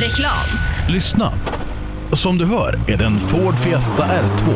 [0.00, 0.46] Reklam.
[0.88, 1.32] Lyssna.
[2.12, 4.54] Som du hör är det en Ford Fiesta R2.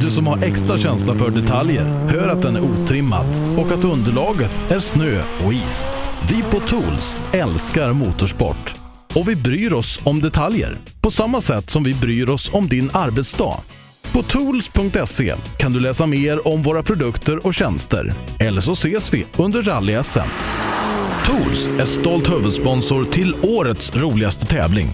[0.00, 3.26] Du som har extra känsla för detaljer hör att den är otrimmad
[3.58, 5.92] och att underlaget är snö och is.
[6.30, 8.74] Vi på Tools älskar motorsport
[9.14, 12.90] och vi bryr oss om detaljer på samma sätt som vi bryr oss om din
[12.92, 13.56] arbetsdag.
[14.12, 18.12] På tools.se kan du läsa mer om våra produkter och tjänster.
[18.38, 20.28] Eller så ses vi under rally-SM.
[21.26, 24.88] Tools är stolt huvudsponsor till årets roligaste tävling.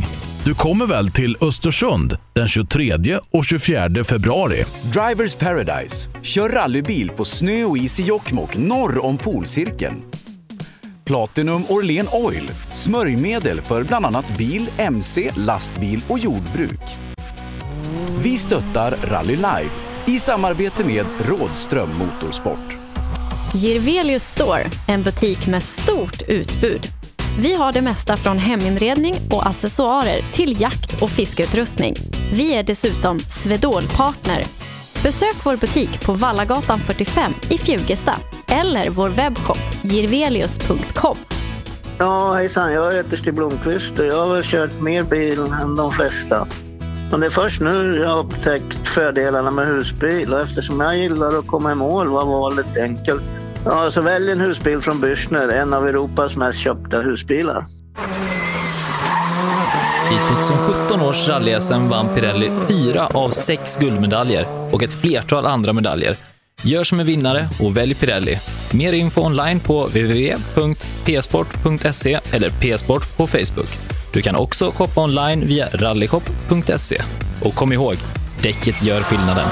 [0.44, 4.64] Du kommer väl till Östersund den 23 och 24 februari?
[4.92, 6.08] Drivers Paradise.
[6.22, 10.02] Kör rallybil på snö och is i Jokkmokk norr om polcirkeln.
[11.04, 12.50] Platinum Orlen Oil.
[12.72, 16.80] Smörjmedel för bland annat bil, mc, lastbil och jordbruk.
[18.22, 19.70] Vi stöttar Rally Live
[20.06, 22.77] i samarbete med Rådström Motorsport.
[23.54, 26.86] Girvelius Store, en butik med stort utbud.
[27.40, 31.94] Vi har det mesta från heminredning och accessoarer till jakt och fiskeutrustning.
[32.32, 34.44] Vi är dessutom Swedol-partner.
[35.02, 38.14] Besök vår butik på Vallagatan 45 i Fjugesta
[38.48, 41.16] eller vår webbshop girvelius.com.
[41.98, 42.72] Ja, hejsan.
[42.72, 46.46] Jag heter Stig Blomqvist och jag har väl kört mer bil än de flesta.
[47.10, 51.38] Men det är först nu jag har upptäckt fördelarna med husbil och eftersom jag gillar
[51.38, 53.22] att komma i mål var valet enkelt.
[53.64, 57.64] Ja, så välj en husbil från Bürstner, en av Europas mest köpta husbilar.
[60.12, 66.14] I 2017 års rally-SM vann Pirelli fyra av sex guldmedaljer och ett flertal andra medaljer.
[66.62, 68.38] Gör som en vinnare och välj Pirelli.
[68.72, 73.87] Mer info online på www.psport.se eller psport på Facebook.
[74.12, 77.02] Du kan också shoppa online via rallyshop.se.
[77.42, 77.94] Och kom ihåg,
[78.42, 79.48] däcket gör skillnaden.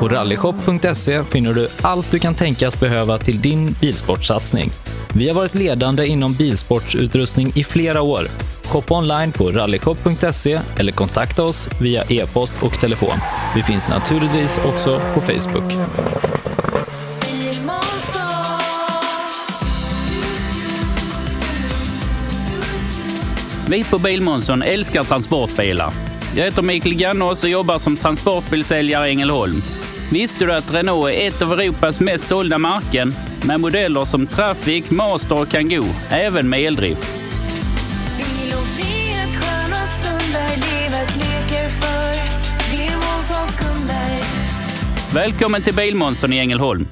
[0.00, 4.70] På rallyshop.se finner du allt du kan tänkas behöva till din bilsportsatsning.
[5.14, 8.28] Vi har varit ledande inom bilsportsutrustning i flera år.
[8.64, 13.18] Shoppa online på rallyshop.se eller kontakta oss via e-post och telefon.
[13.54, 15.72] Vi finns naturligtvis också på Facebook.
[23.68, 25.92] Vi på Bilmånsson älskar transportbilar.
[26.36, 29.62] Jag heter Mikael Gannås och jobbar som transportbilsäljare i Ängelholm.
[30.12, 33.14] Visste du att Renault är ett av Europas mest sålda märken
[33.46, 37.08] med modeller som Traffic, Master och Kangoo, även med eldrift?
[45.14, 46.86] Välkommen till Bilmånsson i Ängelholm.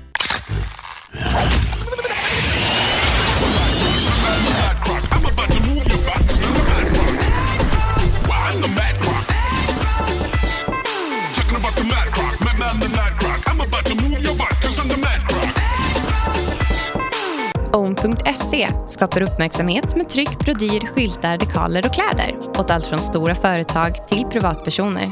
[18.05, 24.09] Own.se skapar uppmärksamhet med tryck, brodyr, skyltar, dekaler och kläder åt allt från stora företag
[24.09, 25.11] till privatpersoner.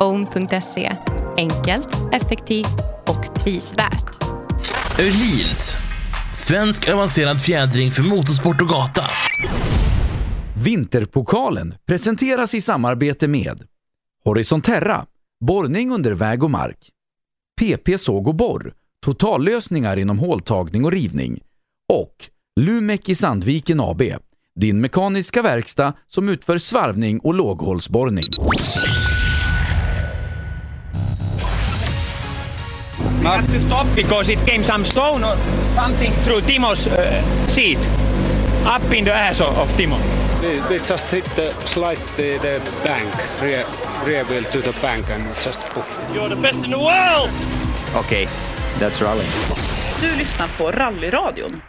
[0.00, 0.96] Own.se
[1.36, 4.24] enkelt, effektivt och prisvärt.
[5.00, 5.76] Öhlins.
[6.34, 9.04] Svensk avancerad fjädring för motorsport och gata.
[10.64, 13.62] Vinterpokalen presenteras i samarbete med
[14.24, 15.06] Horisonterra,
[15.40, 16.88] borrning under väg och mark.
[17.60, 18.72] PP Såg och Borr,
[19.04, 21.40] totallösningar inom håltagning och rivning.
[21.92, 22.14] Och
[22.60, 24.02] Lumek i Sandviken AB,
[24.60, 28.24] din mekaniska verkstad som utför svarvning och låghålsborrning.
[33.22, 35.36] We had to stop because it came some stone or
[35.74, 37.78] something through Timo's uh, seat,
[38.76, 39.96] up in the ass of, of Timo.
[40.42, 43.64] We, we just hit the slide the, the bank, rear,
[44.06, 45.98] rear wheel to the bank and just poof.
[46.14, 47.30] You're the best in the world!
[47.96, 48.28] Okej, okay,
[48.78, 49.24] that's rally.
[50.00, 51.60] Du lyssnar på Rallyradion.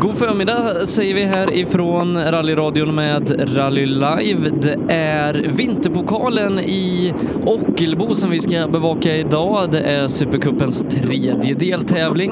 [0.00, 4.50] God förmiddag säger vi här ifrån rallyradion med Rally Live.
[4.62, 7.14] Det är Vinterpokalen i
[7.46, 9.70] Ockelbo som vi ska bevaka idag.
[9.72, 12.30] Det är Supercupens tredje deltävling.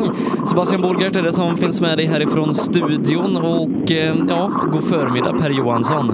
[0.51, 5.33] Sebastian Borgart är det som finns med dig härifrån studion och eh, ja, god förmiddag
[5.39, 6.07] Per Johansson.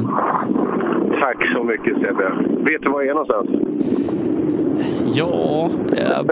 [1.21, 2.33] Tack så mycket Sebbe.
[2.71, 3.49] Vet du var jag är någonstans?
[5.15, 5.71] Ja,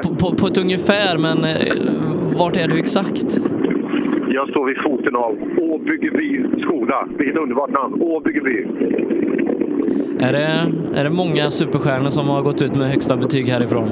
[0.03, 1.75] på, på, på ett ungefär, men eh,
[2.39, 3.39] vart är du exakt?
[4.35, 7.09] Jag står vid foten av Åbyggeby skola.
[7.19, 8.03] Vilket underbart namn!
[8.03, 8.67] Åbyggeby.
[10.21, 10.49] Är det,
[11.01, 13.89] är det många superstjärnor som har gått ut med högsta betyg härifrån?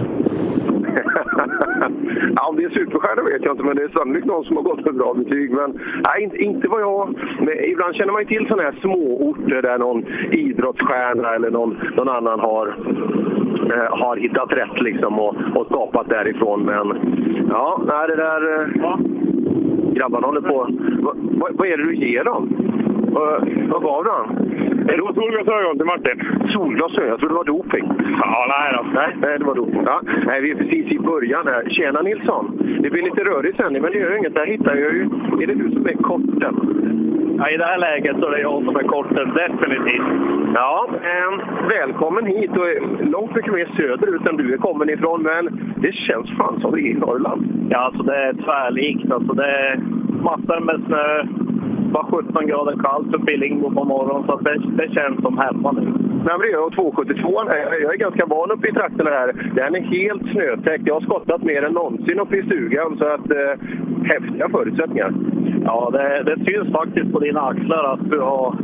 [2.37, 4.63] ja, om det är superstjärnor vet jag inte, men det är sannolikt någon som har
[4.63, 5.51] gått med bra betyg.
[5.51, 7.15] Men nej, inte, inte vad jag...
[7.41, 12.09] Men ibland känner man ju till sådana här småorter där någon idrottsstjärna eller någon, någon
[12.09, 12.67] annan har,
[13.75, 16.63] eh, har hittat rätt liksom och, och skapat därifrån.
[16.63, 16.87] Men
[17.51, 18.43] ja, nej, det där...
[18.61, 18.99] Eh,
[19.95, 20.69] grabbarna håller på...
[21.03, 22.49] Va, va, vad är det du ger dem?
[23.13, 24.80] Vad- va gav du han?
[24.97, 26.19] Det var solglasögon till Martin.
[26.53, 27.09] Solglasögon?
[27.09, 27.85] Jag trodde det var doping.
[28.21, 28.83] Ja, nej då.
[29.01, 29.83] Nej, nej det var doping.
[29.87, 30.01] Ja.
[30.27, 31.71] Nej, vi är precis i början här.
[31.71, 32.45] Tjena Nilsson!
[32.83, 34.35] Det blir lite rörig sändning, men det gör inget.
[34.35, 35.03] Där hittar jag ju...
[35.43, 36.55] Är det du som är korten?
[37.39, 40.03] Ja, I det här läget så är det jag som är korten, definitivt.
[40.55, 41.31] Ja, eh,
[41.69, 42.67] välkommen hit och
[43.07, 46.91] långt mycket mer söderut än du är kommen ifrån, men det känns fan som vi
[46.91, 47.67] är i Norrland.
[47.71, 49.13] Ja, alltså det är tvärlikt.
[49.13, 49.81] Alltså det är
[50.23, 51.25] massor med snö.
[51.93, 55.73] Bara 17 grader kallt uppe i Lingbo på morgonen, så det, det känns som hemma
[55.73, 55.81] nu.
[56.25, 56.73] Nej, men det gör jag.
[56.73, 59.51] 272 jag, är ganska van uppe i trakterna här.
[59.55, 60.87] Den är helt snötäckt.
[60.87, 63.53] Jag har skottat mer än någonsin uppe i stugan, så att eh,
[64.05, 65.15] häftiga förutsättningar.
[65.65, 68.55] Ja, det, det syns faktiskt på dina axlar att du har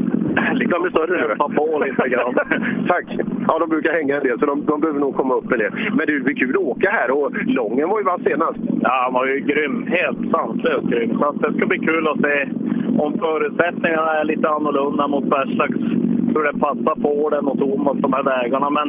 [0.70, 2.34] De är större kämpat på lite grann.
[2.88, 3.06] Tack!
[3.48, 5.72] Ja, de brukar hänga en del, så de, de behöver nog komma upp en del.
[5.96, 8.58] Men det blir kul att åka här och Lången var ju vass senast.
[8.82, 9.86] Ja, han var ju grym.
[9.86, 11.18] Helt sanslöst grym.
[11.18, 12.48] Så att det ska bli kul att se
[12.98, 16.15] om förutsättningarna är lite annorlunda mot Bergslags.
[16.34, 18.70] Hur det passar på den och Thomas, de här vägarna.
[18.70, 18.88] Men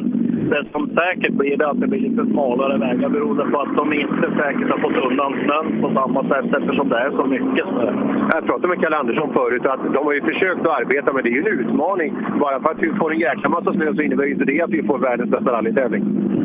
[0.50, 3.94] det som säkert blir det att det blir lite smalare vägar beroende på att de
[3.94, 7.88] inte säkert har fått undan snön på samma sätt eftersom det är så mycket snö.
[8.34, 11.30] Jag pratade med Kalle Andersson förut att de har ju försökt att arbeta, men det
[11.30, 12.18] är ju en utmaning.
[12.39, 14.69] Bara för att vi får en jäkla massa snö så innebär ju inte det att
[14.69, 16.04] vi får världens bästa rallytävling.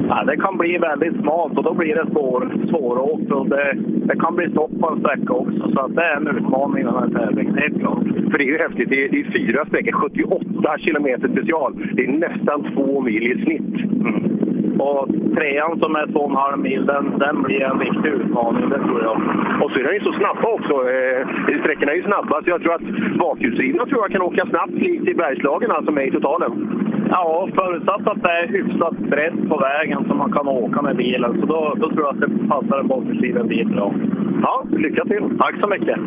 [0.08, 2.40] Ja, det kan bli väldigt smalt och då blir det svår,
[2.70, 3.72] svåråkt och det,
[4.08, 5.72] det kan bli stopp på en sträcka också.
[5.72, 8.04] Så att det är en utmaning den här tävlingen, helt klart.
[8.30, 8.88] För det är ju häftigt.
[8.88, 11.72] Det är, det är fyra sträckor, 78 kilometer special.
[11.92, 13.74] Det är nästan två mil i snitt.
[14.78, 18.70] Och trean som är två och en halv mil, den, den blir en riktig utmaning,
[18.70, 19.16] det tror jag.
[19.62, 20.74] Och så är den ju så snabba också.
[20.94, 21.26] Eh,
[21.60, 25.08] sträckorna är ju snabba, så jag tror att bakhjulsdrivna tror jag kan åka snabbt likt
[25.08, 26.52] i Bergslagen, alltså med i totalen.
[27.10, 31.40] Ja, förutsatt att det är hyfsat brett på vägen så man kan åka med bilen.
[31.40, 33.94] Så då, då tror jag att det passar en bakhjulsdriven bil bra.
[34.42, 35.38] Ja, lycka till!
[35.38, 35.98] Tack så mycket!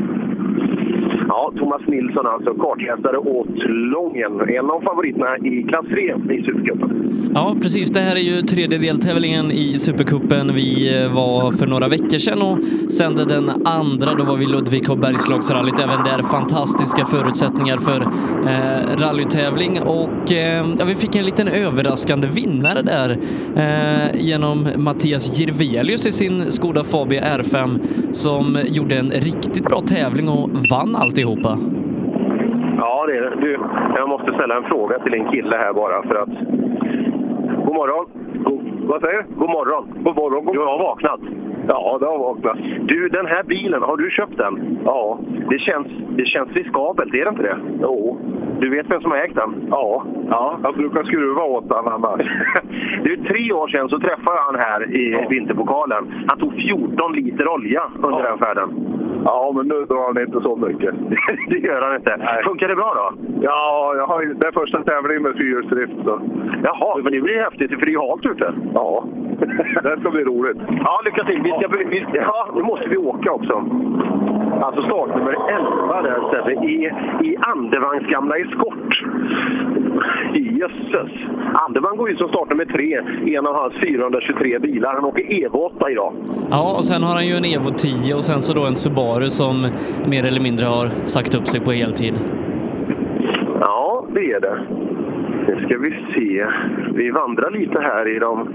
[1.28, 4.50] Ja, Thomas Nilsson alltså, kartläsare åt Lången.
[4.50, 7.06] En av favoriterna i klass 3 i Supercupen.
[7.34, 7.92] Ja, precis.
[7.92, 10.56] Det här är ju tredje deltävlingen i Supercupen.
[10.56, 12.58] Vi eh, var för några veckor sedan och
[12.92, 14.14] sände den andra.
[14.14, 15.80] Då var vi i Ludvika och Bergslagsrallyt.
[15.80, 19.80] Även där fantastiska förutsättningar för eh, rallytävling.
[19.82, 23.18] Och eh, ja, vi fick en liten överraskande vinnare där
[23.56, 27.80] eh, genom Mattias Jirvelius i sin Skoda Fabia R5
[28.12, 31.58] som gjorde en riktigt bra tävling och vann alltihopa.
[32.78, 33.36] Ja, det är det.
[33.42, 33.60] Du,
[33.96, 36.30] jag måste ställa en fråga till en kille här bara för att...
[37.66, 38.06] God morgon!
[38.34, 39.36] God, vad säger du?
[39.36, 40.04] God morgon!
[40.04, 40.46] God morgon!
[40.54, 41.20] Du har vaknat?
[41.68, 42.58] Ja, det har vaknat.
[42.82, 44.80] Du, den här bilen, har du köpt den?
[44.86, 45.20] Ja.
[45.50, 47.58] Det känns, det känns riskabelt, är det inte det?
[47.82, 48.20] Jo.
[48.60, 49.68] Du vet vem som har ägt den?
[49.70, 50.06] Ja.
[50.30, 50.60] ja.
[50.64, 52.22] Jag brukar skruva åt den annars.
[53.04, 56.26] det är tre år sedan så träffade jag han här i vinterpokalen.
[56.28, 58.70] Han tog 14 liter olja under den färden.
[59.26, 60.94] Ja, men nu drar han inte så mycket.
[61.50, 62.42] det gör han inte.
[62.44, 63.08] Funkar det bra då?
[63.42, 65.94] Ja, jag har, det är första tävlingen med fyrhjulsdrift.
[66.04, 66.22] Så.
[66.64, 68.54] Jaha, men det blir häftigt för det är ju halt ute.
[68.74, 69.06] Ja,
[69.84, 70.58] det ska bli roligt.
[70.86, 71.42] Ja, lycka till.
[71.44, 73.54] Vi ska, vi, ja, nu måste vi åka också.
[74.62, 76.92] Alltså startnummer 11 där Sebbe, i,
[77.22, 79.04] i Andevagns gamla eskort.
[80.34, 81.12] Jösses!
[81.68, 83.02] Andevang går ju som startnummer tre
[83.32, 84.94] i en av hans 423 bilar.
[84.94, 86.14] Han åker EV8 idag.
[86.52, 89.30] Ja, och sen har han ju en Evo 10 och sen så då en Subaru
[89.30, 89.68] som
[90.06, 92.14] mer eller mindre har sagt upp sig på heltid.
[93.60, 94.85] Ja, det är det.
[95.66, 96.48] Nu ska vi se.
[96.94, 98.50] Vi vandrar lite här i de,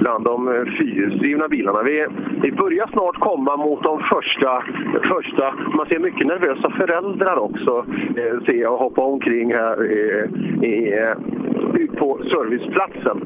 [0.00, 1.82] bland de eh, fyrhjulsdrivna bilarna.
[1.82, 2.06] Vi,
[2.42, 4.64] vi börjar snart komma mot de första,
[5.02, 5.54] första...
[5.76, 7.86] Man ser mycket nervösa föräldrar också.
[8.16, 10.24] Eh, ser jag hoppa omkring här eh,
[10.68, 13.20] i, eh, ut på serviceplatsen.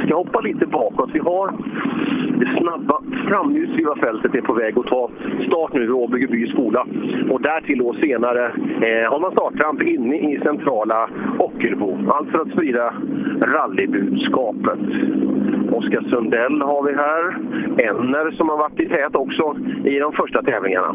[0.00, 1.10] Vi ska hoppa lite bakåt.
[1.12, 1.52] Vi har
[2.60, 5.10] snabba framhjulsdrivna fältet är på väg att ta
[5.46, 6.86] start nu vid Åbyggeby skola.
[7.30, 11.98] Och därtill då senare eh, har man startramp inne i centrala Ockelbo.
[12.08, 12.94] Allt för att sprida
[13.42, 14.78] rallybudskapet.
[15.72, 17.22] Oskar Sundell har vi här.
[17.88, 20.94] Enner som har varit i tät också i de första tävlingarna.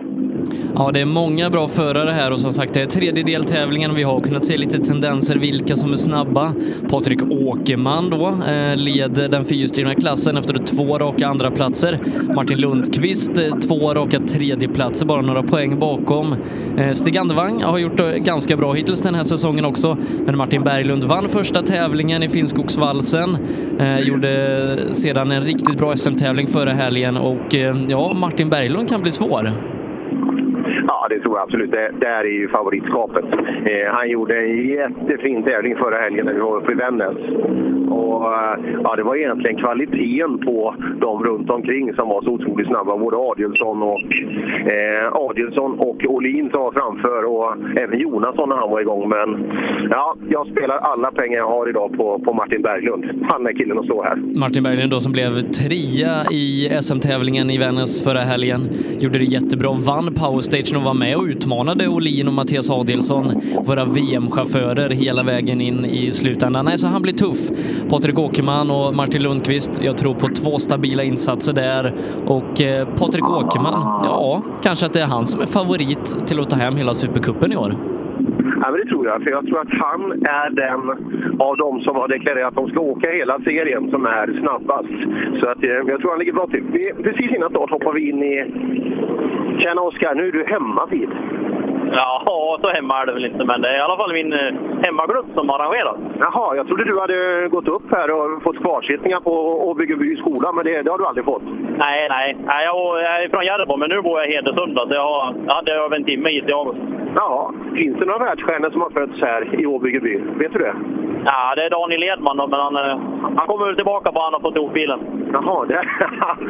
[0.75, 3.95] Ja, det är många bra förare här och som sagt, det är tredje deltävlingen.
[3.95, 6.53] Vi har kunnat se lite tendenser vilka som är snabba.
[6.89, 11.97] Patrik Åkerman då eh, leder den fyrhjulsdrivna klassen efter två raka andra platser.
[12.35, 16.35] Martin Lundqvist eh, två raka tredjeplatser, bara några poäng bakom.
[16.77, 20.63] Eh, Stig Andevang har gjort det ganska bra hittills den här säsongen också, men Martin
[20.63, 23.29] Berglund vann första tävlingen i Finnskogsvalsen.
[23.79, 28.89] Eh, gjorde Eh, sedan en riktigt bra SM-tävling förra helgen och eh, ja, Martin Berglund
[28.89, 29.49] kan bli svår.
[30.87, 31.71] Ja, det tror jag absolut.
[31.71, 33.25] Det, där är ju favoritskapet.
[33.65, 37.17] Eh, han gjorde en jättefin tävling förra helgen när vi var uppe i Vännäs.
[37.91, 42.67] Och, eh, ja, det var egentligen kvaliteten på de runt omkring som var så otroligt
[42.67, 42.97] snabba.
[42.97, 44.01] Både Adielsson och,
[44.73, 49.09] eh, Adielsson och Olin som var framför och även Jonasson när han var igång.
[49.09, 49.51] Men
[49.89, 53.05] ja, jag spelar alla pengar jag har idag på, på Martin Berglund.
[53.29, 54.15] Han är killen att slå här.
[54.15, 58.69] Martin Berglund då som blev trea i SM-tävlingen i Vännäs förra helgen.
[58.99, 63.25] Gjorde det jättebra, vann powerstagen och var med och utmanade Olin och Mattias Adielsson,
[63.65, 66.65] våra VM-chaufförer, hela vägen in i slutändan.
[66.65, 67.49] Nej, så han blir tuff.
[67.89, 71.93] Patrik Åkerman och Martin Lundqvist, jag tror på två stabila insatser där.
[72.25, 76.49] Och eh, Patrik Åkerman, ja, kanske att det är han som är favorit till att
[76.49, 77.75] ta hem hela Supercupen i år.
[78.61, 79.23] Ja, men det tror jag.
[79.23, 80.81] För jag tror att han är den
[81.39, 84.97] av de som har deklarerat att de ska åka hela serien som är snabbast.
[85.39, 86.63] Så att, eh, jag tror han ligger bra till.
[86.71, 88.35] Vi, precis innan start hoppar vi in i...
[89.59, 91.09] Tjena Oskar, nu är du hemma vid.
[91.99, 94.53] Ja, så hemma är det väl inte, men det är i alla fall min eh,
[94.83, 95.95] hemmaklubb som arrangerar.
[96.19, 99.33] Jaha, jag trodde du hade gått upp här och fått kvarsittningar på
[99.69, 101.43] Åbyggeby skola, men det, det har du aldrig fått?
[101.77, 102.37] Nej, nej.
[102.45, 105.35] nej jag, jag är från Järbo, men nu bor jag i Hedesunda, så jag, har,
[105.47, 106.79] jag hade över en timme hit till August.
[107.15, 110.19] Ja, finns det några världsstjärnor som har fötts här i Åbyggeby?
[110.37, 110.75] Vet du det?
[111.25, 112.97] Ja, det är Daniel Edman då, men han, eh,
[113.37, 114.99] han kommer väl tillbaka på han har fått ihop bilen.
[115.33, 115.73] Jaha, det,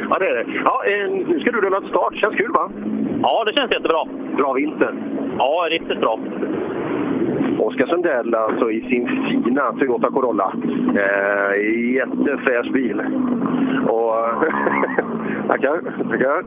[0.09, 0.45] ja, det är det.
[0.65, 0.83] Ja,
[1.27, 2.15] nu ska du rulla till start.
[2.15, 2.69] Känns kul, va?
[3.21, 4.05] Ja, det känns jättebra.
[4.37, 4.93] Bra vinter.
[5.37, 6.19] Ja, riktigt bra.
[7.59, 9.07] Oskar Sundell alltså i sin
[9.43, 10.53] fina Toyota Corolla.
[10.95, 13.01] Eh, jättefräsch bil.
[13.87, 14.13] Och,
[15.47, 16.39] tackar, tackar.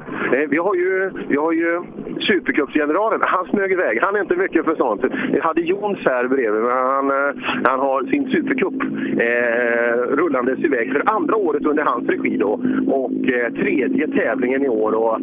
[0.42, 1.80] Eh, vi har ju, vi har ju
[2.20, 3.20] Supercupsgeneralen.
[3.22, 3.98] Han smög iväg.
[4.02, 5.04] Han är inte mycket för sånt.
[5.32, 8.74] Vi hade Jons här bredvid, men han, eh, han har sin Supercup
[9.20, 12.60] eh, rullandes iväg för andra året under hans regi då.
[12.86, 14.92] Och eh, tredje tävlingen i år.
[14.94, 15.20] Och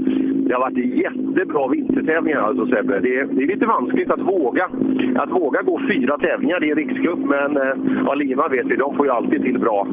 [0.48, 3.00] det har varit jättebra vintertävlingar alltså Sebbe.
[3.00, 4.70] Det, är- det är lite vanskligt att våga,
[5.16, 7.20] att våga gå fyra tävlingar i rikscup.
[7.20, 7.74] Men eh,
[8.06, 9.88] ja, Lima vet vi, de får ju alltid till bra.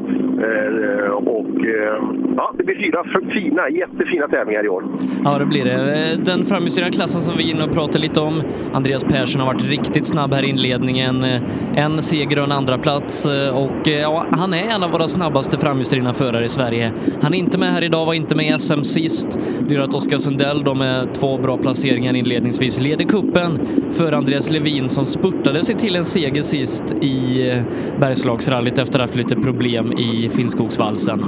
[0.45, 1.97] Eh, och eh,
[2.37, 3.03] ja, det blir fyra
[3.33, 4.83] fina, jättefina tävlingar i år.
[5.23, 5.73] Ja, det blir det.
[5.73, 8.41] Eh, den framhjulsdrivna klassen som vi är inne och pratar lite om.
[8.73, 11.23] Andreas Persson har varit riktigt snabb här i inledningen.
[11.23, 11.41] Eh,
[11.75, 15.57] en seger och en andra plats eh, och ja, han är en av våra snabbaste
[15.57, 16.91] framhjulsdrivna förare i Sverige.
[17.21, 19.39] Han är inte med här idag, var inte med i SM sist.
[19.67, 23.51] Det gör att Oskar Sundell då med två bra placeringar inledningsvis leder kuppen
[23.91, 27.63] för Andreas Levin som spurtade sitt till en seger sist i eh,
[27.99, 31.19] Bergslagsrallyt efter att ha haft lite problem i Finnskogsvalsen.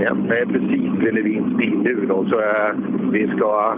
[0.00, 3.76] Ja, det är precis vid Levins bil nu då, så eh, vi ska,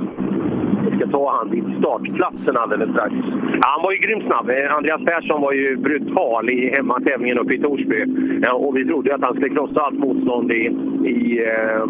[0.91, 3.15] vi ska ta han vid startplatsen alldeles strax.
[3.61, 4.51] Ja, han var ju grymt snabb.
[4.51, 8.05] Eh, Andreas Persson var ju brutal i hemmatävlingen uppe i Torsby.
[8.43, 10.63] Ja, och vi trodde att han skulle krossa allt motstånd i,
[11.05, 11.87] i eh,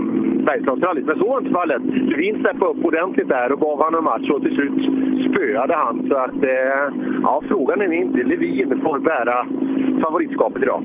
[0.47, 1.07] Bergslagsrallyt.
[1.07, 1.83] Men så var inte fallet.
[1.85, 4.79] Levin steppade upp ordentligt där och gav honom en match och till slut
[5.31, 6.07] spöade han.
[6.09, 6.85] Så att, eh,
[7.23, 9.47] ja, frågan är om inte Levin får bära
[10.03, 10.83] favoritskapet idag.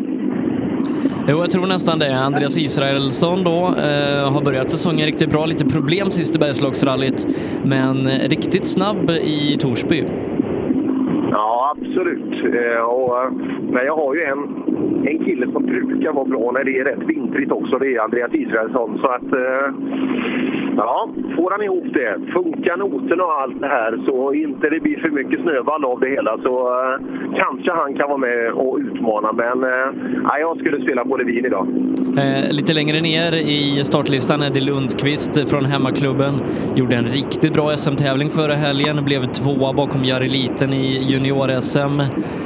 [1.28, 2.20] Jo, jag tror nästan det.
[2.20, 5.46] Andreas Israelsson då eh, har börjat säsongen riktigt bra.
[5.46, 7.28] Lite problem sist i Bergslagsrallyt,
[7.64, 10.04] men riktigt snabb i Torsby.
[11.32, 12.56] Ja, absolut.
[12.56, 13.32] Eh, och, eh,
[13.72, 14.42] men jag har ju en,
[15.08, 17.78] en kille som brukar vara bra när det är rätt vintrigt också.
[17.78, 19.00] Det är Andreas Israelsson.
[19.02, 19.68] Så att, eh,
[20.78, 25.00] ja, får han ihop det, funkar noterna och allt det här så inte det blir
[25.00, 26.54] för mycket snövall av det hela så
[27.36, 29.32] kanske han kan vara med och utmana.
[29.34, 29.58] Men
[30.24, 31.68] ja, jag skulle spela på Levin idag.
[32.18, 36.34] Eh, lite längre ner i startlistan är det Lundqvist från hemmaklubben.
[36.76, 42.00] Gjorde en riktigt bra SM-tävling förra helgen, blev tvåa bakom Jari Liten i junior-SM.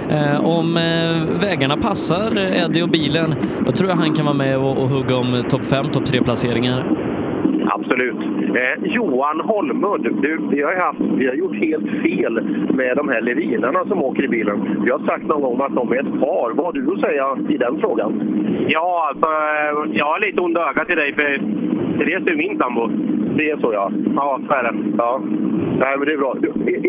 [0.10, 4.58] Eh, om eh, vägarna passar Eddie och bilen, då tror jag han kan vara med
[4.58, 6.84] och, och hugga om topp 5, topp 3-placeringar.
[7.68, 8.16] Absolut.
[8.56, 12.34] Eh, Johan Holmud, du, vi, har haft, vi har gjort helt fel
[12.70, 14.82] med de här levinarna som åker i bilen.
[14.86, 16.52] Vi har sagt någon gång att de är ett par.
[16.56, 18.12] Vad har du att säga i den frågan?
[18.68, 21.42] Ja, alltså, eh, jag har lite onda öga till dig, för
[21.98, 22.88] Therese är min sambo.
[23.38, 23.92] Det är så ja.
[24.16, 24.74] Ja, så är det.
[24.98, 25.22] Ja.
[25.80, 26.36] Nej, men det är bra.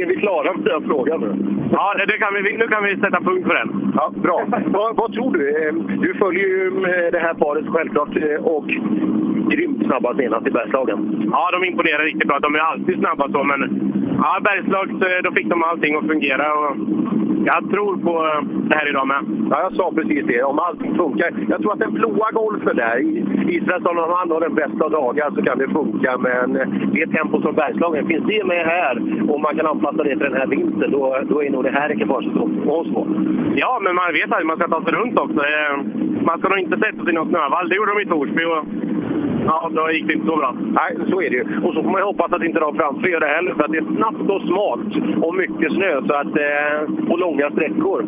[0.03, 1.31] Är, vi klara med den frågan nu?
[1.73, 3.93] Ja, det, kan vi, nu kan vi sätta punkt för den.
[3.97, 4.45] Ja, bra.
[4.67, 5.67] vad, vad tror du?
[5.69, 8.67] Eh, Du följer ju eh, det här paret självklart eh, och
[9.51, 11.29] grymt snabba senast i Bergslagen.
[11.33, 12.39] Ja, de imponerar riktigt bra.
[12.39, 13.61] De är alltid snabba så, men
[14.23, 16.47] ja, Bergslags, eh, då fick de allting att fungera.
[16.55, 16.77] Och
[17.47, 19.23] jag tror på eh, det här idag med.
[19.51, 20.43] Ja, jag sa precis det.
[20.43, 21.31] Om allting funkar.
[21.49, 22.99] Jag tror att den blåa golfen där,
[23.51, 26.11] Israelsson, han har den bästa dagar så kan det funka.
[26.29, 26.49] Men
[26.97, 28.95] det tempo som Bergslagen, finns det med här
[29.31, 31.93] och man kan anpassa det till den här vintern, då, då är nog det här
[31.93, 32.45] ekipaget så
[32.95, 33.07] på.
[33.57, 35.41] Ja, men man vet att man ska ta sig runt också.
[35.53, 35.75] Eh,
[36.29, 37.69] man ska nog inte sätta sig i någon snövall.
[37.69, 38.45] Det gjorde de i Torsby.
[38.45, 38.65] Och
[39.47, 40.57] Ja, då gick det inte så bra.
[40.61, 41.45] Nej, så är det ju.
[41.65, 43.73] Och så får man ju hoppas att inte de framför gör det heller, för att
[43.73, 44.93] det är snabbt och smalt
[45.25, 48.01] och mycket snö så att, eh, och långa sträckor.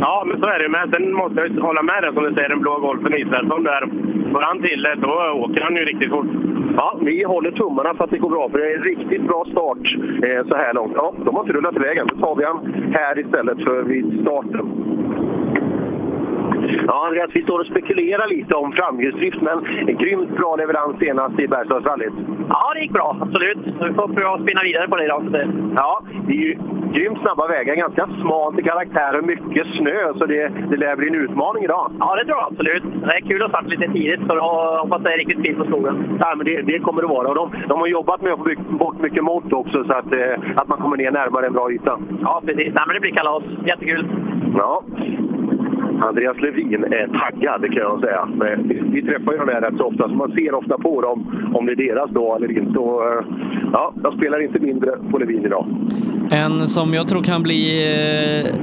[0.00, 0.68] Ja, men så är det.
[0.68, 3.64] Men sen måste jag ju hålla med dig som du säger, den blå Golfen Israelsson
[3.64, 3.82] där.
[4.32, 5.12] Får han till det, då
[5.44, 6.26] åker han ju riktigt fort.
[6.76, 9.44] Ja, vi håller tummarna för att det går bra, för det är en riktigt bra
[9.52, 9.84] start
[10.26, 10.92] eh, så här långt.
[10.96, 12.06] Ja, de har inte rullat iväg än.
[12.06, 12.58] Då tar vi han
[12.94, 14.66] här istället för vid starten.
[16.86, 21.40] Ja, Andreas, vi står och spekulerar lite om framhjulsdrift, men en grymt bra leverans senast
[21.40, 22.12] i Bergslagsrallyt.
[22.48, 23.16] Ja, det gick bra.
[23.20, 23.58] Absolut.
[23.66, 25.22] Vi får att spinna vidare på det idag.
[25.76, 26.58] Ja, det är ju
[26.92, 31.08] grymt snabba vägar, ganska smalt i karaktär och mycket snö, så det, det lär bli
[31.08, 31.92] en utmaning idag.
[31.98, 32.82] Ja, det tror jag absolut.
[33.06, 35.64] Det är kul att starta lite tidigt, så jag hoppas det är riktigt fint på
[35.64, 36.18] skogen.
[36.20, 37.28] Ja, men det, det kommer det vara.
[37.28, 40.34] Och de, de har jobbat med att få bort mycket mått också, så att, eh,
[40.56, 41.98] att man kommer ner närmare en bra yta.
[42.22, 42.74] Ja, precis.
[42.74, 43.42] Nej, men det blir kalas.
[43.66, 44.06] Jättekul.
[44.58, 44.82] Ja.
[46.08, 48.28] Andreas Levin är taggad kan jag säga.
[48.36, 51.50] Men vi- träffar ju dem där rätt så ofta, så man ser ofta på dem
[51.54, 52.78] om det är deras dag eller inte.
[52.78, 53.24] Och, eh,
[53.72, 55.66] ja, jag spelar inte mindre på Levin idag.
[56.30, 57.62] En som jag tror kan bli
[58.44, 58.54] eh,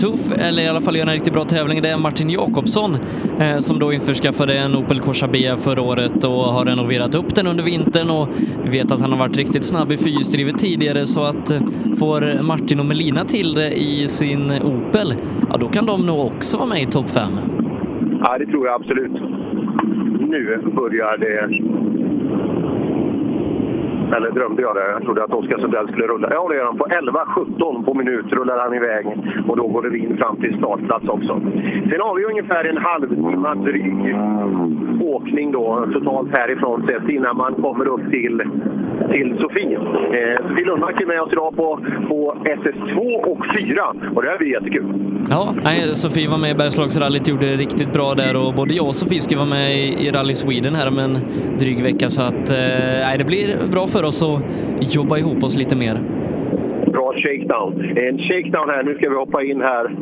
[0.00, 2.96] tuff, eller i alla fall gör en riktigt bra tävling, det är Martin Jakobsson
[3.40, 7.46] eh, som då införskaffade en Opel Corsa B förra året och har renoverat upp den
[7.46, 8.28] under vintern och
[8.64, 11.60] vi vet att han har varit riktigt snabb i fyrhjulsdrivet tidigare så att eh,
[11.98, 15.14] får Martin och Melina till det i sin Opel,
[15.50, 17.30] ja då kan de nog också vara med i topp 5.
[18.24, 19.12] Ja, det tror jag absolut.
[20.20, 21.89] Nu börjar det...
[24.16, 24.90] Eller drömde jag det?
[24.90, 26.28] Jag trodde att Oskar Sundell skulle rulla.
[26.30, 26.78] Ja, det gör han.
[26.78, 29.06] På 11.17 på minut rullar han iväg
[29.48, 31.40] och då går det in fram till startplats också.
[31.90, 34.16] Sen har vi ungefär en halvtimme dryg
[35.02, 38.42] åkning då totalt härifrån sett innan man kommer upp till,
[39.12, 39.76] till Sofie.
[39.76, 42.98] Eh, Sofie Lundmark är med oss idag på, på SS2
[43.30, 43.82] och 4
[44.14, 44.84] och det här blir jättekul.
[45.30, 48.86] Ja, nej, Sofie var med i Bergslagsrallyt, gjorde det riktigt bra där och både jag
[48.86, 51.14] och Sofie ska vara med i, i Rally Sweden här om en
[51.58, 55.76] dryg vecka så att eh, det blir bra för oss att jobba ihop oss lite
[55.76, 55.98] mer.
[56.86, 57.72] Bra shakedown.
[57.96, 58.82] En shakedown här.
[58.82, 59.96] Nu ska vi hoppa in här.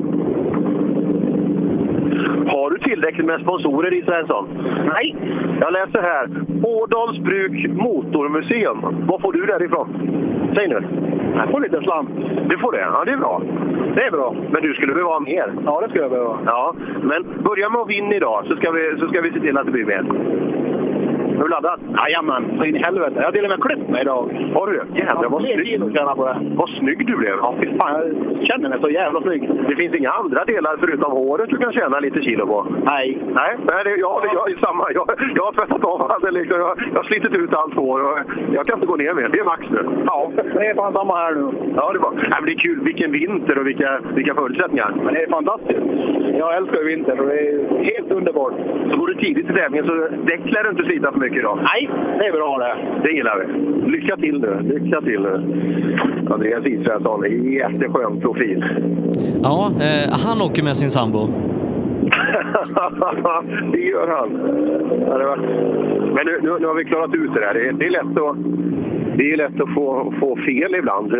[2.46, 4.48] Har du tillräckligt med sponsorer i Svensson?
[4.94, 5.16] Nej.
[5.60, 6.28] Jag läser här.
[6.62, 8.78] Ådals Bruk Motormuseum.
[9.08, 9.88] Vad får du därifrån?
[10.56, 10.82] Säg nu.
[11.36, 12.10] Jag får lite slant.
[12.48, 12.80] Du får det?
[12.80, 13.42] Ja, det är bra.
[13.94, 14.34] Det är bra.
[14.52, 15.52] Men du skulle behöva ha mer?
[15.64, 16.38] Ja, det skulle jag behöva.
[16.46, 19.58] Ja, men börja med att vinna idag så ska vi, så ska vi se till
[19.58, 20.04] att det blir mer.
[21.38, 21.80] Är du laddad?
[21.96, 23.12] Jajamän, så in i helvete.
[23.16, 24.50] Jag har till och med klippt mig idag.
[24.54, 24.74] Har du?
[24.94, 25.80] Jädrar vad snygg.
[26.16, 26.36] på det.
[26.56, 27.34] Vad snygg du blev.
[27.42, 27.92] Ja, fy fan.
[28.38, 29.42] Jag känner mig så jävla snygg.
[29.68, 32.66] Det finns inga andra delar förutom håret du kan tjäna lite kilo på?
[32.84, 33.18] Nej.
[33.34, 34.84] Nej, nej det, ja, det, jag är samma.
[34.94, 36.32] Jag, jag har tvättat av allt.
[36.32, 38.18] Liksom, jag, jag har slitit ut allt hår och
[38.52, 39.28] jag kan inte gå ner mer.
[39.28, 39.82] Det är max nu.
[40.06, 41.46] Ja, det är fan samma här nu.
[41.76, 42.12] Ja, det, var.
[42.12, 42.80] Nej, men det är kul.
[42.84, 44.90] Vilken vinter och vilka, vilka förutsättningar.
[45.04, 45.86] Men det är fantastiskt.
[46.38, 48.54] Jag älskar ju vinter och det är helt underbart.
[48.90, 49.94] Så går du tidigt till tävlingen så
[50.30, 51.58] däck lär du inte slita för mycket idag.
[51.62, 53.02] Nej, det är bra det.
[53.08, 53.90] Det gillar vi.
[53.90, 54.60] Lycka till nu.
[54.74, 55.34] Lycka till nu.
[56.30, 58.64] Andreas Israelsson, jätteskön profil.
[59.42, 61.28] Ja, eh, han åker med sin sambo.
[63.72, 64.30] det gör han.
[66.14, 67.54] Men nu, nu, nu har vi klarat ut det där.
[67.54, 68.36] Det, det är lätt att,
[69.18, 71.14] det är lätt att få, få fel ibland.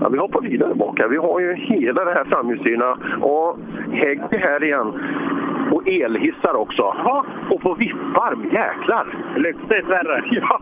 [0.00, 1.08] Ja, vi hoppar vidare bak här.
[1.08, 3.58] Vi har ju hela det här framhjulsdrivna och
[3.92, 4.92] hägg här igen.
[5.72, 6.82] Och elhissar också.
[7.04, 8.44] Ja, och på vipparm.
[8.44, 9.06] Jäklar!
[9.36, 10.24] Lyxigt värre.
[10.30, 10.60] Ja.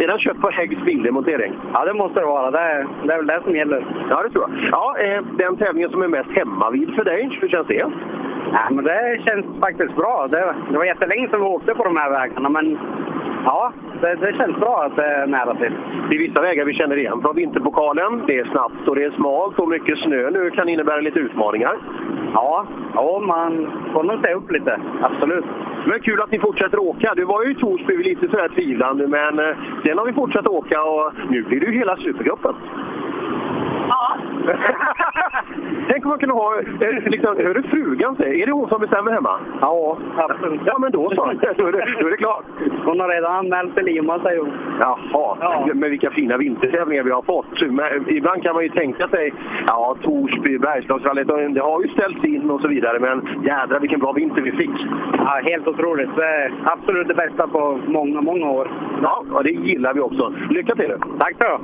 [0.00, 1.52] Är den köpt på Häggs bildemontering?
[1.72, 2.50] Ja, det måste det vara.
[2.50, 4.06] Det är, det är väl det som gäller.
[4.10, 4.68] Ja, det tror jag.
[4.72, 7.84] Ja, eh, den tävlingen som är mest hemmavid för dig, hur känns det?
[8.52, 10.28] Ja, men det känns faktiskt bra.
[10.30, 12.78] Det, det var jättelänge sedan vi åkte på de här vägarna, men
[13.44, 15.72] ja, det, det känns bra att det är nära till.
[16.08, 18.22] Det är vissa vägar vi känner igen från vinterpokalen.
[18.26, 21.76] Det är snabbt och det är smalt och mycket snö nu kan innebära lite utmaningar.
[22.34, 24.80] Ja, ja man får nog se upp lite.
[25.02, 25.44] Absolut.
[25.86, 27.14] Men kul att ni fortsätter åka.
[27.14, 30.82] Du var ju i Torsby lite sådär tvivlande, men eh, sen har vi fortsatt åka
[30.82, 32.54] och nu blir det ju hela supergruppen.
[33.88, 34.16] Ja.
[35.88, 38.80] Tänk om man kunde ha, eh, liksom, hör du frugan säger, är det hon som
[38.80, 39.40] bestämmer hemma?
[39.60, 40.60] Ja, absolut.
[40.64, 41.32] Ja, men då så.
[41.56, 42.44] Då är det, då är det klart.
[42.84, 44.52] Hon har redan anmält till Lima, säger hon.
[44.80, 47.60] Jaha, men vilka fina vintertävlingar vi har fått.
[47.60, 49.34] Men ibland kan man ju tänka sig,
[49.66, 54.12] ja, Torsby, Bergslagsrallyt, det har ju ställts in och så vidare, men jädrar vilken bra
[54.12, 54.76] vinter vi fick.
[55.18, 56.18] Ja, helt otroligt.
[56.18, 58.70] Är absolut det bästa på många, många år.
[59.02, 60.32] Ja, och det gillar vi också.
[60.50, 60.94] Lycka till!
[61.18, 61.60] Tack så!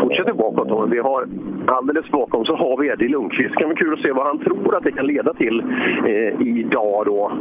[0.00, 0.70] Fortsätter bakåt.
[0.70, 1.26] Och vi har
[1.66, 3.50] alldeles bakom så har vi Eddie Lundqvist.
[3.50, 5.62] Det kan bli kul att se vad han tror att det kan leda till
[6.06, 7.32] eh, idag då.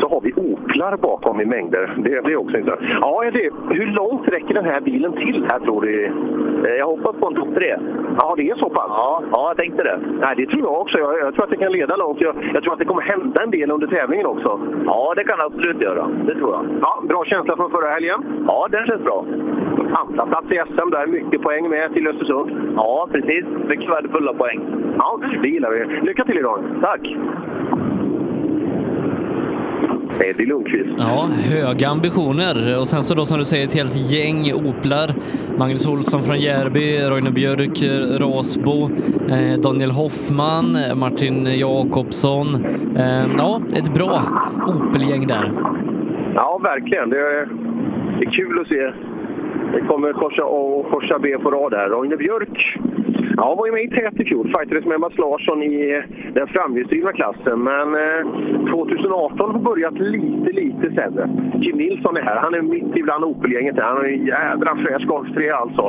[0.00, 1.94] Så har vi Oplar bakom i mängder.
[1.96, 2.80] Det, det är också intressant.
[3.02, 6.04] Ja, Eddie, hur långt räcker den här bilen till här tror du?
[6.04, 7.76] Eh, Jag hoppas på en topp tre.
[8.18, 8.86] Ja, det är så pass?
[8.88, 9.98] Ja, ja jag tänkte det.
[10.20, 10.98] Nej, det tror jag också.
[10.98, 12.20] Jag, jag tror att det kan leda långt.
[12.20, 14.60] Jag, jag tror att det kommer hända en del under tävlingen också.
[14.86, 16.08] Ja, det kan det absolut göra.
[16.26, 16.64] Det tror jag.
[16.80, 18.24] Ja, bra känsla från förra helgen.
[18.46, 19.24] Ja, den känns bra.
[19.78, 22.50] Andra plats i SM där, mycket poäng med till Östersund.
[22.76, 23.44] Ja, precis.
[23.68, 24.60] Mycket värdefulla poäng.
[24.98, 26.06] Ja, det gillar vi.
[26.06, 26.58] Lycka till idag!
[26.82, 27.00] Tack!
[30.20, 30.88] Eddie Lundqvist.
[30.98, 32.78] Ja, höga ambitioner.
[32.78, 35.10] Och sen så då som du säger ett helt gäng Oplar.
[35.58, 37.82] Magnus Olsson från Järby, Roine Björk,
[38.20, 38.90] Rasbo,
[39.28, 42.46] eh, Daniel Hoffman, Martin Jakobsson.
[42.96, 44.20] Eh, ja, ett bra
[44.66, 45.50] Opel-gäng där.
[46.34, 47.10] Ja, verkligen.
[47.10, 47.48] Det är,
[48.18, 48.92] det är kul att se.
[49.72, 51.88] Det kommer korsa A och korsa B på rad här.
[51.88, 52.78] Roine Björk
[53.36, 54.46] ja, var ju med i tät i fjol.
[54.46, 56.02] Fightades med Mats Larsson i
[56.34, 57.62] den framhjulsdrivna klassen.
[57.62, 58.22] Men eh,
[58.72, 61.30] 2018 har börjat lite, lite sämre.
[61.54, 62.36] Jim Nilsson är här.
[62.36, 63.78] Han är mitt ibland Opel-gänget.
[63.78, 65.82] Han har en jädra fräsch golfträ alltså.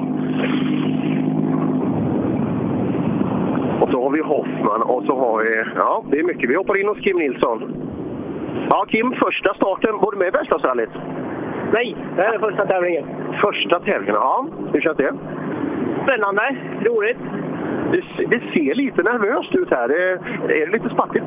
[3.81, 5.63] Och så har vi Hoffman och så har vi...
[5.75, 6.49] Ja, det är mycket.
[6.49, 7.73] Vi hoppar in hos Kim Nilsson.
[8.69, 9.97] Ja, Kim, första starten.
[9.97, 10.89] Var du med i Bergslagsrallyt?
[11.73, 13.05] Nej, det här är första tävlingen.
[13.41, 14.47] Första tävlingen, ja.
[14.73, 15.13] Hur känns det?
[16.03, 17.17] Spännande, roligt.
[17.91, 19.89] Det, det ser lite nervöst ut här.
[19.89, 20.11] Är,
[20.49, 21.23] är det lite spattigt?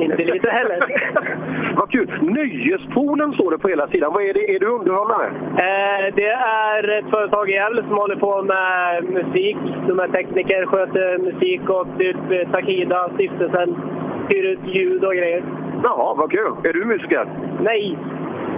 [0.00, 0.78] Inte lite heller.
[1.76, 2.10] Vad kul!
[2.22, 4.12] Nöjespoolen står det på hela sidan.
[4.12, 4.54] Vad är det?
[4.54, 5.26] Är du underhållare?
[5.56, 9.56] Eh, det är ett företag i Gävle som håller på med musik.
[9.88, 13.76] De är tekniker, sköter musik och typ Takida, stiftelsen,
[14.28, 15.42] hyr ut ljud och grejer.
[15.82, 16.52] Jaha, vad kul!
[16.64, 17.26] Är du musiker?
[17.60, 17.98] Nej.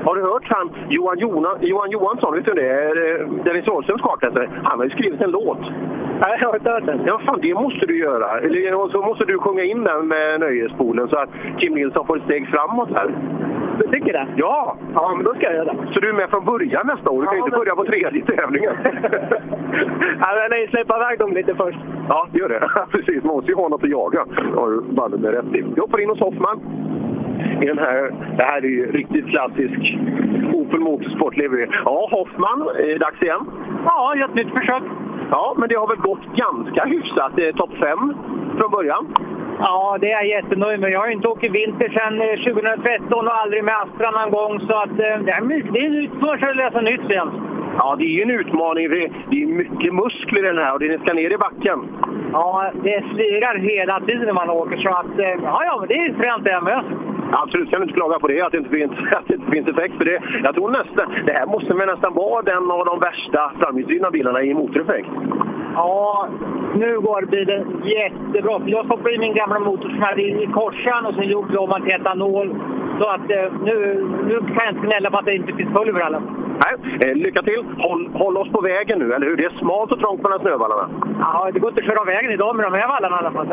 [0.05, 2.35] Har du hört han Johan, Jona, Johan Johansson?
[2.35, 2.73] Vet du det?
[3.45, 4.51] Dennis Wahlströms kartläsare.
[4.65, 5.61] Han har ju skrivit en låt.
[6.23, 7.01] Nej, jag har inte hört den.
[7.07, 8.39] Ja, fan, det måste du göra.
[8.39, 12.25] Eller, så måste du sjunga in den med Nöjespolen så att Kim Nilsson får ett
[12.25, 13.11] steg framåt här.
[13.79, 14.27] Du tycker det?
[14.37, 14.77] Ja!
[14.95, 15.93] Ja, men då ska jag göra det.
[15.93, 17.21] Så du är med från början nästa år?
[17.21, 18.73] Du kan ju inte börja på tredje tävlingen.
[20.23, 21.79] ja, men nej, släppa iväg dem lite först.
[22.09, 22.69] Ja, gör det.
[22.91, 24.25] Precis, man måste ju ha något att jaga.
[24.53, 25.61] Det har du bandet med rätt i.
[25.75, 26.61] Vi hoppar in hos Hoffman.
[27.63, 29.97] I den här, det här är ju riktigt klassisk
[30.53, 31.81] Opel Motorsport lever.
[31.85, 33.47] Ja, Hoffman, är dags igen?
[33.85, 34.83] Ja, ett nytt försök.
[35.31, 37.39] Ja, men det har väl gått ganska hyfsat.
[37.39, 38.15] Är topp fem
[38.59, 39.07] från början.
[39.59, 40.91] Ja, det är jag jättenöjd med.
[40.91, 44.31] Jag har ju inte åkt i vinter sedan eh, 2013 och aldrig med Astra någon
[44.31, 44.61] gång.
[44.61, 47.31] Så att, eh, det är är en utförsel att läsa nytt igen.
[47.79, 48.89] Ja, det är ju en utmaning.
[49.31, 51.79] Det är mycket muskler i den här och det ska ner i backen.
[52.33, 54.77] Ja, det slirar hela tiden när man åker.
[54.77, 56.85] Så att, eh, ja, ja, men det är fränt det med.
[57.33, 59.69] Absolut, kan du inte klaga på det, att det inte finns, att det inte finns
[59.69, 59.95] effekt.
[59.99, 63.53] För det, jag tror nästan, det här måste väl nästan vara den av de värsta
[63.61, 65.09] framhjulsdrivna bilarna i motoreffekt.
[65.75, 66.29] Ja,
[66.75, 68.61] nu går bilen jättebra.
[68.67, 71.59] Jag stoppade i min gamla motor som jag hade i korsan och sen gjorde vi
[71.59, 72.55] om den till etanol.
[72.99, 73.75] Så att eh, nu,
[74.29, 76.23] nu kan jag inte gnälla på att det inte finns pulver alla.
[76.65, 77.60] Nej, eh, lycka till!
[77.79, 79.37] Håll, håll oss på vägen nu, eller hur?
[79.37, 80.89] Det är smalt och trångt mellan snövallarna.
[81.21, 83.31] Ja, det går inte att köra av vägen idag med de här vallarna i alla
[83.31, 83.49] fall.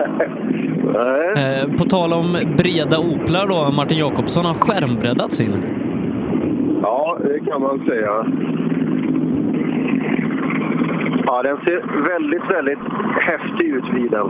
[0.88, 5.54] Eh, på tal om breda Oplar då, Martin Jakobsson har skärmbreddat sin.
[6.82, 8.14] Ja, det kan man säga.
[11.26, 11.80] Ja, den ser
[12.14, 12.80] väldigt, väldigt
[13.22, 14.28] häftig ut vid den.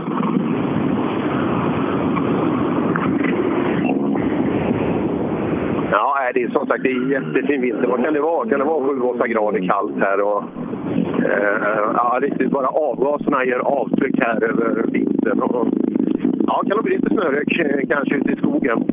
[5.91, 7.87] Ja, det är som sagt det är jättefin vinter.
[7.87, 8.49] Vad kan det vara?
[8.49, 10.21] Kan det vara 7-8 grader kallt här?
[10.21, 10.43] Och,
[11.25, 15.39] eh, ja, riktigt bara avgaserna ger avtryck här över vintern.
[15.39, 15.67] Och,
[16.47, 18.83] ja, kan det bli lite snörök eh, kanske ute i skogen.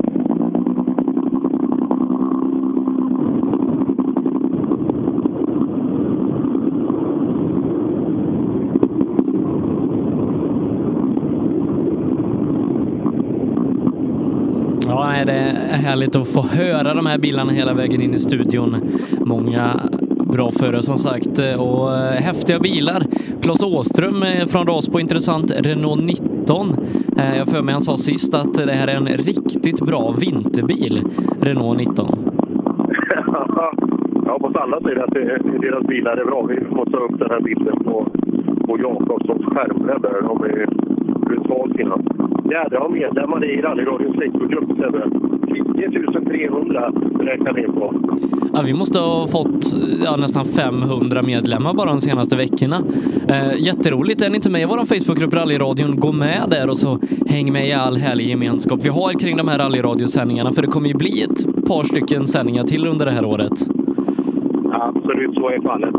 [14.87, 18.19] Ja, nej, det är härligt att få höra de här bilarna hela vägen in i
[18.19, 18.77] studion.
[19.21, 19.81] Många
[20.33, 23.03] bra förare som sagt och eh, häftiga bilar.
[23.43, 25.53] Claes Åström eh, från Rasbo, intressant.
[25.61, 26.69] Renault 19.
[27.19, 31.03] Eh, jag för mig han sa sist att det här är en riktigt bra vinterbil,
[31.41, 32.07] Renault 19.
[34.27, 35.15] Jag hoppas alla säger att
[35.61, 36.43] deras bilar är bra.
[36.43, 38.07] Vi måste ha upp den här bilden på,
[38.67, 40.21] på Jakobssons skärmräddare.
[40.21, 40.67] De är
[41.27, 41.99] brutalt fina.
[42.55, 45.11] Jädrar har medlemmar i rallyradions Facebookgrupp, Sebbe.
[45.55, 47.95] 10 300 räknar vi på.
[48.53, 49.65] Ja, vi måste ha fått
[50.05, 52.77] ja, nästan 500 medlemmar bara de senaste veckorna.
[53.29, 54.23] Eh, jätteroligt.
[54.23, 57.69] Är ni inte med i vår Facebookgrupp Rallyradion, gå med där och så häng med
[57.69, 60.53] i all härlig gemenskap vi har kring de här rallyradiosändningarna.
[60.53, 63.53] För det kommer ju bli ett par stycken sändningar till under det här året.
[64.73, 65.95] Absolut, så är fallet.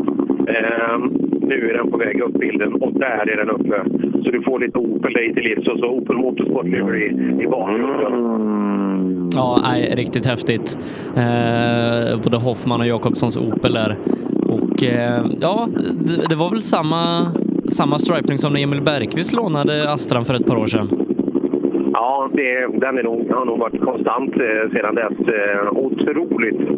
[0.48, 0.98] Eh,
[1.40, 3.95] Nu är den på väg upp bilden och där är den uppe.
[4.26, 7.46] Så du får lite Opel dig till livs och så Opel Motorsport Livery i, i
[7.46, 9.30] bakgrunden.
[9.34, 10.78] Ja, nej, riktigt häftigt.
[11.16, 13.96] Eh, både Hoffman och Jakobssons Opel där.
[14.48, 15.68] Och eh, ja,
[16.06, 17.32] det, det var väl samma,
[17.68, 20.88] samma stripning som när Emil Bergqvist lånade Astran för ett par år sedan.
[21.92, 25.28] Ja, det, den är nog, har nog varit konstant eh, sedan dess.
[25.28, 26.75] Eh, otroligt.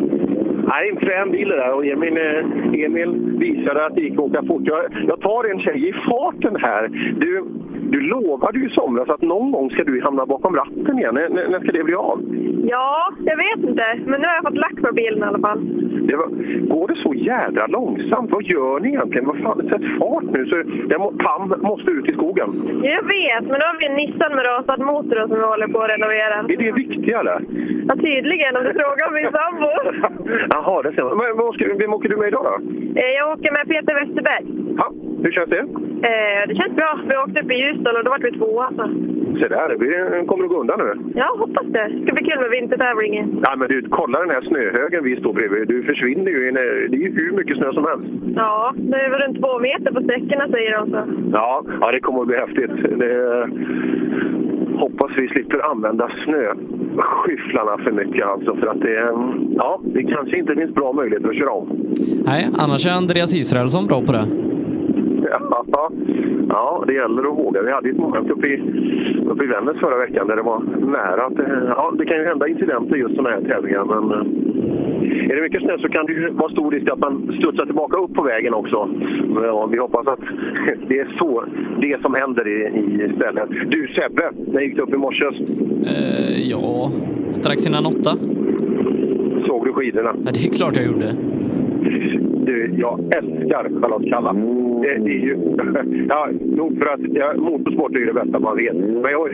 [0.69, 4.19] Nej, en frän bil det där och Emil, eh, Emil visade att det gick att
[4.19, 4.63] åka fort.
[4.65, 6.89] Jag, jag tar en tjej i farten här.
[7.21, 7.45] Du,
[7.91, 11.17] du lovade ju i somras att någon gång ska du hamna bakom ratten igen.
[11.17, 12.21] N när ska det bli av?
[12.65, 13.85] Ja, jag vet inte.
[14.07, 15.59] Men nu har jag fått lack på bilen i alla fall.
[16.09, 16.29] Det var,
[16.75, 18.31] går det så jädra långsamt?
[18.31, 19.27] Vad gör ni egentligen?
[19.27, 20.57] Vad fan, sätt fart nu så
[21.03, 22.49] må, Pam måste ut i skogen.
[22.95, 25.79] Jag vet, men då har vi en Nissan med rasad motor som vi håller på
[25.83, 26.37] att renovera.
[26.55, 27.33] Är det viktigare?
[27.89, 29.71] Ja, tydligen, om du frågar min sambo.
[30.55, 31.17] Jaha, det ser man.
[31.19, 32.55] Men ska, vem åker du med idag då?
[33.01, 34.45] Eh, Jag åker med Peter Westerberg.
[34.81, 34.87] Ja,
[35.23, 35.63] hur känns det?
[36.11, 36.91] Eh, Det känns bra.
[37.09, 38.67] Vi åkte upp i Ljusdal och då var vi tvåa.
[38.77, 38.85] Så.
[39.41, 41.13] Se där, blir, kommer att gå undan nu.
[41.15, 41.89] Ja, hoppas det.
[41.89, 43.41] Det ska bli kul med vintertävlingen.
[43.45, 45.69] Ja, men du, kolla den här snöhögen vi står bredvid.
[45.69, 46.39] Du försvinner ju.
[46.91, 48.07] Det är ju hur mycket snö som helst.
[48.37, 50.91] Ja, det är väl runt två meter på sträckorna säger de.
[50.91, 51.03] Så.
[51.33, 52.99] Ja, ja det kommer att bli häftigt.
[52.99, 53.15] Det,
[54.79, 58.57] hoppas vi slipper använda snöskyfflarna för mycket alltså.
[58.57, 59.13] För att det,
[59.57, 61.69] ja, det kanske inte finns bra möjligheter att köra om.
[62.25, 64.27] Nej, annars är Andreas Israelsson bra på det.
[65.31, 65.91] Ja,
[66.49, 67.63] ja, det gäller att våga.
[67.63, 68.63] Vi hade ett moment uppe i,
[69.27, 71.39] uppe i Vännäs förra veckan där det var nära att...
[71.39, 74.11] eh, Ja, det kan ju hända incidenter just sådana här tävlingar, men...
[74.13, 77.65] eh, Är det mycket snö så kan det ju vara stor risk att man studsar
[77.67, 78.89] tillbaka upp på vägen också.
[79.43, 80.21] Ja, vi hoppas att
[80.89, 81.45] det är så
[81.81, 82.67] det som händer i,
[83.05, 83.49] i stället.
[83.71, 85.25] Du Sebbe, när gick du upp i morse?
[85.87, 86.91] Eh, ja,
[87.31, 88.11] strax innan åtta.
[89.47, 90.13] Såg du skidorna?
[90.25, 91.15] Ja, det är klart jag gjorde.
[92.47, 94.33] Du, jag älskar Charlotte Kalla.
[94.83, 95.37] Det är ju...
[96.09, 98.77] Ja, nog för att ja, motorsport är det bästa man vet.
[98.77, 99.29] Men jag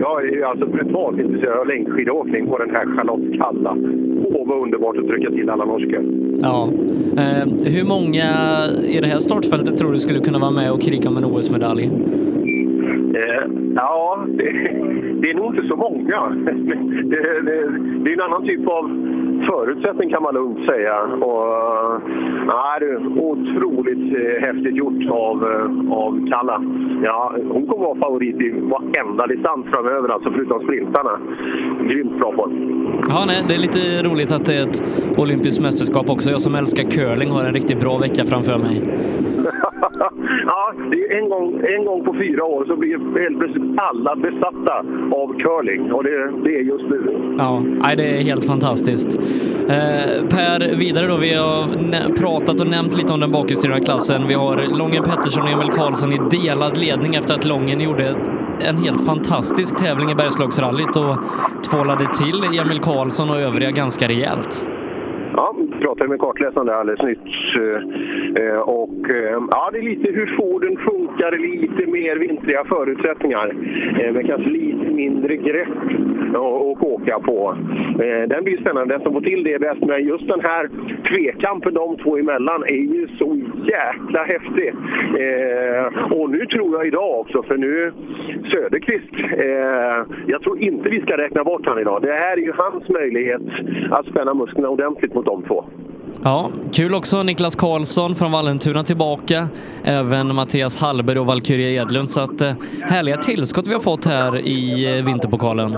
[0.00, 3.76] jag är ju alltså brutalt intresserad av längdskidåkning på den här Charlotte Kalla.
[4.24, 6.02] Åh, vad underbart att trycka till alla norskar.
[6.40, 6.68] Ja.
[7.16, 8.28] Eh, hur många
[8.88, 11.84] i det här startfältet tror du skulle kunna vara med och kriga om en OS-medalj?
[13.14, 14.44] Eh, ja, det,
[15.20, 16.36] det är nog inte så många.
[17.06, 17.52] Det, det,
[18.04, 18.84] det är en annan typ av
[19.52, 21.00] förutsättning kan man lugnt säga.
[21.02, 21.46] Och,
[22.46, 26.62] nej, det är otroligt eh, häftigt gjort av, eh, av Kalla.
[27.04, 31.18] Ja, hon kommer vara favorit i varenda distans framöver, alltså förutom sprintarna.
[31.88, 32.50] Grymt bra på
[33.08, 34.82] Ja, nej, det är lite roligt att det är ett
[35.18, 36.30] olympiskt mästerskap också.
[36.30, 38.82] Jag som älskar curling har en riktigt bra vecka framför mig.
[40.46, 44.16] ja, det är en, gång, en gång på fyra år så blir helt plötsligt alla
[44.16, 44.74] besatta
[45.12, 45.92] av curling.
[45.92, 47.34] Och det, det är just nu.
[47.38, 49.20] Ja, nej, det är helt fantastiskt.
[49.68, 51.16] Eh, per, vidare då.
[51.16, 51.66] Vi har
[52.16, 54.26] pratat och nämnt lite om den bakhjulsdrivna klassen.
[54.28, 58.14] Vi har Lången Pettersson och Emil Karlsson i delad ledning efter att Lången gjorde
[58.60, 61.16] en helt fantastisk tävling i Bergslagsrallyt och
[61.70, 64.66] tvålade till Emil Karlsson och övriga ganska rejält.
[65.80, 67.18] Pratade med kartläsaren där alldeles nyss.
[67.56, 73.52] Eh, eh, och eh, ja, det är lite hur Forden funkar, lite mer vintriga förutsättningar.
[74.12, 75.68] Med kanske lite mindre grepp
[76.34, 77.56] att åka på.
[78.28, 78.94] Den blir spännande.
[78.94, 79.80] Den som får till det är bäst.
[79.80, 80.70] Men just den här
[81.08, 84.74] tvekampen de två emellan är ju så jäkla häftig.
[86.10, 87.92] Och nu tror jag idag också, för nu
[88.52, 89.12] Söderqvist,
[90.26, 92.02] jag tror inte vi ska räkna bort han idag.
[92.02, 93.42] Det här är ju hans möjlighet
[93.90, 95.64] att spänna musklerna ordentligt mot de två.
[96.24, 99.48] Ja, kul också Niklas Karlsson från Vallentuna tillbaka.
[99.84, 102.10] Även Mattias Hallberg och Valkyria Edlund.
[102.10, 105.76] Så att, eh, härliga tillskott vi har fått här i eh, Vinterpokalen.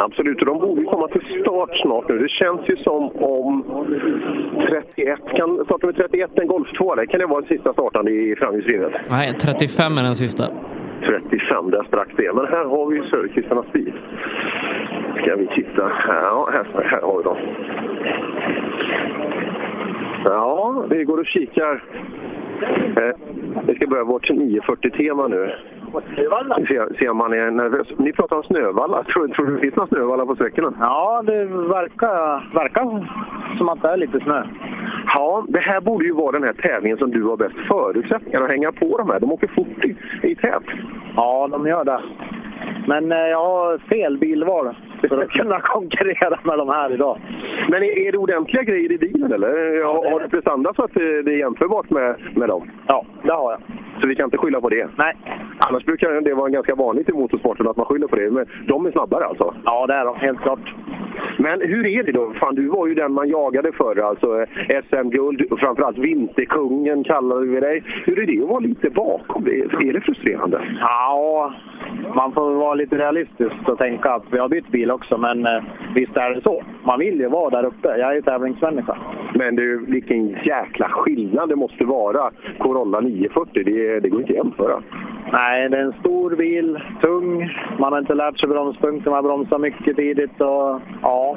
[0.00, 2.18] Absolut, och de borde komma till start snart nu.
[2.18, 3.64] Det känns ju som om
[4.68, 7.06] 31, kan starta med 31 en Golf 2 eller?
[7.06, 8.92] Kan det vara den sista startande i framhjulsdrivet?
[9.10, 10.44] Nej, 35 är den sista.
[11.06, 12.32] 35, där sprack det.
[12.34, 13.92] Men här har vi ju Söderqvistarnas bil.
[15.22, 15.92] Ska vi titta?
[16.08, 17.36] Ja, här, här har vi dem.
[20.24, 21.82] Ja, vi går och kikar.
[22.96, 23.16] Eh,
[23.66, 25.52] vi ska börja vårt 940-tema nu.
[26.68, 27.86] Se, se om man är nervös.
[27.98, 29.04] Ni pratar om snövalla.
[29.08, 30.72] Tror, tror du det finns några snövallar på sträckorna?
[30.80, 33.08] Ja, det verkar, verkar
[33.58, 34.42] som att det är lite snö.
[35.14, 38.50] Ja, det här borde ju vara den här tävlingen som du har bäst förutsättningar att
[38.50, 39.20] hänga på de här.
[39.20, 40.62] De åker fort i, i tät.
[41.16, 42.00] Ja, de gör det.
[42.86, 44.74] Men eh, jag har fel bilval
[45.08, 47.18] för att kunna konkurrera med de här idag.
[47.68, 49.84] Men är, är det ordentliga grejer i bilen eller?
[49.84, 52.70] Har, har du prestanda så att det, är jämförbart med, med dem?
[52.86, 53.60] Ja, det har jag.
[54.00, 54.88] Så vi kan inte skylla på det?
[54.96, 55.16] Nej.
[55.58, 58.30] Annars brukar det vara ganska vanligt i motorsporten att man skyller på det.
[58.30, 59.54] Men de är snabbare alltså?
[59.64, 60.16] Ja, det är de.
[60.16, 60.74] Helt klart.
[61.38, 62.32] Men hur är det då?
[62.40, 64.46] Fan, du var ju den man jagade förr, alltså
[64.88, 67.82] SM-guld, och framförallt vinterkungen kallade vi dig.
[68.04, 69.60] Hur är det att vara lite bakom det?
[69.60, 70.60] Är det frustrerande?
[70.80, 71.52] Ja,
[72.14, 75.62] man får vara lite realistisk och tänka att vi har bytt bil också, men eh,
[75.94, 76.62] visst är det så.
[76.84, 77.88] Man vill ju vara där uppe.
[77.88, 78.96] Jag är ju tävlingsmänniska.
[79.34, 83.62] Men du, vilken jäkla skillnad det måste vara Corolla 940.
[83.64, 84.82] Det, det går inte att jämföra.
[85.32, 87.50] Nej, det är en stor bil, tung.
[87.78, 91.36] Man har inte lärt sig bromspunkten, man bromsar mycket tidigt och ja.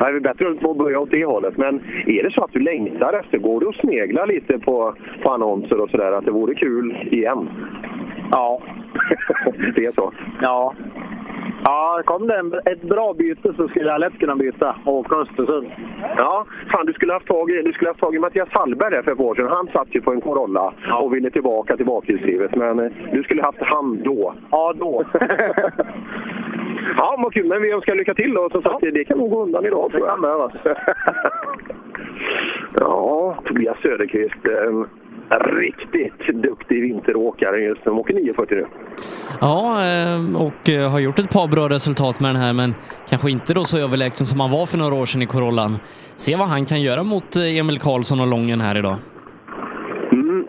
[0.00, 1.56] Nej, det är bättre att börja åt det hållet.
[1.56, 5.30] Men är det så att du längtar efter, går du och sneglar lite på, på
[5.30, 7.48] annonser och sådär, att det vore kul igen?
[8.32, 8.60] Ja.
[9.74, 10.12] det är så?
[10.40, 10.74] Ja.
[11.64, 15.16] Ja, kom det en, ett bra byte så skulle jag lätt kunna byta och åka
[15.16, 15.66] Östersund.
[16.16, 19.02] Ja, fan du skulle haft tag i, du skulle haft tag i Mattias Hallberg där
[19.02, 19.48] för ett år sedan.
[19.48, 22.56] Han satt ju på en Corolla och ville tillbaka till bakhjulsdrivet.
[22.56, 24.34] Men eh, du skulle haft han då.
[24.50, 25.04] Ja, då.
[26.96, 27.46] ja, vad kul.
[27.46, 28.50] Men vi önskar lycka till då.
[28.50, 30.08] Som sagt, det kan nog gå undan idag tror jag.
[30.08, 30.52] Det kan behövas.
[32.80, 34.46] ja, Tobias Söderqvist.
[35.30, 37.90] Riktigt duktig vinteråkare just nu.
[37.90, 38.66] De åker 940 nu.
[39.40, 42.74] Ja, eh, och eh, har gjort ett par bra resultat med den här, men
[43.08, 45.78] kanske inte då så överlägsen som han var för några år sedan i Corollan.
[46.16, 48.96] Se vad han kan göra mot eh, Emil Karlsson och Lången här idag.
[50.12, 50.46] Mm.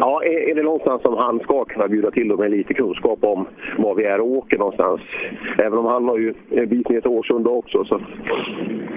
[0.00, 3.46] Ja, är, det någonstans som han ska kunna bjuda till med lite kunskap om
[3.78, 5.00] var vi är och åker någonstans.
[5.58, 7.84] Även om han har ju en bit ner till Årsunda också.
[7.84, 8.00] Så.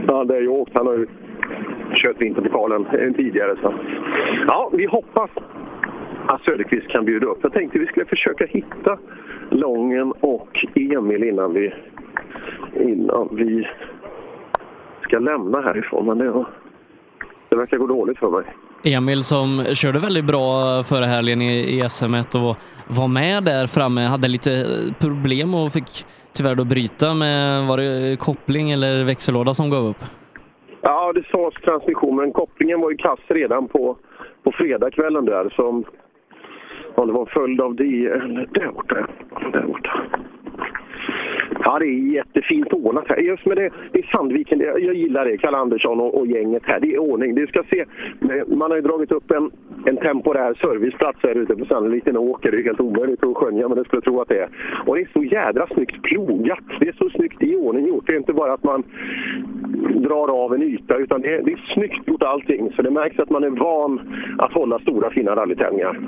[0.08, 0.72] Ja, det är ju åkt.
[0.74, 1.08] Han har ju
[1.96, 3.56] kört vinterpokalen tidigare.
[3.62, 3.74] Så.
[4.48, 5.30] Ja, vi hoppas
[6.28, 7.40] att Söderqvist kan bjuda upp.
[7.42, 8.98] Jag tänkte vi skulle försöka hitta
[9.50, 11.74] Lången och Emil innan vi,
[12.76, 13.68] innan vi
[15.02, 16.06] ska lämna härifrån.
[16.06, 16.46] Men det,
[17.50, 18.44] det verkar gå dåligt för mig.
[18.84, 24.02] Emil som körde väldigt bra förra helgen i, i SM1 och var med där framme,
[24.02, 24.66] hade lite
[25.00, 30.04] problem och fick tyvärr då bryta med, var det koppling eller växellåda som gav upp?
[31.10, 33.98] Ja, det sades transmission, men kopplingen var ju kass redan på,
[34.44, 35.50] på fredagskvällen där.
[35.50, 35.86] som
[36.96, 39.08] om det var en följd av det, eller där borta,
[39.54, 40.02] där borta.
[41.64, 43.18] Ja, det är jättefint ordnat här.
[43.18, 45.38] Just med det, det är Sandviken, det, jag gillar det.
[45.38, 46.80] Kalle Andersson och, och, gänget här.
[46.80, 47.36] Det är ordning.
[47.36, 49.52] Du ska se, eh, man har ju dragit upp en,
[49.86, 52.52] en temporär serviceplats här ute på Sandviken En liten åker.
[52.52, 54.50] Det är helt omöjligt att skönja, men det skulle jag tro att det är.
[54.86, 56.64] Och det är så jädra snyggt plogat.
[56.80, 58.08] Det är så snyggt i ordning gjort.
[58.08, 58.84] Det är inte bara att man
[59.94, 62.72] drar av en yta, utan det är, det är snyggt gjort allting.
[62.76, 64.00] Så det märks att man är van
[64.38, 66.00] att hålla stora fina rallytävlingar.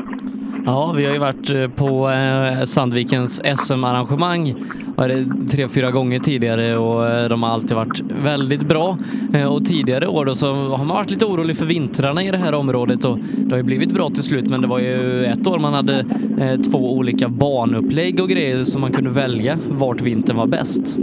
[0.66, 4.54] Ja, vi har ju varit eh, på eh, Sandvikens SM-arrangemang
[5.48, 8.98] tre, fyra gånger tidigare och eh, de har alltid varit väldigt bra.
[9.34, 12.38] Eh, och tidigare år då så har man varit lite orolig för vintrarna i det
[12.38, 15.48] här området och det har ju blivit bra till slut men det var ju ett
[15.48, 16.00] år man hade
[16.42, 20.98] eh, två olika banupplägg och grejer som man kunde välja vart vintern var bäst.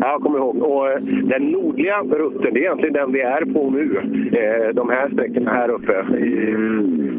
[0.00, 0.56] Ja, jag kommer ihåg.
[0.56, 0.86] Och
[1.28, 4.00] den nordliga rutten, det är egentligen den vi är på nu.
[4.74, 5.92] De här sträckorna här uppe.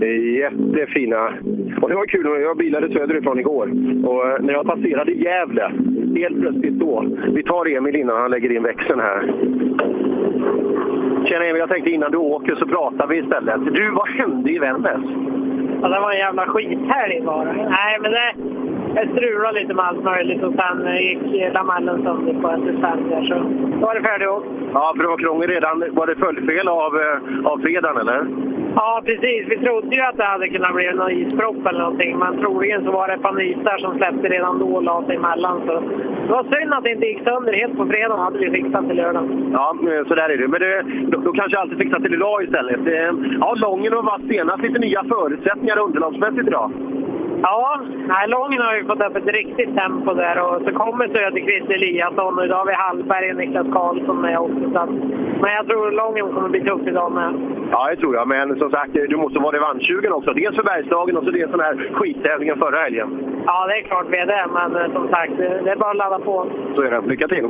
[0.06, 1.34] är jättefina.
[1.82, 3.68] Och det var kul, jag bilade söderifrån igår.
[4.10, 5.72] Och när jag passerade Gävle,
[6.20, 7.06] helt plötsligt då.
[7.28, 9.22] Vi tar Emil innan han lägger in växeln här.
[11.26, 13.76] Tjena Emil, jag tänkte innan du åker så pratar vi istället.
[13.76, 15.02] Du, vad hände i Vännäs?
[15.82, 17.54] Ja, det var en jävla skithelg bara.
[17.54, 18.34] Nej, men det,
[18.96, 23.34] jag strulade lite med allt möjligt och sen gick lamellen sönder på ett detalj så
[23.80, 24.48] då var det färdigåkt.
[24.74, 25.84] Ja, för det var krångel redan.
[25.92, 28.28] Var det följdfel av, eh, av fredagen eller?
[28.76, 29.44] Ja, precis.
[29.48, 32.92] Vi trodde ju att det hade kunnat bli någon ispropp eller någonting, men troligen så
[32.92, 35.62] var det nystar som släppte redan då och la sig emellan.
[35.68, 35.74] Så
[36.26, 38.20] det var synd att det inte gick sönder helt på fredagen.
[38.20, 39.50] hade vi fixat till lördagen.
[39.54, 39.76] Ja,
[40.08, 40.48] så där är det.
[40.48, 42.80] Men det, då, då kanske alltid fixat till idag istället.
[43.40, 46.72] Ja, Lången har varit senast lite nya förutsättningar underlagsmässigt idag.
[47.42, 47.82] Ja,
[48.28, 52.46] Lången har ju fått upp ett riktigt tempo där och så kommer Söderqvist Eliasson och
[52.46, 54.72] idag har vi Hallberg och Niklas Karlsson med också.
[54.74, 54.86] Så
[55.42, 57.34] men jag tror Lången kommer bli tuff idag med.
[57.72, 58.28] Ja, det tror jag.
[58.28, 60.34] Men som sagt, du måste vara revanschsugen också.
[60.34, 63.10] Dels för Bergslagen och så dels den här skittävlingen förra helgen.
[63.46, 64.46] Ja, det är klart vi är det.
[64.54, 66.48] Men eh, som sagt, det är bara att ladda på.
[66.76, 67.02] Så är det.
[67.08, 67.50] Lycka till!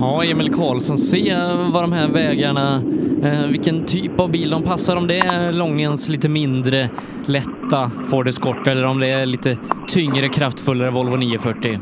[0.00, 1.34] Ja, Emil Karlsson, se
[1.72, 2.82] vad de här vägarna,
[3.22, 4.96] eh, vilken typ av bil de passar.
[4.96, 6.88] Om det är Långens lite mindre
[7.26, 11.78] lätta Ford Escort eller om det är lite tyngre, kraftfullare Volvo 940.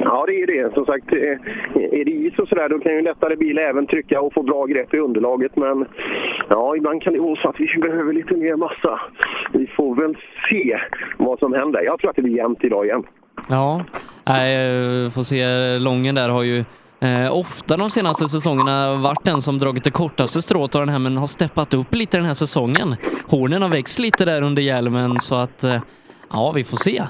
[0.00, 0.74] Ja, det är det.
[0.74, 1.18] Som sagt, eh,
[2.00, 4.42] är det is och sådär, då kan ju en lättare bil även trycka och få
[4.42, 5.56] bra grepp i underlaget.
[5.56, 5.86] Men
[6.48, 9.00] ja, ibland kan det vara så att vi behöver lite mer massa.
[9.52, 10.14] Vi får väl
[10.50, 10.78] se
[11.18, 11.82] vad som händer.
[11.82, 13.02] Jag tror att det blir jämnt idag igen.
[13.48, 13.84] Ja,
[14.24, 15.44] jag får se.
[15.78, 16.64] Lången där har ju
[17.02, 20.98] Eh, ofta de senaste säsongerna varit den som dragit det kortaste strået av den här
[20.98, 22.96] men har steppat upp lite den här säsongen.
[23.26, 25.82] Hornen har växt lite där under hjälmen så att eh,
[26.30, 27.02] ja, vi får se.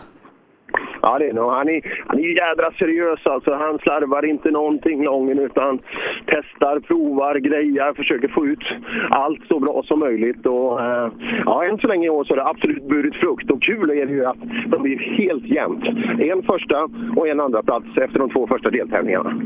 [1.03, 1.51] Ja, det är nog.
[1.51, 3.55] Han är, han är ju jädra seriös alltså.
[3.55, 5.79] Han slarvar inte någonting lången utan
[6.27, 8.65] testar, provar, grejar, försöker få ut
[9.11, 10.47] allt så bra som möjligt.
[10.47, 11.09] Och, eh,
[11.45, 13.51] ja, än så länge i år så har det absolut burit frukt.
[13.51, 15.85] Och kul är det ju att de blir helt jämnt.
[16.21, 19.41] En första och en andra plats efter de två första deltävlingarna.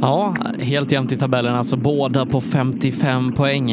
[0.00, 3.70] Ja, helt jämnt i tabellen, alltså båda på 55 poäng.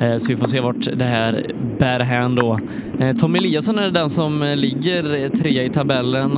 [0.00, 1.42] Eh, Så vi får se vart det här
[1.78, 2.58] bär hän då.
[2.98, 6.30] Eh, Tom Eliasson är den som ligger trea i tabellen.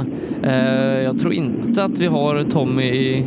[0.43, 3.25] Eh, Jag tror inte att vi har Tommy i...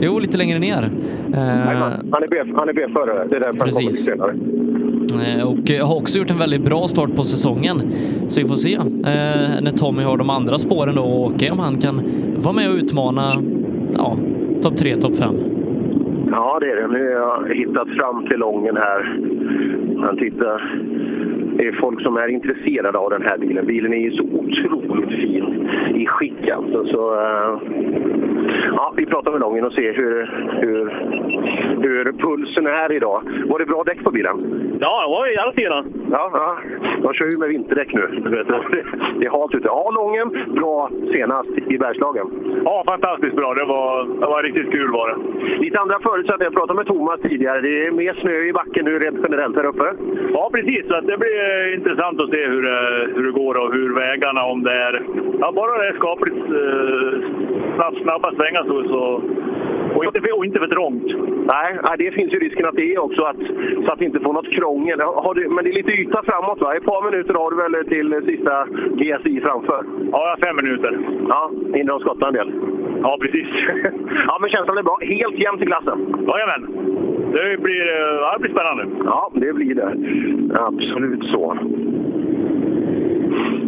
[0.00, 0.90] Jo, lite längre ner.
[1.34, 3.28] Eh, Han är B- han är B-förare.
[3.28, 4.04] Det är därför han kommer lite Precis.
[4.04, 5.42] senare.
[5.44, 7.82] Och har också gjort en väldigt bra start på säsongen.
[8.28, 8.78] Så vi får se
[9.60, 12.00] när Tommy har de andra spåren då och om han kan
[12.36, 13.42] vara med och utmana
[13.96, 14.16] ja,
[14.62, 15.65] topp tre, topp fem.
[16.30, 16.86] Ja, det är det.
[16.86, 19.20] Nu har jag hittat fram till Lången här.
[20.00, 20.80] Han tittar.
[21.56, 23.66] Det är folk som är intresserade av den här bilen.
[23.66, 26.86] Bilen är ju så otroligt fin i skick alltså.
[26.86, 27.58] Så, eh,
[28.76, 30.84] ja, vi pratar med Lången och ser hur, hur,
[31.82, 33.22] hur pulsen är idag.
[33.48, 34.36] Var det bra däck på bilen?
[34.80, 35.84] Ja, det var jävla fina.
[36.10, 36.58] Ja, ja.
[37.02, 38.00] De kör ju med vinterdäck nu.
[39.18, 39.68] Det är halt ute.
[39.68, 42.26] Ja, Lången, bra senast i Bergslagen.
[42.64, 43.54] Ja, fantastiskt bra.
[43.54, 45.16] Det var, det var riktigt kul var det.
[45.64, 46.50] Lite andra förutsättningar.
[46.50, 47.60] Jag pratade med Thomas tidigare.
[47.60, 49.88] Det är mer snö i backen nu rent generellt här uppe.
[50.32, 50.82] Ja, precis.
[50.88, 51.38] Så att det blir
[51.68, 55.02] eh, intressant att se hur, det- hur det går och hur vägarna, om det är...
[55.40, 57.12] Ja, bara det är skapligt eh,
[57.76, 58.76] snabbt, snabba svängar så...
[58.92, 59.22] så
[59.96, 61.06] och, inte, och inte för trångt.
[61.52, 63.36] Nej, det finns ju risken att det är också, att,
[63.84, 64.98] så att vi inte får något krångel.
[65.34, 66.74] Du, men det är lite yta framåt va?
[66.74, 68.66] Ett par minuter har du väl till sista
[69.00, 69.84] GSI framför?
[70.12, 70.98] Ja, fem minuter.
[71.28, 72.52] Ja, hinner de skotta en del?
[73.02, 73.46] Ja, precis.
[74.26, 74.98] ja, men känslan är bra.
[75.00, 75.98] Helt jämnt i klassen?
[76.28, 76.62] Jajamän.
[77.32, 77.86] Det blir,
[78.20, 78.84] ja, det blir spännande.
[79.04, 79.90] Ja, det blir det.
[80.60, 81.56] Absolut så.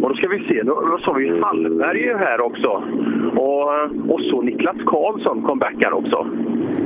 [0.01, 2.67] Och då ska vi se, då, sa vi Hallberg här också.
[3.35, 3.69] Och,
[4.13, 6.27] och så Niklas Karlsson comebackar också.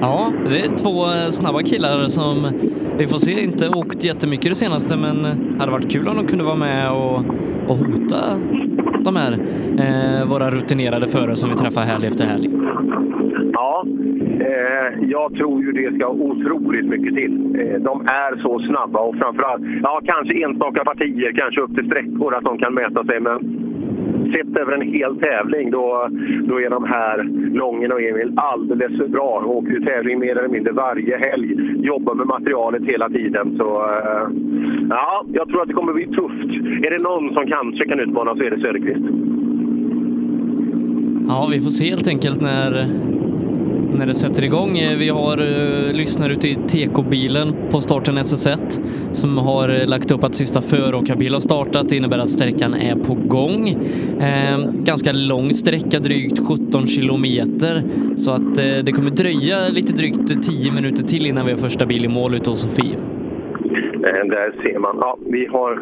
[0.02, 2.52] Ja, det är två eh, snabba killar som
[2.98, 6.16] vi får se inte åkt jättemycket det senaste men eh, det hade varit kul om
[6.16, 7.18] de kunde vara med och,
[7.68, 8.18] och hota
[9.00, 9.32] de här
[9.80, 12.50] eh, våra rutinerade förare som vi träffar helg efter helg.
[13.64, 13.86] Ja,
[14.40, 17.56] eh, jag tror ju det ska otroligt mycket till.
[17.60, 22.36] Eh, de är så snabba och framförallt, ja kanske enstaka partier, kanske upp till sträckor
[22.36, 23.20] att de kan mäta sig.
[23.20, 23.38] Men
[24.34, 26.08] sett över en hel tävling då,
[26.48, 29.40] då är de här, Lången och Emil, alldeles för bra.
[29.42, 31.50] De Åker ju tävling mer eller mindre varje helg.
[31.86, 33.56] Jobbar med materialet hela tiden.
[33.58, 34.28] Så eh,
[34.90, 36.52] ja, jag tror att det kommer bli tufft.
[36.86, 39.06] Är det någon som kanske kan utmana så är det Söderqvist.
[41.28, 42.72] Ja, vi får se helt enkelt när,
[43.96, 44.78] när det sätter igång.
[44.78, 48.82] Eh, vi har eh, uh, lyssnare ute i TK-bilen på starten SS1
[49.12, 51.90] som har uh, lagt upp att sista föråkarbil har startat.
[51.90, 53.70] Det innebär att sträckan är på gång.
[54.20, 57.84] Uh, ganska lång sträcka, drygt 17 kilometer.
[58.16, 62.06] Så att det kommer dröja lite drygt 10 minuter till innan vi har första bil
[62.06, 62.98] i mål ute hos Sofie.
[64.06, 64.98] Eh, Där ser man.
[65.02, 65.82] Ja, vi, har,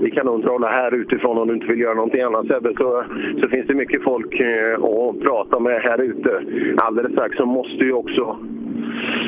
[0.00, 2.72] vi kan underhålla här utifrån om du inte vill göra någonting annat Sebbe.
[2.78, 3.04] Så,
[3.40, 6.42] så finns det mycket folk eh, att prata med här ute.
[6.76, 8.38] Alldeles strax så måste ju också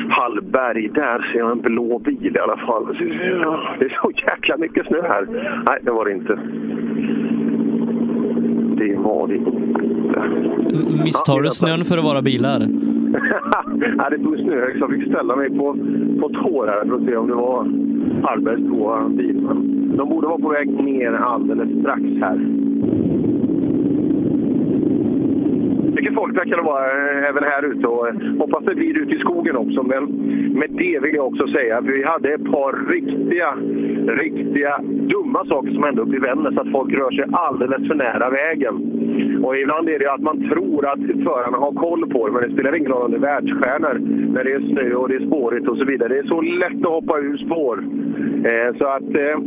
[0.09, 2.85] Hallberg, där ser jag en blå bil i alla fall.
[3.79, 5.27] Det är så jäkla mycket snö här.
[5.67, 6.39] Nej, det var det inte.
[8.77, 10.23] Det var det inte.
[11.03, 12.59] Misstar du snön för att vara bilar?
[14.09, 15.77] Det tog snöhög så jag fick ställa mig på,
[16.19, 17.67] på tår här för att se om det var
[18.23, 19.47] Hallbergs blåa bil.
[19.97, 22.39] De borde vara på väg ner alldeles strax här.
[25.95, 29.15] Mycket folk verkar det vara eh, även här ute och eh, hoppas det blir ute
[29.15, 29.83] i skogen också.
[29.83, 30.03] Men
[30.59, 33.49] med det vill jag också säga att vi hade ett par riktiga,
[34.23, 34.79] riktiga
[35.13, 36.57] dumma saker som hände uppe i Vännäs.
[36.57, 38.75] Att folk rör sig alldeles för nära vägen.
[39.43, 42.53] Och ibland är det att man tror att förarna har koll på det, men det
[42.53, 43.95] spelar ingen roll om det är världsstjärnor
[44.33, 46.09] när det är snö och det är spårigt och så vidare.
[46.09, 47.83] Det är så lätt att hoppa ur spår.
[48.49, 49.15] Eh, så att...
[49.15, 49.37] Eh,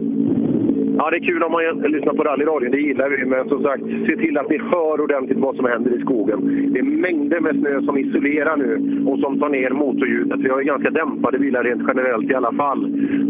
[0.98, 3.24] Ja, det är kul om man lyssnar på rallyradion, det gillar vi.
[3.24, 6.70] Men som sagt, se till att ni hör ordentligt vad som händer i skogen.
[6.72, 10.40] Det är mängder med snö som isolerar nu och som tar ner motorljudet.
[10.40, 12.80] Vi har ju ganska dämpade bilar rent generellt i alla fall.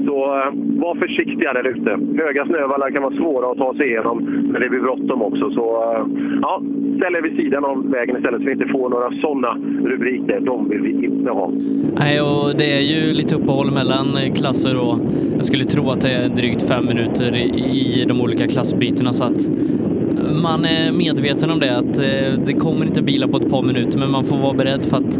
[0.07, 0.51] Så eh,
[0.85, 1.91] var försiktiga där ute.
[2.23, 4.17] Höga snövallar kan vara svåra att ta sig igenom,
[4.53, 5.51] men det blir bråttom också.
[5.51, 6.07] Så eh,
[6.43, 6.63] ja,
[6.97, 10.41] ställ er vid sidan av vägen istället så vi inte får några sådana rubriker.
[10.41, 11.51] De vill vi inte ha.
[11.99, 14.99] Nej, och det är ju lite uppehåll mellan klasser och
[15.37, 19.49] jag skulle tro att det är drygt fem minuter i de olika klassbytena så att
[19.49, 23.63] eh, man är medveten om det att eh, det kommer inte bilar på ett par
[23.63, 25.19] minuter men man får vara beredd för att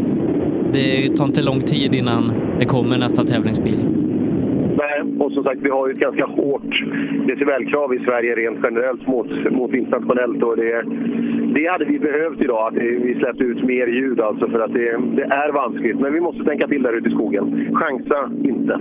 [0.73, 3.79] det tar inte lång tid innan det kommer nästa tävlingsbil.
[4.77, 6.85] Nej, och som sagt, vi har ju ett ganska hårt
[7.27, 10.43] decibelkrav i Sverige rent generellt mot, mot internationellt.
[10.43, 10.83] Och det,
[11.55, 14.99] det hade vi behövt idag, att vi släppte ut mer ljud alltså för att det,
[15.15, 15.99] det är vanskligt.
[15.99, 17.69] Men vi måste tänka till där ute i skogen.
[17.73, 18.79] Chansa inte.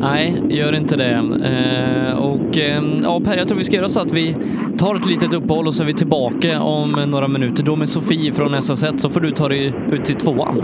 [0.00, 1.10] Nej, gör inte det.
[1.10, 4.36] Eh, och eh, ja, Per, jag tror vi ska göra så att vi
[4.78, 7.62] tar ett litet uppehåll och så är vi tillbaka om några minuter.
[7.62, 10.56] Då med Sofie från SS1 så får du ta dig ut till tvåan.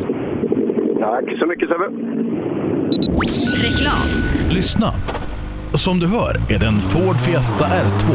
[1.00, 1.84] Tack så mycket Sebbe.
[3.68, 4.06] Reklam.
[4.50, 4.92] Lyssna.
[5.74, 8.12] Som du hör är det en Ford Fiesta R2.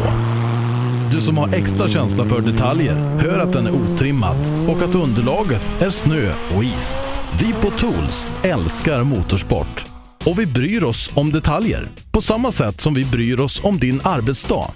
[1.11, 4.35] Du som har extra känsla för detaljer hör att den är otrimmad
[4.69, 7.03] och att underlaget är snö och is.
[7.41, 9.90] Vi på Tools älskar motorsport
[10.25, 14.01] och vi bryr oss om detaljer på samma sätt som vi bryr oss om din
[14.03, 14.67] arbetsdag.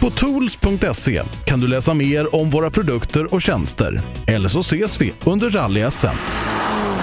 [0.00, 4.00] På tools.se kan du läsa mer om våra produkter och tjänster.
[4.26, 6.16] Eller så ses vi under rally-SM.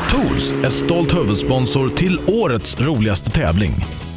[0.10, 3.74] Tools är stolt huvudsponsor till årets roligaste tävling.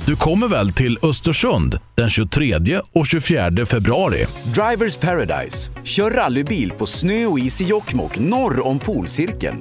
[0.06, 4.24] Du kommer väl till Östersund den 23 och 24 februari?
[4.54, 5.70] Drivers Paradise.
[5.84, 9.56] Kör rallybil på snö och is i Jokkmokk norr om polcirkeln.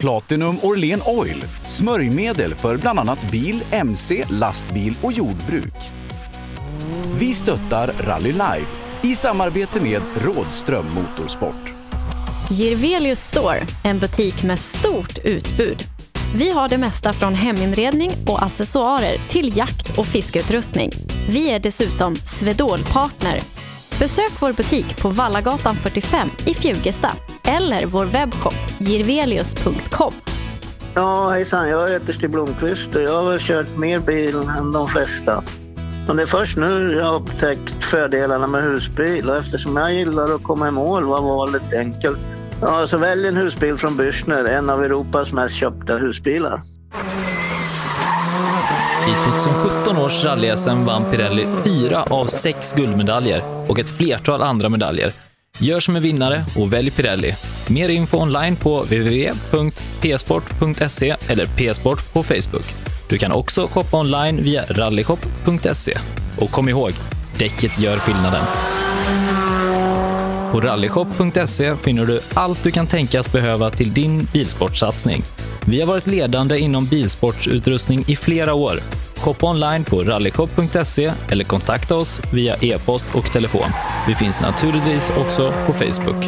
[0.00, 1.44] Platinum Orlen Oil.
[1.66, 5.74] Smörjmedel för bland annat bil, mc, lastbil och jordbruk.
[7.18, 8.66] Vi stöttar Rally Live
[9.02, 11.72] i samarbete med Rådström Motorsport.
[12.50, 15.84] Girvelius Store, en butik med stort utbud.
[16.36, 20.90] Vi har det mesta från heminredning och accessoarer till jakt och fiskeutrustning.
[21.28, 23.40] Vi är dessutom Swedol-partner.
[24.00, 27.10] Besök vår butik på Vallagatan 45 i Fjugesta
[27.44, 30.12] eller vår webbshop girvelius.com.
[30.94, 31.68] Ja, hejsan.
[31.68, 35.42] Jag heter Stig Blomqvist och jag har väl kört mer bil än de flesta.
[36.08, 40.34] Och det är först nu jag har upptäckt fördelarna med husbil och eftersom jag gillar
[40.34, 42.20] att komma i mål var valet enkelt.
[42.60, 46.62] Ja, så välj en husbil från Bürstner, en av Europas mest köpta husbilar.
[49.08, 55.12] I 2017 års rally-SM vann Pirelli fyra av sex guldmedaljer och ett flertal andra medaljer.
[55.58, 57.34] Gör som en vinnare och välj Pirelli.
[57.68, 59.96] Mer info online på www.psport.se
[61.28, 62.66] eller psport på Facebook.
[63.08, 65.98] Du kan också shoppa online via rallyshop.se.
[66.38, 66.90] Och kom ihåg,
[67.38, 68.44] däcket gör skillnaden.
[70.52, 75.22] På rallyshop.se finner du allt du kan tänkas behöva till din bilsportsatsning.
[75.66, 78.80] Vi har varit ledande inom bilsportsutrustning i flera år.
[79.20, 83.70] Shoppa online på rallyshop.se eller kontakta oss via e-post och telefon.
[84.08, 86.24] Vi finns naturligtvis också på Facebook.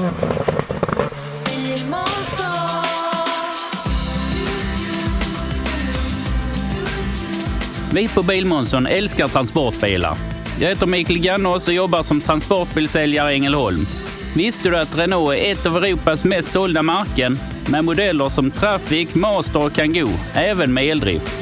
[7.95, 10.17] Vi på Bilmånsson älskar transportbilar.
[10.61, 13.87] Jag heter Mikael Gannås och jobbar som transportbilsäljare i Ängelholm.
[14.37, 19.15] Visste du att Renault är ett av Europas mest sålda märken med modeller som Traffic,
[19.15, 21.42] Master och Kangoo, även med eldrift?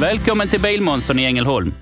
[0.00, 1.74] Välkommen till Bilmånsson i Ängelholm.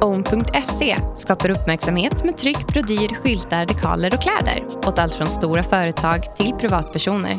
[0.00, 6.36] Own.se skapar uppmärksamhet med tryck, brodyr, skyltar, dekaler och kläder åt allt från stora företag
[6.36, 7.38] till privatpersoner.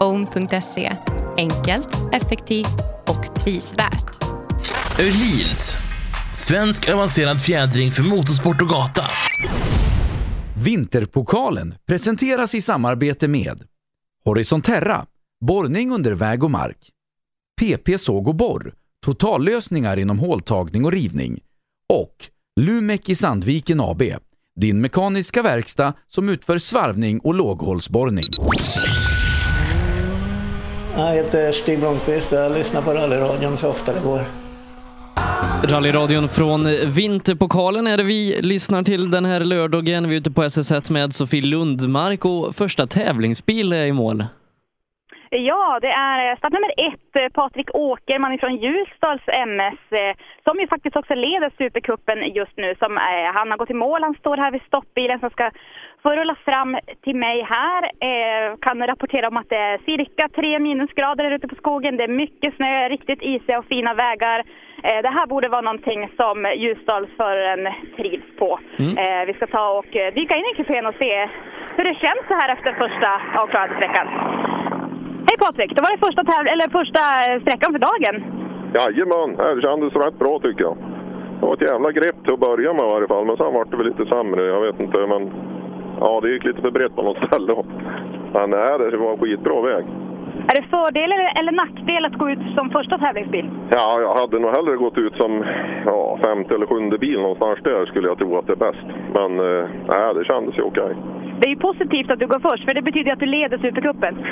[0.00, 0.96] Own.se
[1.44, 4.24] enkelt, effektivt och prisvärt.
[5.00, 5.76] Öhlins.
[6.32, 9.04] Svensk avancerad fjädring för motorsport och gata.
[10.64, 13.62] Vinterpokalen presenteras i samarbete med
[14.24, 15.06] Horisonterra,
[15.46, 16.78] borrning under väg och mark.
[17.60, 18.74] PP Såg och Borr,
[19.04, 21.40] totallösningar inom håltagning och rivning.
[21.88, 22.16] Och
[22.60, 24.02] Lumek i Sandviken AB,
[24.60, 28.24] din mekaniska verkstad som utför svarvning och låghålsborrning.
[30.96, 34.20] Jag heter Stig Blomqvist och jag lyssnar på rallyradion så ofta det går.
[35.72, 36.64] Rallyradion från
[36.96, 40.08] Vinterpokalen är det vi lyssnar till den här lördagen.
[40.08, 44.24] Vi är ute på SS1 med Sofie Lundmark och första tävlingsbil är i mål.
[45.36, 50.14] Ja, det är startnummer ett, eh, Patrik Åkerman från Ljusdals MS, eh,
[50.44, 52.74] som ju faktiskt också leder Supercupen just nu.
[52.78, 55.50] Som, eh, han har gått i mål, han står här vid stoppbilen som ska
[56.04, 56.70] få rulla fram
[57.04, 57.82] till mig här.
[58.10, 61.96] Eh, kan rapportera om att det är cirka tre minusgrader ute på skogen.
[61.96, 64.38] Det är mycket snö, riktigt isiga och fina vägar.
[64.88, 67.62] Eh, det här borde vara någonting som Ljusdalsföraren
[67.96, 68.50] trivs på.
[68.78, 68.92] Mm.
[69.02, 71.28] Eh, vi ska ta och eh, dyka in i kupén och se
[71.76, 73.10] hur det känns så här efter första
[73.42, 74.06] avklarade sträckan.
[75.28, 78.14] Hej Patrik, det var det första, täv- eller första eh, sträckan för dagen.
[78.76, 80.76] Jajamän, det kändes rätt bra tycker jag.
[81.40, 83.64] Det var ett jävla grepp till att börja med i varje fall, men sen var
[83.64, 84.42] det väl lite sämre.
[84.54, 85.22] Jag vet inte, men
[86.00, 87.54] ja, det gick lite för brett på något ställe.
[88.32, 89.84] Men nej, det var en skitbra väg.
[90.48, 93.50] Är det fördel eller, eller nackdel att gå ut som första tävlingsbil?
[93.70, 95.44] Ja, jag hade nog hellre gått ut som
[95.86, 98.86] ja, femte eller sjunde bil någonstans där skulle jag tro att det är bäst.
[99.14, 100.94] Men eh, nej, det kändes ju okej.
[101.40, 104.14] Det är ju positivt att du går först, för det betyder att du leder Supercupen.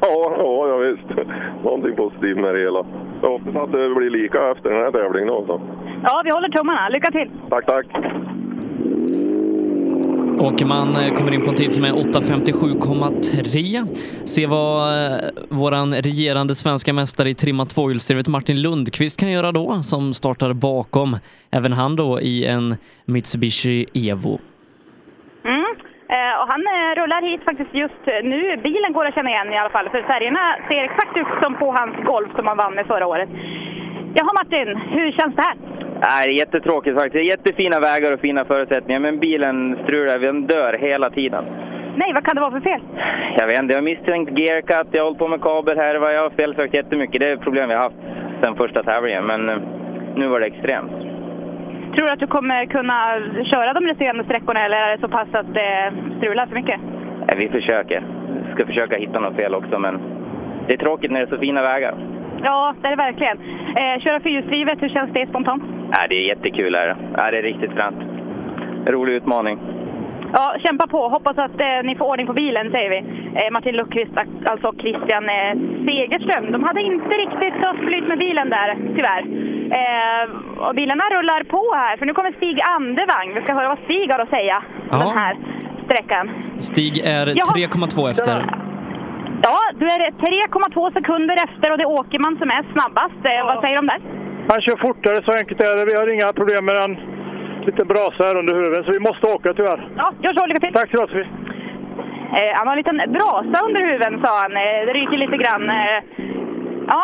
[0.00, 1.28] ja, ja, ja, visst.
[1.64, 2.84] Någonting positivt med det hela.
[3.22, 5.60] Jag hoppas att det blir lika efter den här tävlingen också.
[6.02, 6.88] Ja, vi håller tummarna.
[6.88, 7.30] Lycka till!
[7.50, 7.86] Tack, tack!
[10.38, 13.86] Åkerman eh, kommer in på en tid som är 8.57,3.
[14.24, 15.18] Se vad eh,
[15.48, 21.16] våran regerande svenska mästare i trimmat tvåhjulsdrivet Martin Lundqvist kan göra då, som startar bakom.
[21.50, 24.38] Även han då i en Mitsubishi Evo.
[25.44, 25.64] Mm.
[26.14, 28.56] Eh, och han eh, rullar hit faktiskt just nu.
[28.56, 31.72] Bilen går att känna igen i alla fall, för färgerna ser exakt ut som på
[31.72, 33.28] hans Golf som han vann med förra året.
[34.16, 35.56] Jaha Martin, hur känns det här?
[36.00, 37.14] Nej, det är jättetråkigt faktiskt.
[37.14, 40.18] Det är jättefina vägar och fina förutsättningar, men bilen strular.
[40.18, 41.44] Den dör hela tiden.
[41.96, 42.80] Nej, vad kan det vara för fel?
[43.38, 46.22] Jag vet inte, jag har misstänkt gearcut, jag har hållit på med kabel här, jag
[46.22, 47.20] har felsökt jättemycket.
[47.20, 47.96] Det är ett problem vi har haft
[48.40, 49.58] sedan första tävlingen, men eh,
[50.16, 50.90] nu var det extremt.
[51.94, 52.98] Tror du att du kommer kunna
[53.44, 56.80] köra de resterande sträckorna eller är det så pass att det strular för mycket?
[57.26, 58.02] Nej, vi försöker.
[58.54, 60.00] Ska försöka hitta något fel också, men
[60.66, 61.94] det är tråkigt när det är så fina vägar.
[62.44, 63.38] Ja, det är det verkligen.
[63.76, 65.62] Eh, köra fyrhjulsdrivet, hur känns det spontant?
[65.96, 66.74] Nej, det är jättekul.
[66.74, 66.96] Här.
[67.16, 67.98] Nej, det är riktigt fränt.
[68.86, 69.58] Rolig utmaning.
[70.32, 71.08] Ja, kämpa på.
[71.08, 72.98] Hoppas att eh, ni får ordning på bilen, säger vi.
[73.40, 74.12] Eh, Martin Lundqvist,
[74.44, 75.52] alltså Christian eh,
[75.88, 76.52] Segerström.
[76.52, 79.22] De hade inte riktigt så flyt med bilen där, tyvärr.
[79.80, 80.24] Eh,
[80.68, 83.34] och bilarna rullar på här, för nu kommer Stig Andevang.
[83.34, 84.56] Vi ska höra vad Stig har att säga
[84.90, 84.98] om Ja.
[84.98, 85.36] den här
[85.84, 86.30] sträckan.
[86.58, 87.54] Stig är Jaha.
[87.56, 88.42] 3,2 efter.
[89.46, 93.20] Ja, du är 3,2 sekunder efter och det är Åkerman som är snabbast.
[93.30, 94.00] Eh, vad säger du om det?
[94.50, 95.84] Han kör fortare, så enkelt är det.
[95.90, 96.92] Vi har inga problem med den
[97.66, 99.80] liten brasa här under huven, så vi måste åka tyvärr.
[99.96, 100.46] Ja, gör så.
[100.46, 100.74] Lycka till!
[100.74, 101.26] Tack så Sofie!
[102.38, 104.52] Eh, han har en liten brasa under huven, sa han.
[104.62, 105.64] Eh, det ryker lite grann.
[105.70, 105.98] Eh,
[106.92, 107.02] ja,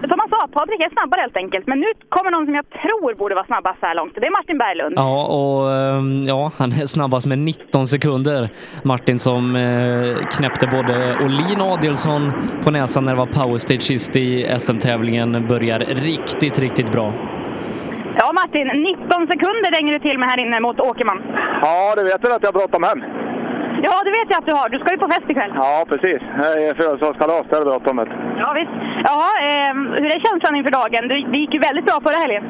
[0.00, 1.66] som han sa, Patrik är snabbare helt enkelt.
[1.66, 4.14] Men nu kommer någon som jag tror borde vara snabbast så här långt.
[4.14, 4.94] Det är Martin Berglund.
[4.96, 8.48] Ja, och ehm, ja, han är snabbast med 19 sekunder.
[8.82, 12.32] Martin som eh, knäppte både Olin och Adielsson
[12.64, 17.12] på näsan när det var powerstage sist i SM-tävlingen börjar riktigt, riktigt bra.
[18.18, 21.22] Ja, Martin, 19 sekunder dänger du till med här inne mot Åkerman.
[21.62, 23.02] Ja, du vet väl att jag har bråttom hem?
[23.82, 24.68] Ja, det vet jag att du har.
[24.68, 25.52] Du ska ju på fest ikväll.
[25.54, 26.20] Ja, precis.
[26.40, 27.98] Det är födelsedagskalas, där är det bråttom.
[28.42, 28.74] Ja, visst.
[29.08, 31.02] Jaha, eh, hur är känslan inför dagen?
[31.08, 32.44] Det, det gick ju väldigt bra förra helgen.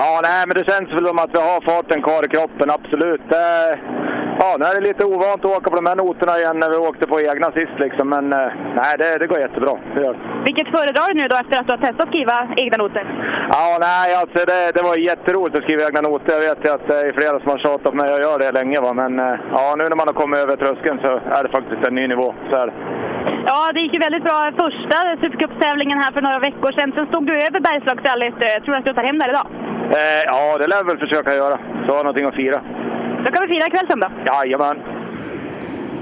[0.00, 3.22] Ja, nej, men det känns väl som att vi har farten kvar i kroppen, absolut.
[3.28, 3.44] Det,
[4.40, 6.78] ja, nu är det lite ovant att åka på de här noterna igen när vi
[6.88, 8.48] åkte på egna sist liksom, men eh,
[8.80, 9.72] nej, det, det går jättebra.
[9.94, 10.20] Det gör det.
[10.48, 13.04] Vilket föredrar du nu då efter att du har testat att skriva egna noter?
[13.56, 16.32] Ja, nej, alltså det, det var jätteroligt att skriva egna noter.
[16.36, 18.52] Jag vet ju att det är flera som har tjatat på mig att göra det
[18.60, 18.92] länge, va?
[19.02, 21.94] men eh, ja, nu när man har kommit över tröskeln så är det faktiskt en
[22.00, 22.28] ny nivå.
[22.50, 22.74] Så är det.
[23.50, 26.92] Ja, det gick ju väldigt bra första Supercupstävlingen här för några veckor sedan.
[26.96, 28.38] Sen stod du över Bergslagsrallyt.
[28.46, 29.46] Eh, Tror du att du tar hem där idag?
[29.98, 31.56] Eh, ja, det lär vi väl försöka göra.
[31.84, 32.60] Så har någonting att fira.
[33.24, 34.08] Då kan vi fira ikväll sen då.
[34.26, 34.76] Jajamän.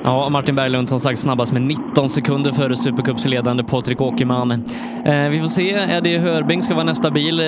[0.05, 4.51] Ja, Martin Berglund som sagt snabbast med 19 sekunder före Supercupsledande Patrik Åkerman.
[4.51, 7.41] Eh, vi får se, Eddie Hörbing ska vara nästa bil.
[7.41, 7.47] Eh,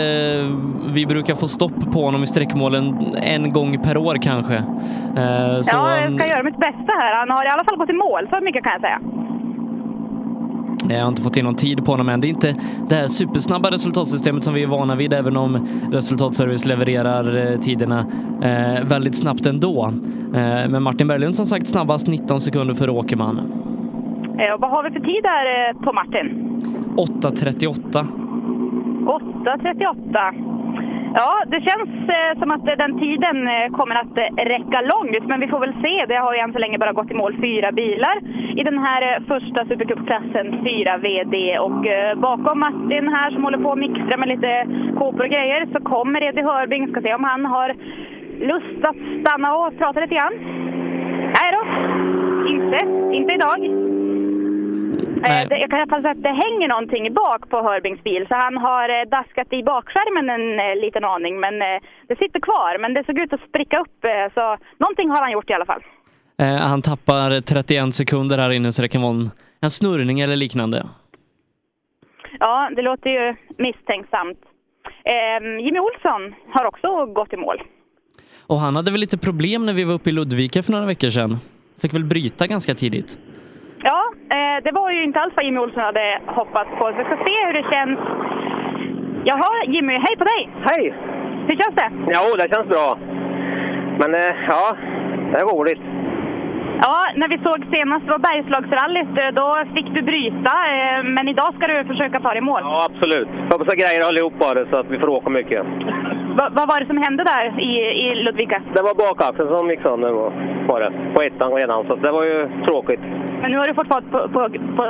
[0.95, 4.55] vi brukar få stopp på honom i sträckmålen en gång per år kanske.
[4.55, 7.15] Eh, så, Ja, jag ska göra mitt bästa här.
[7.19, 9.01] Han har i alla fall gått i mål, så mycket kan jag säga.
[10.89, 12.21] Jag har inte fått in någon tid på honom än.
[12.21, 12.55] Det är inte
[12.89, 18.07] det här supersnabba resultatsystemet som vi är vana vid, även om resultatservice levererar eh, tiderna
[18.43, 19.93] eh, väldigt snabbt ändå.
[20.35, 23.39] Eh, men Martin Berglund som sagt snabbast 19 sekunder före Åkerman.
[24.39, 26.45] Eh, och vad har vi för tid eh, på Martin?
[26.97, 28.07] 8.38.
[29.07, 30.58] 8.38.
[31.15, 35.41] Ja, det känns eh, som att eh, den tiden eh, kommer att räcka långt, men
[35.41, 36.07] vi får väl se.
[36.09, 38.17] Det har ju än så länge bara gått i mål fyra bilar
[38.57, 41.59] i den här första Supercup-klassen, fyra VD.
[41.59, 41.81] Och
[42.17, 44.67] bakom Martin här som håller på att mixtra med lite
[44.99, 46.89] kåpor och grejer så kommer Eddie Hörbing.
[46.89, 47.77] Ska se om han har
[48.41, 50.35] lust att stanna och prata lite grann.
[51.37, 51.63] Nej då,
[52.51, 52.79] inte,
[53.17, 53.98] inte idag.
[55.27, 58.03] Eh, det, jag kan i alla fall säga att det hänger någonting bak på Hörbings
[58.03, 61.59] bil, så han har eh, daskat i bakskärmen en eh, liten aning, men
[62.09, 62.79] det sitter kvar.
[62.79, 63.99] Men det såg ut att spricka upp,
[64.35, 65.83] så någonting har han gjort i alla fall.
[66.61, 70.87] Han tappar 31 sekunder här inne så det kan vara en, en snurrning eller liknande.
[72.41, 74.39] Ja, det låter ju misstänksamt.
[75.05, 77.63] Eh, Jimmy Olsson har också gått i mål.
[78.47, 81.11] Och han hade väl lite problem när vi var uppe i Ludvika för några veckor
[81.11, 81.39] sedan.
[81.81, 83.19] Fick väl bryta ganska tidigt.
[83.83, 86.85] Ja, eh, det var ju inte alls vad Jimmy Olsson hade hoppats på.
[86.85, 87.99] Så vi ska se hur det känns.
[89.25, 90.51] Jaha, Jimmy, hej på dig!
[90.71, 90.95] Hej!
[91.49, 91.91] Hur känns det?
[91.93, 92.99] Jo, det känns bra.
[93.99, 94.77] Men eh, ja,
[95.33, 95.81] det är roligt.
[96.87, 101.51] Ja, när vi såg senast var Bergslagsrallyt, eh, då fick du bryta, eh, men idag
[101.57, 102.61] ska du försöka ta dig i mål.
[102.63, 103.29] Ja, absolut.
[103.53, 105.63] Hoppas jag grejer allihop bara så att vi får åka mycket.
[106.39, 107.73] Va, vad var det som hände där i,
[108.03, 108.63] i Ludvika?
[108.75, 110.33] Det var bakaxeln som gick sönder var-
[110.69, 113.01] var det, på ettan redan, så det var ju tråkigt.
[113.43, 114.41] Men nu har du fått fart på, på,
[114.77, 114.85] på,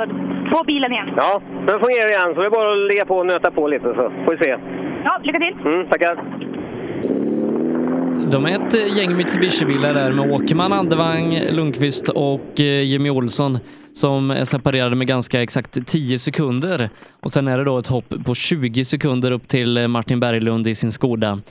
[0.51, 1.09] på bilen igen.
[1.17, 3.85] Ja, den fungerar igen, så det är bara att ligga på och nöta på lite
[3.85, 4.55] så får vi se.
[5.03, 5.55] Ja, lycka till!
[5.65, 6.17] Mm, tackar!
[8.27, 13.59] De är ett eh, gäng Mitsubishi-bilar där med Åkerman, Andevang, Lundqvist och eh, Jimmy Olsson
[13.93, 16.89] som är separerade med ganska exakt 10 sekunder.
[17.19, 20.67] Och sen är det då ett hopp på 20 sekunder upp till eh, Martin Berglund
[20.67, 21.41] i sin Skoda.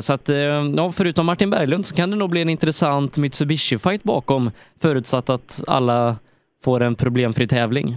[0.00, 0.28] Så att,
[0.76, 4.50] ja, förutom Martin Berglund så kan det nog bli en intressant Mitsubishi-fight bakom
[4.80, 6.16] förutsatt att alla
[6.64, 7.96] får en problemfri tävling.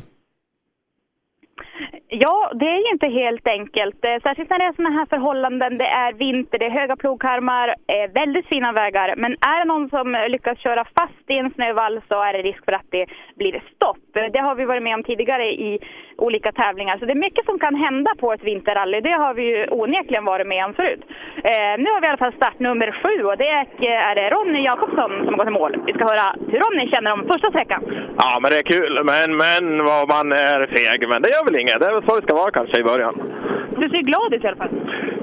[2.20, 4.06] Ja, det är ju inte helt enkelt.
[4.06, 5.78] Eh, särskilt när det är sådana här förhållanden.
[5.78, 9.14] Det är vinter, det är höga plogkarmar, eh, väldigt fina vägar.
[9.18, 12.66] Men är det någon som lyckas köra fast i en snövall så är det risk
[12.66, 13.06] för att det
[13.36, 13.98] blir stopp.
[14.34, 15.80] Det har vi varit med om tidigare i
[16.18, 16.98] olika tävlingar.
[16.98, 19.02] Så det är mycket som kan hända på ett vinterrally.
[19.02, 21.02] Det har vi ju onekligen varit med om förut.
[21.44, 23.66] Eh, nu har vi i alla fall start nummer sju och det är,
[24.10, 25.72] är det Ronny Jakobsson som har gått i mål.
[25.86, 27.82] Vi ska höra hur Ronny känner om första sträckan.
[28.18, 28.94] Ja, men det är kul.
[29.12, 31.10] Men, men vad man är feg.
[31.10, 31.80] Men det gör väl inget.
[31.80, 33.16] Det är väl så det ska vara kanske i början.
[33.78, 34.70] Du ser glad ut i alla fall.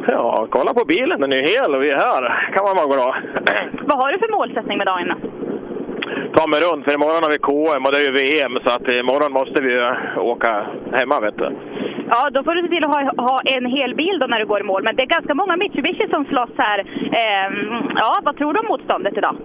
[0.07, 1.21] Ja, kolla på bilen.
[1.21, 2.23] Den är hel och vi är här.
[2.55, 3.15] kan man vara glad.
[3.89, 5.09] Vad har du för målsättning med dagen?
[6.37, 8.53] Ta mig runt, för imorgon har vi KM och det är ju VM.
[8.65, 9.75] Så att imorgon måste vi
[10.33, 11.49] åka hemma, vet du.
[12.09, 14.47] Ja, då får du se till att ha, ha en hel bil då när du
[14.47, 14.83] går i mål.
[14.83, 16.79] Men det är ganska många Mitsubishi som slåss här.
[17.23, 19.37] Ehm, ja, vad tror du om motståndet idag?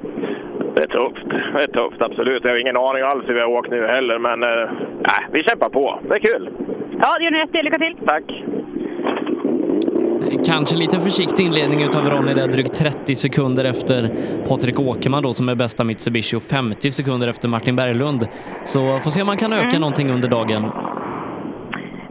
[0.80, 1.26] Det är tufft.
[1.54, 2.44] Det är tufft, absolut.
[2.44, 5.70] Jag har ingen aning alls hur vi har åkt nu heller, men nej, vi kämpar
[5.70, 6.00] på.
[6.10, 6.50] Det är kul.
[7.02, 7.64] Ja, det gör ni rätt i.
[7.64, 7.96] Lycka till!
[8.06, 8.24] Tack!
[10.46, 14.10] Kanske lite försiktig inledning utav Ronny där, drygt 30 sekunder efter
[14.50, 18.28] Patrik Åkerman då som är bästa Mitsubishi och 50 sekunder efter Martin Berglund.
[18.64, 19.82] Så får se om man kan öka Mm.
[19.82, 20.64] någonting under dagen.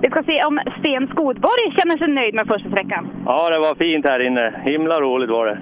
[0.03, 3.09] Vi ska se om Sten Skodborg känner sig nöjd med första sträckan.
[3.27, 4.53] Ja, det var fint här inne.
[4.65, 5.59] Himla roligt var det.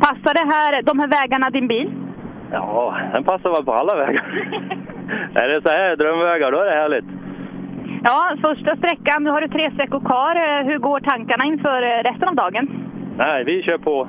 [0.00, 1.92] Passar det här, de här vägarna din bil?
[2.52, 4.24] Ja, den passar väl på alla vägar.
[5.34, 7.04] är det så här drömvägar, då är det härligt.
[8.02, 9.24] Ja, första sträckan.
[9.24, 10.64] Nu har du tre sträckor kvar.
[10.64, 12.68] Hur går tankarna inför resten av dagen?
[13.18, 14.08] Nej, vi kör på.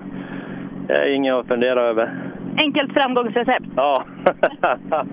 [0.87, 2.13] Det är inget att fundera över.
[2.57, 3.65] Enkelt framgångsrecept.
[3.75, 4.03] Ja.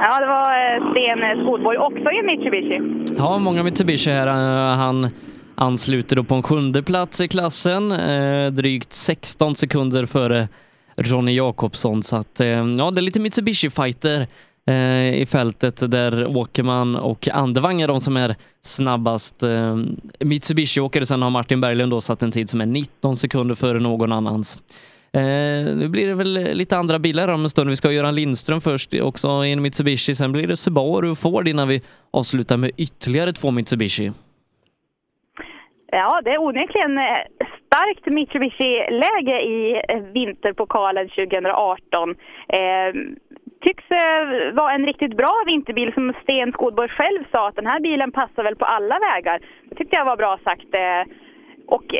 [0.00, 2.80] Ja, det var eh, Sten Skodborg, också i Mitsubishi.
[3.18, 4.26] Ja, många Mitsubishi här.
[4.26, 5.08] Eh, Han
[5.56, 10.48] ansluter då på en sjunde plats i klassen, eh, drygt 16 sekunder före
[10.96, 12.02] Ronny Jakobsson.
[12.02, 14.26] Så att, eh, ja, det är lite Mitsubishi-fighter
[14.66, 19.42] eh, i fältet där Åkerman och Andevang är de som är snabbast.
[19.42, 19.76] Eh,
[20.20, 24.12] Mitsubishi-åkare, sen har Martin Berglund då satt en tid som är 19 sekunder före någon
[24.12, 24.60] annans.
[25.12, 25.22] Eh,
[25.76, 27.70] nu blir det väl lite andra bilar om en stund.
[27.70, 30.14] Vi ska ha Göran Lindström först också i en Mitsubishi.
[30.14, 34.12] Sen blir det Subaru och Ford innan vi avslutar med ytterligare två Mitsubishi.
[35.92, 37.04] Ja, det är onekligen eh,
[37.66, 42.10] starkt Mitsubishi-läge i eh, vinterpokalen 2018.
[42.48, 42.94] Eh,
[43.60, 47.80] tycks eh, vara en riktigt bra vinterbil som Sten Skodborg själv sa att den här
[47.80, 49.40] bilen passar väl på alla vägar.
[49.68, 50.74] Det tyckte jag var bra sagt.
[50.74, 51.02] Eh,
[51.66, 51.94] och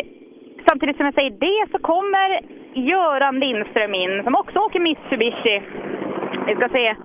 [0.69, 2.41] samtidigt som jag säger det så kommer
[2.75, 5.63] Göran Lindström in som också åker Mitsubishi.
[6.47, 6.97] Vi ska se.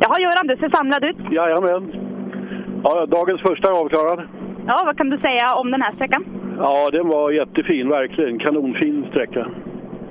[0.00, 1.32] Jaha Göran, du ser samlad ut.
[1.32, 1.92] Jajamän.
[2.84, 4.28] Ja, dagens första är avklarad.
[4.66, 6.24] Ja, vad kan du säga om den här sträckan?
[6.58, 8.38] Ja, den var jättefin, verkligen.
[8.38, 9.46] Kanonfin sträcka,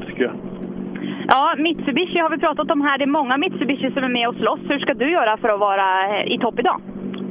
[0.08, 0.34] tycker jag.
[1.28, 2.98] Ja, Mitsubishi har vi pratat om här.
[2.98, 4.60] Det är många Mitsubishi som är med och slåss.
[4.70, 6.82] Hur ska du göra för att vara eh, i topp idag?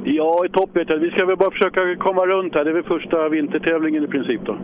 [0.03, 0.97] Ja, i topp vet jag.
[0.97, 2.63] Vi ska väl bara försöka komma runt här.
[2.63, 4.57] Det är väl första vintertävlingen i princip då.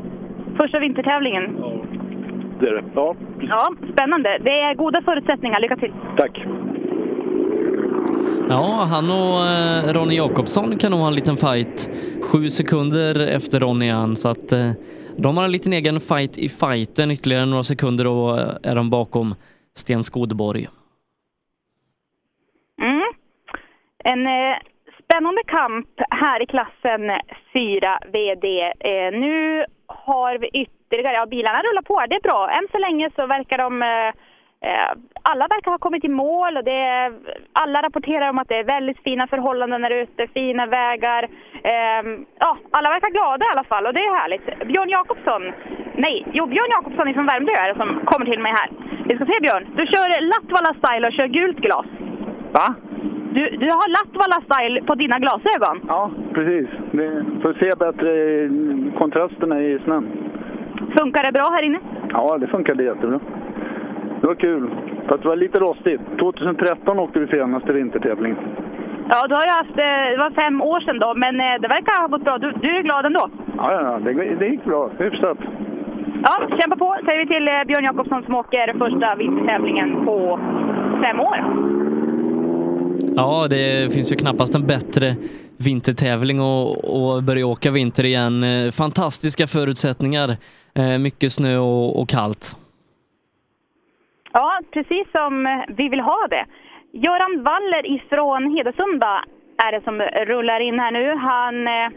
[0.57, 1.57] Första vintertävlingen.
[2.59, 2.83] Det är det.
[2.95, 3.15] Ja,
[3.49, 4.37] Ja, spännande.
[4.41, 5.59] Det är goda förutsättningar.
[5.59, 5.91] Lycka till!
[6.17, 6.45] tack.
[8.49, 11.89] Ja, han och eh, Ronny Jakobsson kan nog ha en liten fight.
[12.21, 14.71] Sju sekunder efter Ronny han, så att eh,
[15.17, 17.11] de har en liten egen fight i fighten.
[17.11, 18.31] Ytterligare några sekunder då
[18.63, 19.35] är de bakom
[19.75, 20.67] Sten Skodborg.
[22.81, 23.13] Mm.
[24.03, 24.57] En eh,
[25.03, 27.01] spännande kamp här i klassen
[27.53, 28.61] 4 VD.
[28.79, 32.49] Eh, nu har vi ytterligare, ja bilarna rullar på, det är bra.
[32.49, 34.13] Än så länge så verkar de eh,
[35.21, 37.13] alla verkar ha kommit i mål och det är,
[37.53, 41.23] alla rapporterar om att det är väldigt fina förhållanden där ute, fina vägar.
[41.63, 42.01] Eh,
[42.39, 44.67] ja, alla verkar glada i alla fall och det är härligt.
[44.67, 45.41] Björn Jakobsson,
[45.95, 48.69] nej, jo Björn Jakobsson från Värmdö är det som kommer till mig här.
[49.07, 51.85] Vi ska se Björn, du kör Latvala style och kör gult glas.
[52.51, 52.75] Va?
[53.31, 55.77] Du, du har Latvala style på dina glasögon.
[55.87, 56.69] Ja, precis.
[57.41, 58.11] För att se bättre
[58.97, 60.05] kontrasterna i snön.
[60.99, 61.79] Funkar det bra här inne?
[62.09, 63.19] Ja, det funkade jättebra.
[64.21, 64.69] Det var kul.
[65.07, 66.01] Fast det var lite rostigt.
[66.19, 68.35] 2013 åkte vi senaste vintertävling.
[69.09, 71.67] Ja, du har ju haft, eh, det var fem år sedan då, men eh, det
[71.67, 72.37] verkar ha gått bra.
[72.37, 73.29] Du, du är glad ändå?
[73.57, 74.89] Ja, ja, det, det gick bra.
[74.99, 75.37] Hyfsat.
[76.23, 80.39] Ja, kämpa på säger vi till eh, Björn Jakobsson som åker första vintertävlingen på
[81.05, 81.37] fem år.
[83.15, 85.15] Ja, det finns ju knappast en bättre
[85.57, 88.45] vintertävling och, och börja åka vinter igen.
[88.71, 90.29] Fantastiska förutsättningar.
[90.99, 92.55] Mycket snö och, och kallt.
[94.33, 96.45] Ja, precis som vi vill ha det.
[96.91, 99.23] Göran Waller ifrån Hedesunda
[99.65, 101.15] är det som rullar in här nu.
[101.15, 101.89] Han, eh,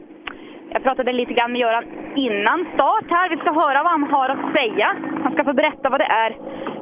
[0.72, 1.85] jag pratade lite grann med Göran
[2.16, 3.28] innan start här.
[3.31, 4.97] Vi ska höra vad han har att säga.
[5.22, 6.37] Han ska få berätta vad det är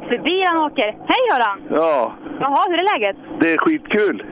[0.09, 0.85] för bil han åker.
[0.85, 1.59] Hej Göran!
[1.71, 3.17] Ja, Jaha, hur är läget?
[3.41, 4.25] det är skitkul.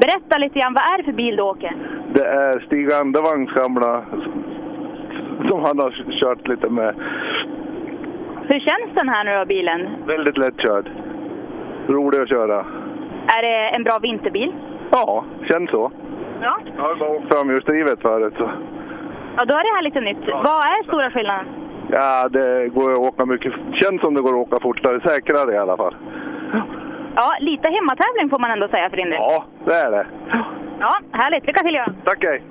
[0.00, 1.76] Berätta lite grann, vad är det för bil du åker?
[2.14, 4.04] Det är Stig Andervangs gamla
[5.50, 6.94] som han har kört lite med.
[8.48, 9.88] Hur känns den här nu då, bilen?
[10.06, 10.90] Väldigt lättkörd.
[11.88, 12.58] Rolig att köra.
[13.36, 14.52] Är det en bra vinterbil?
[14.90, 15.90] Ja, känns så.
[16.42, 16.58] Ja.
[16.76, 18.34] Jag har bara åkt framhjulsdrivet förut.
[18.38, 18.50] Så.
[19.36, 20.18] Ja, då är det här lite nytt.
[20.26, 21.46] Vad är stora skillnaden?
[21.90, 23.52] Ja, det går att åka mycket.
[23.72, 25.00] Känns som det går att åka fortare.
[25.00, 25.94] Säkrare i alla fall.
[27.14, 29.18] Ja, lite hemmatävling får man ändå säga för din del.
[29.20, 30.06] Ja, det är det.
[30.80, 31.46] Ja, härligt.
[31.46, 31.96] Lycka till Göran!
[32.04, 32.42] Tack, hej!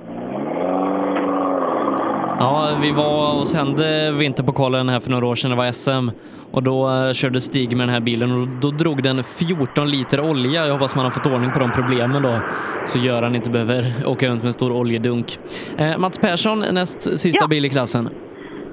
[2.38, 6.10] Ja, vi var och sände vinterpokalen här för några år sedan, det var SM.
[6.50, 10.20] Och då eh, körde Stig med den här bilen och då drog den 14 liter
[10.20, 10.66] olja.
[10.66, 12.40] Jag hoppas man har fått ordning på de problemen då,
[12.86, 15.38] så Göran inte behöver åka runt med en stor oljedunk.
[15.78, 18.08] Eh, Mats Persson, näst sista bil i klassen.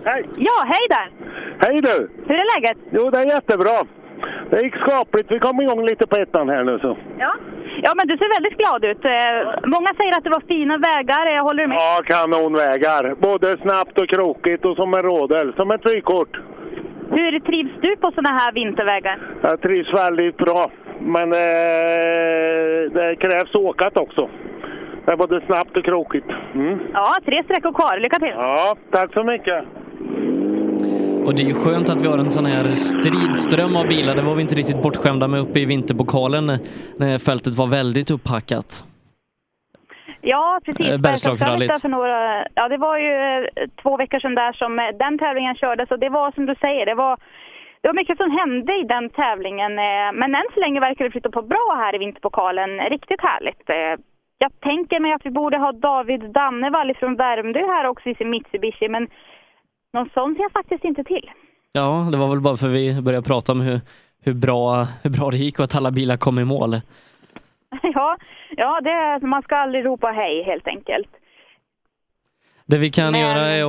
[0.05, 0.29] Hej!
[0.37, 1.11] Ja, hej där!
[1.59, 2.09] Hej du!
[2.27, 2.77] Hur är läget?
[2.91, 3.85] Jo, det är jättebra.
[4.49, 5.31] Det gick skapligt.
[5.31, 6.97] Vi kom igång lite på ettan här nu så.
[7.19, 7.33] Ja.
[7.85, 9.05] ja, men du ser väldigt glad ut.
[9.05, 11.25] Eh, Många säger att det var fina vägar.
[11.35, 11.77] Jag håller du med?
[11.77, 13.15] Ja, kanonvägar.
[13.19, 15.53] Både snabbt och krokigt och som en rådel.
[15.55, 16.37] Som ett vykort.
[17.11, 19.19] Hur trivs du på sådana här vintervägar?
[19.41, 20.71] Jag trivs väldigt bra.
[20.99, 24.29] Men eh, det krävs åkat också.
[25.05, 26.27] Det är både snabbt och krokigt.
[26.55, 26.79] Mm.
[26.93, 27.99] Ja, tre sträckor kvar.
[27.99, 28.33] Lycka till!
[28.35, 29.63] Ja, tack så mycket.
[31.25, 34.15] Och det är ju skönt att vi har en sån här stridström av bilar.
[34.15, 36.45] Det var vi inte riktigt bortskämda med uppe i vinterpokalen
[36.97, 38.85] när fältet var väldigt upphackat.
[40.21, 40.87] Ja, precis.
[40.87, 41.81] Eh, Bergslagsrallyt.
[41.81, 43.13] För några, ja, det var ju
[43.55, 46.55] eh, två veckor sedan där som eh, den tävlingen kördes och det var som du
[46.55, 47.17] säger, det var,
[47.81, 49.75] det var mycket som hände i den tävlingen.
[50.19, 52.79] Men än så länge verkar det flytta på bra här i vinterpokalen.
[52.79, 53.63] Riktigt härligt.
[54.37, 58.29] Jag tänker mig att vi borde ha David Dannevall från Värmdö här också i sin
[58.29, 59.07] Mitsubishi, men
[59.93, 61.29] någon sån ser jag faktiskt inte till.
[61.71, 63.81] Ja, det var väl bara för vi började prata om hur,
[64.23, 66.73] hur, bra, hur bra det gick och att alla bilar kom i mål.
[67.83, 68.17] Ja,
[68.57, 71.07] ja det, man ska aldrig ropa hej helt enkelt.
[72.65, 73.63] Det vi kan Men- göra är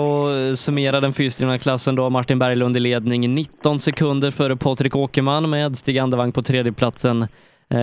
[0.53, 2.11] att summera den fyrstrivna klassen då.
[2.11, 7.27] Martin Berglund i ledning 19 sekunder före Patrik Åkerman med Stig Andervang på tredjeplatsen.
[7.75, 7.77] Eh,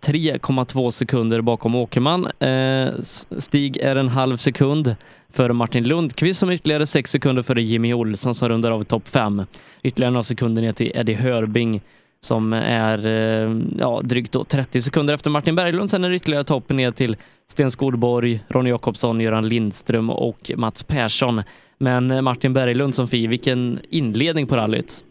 [0.00, 2.26] 3,2 sekunder bakom Åkerman.
[2.26, 2.94] Eh,
[3.38, 4.96] Stig är en halv sekund
[5.32, 8.84] före Martin Lundqvist som är ytterligare 6 sekunder före Jimmy Olsson som rundar av i
[8.84, 9.42] topp 5.
[9.82, 11.80] Ytterligare några sekunder ner till Eddie Hörbing
[12.20, 15.90] som är eh, ja, drygt då 30 sekunder efter Martin Berglund.
[15.90, 17.16] Sen är det ytterligare topp ner till
[17.46, 21.42] Sten Skolborg, Ronny Jakobsson, Göran Lindström och Mats Persson.
[21.78, 25.04] Men eh, Martin Berglund som fi, vilken inledning på rallyt.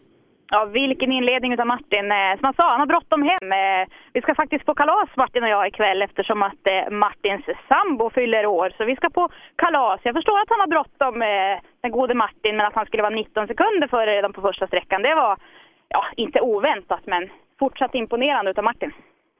[0.52, 2.12] Ja, vilken inledning utav Martin.
[2.12, 3.52] Eh, som han sa, han har bråttom hem.
[3.52, 8.10] Eh, vi ska faktiskt på kalas Martin och jag ikväll eftersom att eh, Martins sambo
[8.10, 8.72] fyller år.
[8.76, 10.00] Så vi ska på kalas.
[10.02, 11.20] Jag förstår att han har bråttom,
[11.82, 15.02] den gode Martin, men att han skulle vara 19 sekunder före redan på första sträckan,
[15.02, 15.36] det var
[15.88, 18.92] ja, inte oväntat, men fortsatt imponerande utav Martin.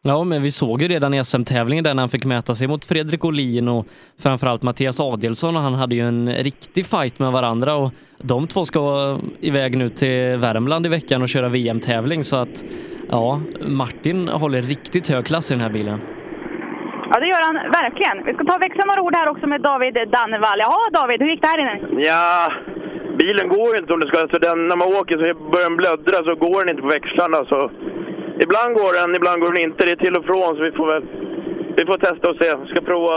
[0.02, 2.84] Ja, men vi såg ju redan i SM-tävlingen där när han fick mäta sig mot
[2.84, 3.86] Fredrik Olin och
[4.22, 8.64] framförallt Mattias Adelsson och han hade ju en riktig fight med varandra och de två
[8.64, 8.82] ska
[9.40, 12.64] iväg nu till Värmland i veckan och köra VM-tävling så att
[13.10, 16.00] ja, Martin håller riktigt hög klass i den här bilen.
[17.10, 18.16] Ja, det gör han verkligen.
[18.26, 20.58] Vi ska ta och växla några ord här också med David Dannevall.
[20.64, 22.02] Jaha, David, hur gick det här inne?
[22.10, 22.52] Ja,
[23.18, 24.18] bilen går ju inte som det ska.
[24.32, 27.38] Så den, när man åker så börjar den blöddra så går den inte på växlarna.
[27.52, 27.58] Så
[28.44, 29.80] ibland går den, ibland går den inte.
[29.86, 31.04] Det är till och från så vi får väl
[31.78, 32.48] vi får testa och se.
[32.62, 33.16] Vi ska prova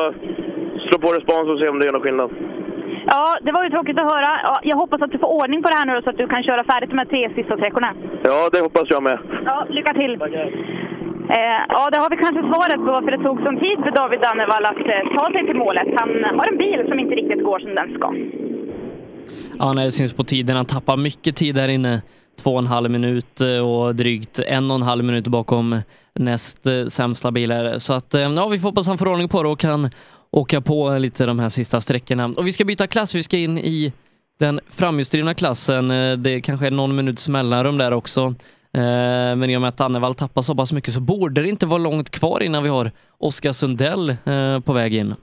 [0.86, 2.30] slå på respons och se om det gör någon skillnad.
[3.14, 4.30] Ja, det var ju tråkigt att höra.
[4.48, 6.44] Ja, jag hoppas att du får ordning på det här nu så att du kan
[6.44, 7.92] köra färdigt de här tre sista sträckorna.
[8.24, 9.18] Ja, det hoppas jag med.
[9.46, 10.14] Ja, lycka till!
[11.38, 14.20] Eh, ja, det har vi kanske svaret på varför det tog sån tid för David
[14.26, 15.88] Dannevall att eh, ta sig till målet.
[16.00, 18.08] Han har en bil som inte riktigt går som den ska.
[19.60, 20.56] Ja, nej, det syns på tiden.
[20.56, 22.02] Han tappar mycket tid där inne.
[22.42, 25.82] Två och en halv minut eh, och drygt en och en halv minut bakom
[26.16, 27.80] näst eh, sämsta bilar.
[27.80, 29.90] Så att, eh, ja, vi får hoppas han får ordning på det och kan
[30.32, 32.26] åka på lite de här sista sträckorna.
[32.26, 33.16] Och vi ska byta klass.
[33.16, 33.94] Vi ska in i
[34.40, 35.88] den framhjulsdrivna klassen.
[36.24, 38.36] Det kanske är någon minuts mellanrum där också.
[38.72, 41.78] Men i och med att Annevall tappar så pass mycket så borde det inte vara
[41.78, 44.16] långt kvar innan vi har Oskar Sundell
[44.66, 45.16] på väg in.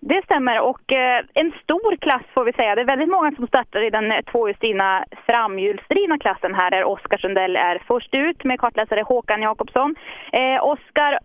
[0.00, 2.74] Det stämmer och eh, en stor klass får vi säga.
[2.74, 7.18] Det är väldigt många som startar i den eh, tvåhjulsdrivna framhjulsdrivna klassen här där Oskar
[7.18, 9.94] Sundell är först ut med kartläsare Håkan Jakobsson.
[10.32, 11.18] Eh, Oskar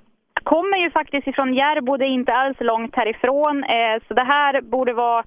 [0.43, 3.63] kommer ju faktiskt ifrån Järbo, det är inte alls långt härifrån.
[3.63, 5.23] Eh, så det här borde vara...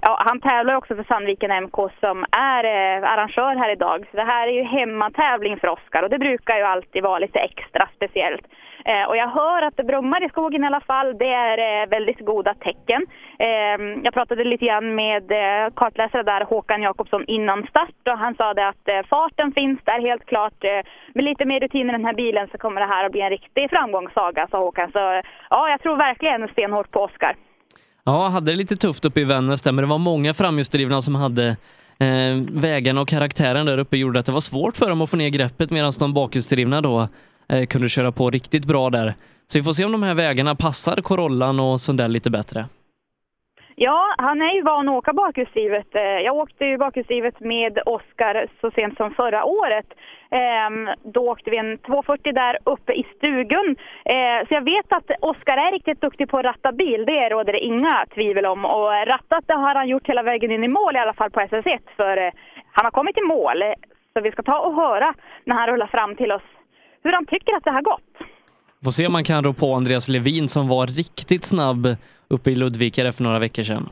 [0.00, 4.06] Ja, han tävlar ju också för Sandviken MK som är eh, arrangör här idag.
[4.10, 7.38] Så det här är ju hemmatävling för Oskar och det brukar ju alltid vara lite
[7.38, 8.46] extra speciellt.
[8.90, 11.18] Eh, och jag hör att det brummar i skogen i alla fall.
[11.18, 13.06] Det är eh, väldigt goda tecken.
[13.38, 18.34] Eh, jag pratade lite grann med eh, kartläsare där, Håkan Jakobsson, innan start och han
[18.34, 20.64] sa det att eh, farten finns där helt klart.
[20.64, 20.80] Eh,
[21.14, 23.30] med lite mer rutin i den här bilen så kommer det här att bli en
[23.30, 24.92] riktig framgångssaga, sa Håkan.
[24.92, 27.36] Så ja, jag tror verkligen stenhårt på Oskar.
[28.04, 31.14] Ja, hade det lite tufft uppe i Vännäs där, men det var många framhjulsdrivna som
[31.14, 31.46] hade
[32.00, 35.16] eh, vägarna och karaktären där uppe gjorde att det var svårt för dem att få
[35.16, 37.08] ner greppet medan de bakhjulsdrivna då
[37.48, 39.14] eh, kunde köra på riktigt bra där.
[39.46, 42.66] Så vi får se om de här vägarna passar Corollan och Sundell lite bättre.
[43.78, 45.94] Ja, han är ju van att åka bakhjulsdrivet.
[45.94, 49.86] Eh, jag åkte ju bakhjulsdrivet med Oskar så sent som förra året.
[50.30, 53.76] Ehm, då åkte vi en 240 där uppe i stugan.
[54.04, 57.52] Eh, så jag vet att Oskar är riktigt duktig på att ratta bil, det råder
[57.52, 58.64] det inga tvivel om.
[58.64, 61.40] Och rattat det har han gjort hela vägen in i mål i alla fall på
[61.40, 61.80] SS1.
[61.96, 62.32] För eh,
[62.72, 63.62] han har kommit i mål.
[64.12, 66.42] Så vi ska ta och höra när han rullar fram till oss
[67.06, 68.12] hur han tycker att det har gått.
[68.84, 71.96] Får se om man kan rå på Andreas Levin som var riktigt snabb
[72.28, 73.88] uppe i Ludvika där för några veckor sedan.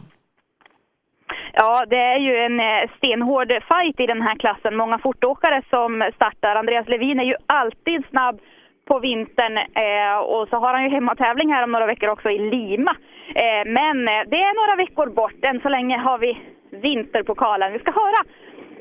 [1.53, 4.77] Ja, det är ju en eh, stenhård fight i den här klassen.
[4.77, 6.57] Många fortåkare som startar.
[6.57, 8.41] Andreas Levin är ju alltid snabb
[8.89, 12.39] på vintern eh, och så har han ju hemmatävling här om några veckor också i
[12.39, 12.97] Lima.
[13.35, 15.41] Eh, men det är några veckor bort.
[15.43, 16.39] Än så länge har vi
[16.71, 17.73] vinterpokalen.
[17.73, 18.21] Vi ska höra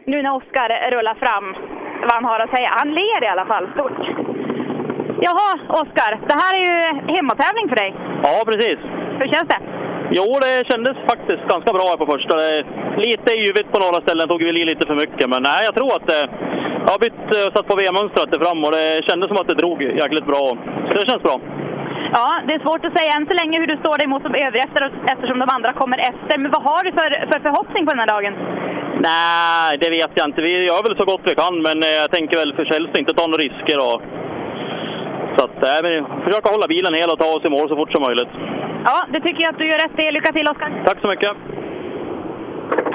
[0.06, 1.56] nu när Oskar rullar fram
[2.08, 2.70] vad han har att säga.
[2.80, 4.02] Han ler i alla fall stort.
[5.28, 5.50] Jaha,
[5.82, 6.78] Oskar, det här är ju
[7.16, 7.90] hemmatävling för dig.
[8.24, 8.80] Ja, precis.
[9.20, 9.62] Hur känns det?
[10.18, 12.36] Jo, det kändes faktiskt ganska bra här på första.
[13.08, 15.26] Lite yvigt på några ställen, tog väl i lite för mycket.
[15.34, 16.22] Men nej, jag tror att det,
[16.86, 19.62] jag har bytt och satt på V-mönstret där fram och det kändes som att det
[19.62, 20.46] drog jäkligt bra.
[20.88, 21.38] Så det känns bra.
[22.18, 24.32] Ja, det är svårt att säga än så länge hur du står dig mot de
[24.46, 24.82] övriga efter,
[25.14, 26.38] eftersom de andra kommer efter.
[26.38, 28.34] Men vad har du för, för förhoppning på den här dagen?
[29.10, 30.42] Nej, det vet jag inte.
[30.42, 33.24] Vi gör väl så gott vi kan, men eh, jag tänker väl för inte ta
[33.28, 33.78] några risker.
[33.88, 33.98] Och...
[35.36, 35.94] Så att, nej, men
[36.26, 38.34] försöka hålla bilen hel och ta oss i mål så fort som möjligt.
[38.90, 40.12] Ja, det tycker jag att du gör rätt i.
[40.12, 40.72] Lycka till Oskar!
[40.86, 41.32] Tack så mycket!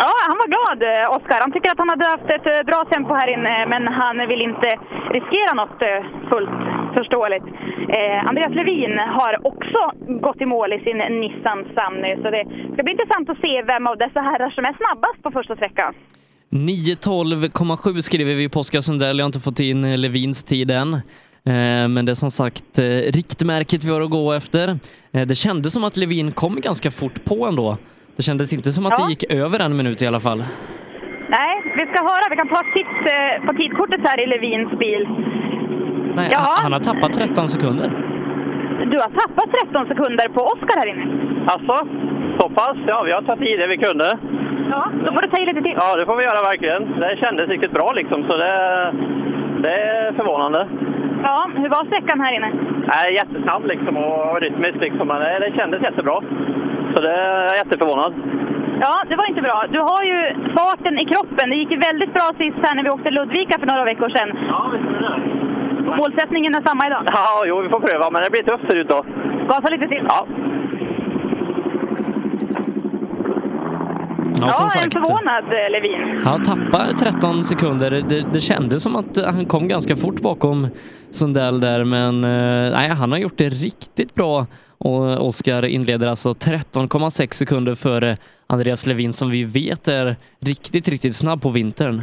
[0.04, 1.38] Ja, han var glad eh, Oskar.
[1.44, 4.42] Han tycker att han hade haft ett eh, bra tempo här inne, men han vill
[4.50, 4.68] inte
[5.16, 6.00] riskera något eh,
[6.30, 6.60] fullt
[6.98, 7.46] förståeligt.
[7.96, 9.80] Eh, Andreas Levin har också
[10.26, 13.86] gått i mål i sin Nissan Sunny, så det ska bli intressant att se vem
[13.90, 15.94] av dessa herrar som är snabbast på första sträckan.
[16.50, 19.18] 9.12,7 skriver vi på Oskar Sundell.
[19.18, 21.00] Jag har inte fått in Levins tid än.
[21.94, 22.78] Men det är som sagt
[23.18, 24.78] riktmärket vi har att gå efter.
[25.26, 27.76] Det kändes som att Levin kom ganska fort på ändå.
[28.18, 29.04] Det kändes inte som att Ja.
[29.04, 30.40] det gick över en minut i alla fall.
[31.36, 32.24] Nej, vi ska höra.
[32.32, 35.02] Vi kan ta titt eh, på tidkortet här i Levins bil.
[36.18, 36.38] Nej, Ja.
[36.62, 37.88] han- har tappat 13 sekunder.
[38.92, 41.04] Du har tappat 13 sekunder på Oskar här inne.
[41.52, 41.74] Alltså,
[42.38, 42.76] så pass?
[42.86, 44.08] Ja, vi har tagit i det vi kunde.
[44.70, 45.76] Ja, då får du ta i lite till.
[45.82, 46.82] Ja, det får vi göra verkligen.
[47.00, 48.52] Det kändes riktigt bra liksom, så det,
[49.64, 50.60] det är förvånande.
[51.22, 52.50] Ja, hur var sträckan här inne?
[52.92, 56.18] Nej, jättesnabb liksom och rytmiskt liksom, men det, det kändes jättebra.
[56.98, 58.12] Så det är jag jätteförvånad.
[58.84, 59.58] Ja, det var inte bra.
[59.74, 60.18] Du har ju
[60.58, 61.50] farten i kroppen.
[61.50, 64.30] Det gick ju väldigt bra sist här när vi åkte Ludvika för några veckor sedan.
[64.48, 67.02] Ja, visst är det Målsättningen är samma idag.
[67.06, 69.00] Ja, jo, vi får pröva, men det blir tufft ser ut då.
[69.48, 70.04] Gasa lite till.
[70.08, 70.26] Ja.
[74.40, 74.92] Ja, som en sagt.
[74.92, 76.22] förvånad eh, Levin.
[76.24, 77.90] Han tappar 13 sekunder.
[77.90, 80.68] Det, det kändes som att han kom ganska fort bakom
[81.10, 84.46] Sundell där, men eh, nej, han har gjort det riktigt bra.
[84.78, 88.16] Och Oskar inleder alltså 13,6 sekunder före
[88.46, 92.02] Andreas Levin som vi vet är riktigt, riktigt snabb på vintern.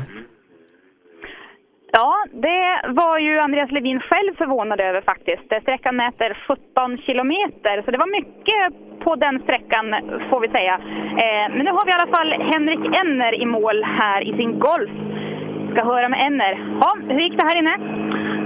[1.97, 5.45] Ja, det var ju Andreas Levin själv förvånad över faktiskt.
[5.61, 8.61] Sträckan mäter 17 kilometer, så det var mycket
[9.03, 9.85] på den sträckan
[10.29, 10.75] får vi säga.
[11.23, 14.59] Eh, men nu har vi i alla fall Henrik Enner i mål här i sin
[14.59, 14.95] Golf.
[15.71, 16.53] Ska höra med Enner.
[16.81, 17.75] Ja, hur gick det här inne?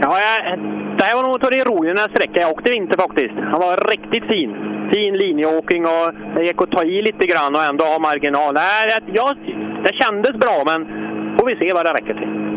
[0.04, 0.60] Ja, jag,
[0.98, 3.36] det här var nog av de roligare sträckan jag åkte i vinter faktiskt.
[3.52, 4.52] Han var riktigt fin.
[4.94, 8.54] Fin linjeåkning och det gick att ta i lite grann och ändå ha marginal.
[8.54, 9.00] Nej, det,
[9.86, 10.80] det kändes bra, men
[11.38, 12.49] får vi se vad det räcker till.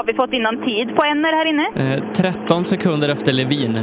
[0.00, 1.66] Har vi fått in någon tid på Enner här inne?
[1.94, 3.74] Eh, 13 sekunder efter Levin.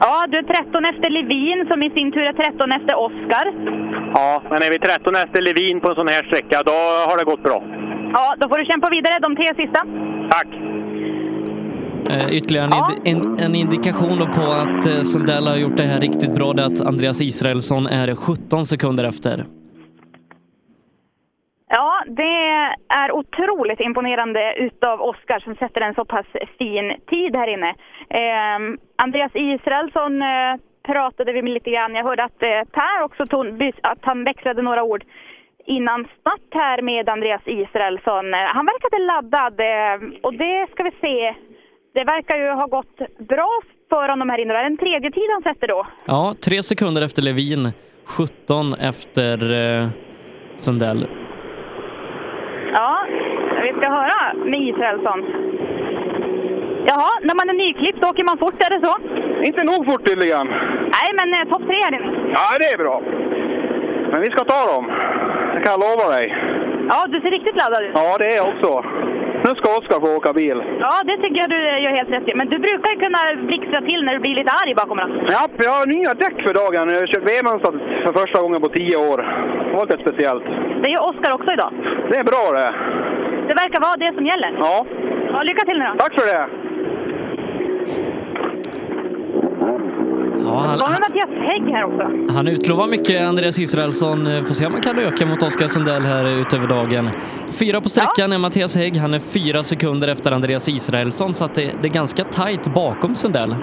[0.00, 3.46] Ja, du är 13 efter Levin som i sin tur är 13 efter Oskar.
[4.14, 6.76] Ja, men är vi 13 efter Levin på en sån här sträcka, då
[7.08, 7.58] har det gått bra.
[8.16, 9.80] Ja, då får du kämpa vidare de tre sista.
[10.34, 10.48] Tack!
[12.10, 16.00] Eh, ytterligare en, indi- en, en indikation på att eh, Sundell har gjort det här
[16.00, 19.44] riktigt bra, det är att Andreas Israelsson är 17 sekunder efter.
[21.78, 22.36] Ja, det
[22.88, 26.26] är otroligt imponerande utav Oskar som sätter en så pass
[26.58, 27.70] fin tid här inne.
[28.20, 28.58] Eh,
[28.96, 30.54] Andreas Israelsson eh,
[30.88, 31.94] pratade vi med lite grann.
[31.94, 35.04] Jag hörde att eh, Per också tog, att han växlade några ord
[35.66, 38.34] innan start här med Andreas Israelsson.
[38.34, 41.34] Eh, han verkade laddad eh, och det ska vi se.
[41.94, 44.52] Det verkar ju ha gått bra för honom här inne.
[44.52, 45.86] Det är en tredje tid han sätter då.
[46.04, 47.72] Ja, tre sekunder efter Levin,
[48.04, 49.88] 17 efter eh,
[50.56, 51.06] Sundell.
[52.78, 53.06] Ja,
[53.62, 55.20] vi ska höra med Israelsson.
[56.88, 58.94] Jaha, när man är nyklippt åker man fort, är det så?
[59.48, 60.46] Inte nog fort tydligen.
[60.96, 62.10] Nej, men eh, topp tre här inne.
[62.36, 63.02] Ja, det är bra.
[64.10, 64.84] Men vi ska ta dem.
[65.54, 66.26] Det kan jag lova dig.
[66.90, 67.92] Ja, du ser riktigt laddad ut.
[67.94, 68.84] Ja, det är jag också.
[69.46, 70.58] Nu ska Oskar få åka bil.
[70.84, 72.34] Ja, det tycker jag du gör helt rätt i.
[72.40, 73.20] Men du brukar ju kunna
[73.50, 75.20] blixtra till när du blir lite arg bakom ratten.
[75.34, 76.84] Ja, jag har nya däck för dagen.
[76.92, 77.74] Jag har kört VM-mönstrat
[78.04, 79.18] för första gången på tio år.
[79.66, 80.46] Det var lite speciellt.
[80.82, 81.72] Det gör Oskar också idag.
[82.10, 82.70] Det är bra det.
[83.48, 84.50] Det verkar vara det som gäller.
[84.66, 84.76] Ja.
[85.32, 85.94] Ja, lycka till nu då.
[86.04, 86.42] Tack för det.
[90.44, 92.32] Ja, han, Var Mattias Hägg här också.
[92.36, 94.26] han utlovar mycket, Andreas Israelsson.
[94.26, 97.10] Eh, Får se om han kan öka mot Oskar Sundell här utöver dagen.
[97.60, 98.96] Fyra på sträckan är Mattias Hägg.
[98.96, 103.14] Han är fyra sekunder efter Andreas Israelsson, så att det, det är ganska tajt bakom
[103.14, 103.56] Sundell.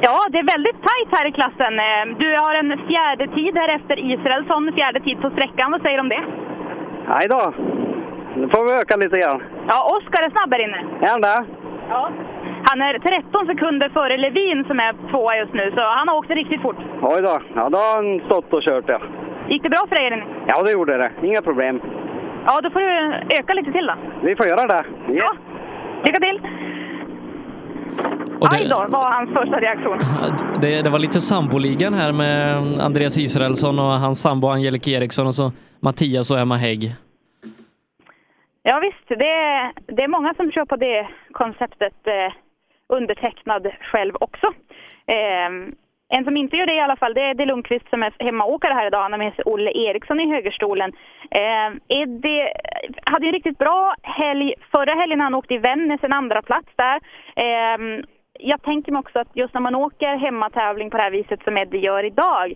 [0.00, 1.72] Ja, det är väldigt tajt här i klassen.
[1.88, 5.70] Eh, Du har en fjärde tid här efter Israelsson, fjärde tid på sträckan.
[5.72, 6.24] Vad säger du om det?
[7.08, 7.42] Nej då.
[8.36, 9.40] Nu får vi öka lite grann.
[9.70, 10.80] Ja, Oskar är snabb här inne.
[11.06, 11.38] Är han det?
[11.90, 12.10] Ja.
[12.64, 16.30] Han är 13 sekunder före Levin som är tvåa just nu, så han har åkt
[16.30, 16.76] riktigt fort.
[17.02, 17.40] Oj då.
[17.54, 19.00] Ja, då har han stått och kört ja.
[19.48, 20.24] Gick det bra för dig inne?
[20.46, 21.10] Ja, det gjorde det.
[21.22, 21.80] Inga problem.
[22.46, 23.94] Ja, då får du öka lite till då.
[24.22, 24.84] Vi får göra det.
[25.08, 25.30] Ja.
[26.04, 26.40] Lycka till!
[28.40, 29.98] Och det- Aj då, var hans första reaktion.
[30.62, 35.34] Det, det var lite samboligan här med Andreas Israelsson och hans sambo Angelica Eriksson och
[35.34, 36.94] så Mattias och Emma Hägg.
[38.62, 41.94] Ja visst, det är, det är många som kör på det konceptet.
[42.88, 44.46] Undertecknad själv också.
[45.06, 45.50] Eh,
[46.10, 48.74] en som inte gör det i alla fall, det är Eddie Lundqvist som är hemmaåkare
[48.74, 49.02] här idag.
[49.02, 50.92] Han har med sig Olle Eriksson i högerstolen.
[51.30, 52.48] Eh, Eddie
[53.04, 55.20] hade ju en riktigt bra helg förra helgen.
[55.20, 57.00] Han åkte i Vännäs, en andra plats där.
[57.36, 58.02] Eh,
[58.40, 61.56] jag tänker mig också att just när man åker hemmatävling på det här viset som
[61.56, 62.54] Eddie gör idag,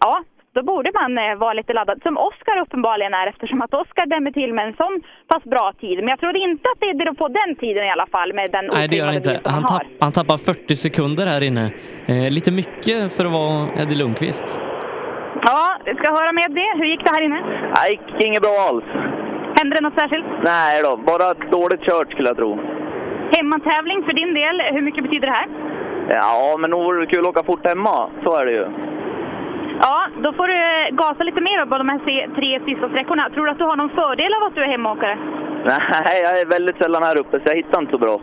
[0.00, 1.98] ja, då borde man eh, vara lite laddad.
[2.02, 4.94] Som Oskar uppenbarligen är eftersom att Oskar dämmer till med en sån
[5.28, 5.96] pass bra tid.
[5.98, 8.66] Men jag tror inte att Eddie rår på den tiden i alla fall med den
[8.66, 9.40] Nej, det gör han inte.
[9.44, 11.64] Han, tapp, han tappar 40 sekunder här inne.
[12.06, 14.60] Eh, lite mycket för att vara Eddie Lundqvist.
[15.48, 16.70] Ja, vi ska höra med det.
[16.78, 17.40] Hur gick det här inne?
[17.76, 18.84] Nej, gick inget bra alls.
[19.58, 20.26] Hände det något särskilt?
[20.44, 21.26] Nej då, bara
[21.58, 22.50] dåligt kört skulle jag tro.
[23.36, 25.48] Hemmatävling för din del, hur mycket betyder det här?
[26.08, 28.10] Ja, men nog vore det kul att åka fort hemma.
[28.24, 28.66] Så är det ju.
[29.86, 32.00] Ja, då får du eh, gasa lite mer på de här
[32.38, 33.22] tre sista sträckorna.
[33.34, 35.16] Tror du att du har någon fördel av att du är hemmaåkare?
[36.06, 38.20] Nej, jag är väldigt sällan här uppe så jag hittar inte så bra.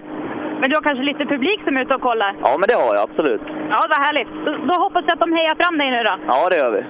[0.59, 2.35] Men du har kanske lite publik som är ute och kollar?
[2.43, 3.41] Ja, men det har jag absolut.
[3.73, 4.31] Ja, vad härligt.
[4.45, 6.15] Då, då hoppas jag att de hejar fram dig nu då.
[6.27, 6.83] Ja, det gör vi.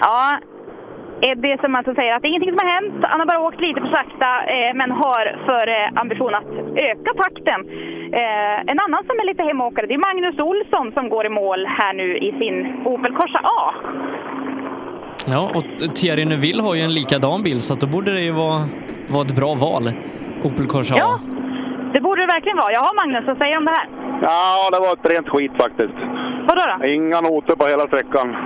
[0.00, 0.38] Ja,
[1.30, 2.94] Eddie som alltså säger att det är ingenting som har hänt.
[3.12, 6.50] Han har bara åkt lite för sakta, eh, men har för eh, ambition att
[6.90, 7.60] öka takten.
[8.20, 11.66] Eh, en annan som är lite hemåkare, det är Magnus Olsson som går i mål
[11.66, 13.74] här nu i sin Opel Corsa A.
[15.26, 18.32] Ja, och Thierry Neuville har ju en likadan bil så att då borde det ju
[18.32, 18.60] vara,
[19.08, 19.92] vara ett bra val.
[20.44, 20.98] Opel Corsa A.
[21.00, 21.20] Ja.
[21.92, 22.72] Det borde det verkligen vara.
[22.72, 23.86] Jaha Magnus, vad säger du om det här?
[24.22, 25.98] Ja, det var ett rent skit faktiskt.
[26.48, 26.86] Vadå då?
[26.86, 28.36] Inga noter på hela sträckan.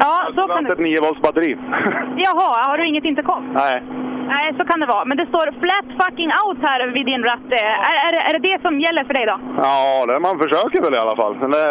[0.00, 0.84] Ja, då kan Ett du...
[0.84, 1.56] 9 volts batteri.
[2.26, 3.42] Jaha, har du inget intercom?
[3.54, 3.82] Nej.
[4.28, 5.04] Nej, så kan det vara.
[5.04, 7.48] Men det står flat fucking out här vid din ratt.
[7.50, 9.36] Eh, Är, är, det- är det det som gäller för dig då?
[9.62, 11.34] Ja, det, man försöker väl i alla fall.
[11.40, 11.64] Men det,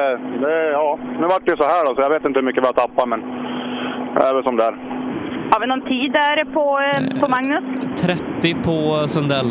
[0.43, 2.63] det, ja, nu vart det ju så här då, så jag vet inte hur mycket
[2.63, 3.19] vi har tappat, men
[4.15, 4.75] det är väl som det är.
[5.51, 7.63] Har vi någon tid där på, eh, på Magnus?
[8.01, 8.77] 30 på
[9.15, 9.49] Sundell.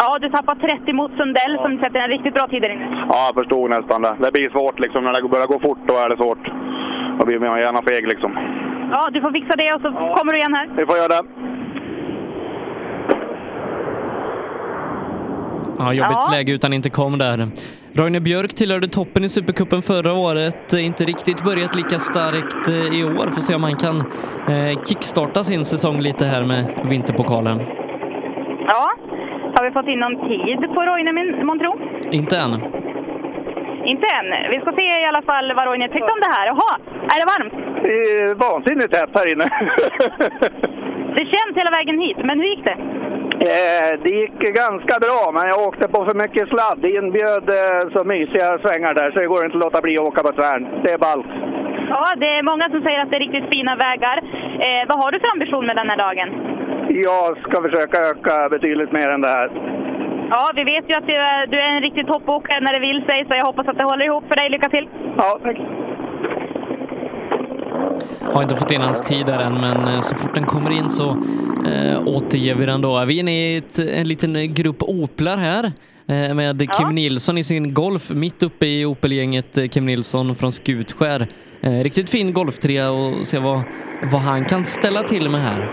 [0.00, 3.06] Ja, du tappar 30 mot Sundell som sätter en riktigt bra tid där inne.
[3.08, 4.14] Ja, jag förstod nästan det.
[4.18, 5.04] Det blir svårt liksom.
[5.04, 6.44] När det börjar gå fort, då är det svårt.
[7.18, 8.32] Då blir man gärna feg liksom.
[8.90, 10.68] Ja, du får fixa det och så kommer du igen här.
[10.76, 11.22] Vi får göra det.
[15.78, 16.28] Ja, jobbigt Ja.
[16.32, 17.48] läge utan intercom där.
[17.92, 20.72] Roine Björk tillhörde toppen i Supercupen förra året.
[20.72, 23.30] Inte riktigt börjat lika starkt eh, i år.
[23.30, 23.96] Får se om han kan
[24.48, 27.58] eh, kickstarta sin säsong lite här med vinterpokalen.
[28.66, 28.90] Ja,
[29.56, 31.78] har vi fått in någon tid på Roine min- månntro?
[32.10, 32.50] Inte än.
[33.92, 34.28] Inte än.
[34.52, 36.46] Vi ska se i alla fall vad Roine tyckte om det här.
[36.46, 36.72] Jaha,
[37.12, 37.54] är det varmt?
[37.82, 39.46] Det är vansinnigt hett här inne.
[41.16, 42.76] Det känns hela vägen hit, men hur gick det?
[43.52, 46.78] Eh, det gick ganska bra, men jag åkte på för mycket sladd.
[46.84, 50.08] Det inbjöd eh, så mysiga svängar där, så det går inte att låta bli att
[50.10, 50.62] åka på tvären.
[50.84, 51.32] Det är ballt.
[51.88, 54.16] Ja, det är många som säger att det är riktigt fina vägar.
[54.66, 56.28] Eh, vad har du för ambition med den här dagen?
[56.88, 59.48] Jag ska försöka öka betydligt mer än det här.
[60.30, 63.02] Ja, vi vet ju att du är, du är en riktig toppåkare när det vill
[63.08, 64.50] sig, så jag hoppas att det håller ihop för dig.
[64.50, 64.88] Lycka till!
[65.16, 65.56] Ja, tack!
[68.34, 70.88] Har inte fått in hans tid där än, men eh, så fort den kommer in
[70.88, 71.10] så
[71.66, 73.04] eh, återger vi den då.
[73.04, 75.64] Vi är inne i ett, en liten grupp Oplar här
[76.08, 76.72] eh, med Ja.
[76.72, 79.58] Kim Nilsson i sin Golf mitt uppe i Opelgänget.
[79.58, 81.26] eh, Kim Nilsson från Skutskär.
[81.62, 83.62] Eh, riktigt fin golftrea och se vad,
[84.12, 85.70] vad han kan ställa till med här.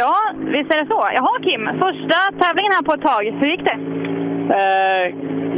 [0.00, 0.14] Ja,
[0.54, 1.00] visst är det så.
[1.18, 3.22] Jaha Kim, första tävlingen här på ett tag.
[3.40, 3.78] Hur gick det?
[4.60, 5.04] Eh,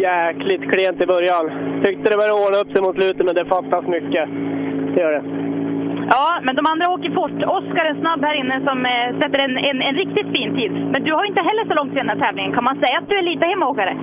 [0.08, 1.44] jäkligt klent i början.
[1.84, 4.24] Tyckte det började ordna upp sig mot slutet, men det fattas mycket.
[4.92, 5.24] Det gör det.
[6.14, 7.38] Ja, men de andra åker fort.
[7.58, 10.72] Oskar är snabb här inne som eh, sätter en, en, en riktigt fin tid.
[10.92, 12.52] Men du har inte heller så långt till den här tävlingen.
[12.52, 13.94] Kan man säga att du är lite hemmaåkare?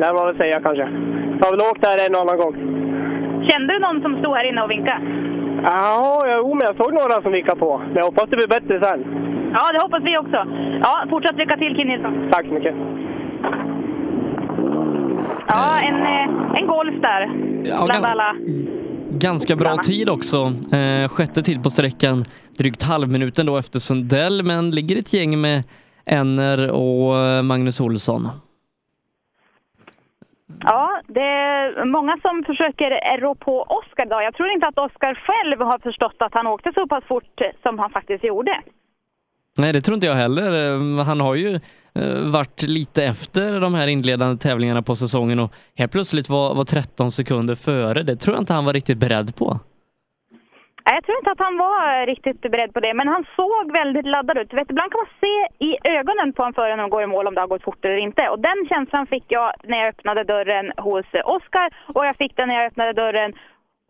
[0.00, 0.86] lär man väl säga kanske.
[1.38, 2.54] Jag har väl åkt här en annan gång.
[3.48, 5.00] Kände du någon som stod här inne och vinkade?
[5.62, 7.78] Ja, jo, men jag såg några som vickade på.
[7.78, 9.00] Men jag hoppas det blir bättre sen.
[9.52, 10.36] Ja, det hoppas vi också.
[10.82, 12.28] Ja, fortsatt lycka till Kim Nilsson.
[12.32, 12.74] Tack så mycket.
[15.48, 17.30] Ja, en, eh, en golf där.
[17.64, 18.36] Ja, Bland alla.
[19.10, 20.52] Ganska bra tid också.
[20.72, 22.24] Eh, sjätte tid på sträckan,
[22.58, 25.62] drygt halvminuten då efter Sundell, men ligger ett gäng med
[26.06, 28.28] Enner och eh, Magnus Olsson.
[30.64, 34.22] Ja, det är många som försöker rå på Oskar idag.
[34.24, 37.78] Jag tror inte att Oskar själv har förstått att han åkte så pass fort som
[37.78, 38.60] han faktiskt gjorde.
[39.58, 40.74] Nej, det tror inte jag heller.
[40.74, 41.60] Eh, han har ju
[41.94, 46.64] eh, varit lite efter de här inledande tävlingarna på säsongen och helt plötsligt var, var
[46.64, 48.02] 13 sekunder före.
[48.02, 49.58] Det tror jag inte han var riktigt beredd på.
[50.90, 54.06] Nej, Jag tror inte att han var riktigt beredd på det, men han såg väldigt
[54.06, 54.52] laddad ut.
[54.52, 57.26] Vet, ibland kan man se i ögonen på en förare när de går i mål
[57.26, 58.28] om det har gått fort eller inte.
[58.28, 62.36] Och den känslan fick jag när jag öppnade dörren hos eh, Oskar och jag fick
[62.36, 63.32] den när jag öppnade dörren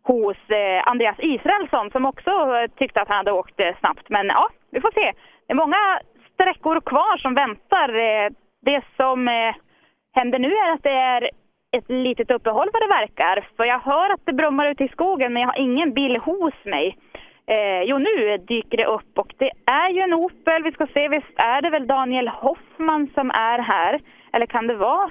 [0.03, 4.09] hos eh, Andreas Israelsson som också eh, tyckte att han hade åkt snabbt.
[4.09, 5.13] Men ja, vi får se.
[5.47, 5.99] Det är många
[6.33, 7.89] sträckor kvar som väntar.
[8.65, 9.27] Det som
[10.13, 11.29] händer nu är att det är
[11.77, 13.47] ett litet uppehåll vad det verkar.
[13.57, 16.53] För jag hör att det brummar ute i skogen men jag har ingen bil hos
[16.65, 16.97] mig.
[17.47, 20.63] Eh, jo, nu dyker det upp och det är ju en Opel.
[20.63, 23.99] Vi ska se, visst är det väl Daniel Hoffman som är här?
[24.33, 25.09] Eller kan det vara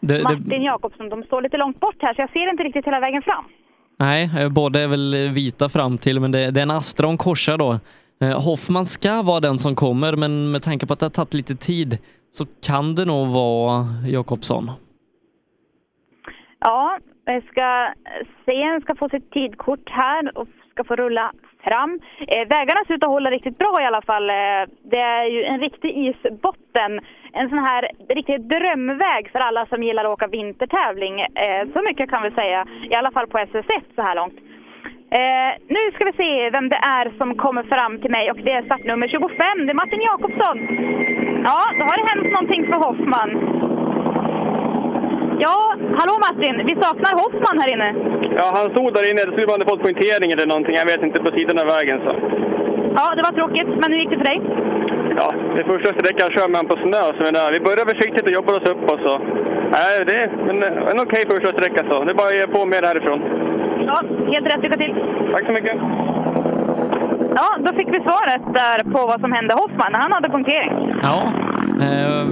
[0.00, 1.08] Det, det, Martin Jakobsson?
[1.08, 3.44] De står lite långt bort här så jag ser inte riktigt hela vägen fram.
[3.98, 7.12] nej, eh, båda är väl vita fram till, men det, det är en Astra och
[7.12, 7.78] en Corsa då.
[8.22, 11.34] Eh, Hoffman ska vara den som kommer, men med tanke på att det har tagit
[11.34, 11.98] lite tid
[12.32, 14.70] så kan det nog vara Jakobsson.
[16.60, 17.92] Ja, jag ska
[18.44, 18.52] se.
[18.52, 21.32] Jag ska få sitt tidkort här och ska få rulla
[21.64, 22.00] fram.
[22.28, 24.30] Eh, vägarna ser ut att hålla riktigt bra i alla fall.
[24.30, 27.00] Eh, det är ju en riktig isbotten.
[27.32, 31.20] En sån här riktig drömväg för alla som gillar att åka vintertävling.
[31.20, 34.38] Eh, så mycket kan vi säga, i alla fall på SS1 så här långt.
[35.12, 38.52] Eh, nu ska vi se vem det är som kommer fram till mig och det
[38.52, 39.66] är startnummer 25.
[39.66, 40.58] Det är Martin Jakobsson.
[41.44, 43.30] Ja, då har det hänt någonting för Hoffman.
[45.44, 45.56] Ja,
[45.98, 46.54] hallå Martin.
[46.68, 47.88] Vi saknar Hoffman här inne.
[48.38, 49.20] Ja, han stod där inne.
[49.26, 50.74] Det skulle ha fått poängtering eller någonting.
[50.82, 51.98] Jag vet inte, på sidan av vägen.
[52.06, 52.12] Så.
[52.98, 53.70] Ja, det var tråkigt.
[53.80, 54.40] Men hur gick det för dig?
[55.20, 57.02] Ja, det första sträckan kör man på snö.
[57.16, 57.52] Så men, där.
[57.56, 58.84] Vi börjar försiktigt och jobbar oss upp.
[58.92, 59.14] Och så.
[59.76, 61.80] Nej, det är eh, en okej första sträcka.
[61.90, 61.96] Så.
[62.04, 63.20] Det är bara att ge på mer härifrån.
[63.88, 63.96] Ja,
[64.32, 64.62] helt rätt.
[64.64, 64.94] Lycka till.
[65.32, 65.76] Tack så mycket.
[67.36, 69.94] Ja, då fick vi svaret där på vad som hände Hoffman.
[69.94, 70.94] Han hade punktering.
[71.02, 71.22] Ja,
[71.80, 72.24] eh,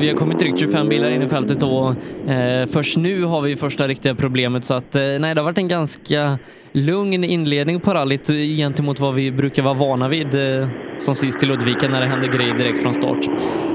[0.00, 1.88] vi- har kommit drygt 25 bilar in i fältet och
[2.30, 5.58] eh, först nu har vi första riktiga problemet så att eh, nej, det har varit
[5.58, 6.38] en ganska
[6.72, 10.68] lugn inledning på rallyt gentemot vad vi brukar vara vana vid eh,
[10.98, 13.26] som sist i Ludvika när det händer grejer direkt från start.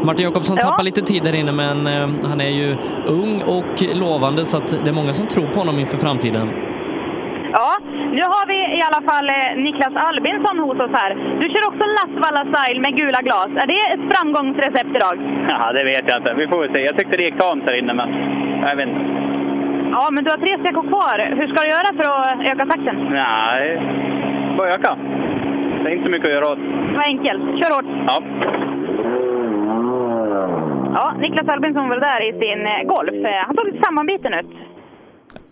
[0.04, 0.68] Martin Jakobsson Ja.
[0.70, 2.78] tappar lite tid där inne men eh, han är ju
[3.08, 6.50] ung och lovande så att det är många som tror på honom inför framtiden.
[7.58, 7.70] Ja,
[8.18, 11.12] nu har vi i alla fall eh, Niklas Albinsson hos oss här.
[11.42, 13.50] Du kör också Lattvalla Style med gula glas.
[13.64, 15.16] Är det ett framgångsrecept idag?
[15.54, 16.34] Ja, det vet jag inte.
[16.42, 16.80] Vi får väl se.
[16.90, 18.10] Jag tyckte det gick tamt här inne, men
[18.68, 19.02] jag vet inte.
[19.96, 21.18] Ja, men du har tre sträckor kvar.
[21.40, 22.96] Hur ska du göra för att öka takten?
[23.12, 23.66] Nej,
[24.58, 24.92] bara öka.
[25.84, 26.60] Det är inte mycket att göra åt.
[26.92, 27.44] Det var enkelt.
[27.60, 27.90] Kör hårt.
[28.10, 28.18] Ja.
[30.94, 33.26] Ja, Niklas Albinsson var där i sin eh, Golf.
[33.26, 34.46] Eh, Han såg lite sammanbiten ut.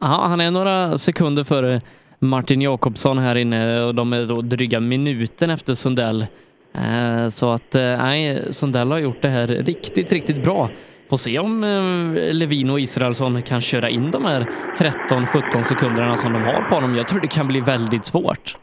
[0.01, 1.81] Aha, han är några sekunder före
[2.19, 6.26] Martin Jakobsson här inne och de är då dryga minuten efter Sundell.
[6.73, 10.69] Eh, så att eh, nej, Sundell har gjort det här riktigt, riktigt bra.
[11.09, 16.34] Får se om eh, Levin och Israelsson kan köra in de här 13-17 sekunderna som
[16.34, 16.95] de har på honom.
[16.95, 18.57] Jag tror det kan bli väldigt svårt.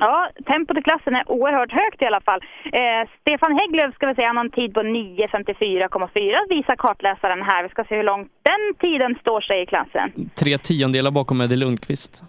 [0.00, 2.40] Ja, tempot i klassen är oerhört högt i alla fall.
[2.72, 7.62] Eh, Stefan Hägglöf ska vi säga, han har en tid på 9.54,4 visar kartläsaren här.
[7.62, 10.30] Vi ska se hur långt den tiden står sig i klassen.
[10.34, 12.22] Tre tiondelar bakom Eddie Lundqvist.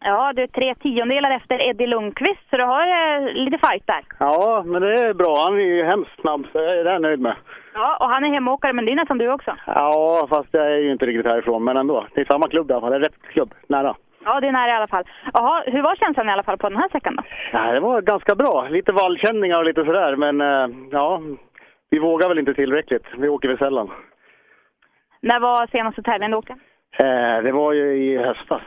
[0.00, 4.04] Ja, du är tre tiondelar efter Eddie Lundqvist, så du har eh, lite fight där.
[4.18, 5.44] Ja, men det är bra.
[5.46, 7.36] Han är ju hemskt snabb, så jag är det nöjd med.
[7.74, 9.56] Ja, och han är hemåkare, men det är nästan du också.
[9.66, 12.06] Ja, fast jag är ju inte riktigt härifrån, men ändå.
[12.14, 12.90] Det är samma klubb i alla fall.
[12.90, 13.54] Det är rätt klubb.
[13.68, 13.96] Nära.
[14.26, 15.04] Ja, det är nära i alla fall.
[15.32, 17.22] Jaha, hur var känslan i alla fall på den här sträckan då?
[17.52, 18.68] Ja, det var ganska bra.
[18.70, 21.22] Lite vallkänningar och lite sådär, men eh, ja,
[21.90, 23.04] vi vågar väl inte tillräckligt.
[23.18, 23.90] Vi åker väl sällan.
[25.20, 26.52] När var senaste tävlingen du åkte?
[26.98, 28.62] Eh, det var ju i höstas.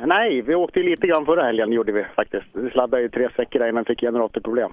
[0.00, 2.46] Nej, vi åkte ju lite grann förra helgen gjorde vi faktiskt.
[2.52, 4.72] Vi sladdade ju tre där innan vi fick generatorproblem.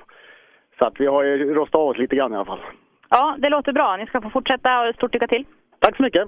[0.79, 2.61] Så att vi har ju rostat av oss lite grann i alla fall.
[3.09, 3.97] Ja, det låter bra.
[3.97, 5.45] Ni ska få fortsätta och stort lycka till.
[5.79, 6.27] Tack så mycket!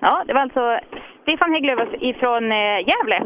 [0.00, 0.78] Ja, det var alltså
[1.24, 3.18] Stefan Hägglöf ifrån eh, Gävle.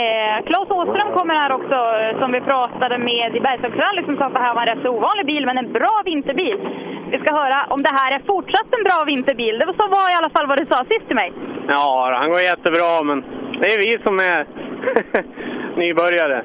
[0.00, 4.24] Eh, Claes Åström kommer här också, eh, som vi pratade med i Bergslagsrally, som sa
[4.24, 6.56] att det här var en rätt så ovanlig bil, men en bra vinterbil.
[7.10, 9.58] Vi ska höra om det här är fortsatt en bra vinterbil.
[9.58, 11.32] Det var så var i alla fall vad du sa sist till mig.
[11.68, 13.18] Ja, han går jättebra, men
[13.60, 14.40] det är vi som är
[15.82, 16.38] nybörjare.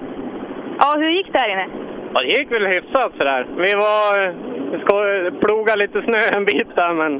[0.79, 1.67] Ja, hur gick det här inne?
[2.13, 3.47] Ja, det gick väl hyfsat sådär.
[3.57, 4.11] Vi var...
[4.71, 4.95] Vi ska
[5.45, 7.11] ploga lite snö en bit där, men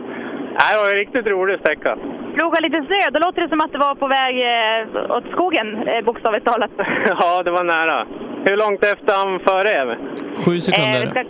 [0.57, 1.97] nej, det var en riktigt rolig sträcka.
[2.33, 5.87] Ploga lite snö, då låter det som att det var på väg eh, åt skogen,
[5.87, 6.71] eh, bokstavligt talat.
[7.19, 8.05] Ja, det var nära.
[8.45, 9.97] Hur långt efter han före är?
[10.45, 11.03] Sju sekunder.
[11.03, 11.23] Eh, ska...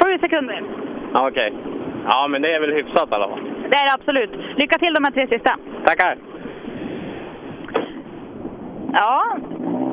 [0.00, 0.62] Sju sekunder.
[1.14, 1.52] Okej.
[2.06, 3.40] Ja, men det är väl hyfsat i alla fall.
[3.70, 4.30] Det är det absolut.
[4.56, 5.56] Lycka till de här tre sista.
[5.86, 6.16] Tackar!
[8.92, 9.36] Ja,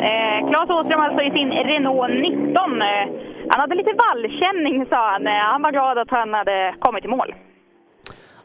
[0.01, 2.81] eh, Claes Åström alltså i sin Renault 19.
[2.81, 2.87] Eh,
[3.49, 5.27] han hade lite vallkänning sa han.
[5.27, 7.33] Eh, han var glad att han hade kommit i mål.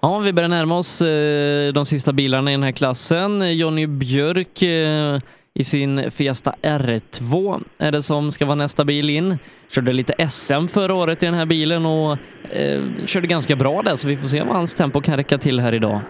[0.04, 3.58] Ja, vi börjar närma oss eh, de sista bilarna i den här klassen.
[3.58, 5.18] Jonny Björk eh,
[5.54, 9.38] i sin Fiesta R2 är det som ska vara nästa bil in.
[9.68, 12.12] Körde lite SM förra året i den här bilen och
[12.60, 15.60] eh, körde ganska bra där, så vi får se om hans tempo kan räcka till
[15.60, 16.00] här idag.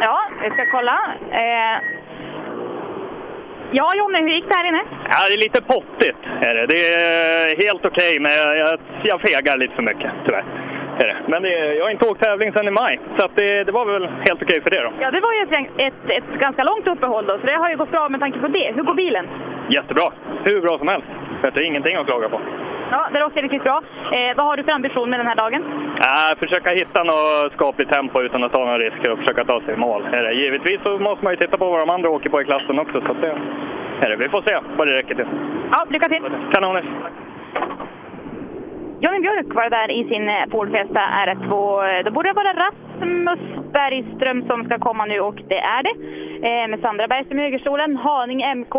[0.00, 0.98] Ja, vi ska kolla.
[1.42, 1.76] Eh,
[3.72, 4.82] ja, Jonny, hur gick det här inne?
[5.10, 6.22] Ja, det är lite pottigt.
[6.40, 6.66] Är det.
[6.66, 10.67] det är helt okej, men jag, jag, jag fegar lite för mycket, tyvärr.
[11.02, 11.16] Är det.
[11.26, 14.08] Men det, jag har inte åkt tävling sedan i maj, så det, det var väl
[14.26, 14.92] helt okej för det då.
[15.00, 17.76] Ja, det var ju ett, ett, ett ganska långt uppehåll då, så det har ju
[17.76, 18.72] gått bra med tanke på det.
[18.74, 19.26] Hur går bilen?
[19.68, 20.08] Jättebra!
[20.44, 21.06] Hur bra som helst.
[21.42, 22.40] Det är ingenting att klaga på.
[22.90, 23.82] Ja, det låter riktigt bra.
[24.12, 25.62] Eh, vad har du för ambition med den här dagen?
[25.98, 29.74] Äh, försöka hitta något skapligt tempo utan att ta några risker och försöka ta sig
[29.74, 30.08] i mål.
[30.12, 30.32] Är det.
[30.32, 33.00] Givetvis så måste man ju titta på vad de andra åker på i klassen också.
[33.00, 33.36] Så att det,
[34.00, 34.16] är det.
[34.16, 35.26] Vi får se vad det räcker till.
[35.72, 36.22] Ja, lycka till!
[36.52, 36.84] Kanonis!
[39.00, 41.52] Johnny Björk var där i sin eh, Ford Fiesta R2.
[42.02, 43.40] Då borde det vara Rasmus
[43.72, 45.94] Bergström som ska komma nu och det är det.
[46.48, 47.96] Eh, med Sandra Bergström i högerstolen.
[47.96, 48.74] Haning MK.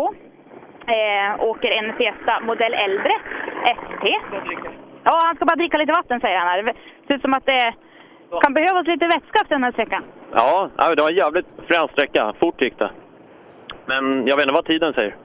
[0.86, 3.12] Eh, åker en Fiesta modell äldre,
[3.64, 4.18] ST.
[5.04, 6.62] Ja, han ska bara dricka lite vatten säger han här.
[6.62, 6.74] Det
[7.06, 7.74] ser ut som att det
[8.42, 10.02] kan behövas lite vätska efter den här sträckan.
[10.32, 12.32] Ja, det var en jävligt frän sträcka.
[12.40, 12.90] Fort gick det.
[13.86, 15.16] Men jag vet inte vad tiden säger.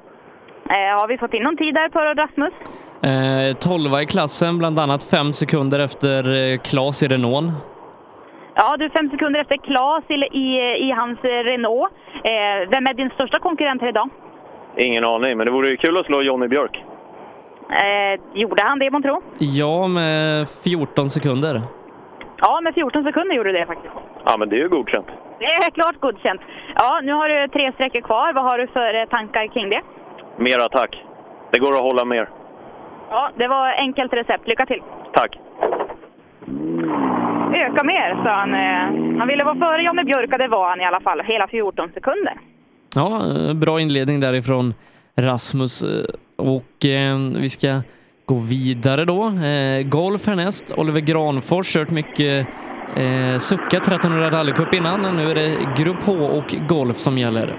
[0.69, 2.53] Eh, har vi fått in någon tid där på Rasmus?
[3.01, 7.51] Eh, 12 i klassen, bland annat fem sekunder efter eh, Klas i Renault.
[8.55, 10.47] Ja, du är fem sekunder efter Claes i, i,
[10.87, 11.91] i hans eh, Renault.
[12.23, 14.09] Eh, vem är din största konkurrent här idag?
[14.77, 16.83] Ingen aning, men det vore ju kul att slå Jonny Björk.
[17.69, 19.21] Eh, gjorde han det, månntro?
[19.37, 21.61] Ja, med 14 sekunder.
[22.41, 23.93] Ja, med 14 sekunder gjorde du det faktiskt.
[24.25, 25.07] Ja, men det är ju godkänt.
[25.39, 26.41] Det är klart godkänt.
[26.75, 28.33] Ja, nu har du tre sträckor kvar.
[28.33, 29.81] Vad har du för tankar kring det?
[30.37, 31.03] Mer attack.
[31.51, 32.29] Det går att hålla mer.
[33.09, 34.47] Ja, det var enkelt recept.
[34.47, 34.81] Lycka till!
[35.13, 35.39] Tack.
[37.55, 38.53] Öka mer, sa han.
[38.53, 41.21] Eh, Han ville vara före Johnny Björk och det var han i alla fall.
[41.25, 42.33] Hela 14 sekunder.
[42.95, 44.73] Ja, eh, bra inledning därifrån
[45.15, 45.83] Rasmus.
[45.83, 46.05] eh,
[46.37, 47.81] Och eh, vi ska
[48.25, 49.23] gå vidare då.
[49.27, 50.73] Eh, golf härnäst.
[50.77, 52.47] Oliver Granfors kört mycket
[52.95, 55.15] eh, Succa 1300 rallycup innan.
[55.17, 57.53] Nu är det Grupp H och golf som gäller.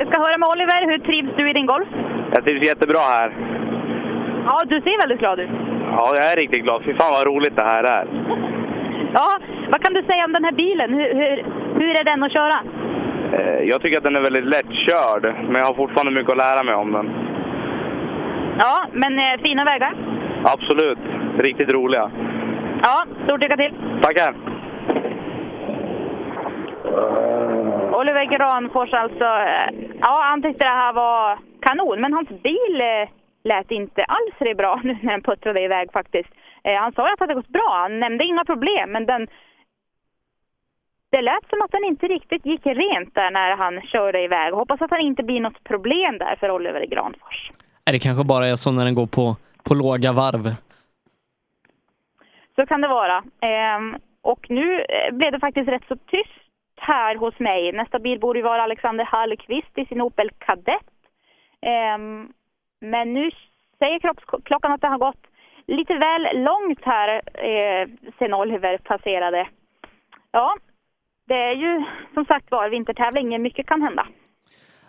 [0.00, 0.80] Vi ska höra med Oliver.
[0.90, 1.88] Hur trivs du i din golf?
[2.34, 3.28] Jag trivs jättebra här.
[4.46, 5.50] Ja, du ser väldigt glad ut.
[5.96, 6.82] Ja, jag är riktigt glad.
[6.84, 8.06] Fy fan vad roligt det här är.
[9.14, 9.38] Ja,
[9.70, 10.94] vad kan du säga om den här bilen?
[10.94, 11.44] Hur, hur,
[11.80, 12.56] hur är den att köra?
[13.32, 16.62] Eh, Jag tycker att den är väldigt lättkörd, men jag har fortfarande mycket att lära
[16.62, 17.10] mig om den.
[18.58, 19.94] Ja, men eh, fina vägar.
[20.44, 20.98] Absolut.
[21.38, 22.10] Riktigt roliga.
[22.82, 23.74] Ja, stort lycka till!
[24.02, 24.34] Tackar!
[28.00, 29.24] Oliver Granfors alltså.
[29.24, 29.68] eh,
[30.00, 33.08] Ja, han tyckte det här var kanon, men hans bil eh,
[33.44, 36.30] lät inte alls det bra nu när den puttrade iväg faktiskt.
[36.64, 37.68] Eh, Han sa ju att det hade gått bra.
[37.82, 39.26] Han nämnde inga problem, men den
[41.12, 44.52] det lät som att den inte riktigt gick rent där när han körde iväg.
[44.52, 47.50] Hoppas att det inte blir något problem där för Oliver Granfors.
[47.86, 50.54] Nej, Det kanske bara är så när den går på, på låga varv.
[52.56, 53.22] Så kan det vara.
[53.40, 56.39] Ehm, och nu blev det faktiskt rätt så tyst
[56.80, 57.72] här hos mig.
[57.72, 60.90] Nästa bil borde ju vara Alexander Hallqvist i sin Opel Kadett.
[61.62, 62.28] Ehm,
[62.80, 63.30] men nu
[63.78, 65.26] säger kroppsklockan att det har gått
[65.66, 67.88] lite väl långt här eh,
[68.18, 69.48] sen Oliver passerade.
[70.32, 70.54] Ja,
[71.28, 71.84] det är ju
[72.14, 73.42] som sagt var vintertävling.
[73.42, 74.06] Mycket kan hända.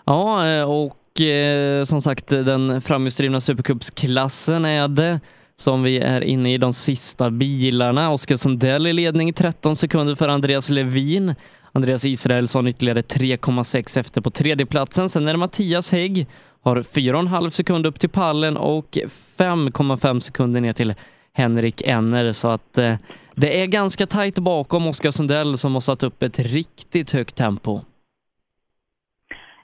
[0.06, 5.20] Ja, eh, och eh, som sagt den framhjulsdrivna supercupsklassen är det
[5.56, 8.12] som vi är inne i de sista bilarna.
[8.12, 11.36] Oskar Sundell i ledning 13 sekunder för Andreas Levin.
[11.74, 15.10] Andreas Israelsson ytterligare 3,6 efter på tredjeplatsen.
[15.10, 16.28] Sen är det Mattias Hägg,
[16.64, 18.98] har 4,5 sekunder upp till pallen och
[19.38, 20.94] 5,5 sekunder ner till
[21.34, 22.32] Henrik Enner.
[22.32, 22.96] Så att eh,
[23.36, 27.82] det är ganska tajt bakom Oskar Sundell som har satt upp ett riktigt högt tempo.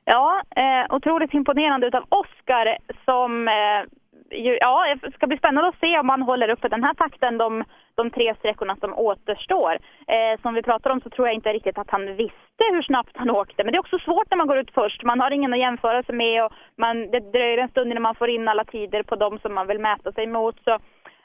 [0.04, 3.84] Ja, eh, otroligt imponerande utav Oskar som eh,
[4.32, 7.38] ju, ja, det ska bli spännande att se om han håller uppe den här takten
[7.38, 7.64] de,
[7.98, 9.74] de tre sträckorna som återstår.
[10.08, 13.18] Eh, som vi pratar om så tror jag inte riktigt att han visste hur snabbt
[13.18, 13.64] han åkte.
[13.64, 15.04] Men det är också svårt när man går ut först.
[15.04, 18.16] Man har ingen att jämföra sig med och man, det dröjer en stund innan man
[18.16, 20.64] får in alla tider på de som man vill mäta sig mot.
[20.64, 20.80] Så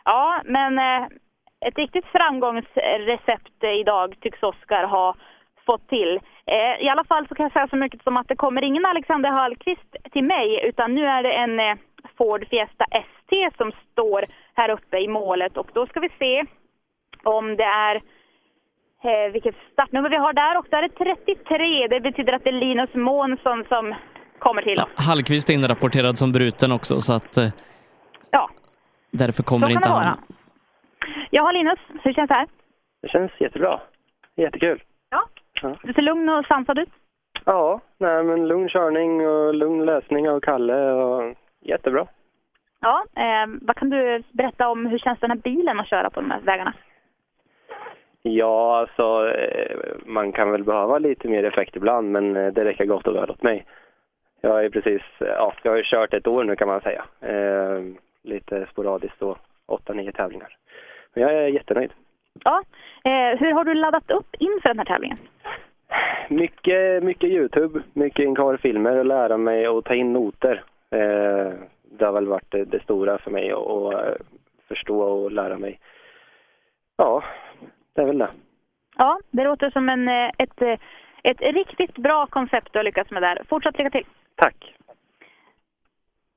[0.05, 1.07] ja, men eh,
[1.67, 5.15] ett riktigt framgångsrecept idag tycks Oskar ha
[5.67, 6.21] fått till.
[6.47, 8.87] Eh, I alla fall så kan jag säga så mycket som att det kommer ingen
[8.87, 11.75] Alexander Hallqvist till mig utan nu är det en eh,
[12.19, 14.25] Ford Fiesta ST som står
[14.55, 16.45] här uppe i målet och då ska vi se
[17.25, 17.95] om det är
[19.05, 21.89] eh, vilket startnummer vi har där och där är 33.
[21.89, 23.95] Det betyder att det är Linus Månsson som
[24.39, 24.77] kommer till.
[24.77, 27.49] Ja, Hallqvist är inrapporterad som bruten också så att eh,
[28.31, 28.51] ja.
[29.11, 30.05] därför kommer inte det han.
[30.05, 30.17] vara.
[31.31, 32.47] Ja, Linus, hur känns det här?
[33.03, 33.81] Det känns jättebra.
[34.37, 34.83] Jättekul.
[35.11, 35.23] Ja.
[35.63, 36.89] Ja, Du ser lugn och sansad ut.
[37.45, 42.07] ja nej, men lugn körning och lugn lösning av Kalle och jättebra.
[42.81, 46.21] Ja, eh, vad kan du berätta om hur känns den här bilen att köra på
[46.21, 46.73] de här vägarna?
[48.23, 49.77] Ja, alltså eh,
[50.07, 53.31] man kan väl behöva lite mer effekt ibland men eh, det räcker gott och väl
[53.31, 53.67] åt mig.
[54.41, 57.05] Jag är precis, eh, ja, jag har ju kört ett år nu kan man säga.
[57.21, 57.83] Eh,
[58.23, 59.23] lite sporadiskt
[59.67, 60.57] åtta, nio tävlingar.
[61.15, 61.93] Men jag är jättenöjd.
[62.45, 62.63] Ja,
[63.05, 65.19] eh, hur har du laddat upp inför den här tävlingen?
[66.29, 70.65] Mycket, mycket Youtube, mycket Incar-filmer och lära mig att ta in noter.
[70.91, 71.53] Eh,
[71.99, 74.17] det har väl varit det, det stora för mig att
[74.69, 75.79] förstå och lära mig.
[76.97, 77.23] Ja,
[77.95, 78.31] det är väl det.
[78.97, 80.79] Ja, det låter som en, eh, ett, eh,
[81.23, 83.43] ett riktigt bra koncept du har lyckats med där.
[83.49, 84.07] Fortsatt lycka till!
[84.37, 84.75] Tack!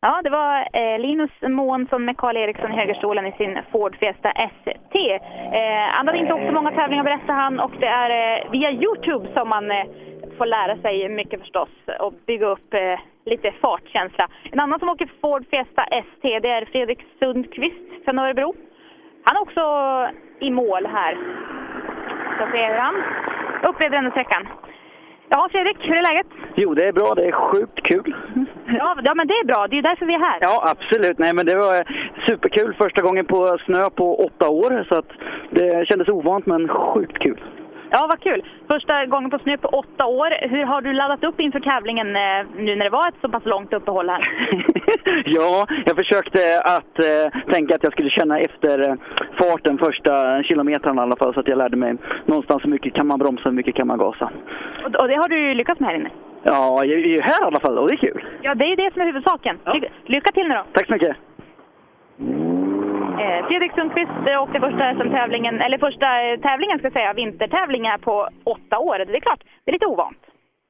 [0.08, 4.32] Ja, det var eh, Linus Månsson med Karl Eriksson i högerstolen i sin Ford Fiesta
[4.32, 5.14] ST.
[5.14, 5.22] Eh,
[5.90, 9.28] han hade inte åkt så många tävlingar berättar han och det är eh, via Youtube
[9.34, 9.86] som man eh,
[10.38, 11.70] får lära sig mycket förstås
[12.00, 14.28] och bygga upp eh, lite fartkänsla.
[14.52, 18.54] En annan som åker Ford Fiesta ST det är Fredrik Sundqvist från Örebro.
[19.26, 19.64] Han är också
[20.40, 21.18] i mål här.
[22.38, 22.96] Så ser han
[23.70, 24.48] upplevde den sträckan.
[25.30, 26.28] Ja, Fredrik, hur är läget?
[26.56, 27.14] Jo, det är bra.
[27.16, 28.16] Det är sjukt kul.
[28.68, 29.68] Ja, ja, men det är bra.
[29.68, 30.38] Det är därför vi är här.
[30.42, 31.18] Ja, absolut.
[31.18, 31.84] Nej, men det var
[32.26, 32.76] superkul.
[32.78, 35.12] Första gången på snö på åtta år, så att
[35.50, 37.42] det kändes ovant, men sjukt kul.
[37.90, 38.44] Ja, vad kul.
[38.68, 40.48] Första gången på snö på åtta år.
[40.50, 43.46] Hur har du laddat upp inför tävlingen eh, nu när det var ett så pass
[43.46, 44.30] långt uppehåll här?
[45.26, 48.96] Ja, jag försökte att eh, tänka att jag skulle känna efter eh,
[49.40, 51.96] farten första kilometrarna i alla fall, så att jag lärde mig
[52.26, 54.32] någonstans hur mycket kan man bromsa, hur mycket kan man gasa.
[54.86, 56.10] Och, och det har du ju lyckats med här inne.
[56.44, 58.26] Ja, jag är ju här i alla fall och det är kul.
[58.42, 59.58] Ja, det är det som är huvudsaken.
[59.74, 60.64] Lycka, lycka till nu då.
[60.74, 61.16] Tack så mycket.
[63.24, 67.84] Eh, Fredrik Sundqvist eh, åkte första SM-tävlingen, eller första eh, tävlingen ska jag säga, vintertävling
[67.84, 68.98] här på åtta år.
[68.98, 70.18] Det är klart, det är lite ovant.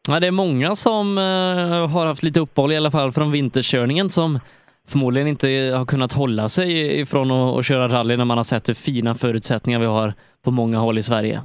[0.07, 4.09] Ja, det är många som eh, har haft lite uppehåll i alla fall från vinterkörningen
[4.09, 4.39] som
[4.91, 5.47] förmodligen inte
[5.77, 9.15] har kunnat hålla sig ifrån att, att köra rally när man har sett hur fina
[9.15, 10.13] förutsättningar vi har
[10.45, 11.41] på många håll i Sverige.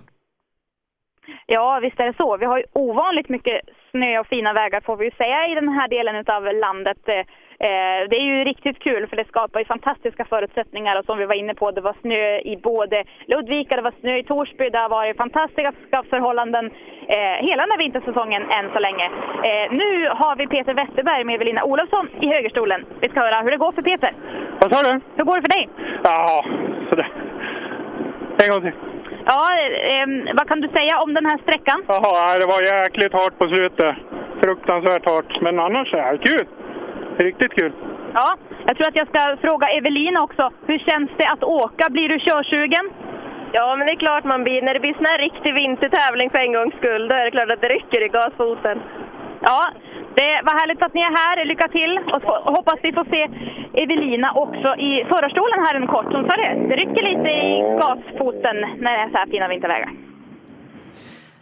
[1.47, 2.37] Ja, visst är det så.
[2.37, 3.61] Vi har ju ovanligt mycket
[3.91, 6.99] snö och fina vägar får vi ju säga i den här delen av landet.
[7.69, 11.25] Eh, Det är ju riktigt kul för det skapar ju fantastiska förutsättningar och som vi
[11.27, 14.79] var inne på, det var snö i både Ludvika, det var snö i Torsby, det
[14.79, 15.73] har varit fantastiska
[16.11, 16.65] förhållanden
[17.09, 19.05] eh, hela den här vintersäsongen än så länge.
[19.49, 22.85] Eh, Nu har vi Peter Westerberg med Evelina Olofsson i högerstolen.
[23.01, 24.13] Vi ska höra hur det går för Peter.
[24.61, 25.01] Vad sa du?
[25.17, 25.69] Hur går det för dig?
[26.05, 26.45] Ja,
[26.91, 27.09] sådär.
[28.43, 28.77] En gång till.
[29.27, 29.41] Ja,
[29.93, 31.79] eh, vad kan du säga om den här sträckan?
[31.89, 33.95] Jaha, det var jäkligt hårt på slutet.
[34.43, 35.41] Fruktansvärt hårt.
[35.41, 36.47] Men annars är det kul.
[37.17, 37.73] Riktigt kul.
[38.15, 40.51] Ja, jag tror att jag ska fråga Evelina också.
[40.67, 41.91] Hur känns det att åka?
[41.91, 42.91] Blir du körsugen?
[43.53, 46.39] Ja, men det är klart man blir, när det blir sån här riktig vintertävling för
[46.39, 48.83] en gångs skull, då är det klart att det rycker i gasfoten.
[49.41, 49.61] Ja,
[50.15, 51.45] det var härligt att ni är här.
[51.45, 53.23] Lycka till och hoppas vi får se
[53.83, 56.13] Evelina också i förarstolen här en kort.
[56.13, 60.10] Hon sa det, det rycker lite i gasfoten när det är så här fina vintervägar.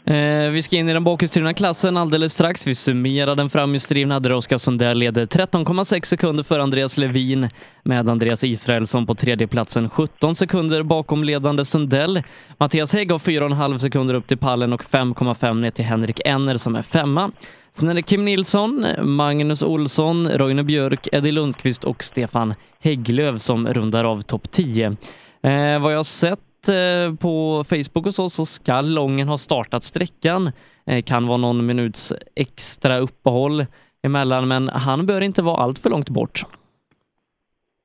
[0.09, 2.66] Eh, vi ska in i den bakhjulsdrivna klassen alldeles strax.
[2.66, 7.48] Vi summerar den framhjulsdrivna där Oskar Sundell leder 13,6 sekunder för Andreas Levin
[7.82, 12.22] med Andreas Israelsson på tredjeplatsen 17 sekunder bakom ledande Sundell.
[12.59, 16.76] Mattias Hägg har 4,5 sekunder upp till pallen och 5,5 ner till Henrik Enner som
[16.76, 17.30] är femma.
[17.72, 23.68] Sen är det Kim Nilsson, Magnus Olsson, Roine Björk, Eddie Lundqvist och Stefan Hägglöv som
[23.68, 24.97] rundar av topp 10.
[25.43, 29.85] Eh, vad jag har sett eh, på Facebook och så, så ska Lången ha startat
[29.85, 30.53] sträckan.
[30.86, 33.66] Eh, kan vara någon minuts extra uppehåll
[34.03, 36.43] emellan, men han bör inte vara allt för långt bort.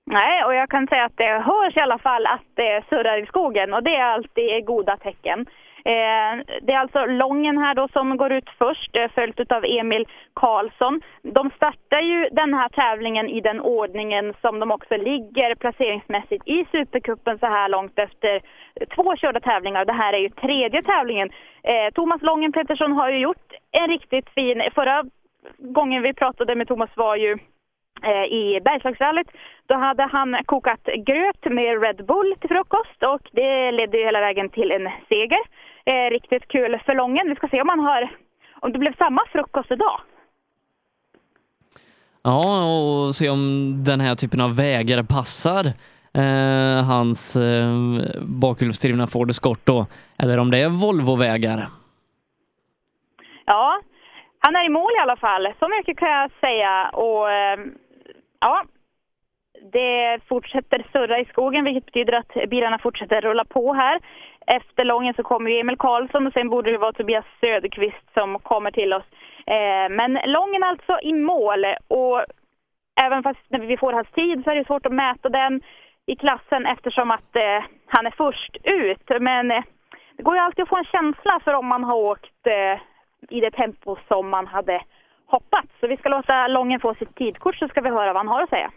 [0.06, 3.26] Nej, och jag kan säga att det hörs i alla fall att det surrar i
[3.26, 5.46] skogen och det är alltid goda tecken.
[5.86, 10.06] Eh, det är alltså Lången här då som går ut först, eh, följt av Emil
[10.34, 11.02] Karlsson.
[11.22, 16.66] De startar ju den här tävlingen i den ordningen som de också ligger placeringsmässigt i
[16.72, 18.42] Supercupen så här långt efter
[18.96, 19.86] två körda tävlingar.
[19.86, 21.30] Det här är ju tredje tävlingen.
[21.64, 24.64] Eh, Thomas Lången Pettersson har ju gjort en riktigt fin...
[24.76, 25.04] Förra
[25.58, 27.38] gången vi pratade med Thomas var ju
[28.04, 29.28] eh, i Bergslagsrallyt.
[29.68, 34.20] Då hade han kokat gröt med Red Bull till frukost och det ledde ju hela
[34.20, 35.40] vägen till en seger.
[35.86, 37.30] Eh, riktigt kul för Lången.
[37.30, 38.18] Vi ska se om han har,
[38.60, 40.02] om det blev samma frukost idag.
[42.24, 45.66] Ja, och se om den här typen av vägar passar
[46.14, 47.74] eh, hans eh,
[48.22, 49.86] bakhjulsdrivna Ford Escort då,
[50.18, 51.68] eller om det är Volvo-vägar.
[53.46, 53.82] Ja,
[54.40, 55.54] han är i mål i alla fall.
[55.60, 56.90] Så mycket kan jag säga.
[56.90, 57.60] Och eh,
[58.40, 58.64] ja,
[59.72, 64.00] det fortsätter surra i skogen vilket betyder att bilarna fortsätter rulla på här.
[64.48, 68.40] Efter Lången så kommer ju Emil Karlsson och sen borde det vara Tobias Söderqvist som
[68.40, 69.06] kommer till oss.
[69.48, 72.26] Eh, men Lången alltså i mål och
[73.02, 75.62] även fast när vi får hans tid så är det svårt att mäta den
[76.06, 79.22] i klassen eftersom att eh, han är först ut.
[79.22, 79.64] Men eh,
[80.18, 82.80] det går ju alltid att få en känsla för om man har åkt eh,
[83.30, 84.84] i det tempo som man hade
[85.26, 85.70] hoppats.
[85.80, 88.42] Så vi ska låta Lången få sitt tidkort så ska vi höra vad han har
[88.42, 88.72] att säga.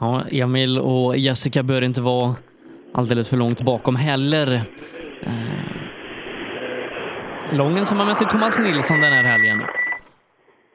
[0.00, 2.34] Ja, Emil och Jessica bör inte vara
[2.94, 4.62] alldeles för långt bakom heller.
[5.22, 5.32] Eh,
[7.52, 9.62] lången som har med sig Thomas Nilsson den här helgen.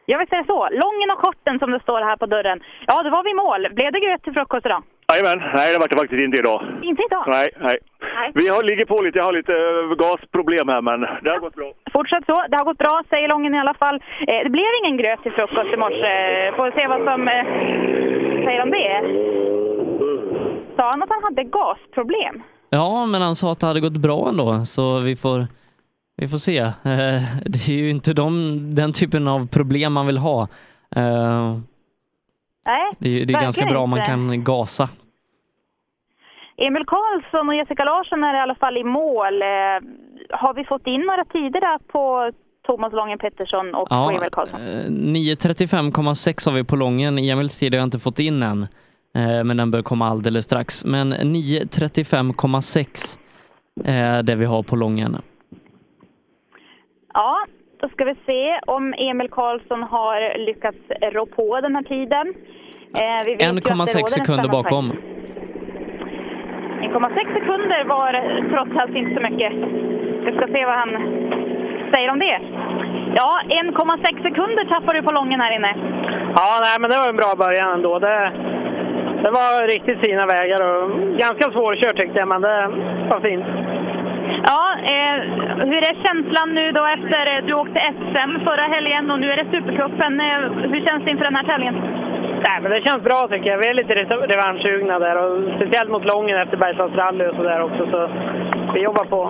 [0.05, 0.69] Jag vill säga så.
[0.69, 2.59] Lången och korten som det står här på dörren.
[2.87, 3.75] Ja, då var vi i mål.
[3.75, 4.83] Blev det gröt till frukost idag?
[5.11, 6.59] Jajamän, nej det vart det faktiskt inte idag.
[6.91, 7.23] Inte idag?
[7.27, 7.77] Nej, nej.
[8.17, 8.31] Nej.
[8.39, 11.55] Vi har, ligger på lite, jag har lite eh, gasproblem här men det har gått
[11.55, 11.69] bra.
[11.97, 12.35] Fortsätt så.
[12.49, 13.95] Det har gått bra, säger Lången i alla fall.
[14.29, 16.11] Eh, det blev ingen gröt till frukost i morse.
[16.47, 17.45] Eh, Får se vad som eh,
[18.45, 18.91] säger om det.
[20.75, 22.35] Sa han att han hade gasproblem?
[22.69, 25.47] Ja, men han sa att det hade gått bra ändå, så vi får,
[26.17, 26.57] vi får se.
[26.59, 26.73] Eh,
[27.53, 28.31] Det är ju inte de,
[28.75, 30.47] den typen av problem man vill ha.
[32.65, 34.09] Eh, Nej, Det är, det är ganska bra om man inte.
[34.09, 34.89] kan gasa.
[36.57, 39.41] Emil Karlsson och Jessica Larsson är i alla fall i mål.
[39.41, 39.47] Eh,
[40.39, 42.31] har vi fått in några tider där på
[42.67, 44.59] Thomas Lången Pettersson och Ja, Emil Karlsson?
[44.61, 47.17] eh, 9.35,6 har vi på Lången.
[47.17, 48.61] Emils tid har jag inte fått in än,
[49.15, 50.85] eh, men den bör komma alldeles strax.
[50.85, 53.19] Men 9.35,6
[53.85, 55.17] är det vi har på Lången.
[57.13, 57.45] Ja,
[57.85, 60.77] då ska vi se om Emil Karlsson har lyckats
[61.13, 62.25] rå på den här tiden.
[63.01, 64.85] Eh, vi vet ju att det råder 1,6 en sekunder bakom.
[64.91, 65.03] fight.
[66.81, 68.11] 1,6 sekunder var
[68.51, 69.51] trots allt inte så mycket.
[70.25, 70.91] Vi ska se vad han
[71.93, 72.37] säger om det.
[73.19, 75.73] Ja, 1,6 sekunder tappar du på lången här inne.
[76.35, 77.99] Ja, nej, men det var en bra början ändå.
[77.99, 78.31] Det,
[79.23, 80.83] det var riktigt fina vägar och
[81.23, 82.67] ganska svårkört tyckte jag, men det
[83.11, 83.74] var fint.
[84.43, 85.17] Ja, eh,
[85.69, 89.37] hur är känslan nu då efter eh, du åkte SM förra helgen och nu är
[89.37, 90.19] det Supercupen?
[90.19, 90.39] Eh,
[90.71, 92.04] hur känns det inför den här tävlingen?
[92.47, 93.57] Nej, men det känns bra tycker jag.
[93.63, 97.81] Vi är lite re- revanschsugna där och speciellt mot Lången efter Bergslagsrally och sådär också.
[97.91, 97.99] Så
[98.73, 99.21] vi jobbar på.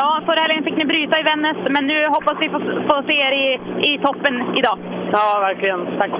[0.00, 2.58] Ja, förra helgen fick ni bryta i Vännäs, men nu hoppas vi få,
[2.88, 3.46] få se er i,
[3.90, 4.78] i toppen idag.
[5.12, 5.80] Ja, verkligen.
[6.00, 6.10] Tack.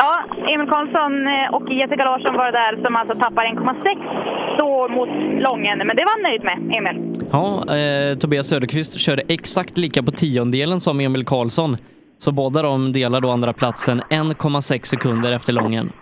[0.00, 0.12] Ja,
[0.52, 5.08] Emil Karlsson eh, och Jessica Larsson var det där som alltså tappar 1,6 då mot
[5.46, 5.78] Lången.
[5.78, 6.96] Men det var han nöjd med, Emil.
[7.32, 7.46] Ja,
[7.76, 11.76] eh, Tobias Söderqvist körde exakt lika på tiondelen som Emil Karlsson.
[12.18, 15.92] Så båda de delar då andra platsen 1,6 sekunder efter Lången.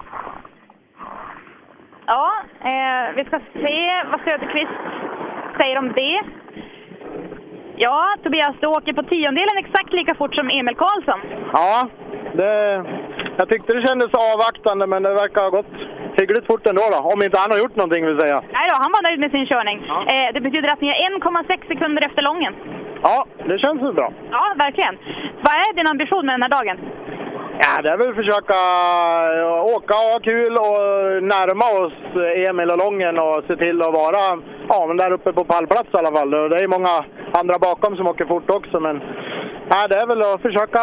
[2.07, 4.81] Ja, eh, vi ska se vad Söderqvist
[5.59, 6.23] säger om det.
[7.77, 11.21] Ja, Tobias, du åker på tiondelen exakt lika fort som Emil Karlsson.
[11.53, 11.89] Ja,
[12.35, 12.85] det,
[13.37, 15.75] jag tyckte det kändes avvaktande men det verkar ha gått
[16.19, 18.43] hyggligt fort ändå då, om inte han har gjort någonting vill säga.
[18.59, 19.79] Nej då, han var nöjd med sin körning.
[20.13, 22.55] Eh, det betyder att ni är 1,6 sekunder efter Lången.
[23.03, 24.13] Ja, det känns väl bra.
[24.31, 24.99] Ja, verkligen.
[25.45, 26.79] Vad är din ambition med den här dagen?
[27.63, 28.59] Ja, det är väl att försöka
[29.39, 30.77] eh, åka och ha kul och
[31.35, 31.97] närma oss
[32.49, 34.25] Emil och Lången och se till att vara
[34.69, 36.31] ja, men där uppe på pallplats i alla fall.
[36.31, 36.95] Det är många
[37.41, 38.97] andra bakom som åker fort också, men
[39.71, 40.81] ja, det är väl att försöka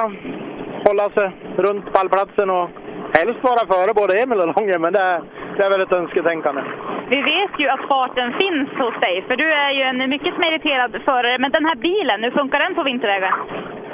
[0.87, 1.27] hålla sig
[1.57, 2.69] runt pallplatsen och
[3.17, 5.21] helst vara före både Emil och Lången, men det
[5.57, 6.61] det är väl ett önsketänkande.
[7.09, 10.91] Vi vet ju att farten finns hos dig, för du är ju en mycket meriterad
[11.05, 11.37] förare.
[11.39, 13.33] Men den här bilen, hur funkar den på vintervägar?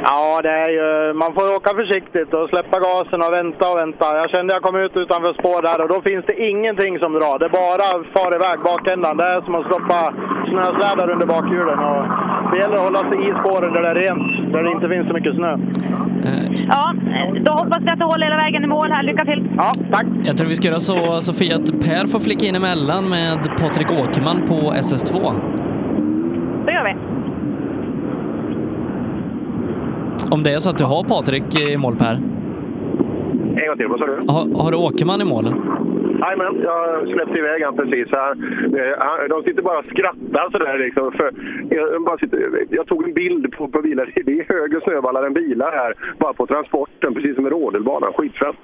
[0.03, 4.05] Ja, det är ju, man får åka försiktigt och släppa gasen och vänta och vänta.
[4.21, 7.39] Jag kände jag kom ut utanför spår där och då finns det ingenting som drar.
[7.39, 9.17] Det bara far iväg bakändan.
[9.17, 9.99] Det är som att stoppa
[10.51, 11.79] snöslädar under bakhjulen.
[11.89, 12.01] Och
[12.51, 15.07] det gäller att hålla sig i spåren där det är rent, där det inte finns
[15.07, 15.51] så mycket snö.
[16.75, 16.93] Ja,
[17.47, 19.03] då hoppas vi att du håller hela vägen i mål här.
[19.03, 19.41] Lycka till!
[19.57, 20.05] Ja, tack!
[20.23, 23.91] Jag tror vi ska göra så, Sofia, att Per får flicka in emellan med Patrik
[23.91, 25.13] Åkerman på SS2.
[26.65, 26.95] Så gör vi.
[30.31, 32.13] Om det är så att du har Patrik i mål, Per.
[33.59, 34.13] En gång till, vad sa du?
[34.27, 35.45] Har, har du Åkerman i mål?
[36.19, 38.07] Nej, men jag släppte iväg han precis.
[38.11, 38.43] Han,
[38.79, 41.11] eh, de sitter bara och skrattar sådär liksom.
[41.11, 41.31] För
[41.69, 44.11] jag, bara sitter, jag tog en bild på, på bilar.
[44.25, 48.13] Det är högre snövallar än bilar här, bara på transporten, precis som i rodelbanan.
[48.13, 48.57] Skitfränt.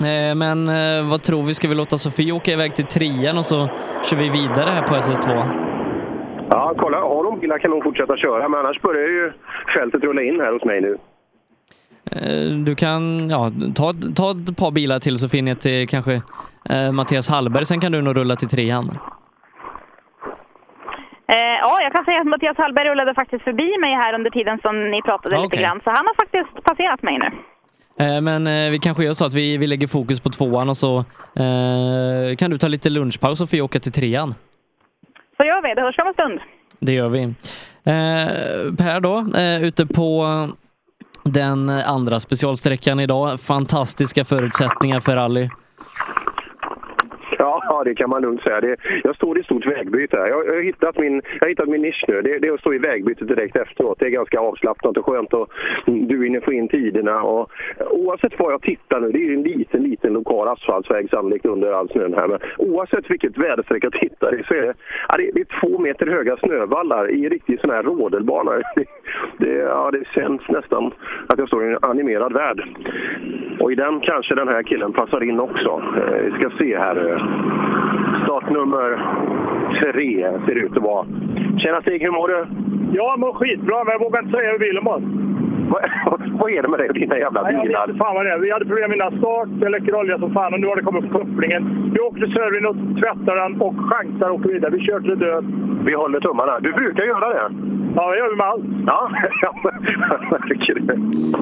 [0.00, 1.54] Eh, men eh, vad tror vi?
[1.54, 3.68] Ska vi låta Sofie åka iväg till trean och så
[4.04, 5.44] kör vi vidare här på SS2?
[6.50, 6.98] Ja, kolla.
[7.00, 9.32] Har de bilar kan de fortsätta köra, men annars börjar ju
[9.78, 10.98] fältet rulla in här hos mig nu.
[12.12, 16.22] Eh, Du kan ja, ta, ta ett par bilar till så finner jag till kanske
[16.70, 18.98] eh, Mattias Hallberg, sen kan du nog rulla till trean.
[21.28, 24.58] Eh, ja, jag kan säga att Mattias Hallberg rullade faktiskt förbi mig här under tiden
[24.62, 25.62] som ni pratade lite Okej.
[25.62, 25.80] grann.
[25.84, 27.30] Så han har faktiskt passerat mig nu.
[27.98, 30.76] Eh, Men eh, vi kanske gör så att vi, vi lägger fokus på tvåan och
[30.76, 30.98] så
[31.36, 34.34] eh, kan du ta lite lunchpaus och få åka till trean.
[35.36, 36.40] Så gör vi, det hörs om en stund.
[36.78, 37.34] Det gör vi.
[38.76, 39.26] Per då,
[39.66, 40.26] ute på
[41.24, 43.40] den andra specialsträckan idag.
[43.40, 45.48] Fantastiska förutsättningar för rally.
[47.74, 48.60] Ja, det kan man lugnt säga.
[48.60, 50.28] Det, jag står i ett stort vägbyte här.
[50.28, 52.22] Jag, jag, har hittat min, jag har hittat min nisch nu.
[52.22, 53.98] Det, det är att stå i vägbytet direkt efteråt.
[53.98, 55.48] Det är ganska avslappnat och skönt och
[55.86, 57.22] du hinner få in tiderna.
[57.22, 57.50] Och,
[57.90, 61.88] oavsett var jag tittar nu, det är en liten, liten lokal asfaltsväg sannolikt under all
[61.88, 62.28] snön här.
[62.28, 64.74] Men oavsett vilket väderstreck jag tittar i så är det,
[65.08, 68.52] ja, det, det är två meter höga snövallar i en riktig sån här rodelbana.
[68.76, 68.84] Det,
[69.38, 70.92] det, ja, det känns nästan
[71.28, 72.68] att jag står i en animerad värld.
[73.60, 75.82] Och i den kanske den här killen passar in också.
[75.96, 77.10] Eh, vi ska se här.
[77.10, 77.63] Eh.
[78.24, 78.90] Startnummer
[79.80, 81.06] tre ser det ut att vara.
[81.58, 82.46] Tjena Stig, hur mår du?
[82.92, 85.00] Jag mår skitbra, men jag vågar inte säga hur bilen var.
[86.40, 87.84] Vad, är det med dig och dina jävla Nej, jag vet bilar?
[87.88, 88.38] inte fan vad det är.
[88.38, 90.82] Vi hade problem med innan start, det läcker olja som fan och nu har det
[90.82, 91.90] kommit på kopplingen.
[91.94, 94.70] Vi åkte servern och tvättade den och chansar och vidare.
[94.70, 95.44] Vi kör till död.
[95.86, 96.60] Vi håller tummarna.
[96.60, 97.46] Du brukar göra det.
[97.96, 98.64] Ja, det gör vi med allt.
[98.86, 99.10] Ja.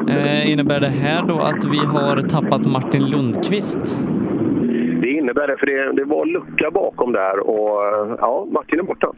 [0.09, 4.05] Eh, innebär det här då att vi har tappat Martin Lundqvist?
[5.03, 7.83] Det innebär det, för det, det var lucka bakom där och
[8.19, 9.13] ja, Martin är borta.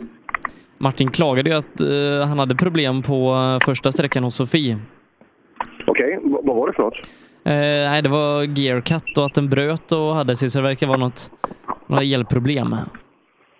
[0.79, 4.79] Martin klagade ju att eh, han hade problem på eh, första sträckan hos Sofie.
[5.87, 7.01] Okej, v- vad var det för något?
[7.45, 10.63] Eh, nej, det var gear cut och att den bröt och hade sig så det
[10.63, 11.31] verkar vara något,
[11.87, 12.75] några elproblem.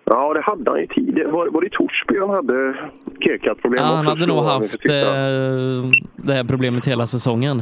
[0.05, 1.31] Ja, det hade han ju tidigare.
[1.31, 2.75] Var, var det i Torsby han hade
[3.19, 7.61] kirkat-problem Ja, han hade nog haft eh, det här problemet hela säsongen.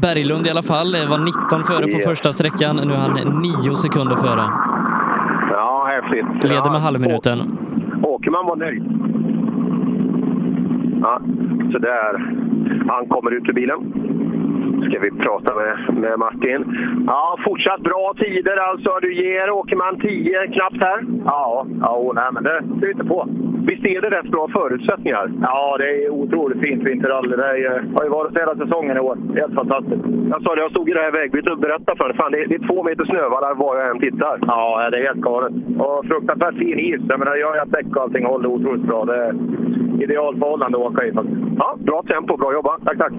[0.00, 2.76] Berglund i alla fall var 19 före på första sträckan.
[2.76, 4.44] Nu är han 9 sekunder före.
[5.50, 6.50] Ja, häftigt.
[6.50, 7.38] Leder med halvminuten.
[8.02, 8.82] Åkerman var nöjd.
[11.02, 11.20] Ja,
[11.72, 12.34] så där.
[12.88, 13.78] Han kommer ut ur bilen.
[14.86, 16.64] Ska vi prata med, med Martin.
[17.06, 18.98] Ja, fortsatt bra tider alltså.
[19.02, 21.00] Du ger Åkerman 10 knappt här.
[21.24, 23.28] Ja, ja nej, men det inte på.
[23.66, 25.30] Visst är det rätt bra förutsättningar?
[25.42, 27.36] Ja, det är otroligt fint vinterrally.
[27.36, 29.16] Det är, ju- har ju varit hela säsongen i år.
[29.36, 30.04] Helt fantastiskt.
[30.30, 32.16] Jag sa det, jag stod i det här vägbytet och berättade för dig.
[32.16, 34.38] Fan, det, är- det är två meter snövallar var jag än tittar.
[34.46, 35.52] Ja, det är helt galet.
[35.78, 37.00] Och fruktansvärt fin is.
[37.08, 39.04] Jag menar, jag har däck och allting håller otroligt bra.
[39.04, 39.34] Det är
[40.02, 41.40] idealförhållande att åka i faktiskt.
[41.58, 42.80] Ja, bra tempo, bra jobbat.
[42.84, 43.12] Tack, tack.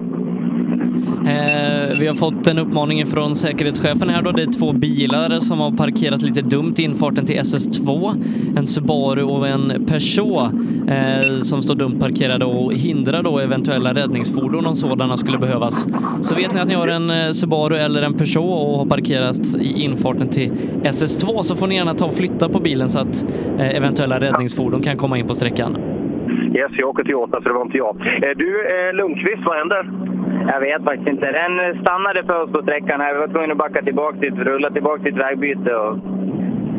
[1.26, 4.30] Eh, vi har fått en uppmaning från säkerhetschefen här då.
[4.32, 8.12] Det är två bilar som har parkerat lite dumt i infarten till SS2.
[8.56, 10.52] En Subaru och en Peugeot
[10.88, 15.88] eh, som står dumt parkerade och hindrar då eventuella räddningsfordon om sådana skulle behövas.
[16.22, 19.56] Så vet ni att ni har en eh, Subaru eller en Peugeot och har parkerat
[19.60, 20.50] i infarten till
[20.82, 23.26] SS2 så får ni gärna ta och flytta på bilen så att
[23.58, 25.76] eh, eventuella räddningsfordon kan komma in på sträckan.
[26.54, 27.96] Yes, jag åker till Åsa så det var inte jag.
[28.00, 28.50] Eh, Du,
[28.88, 29.90] eh, Lundqvist, vad händer?
[30.48, 31.26] Jag vet faktiskt inte.
[31.32, 33.14] Den stannade för oss på sträckan här.
[33.14, 35.74] Vi var tvungna att backa tillbaka dit, rulla tillbaka till ett vägbyte.
[35.74, 35.98] Och...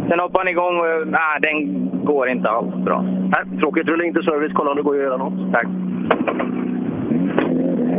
[0.09, 1.55] Sen hoppade den igång och nej, den
[2.05, 3.01] går inte alls bra.
[3.01, 3.87] Nej, tråkigt.
[3.87, 4.51] Rulla in till service.
[4.55, 5.53] Kolla om det går att göra något.
[5.53, 5.67] Tack.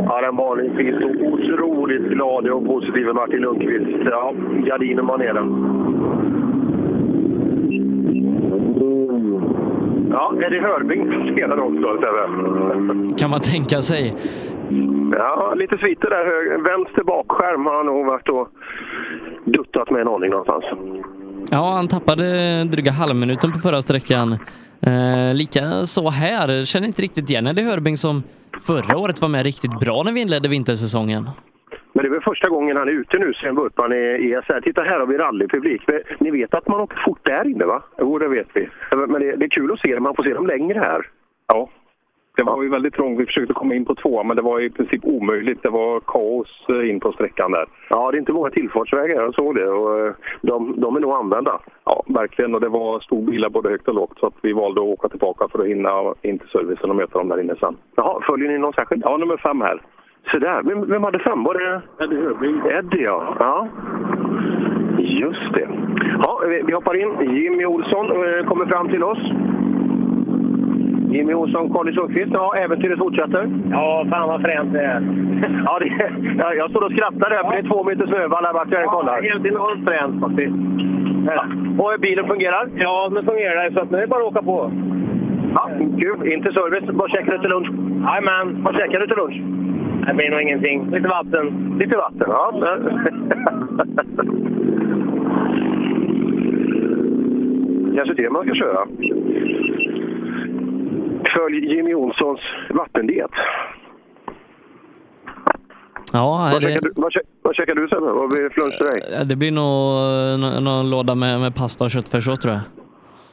[0.05, 4.07] Ja, den vanligtvis så otroligt glad och positiv Martin Lundqvist.
[4.11, 4.33] Ja,
[4.65, 5.43] gardinen var nere.
[10.11, 11.97] Ja, Eddie Hörbing spelar också.
[13.17, 14.13] Kan man tänka sig.
[15.17, 16.25] Ja, lite sviter där.
[16.25, 18.47] Hög, vänster bakskärm har han nog varit och
[19.45, 20.63] duttat med en aning någonstans.
[21.51, 22.23] Ja, han tappade
[22.63, 24.31] dryga halvminuten på förra sträckan.
[24.81, 26.65] Eh, lika så här.
[26.65, 28.23] Känner inte riktigt igen Eddie Hörbing som
[28.67, 31.29] förra året var med riktigt bra när vi inledde vintersäsongen.
[31.93, 34.61] Men det är väl första gången han är ute nu sen Burpan är ESR.
[34.61, 35.81] Titta här har vi rallypublik.
[36.19, 37.83] Ni vet att man åker fort där inne va?
[37.99, 38.69] Jo, det vet vi.
[38.91, 40.03] Men det, det är kul att se dem.
[40.03, 41.05] Man får se dem längre här.
[41.47, 41.69] Ja.
[42.35, 43.19] Det var ju väldigt trångt.
[43.19, 45.63] Vi försökte komma in på två, men det var i princip omöjligt.
[45.63, 47.65] Det var kaos eh, in på sträckan där.
[47.89, 49.21] Ja, det är inte många tillfartsvägar.
[49.21, 49.69] Jag såg det.
[49.69, 51.59] Och eh, de, de är nog använda.
[51.85, 52.55] Ja, verkligen.
[52.55, 54.19] Och det var stor bilar både högt och lågt.
[54.19, 57.19] Så att vi valde att åka tillbaka för att hinna in till servicen och möta
[57.19, 57.77] dem där inne sen.
[57.95, 59.01] Jaha, följer ni någon särskild?
[59.05, 59.81] Ja, nummer fem här.
[60.31, 60.63] Så där.
[60.63, 61.43] Vem, vem hade fem?
[61.43, 62.61] Var det Eddie Hörbing?
[62.71, 63.35] Eddie, ja.
[63.39, 63.67] ja.
[64.97, 65.69] Just det.
[66.23, 67.35] Ja, vi, vi hoppar in.
[67.35, 69.19] Jimmy Olsson eh, kommer fram till oss.
[71.13, 72.31] Jimmy Olsson, Conny Sundqvist.
[72.33, 73.49] Ja, äventyret fortsätter.
[73.71, 75.01] Ja, fan vad fränt det är.
[75.65, 78.53] ja, det, ja, jag står och skrattar där, för det är två meter snövall här
[78.53, 79.21] vart jag än kollar.
[79.21, 80.55] Ja, helt enormt fränt faktiskt.
[81.25, 81.45] Ja.
[81.83, 82.69] Och bilen fungerar?
[82.75, 83.71] Ja, den fungerar.
[83.71, 84.71] Så att nu är det bara att åka på.
[85.55, 85.69] Ja,
[86.01, 86.27] kul.
[86.33, 86.83] In till service.
[86.93, 87.69] Vad käkar du till lunch?
[88.07, 88.63] Jajamän.
[88.63, 89.41] Vad käkar du till lunch?
[90.07, 90.89] Det blir nog ingenting.
[90.91, 91.75] Lite vatten.
[91.79, 92.61] Lite vatten, ja.
[97.95, 98.87] Kanske det man ska köra.
[101.35, 102.39] Följ Jimmy Olssons
[102.69, 103.31] vattendiet.
[106.13, 108.01] Ja, Vad det, käkar du, vad, vad käkar du sen?
[108.03, 109.25] Vad blir flunch till dig?
[109.25, 112.61] det blir nog nå- någon låda med, med pasta och köttfärssås tror jag.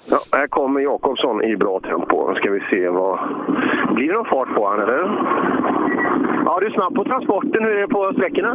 [0.07, 2.33] Ja, här kommer Jakobsson i bra tempo.
[2.33, 3.19] Nu ska vi se vad...
[3.95, 5.03] Blir det någon fart på han eller?
[6.51, 7.65] Ja, du är snabb på transporten.
[7.65, 8.53] Hur är det på sträckorna?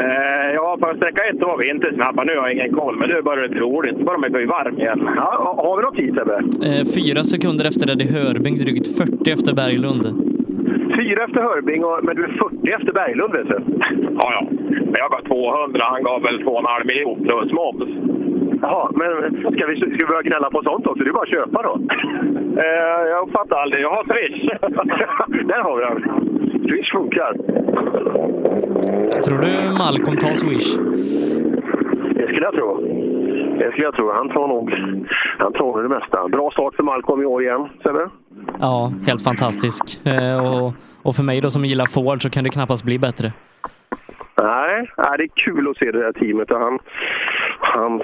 [0.00, 2.24] Eh, ja, på sträcka ett var vi inte snabba.
[2.24, 3.98] Nu har jag ingen koll, men nu börjar det bli roligt.
[4.06, 5.00] Bara man blir varm igen.
[5.16, 6.36] Ja, har vi någon tid Sebbe?
[6.68, 10.04] Eh, fyra sekunder efter Eddie Hörbing, drygt 40 efter Berglund.
[10.98, 13.58] Fyra efter Hörbing, och, men du är 40 efter Berglund vet du.
[14.20, 14.42] Ja, ja.
[14.90, 15.80] Men jag gav 200.
[15.94, 17.90] Han gav väl 2,5 miljoner plus moms.
[18.62, 19.10] Jaha, men
[19.54, 21.04] ska vi, ska vi börja gnälla på sånt också?
[21.04, 21.74] Det är bara att köpa då.
[22.62, 23.82] Eh, jag fattar aldrig.
[23.82, 24.40] Jag har Swish.
[25.50, 26.28] Där har vi den.
[26.68, 27.32] Swish funkar.
[29.22, 30.76] Tror du Malcolm tar Swish?
[32.14, 32.80] Det skulle jag tro.
[33.58, 34.12] Det skulle jag tro.
[34.12, 34.70] Han tar nog,
[35.38, 36.28] han tar nog det mesta.
[36.28, 38.10] Bra start för Malcolm i år igen, Sebbe.
[38.60, 40.06] Ja, helt fantastisk.
[40.06, 40.72] Eh, och,
[41.02, 43.32] och för mig då som gillar Ford så kan det knappast bli bättre.
[44.42, 46.78] Nej, nej, det är kul att se det där teamet och han,
[47.60, 48.02] hans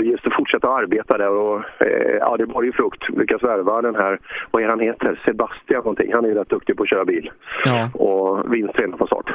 [0.00, 3.08] just att fortsätta arbeta där och eh, ja, det var ju frukt.
[3.08, 4.20] Lyckas värva den här,
[4.50, 6.12] vad är han heter, Sebastian någonting.
[6.14, 7.30] Han är ju rätt duktig på att köra bil.
[7.64, 7.90] Ja.
[7.94, 9.30] Och vinst redan på start.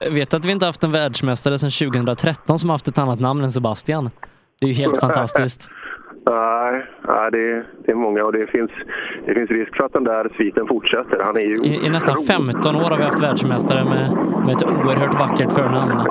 [0.00, 3.44] Jag vet att vi inte haft en världsmästare sedan 2013 som haft ett annat namn
[3.44, 4.10] än Sebastian.
[4.60, 5.70] Det är ju helt fantastiskt.
[6.30, 8.70] Nej, nej det, det är många och det finns,
[9.26, 11.20] det finns risk för att den där sviten fortsätter.
[11.24, 14.04] Han är ju I, I nästan 15 år har vi haft världsmästare med,
[14.46, 15.92] med ett oerhört vackert förnamn.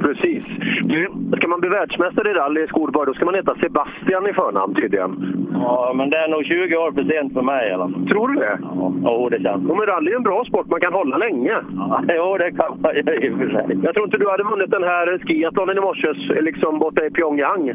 [0.00, 0.44] Precis.
[0.82, 4.32] Du, ska man bli världsmästare i rally i Skolborg, då ska man heta Sebastian i
[4.32, 5.10] förnamn tydligen.
[5.52, 8.08] Ja, men det är nog 20 år för sent för mig fall.
[8.08, 8.58] Tror du det?
[8.62, 9.62] Ja, jo, det känns.
[9.62, 11.54] Men rally är en bra sport, man kan hålla länge.
[11.76, 13.78] Ja, jo, det kan man ju i och för sig.
[13.82, 17.66] Jag tror inte du hade vunnit den här skiathlonen i morse, liksom borta i Pyongyang.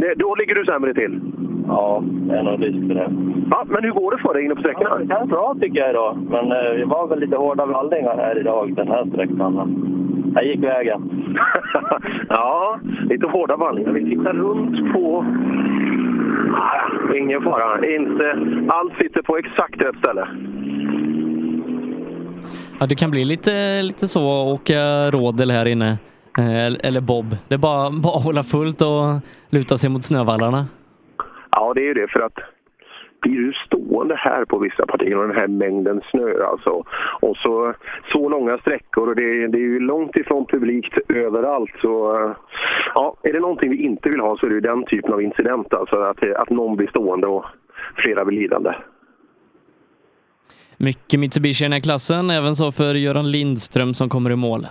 [0.00, 1.20] Det, då ligger du sämre till.
[1.66, 3.10] Ja, det är nog risk för det.
[3.50, 4.90] Ja, men hur går det för dig inne på sträckorna?
[4.90, 6.18] Ja, det känns bra tycker jag idag.
[6.30, 9.54] Men eh, det var väl lite hårda vallningar här idag, den här sträckan.
[9.54, 11.10] Men jag gick vägen.
[12.28, 13.92] ja, lite hårda vallningar.
[13.92, 15.24] Vi tittar runt på...
[16.54, 17.86] Ah, ingen fara.
[17.94, 18.30] Inte...
[18.68, 20.28] Allt sitter på exakt rätt ställe.
[22.80, 25.98] Ja, det kan bli lite, lite så åka rådel här inne.
[26.38, 27.36] Eh, Eller bob.
[27.48, 29.20] Det är bara, bara att hålla fullt och
[29.50, 30.66] luta sig mot snövallarna.
[31.50, 32.08] Ja, det är ju det.
[32.08, 32.38] För att
[33.20, 36.84] blir du stående här på vissa partier och den här mängden snö alltså.
[37.20, 37.74] Och så,
[38.12, 41.70] så långa sträckor och det, det är ju långt ifrån publikt överallt.
[41.82, 41.88] Så
[42.94, 45.22] ja, är det någonting vi inte vill ha så är det ju den typen av
[45.22, 45.74] incident.
[45.74, 47.44] Alltså att, att någon blir stående och
[47.96, 48.74] flera blir lidande.
[50.76, 54.66] Mycket Mitsubishi i den här klassen, även så för Göran Lindström som kommer i mål.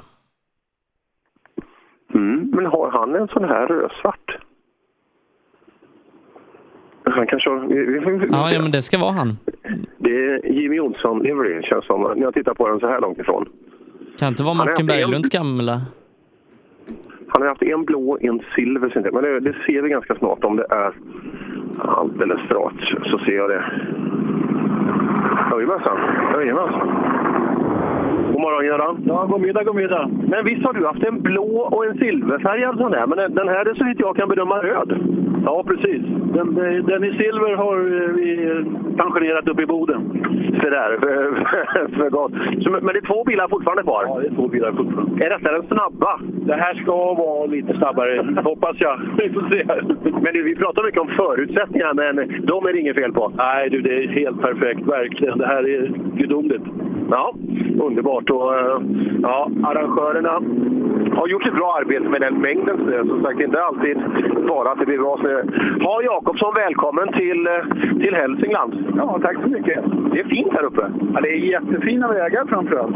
[2.19, 4.37] Mm, men har han en sån här rödsvart?
[7.03, 7.57] Han kanske har...
[8.31, 9.37] Ja, ja, men det ska vara han.
[9.97, 13.17] Det är Jimmy Olsson livery känns som, när jag tittar på den så här långt
[13.19, 13.45] ifrån.
[14.19, 15.81] Kan inte vara Martin en- Berglunds gamla?
[17.27, 20.43] Han har haft en blå och en silver, men det, det ser vi ganska snart
[20.43, 20.93] om det är
[21.79, 22.83] alldeles rakt.
[23.11, 23.63] Så ser jag det.
[25.51, 25.97] Jajamensan,
[26.33, 27.09] jajamensan.
[28.31, 29.03] God morgon Göran.
[29.07, 30.10] Ja, god middag, god middag.
[30.27, 33.65] Men visst har du haft en blå och en silverfärgad sån där, men den- här
[33.69, 34.89] är så vitt jag kan bedöma röd.
[35.49, 36.01] Ja, precis.
[36.34, 36.55] Den,
[36.85, 37.77] den i silver har
[38.17, 38.26] vi
[38.97, 40.01] pensionerat upp i Boden.
[40.61, 41.15] Så där, för,
[41.97, 42.31] för gott.
[42.84, 44.03] Men det är två bilar fortfarande kvar?
[44.07, 45.26] Ja, det är två bilar fortfarande.
[45.26, 46.19] Är detta den snabba?
[46.21, 49.01] Det här ska vara lite snabbare, hoppas jag.
[49.17, 49.63] Vi får se.
[50.23, 53.31] Men vi pratar mycket om förutsättningar, men de är det inget fel på.
[53.38, 54.81] Nej, du, det är helt perfekt.
[54.88, 55.38] Verkligen.
[55.38, 56.63] Det här är gudomligt.
[57.11, 57.34] Ja,
[57.81, 58.30] underbart.
[58.30, 58.81] Och, eh,
[59.21, 60.41] ja, arrangörerna
[61.19, 63.05] har gjort ett bra arbete med den mängden snö.
[63.05, 63.97] Som sagt, inte alltid
[64.47, 65.39] bara att det blir bra snö.
[65.82, 68.94] Ha Jakobsson välkommen till, eh, till Hälsingland.
[68.98, 69.84] Ja, tack så mycket.
[70.11, 70.91] Det är fint här uppe.
[71.14, 72.95] Ja, det är jättefina vägar framförallt.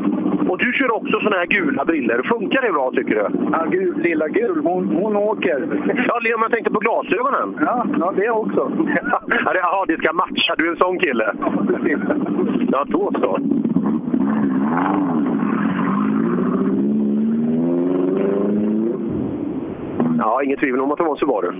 [0.50, 2.22] Och du kör också såna här gula briller.
[2.24, 3.28] Funkar det bra tycker du?
[3.52, 5.68] Ja, gul, lilla gul, hon, hon åker.
[6.08, 7.58] Ja, jag tänkte på glasögonen.
[7.60, 8.72] Ja, ja det också.
[9.46, 10.56] ja, det, aha, det ska matcha.
[10.58, 11.34] Du är en sån kille.
[12.72, 13.40] Ja, då så.
[20.18, 21.52] Ja, inget tvivel om att det var en Subaru.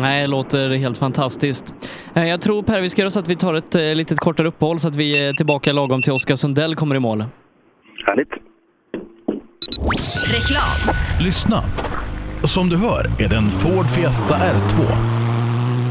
[0.00, 1.74] Nej, det låter helt fantastiskt.
[2.14, 4.48] Eh, Jag tror Per, vi ska göra så att vi tar ett eh, litet kortare
[4.48, 7.24] uppehåll så att vi är tillbaka lagom till Oskar Sundell kommer i mål.
[8.06, 8.28] Härligt.
[10.32, 10.94] Reklam.
[11.20, 11.62] Lyssna!
[12.44, 14.82] Som du hör är det en Ford Fiesta R2.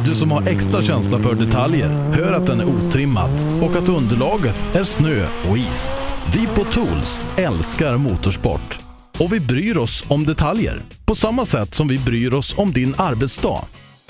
[0.06, 3.30] Du som har extra känsla för detaljer hör att den är otrimmad
[3.64, 5.98] och att underlaget är snö och is.
[6.34, 8.80] Vi på Tools älskar motorsport
[9.20, 12.94] och vi bryr oss om detaljer på samma sätt som vi bryr oss om din
[12.98, 13.60] arbetsdag.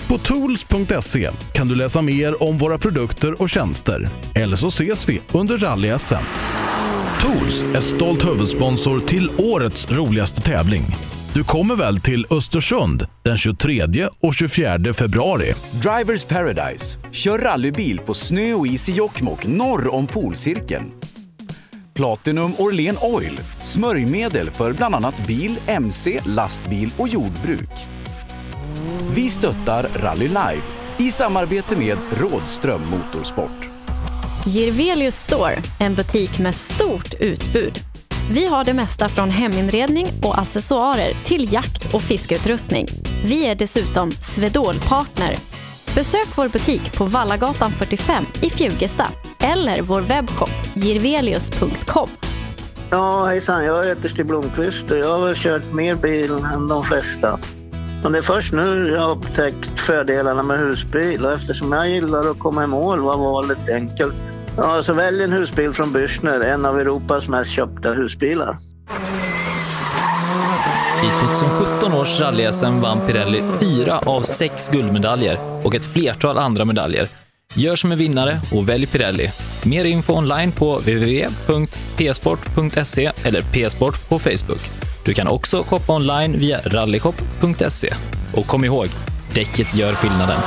[0.08, 4.08] På tools.se kan du läsa mer om våra produkter och tjänster.
[4.34, 6.24] Eller så ses vi under rally-SM.
[7.20, 10.82] Tools är stolt huvudsponsor till årets roligaste tävling.
[11.34, 15.52] Du kommer väl till Östersund den 23 och 24 februari?
[15.82, 16.98] Drivers Paradise.
[17.12, 20.90] Kör rallybil på snö och is i Jokkmokk norr om polcirkeln.
[21.94, 23.40] Platinum Orlen Oil.
[23.62, 27.93] Smörjmedel för bland annat bil, mc, lastbil och jordbruk.
[29.14, 30.62] Vi stöttar Rally Live
[30.98, 33.68] i samarbete med Rådström Motorsport.
[34.46, 37.80] Girvelius Store, en butik med stort utbud.
[38.30, 42.86] Vi har det mesta från heminredning och accessoarer till jakt och fiskeutrustning.
[43.24, 45.36] Vi är dessutom Swedol-partner.
[45.94, 49.06] Besök vår butik på Vallagatan 45 i Fjugesta
[49.40, 52.08] eller vår webbshop girvelius.com.
[52.90, 53.64] Ja, hejsan.
[53.64, 57.38] Jag heter Stig Blomqvist och jag har väl kört mer bil än de flesta.
[58.04, 62.30] Men det är först nu jag har upptäckt fördelarna med husbil och eftersom jag gillar
[62.30, 64.14] att komma i mål var valet enkelt.
[64.56, 68.56] Ja, så välj en husbil från Bürstner, en av Europas mest köpta husbilar.
[71.04, 71.06] I
[71.38, 77.06] 2017 års rally-SM vann Pirelli fyra av sex guldmedaljer och ett flertal andra medaljer.
[77.54, 79.30] Gör som en vinnare och välj Pirelli.
[79.64, 81.52] Mer info online på www.psport.se
[83.24, 84.93] eller psport på Facebook.
[85.04, 87.88] Du kan också shoppa online via rallyshop.se.
[88.32, 88.86] Och kom ihåg,
[89.34, 90.40] däcket gör skillnaden.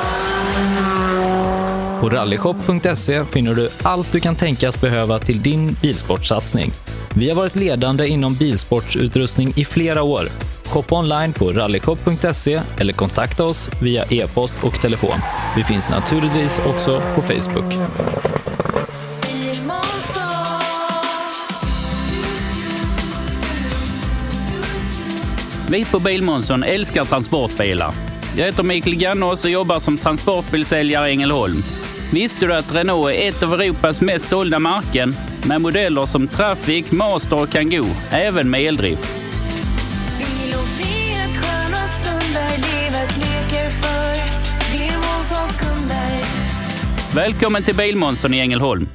[2.01, 6.71] På rallyshop.se finner du allt du kan tänkas behöva till din bilsportsatsning.
[7.15, 10.29] Vi har varit ledande inom bilsportsutrustning i flera år.
[10.65, 15.19] Shoppa online på rallyshop.se eller kontakta oss via e-post och telefon.
[15.55, 17.73] Vi finns naturligtvis också på Facebook.
[25.69, 27.93] Vi på Bilmånsson älskar transportbilar.
[28.37, 31.63] Jag heter Mikael Gannås och jobbar som transportbilsäljare i Ängelholm.
[32.13, 36.91] Visste du att Renault är ett av Europas mest sålda märken med modeller som Traffic,
[36.91, 39.07] Master och Kangoo, även med eldrift?
[47.15, 48.87] Välkommen till Bilmånsson i Ängelholm.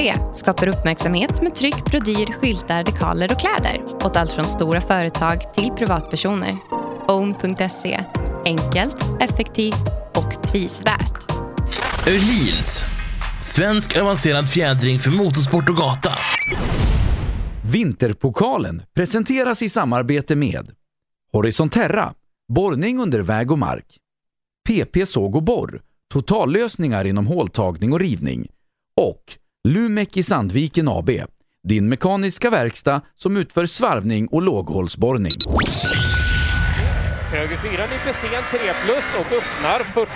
[0.00, 5.54] Own.se skapar uppmärksamhet med tryck, brodyr, skyltar, dekaler och kläder åt allt från stora företag
[5.54, 6.56] till privatpersoner.
[7.08, 8.04] Own.se
[8.44, 11.30] enkelt, effektivt och prisvärt.
[12.08, 12.84] Öhlins.
[13.40, 16.12] Svensk avancerad fjädring för motorsport och gata.
[17.72, 20.70] Vinterpokalen presenteras i samarbete med
[21.32, 22.14] Horisonterra,
[22.48, 23.96] borrning under väg och mark.
[24.68, 25.80] PP Såg och Borr,
[26.12, 28.48] totallösningar inom håltagning och rivning.
[28.96, 29.36] Och
[29.68, 31.10] Lumek i Sandviken AB.
[31.68, 35.32] Din mekaniska verkstad som utför svarvning och låghålsborrning.
[37.32, 40.10] Höger 4 nyper sen 3 plus och öppnar 40.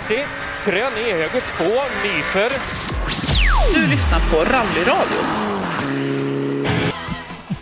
[0.65, 1.65] Krön i höger 2
[2.03, 2.51] nyper.
[3.73, 5.21] Du lyssnar på Rallyradio.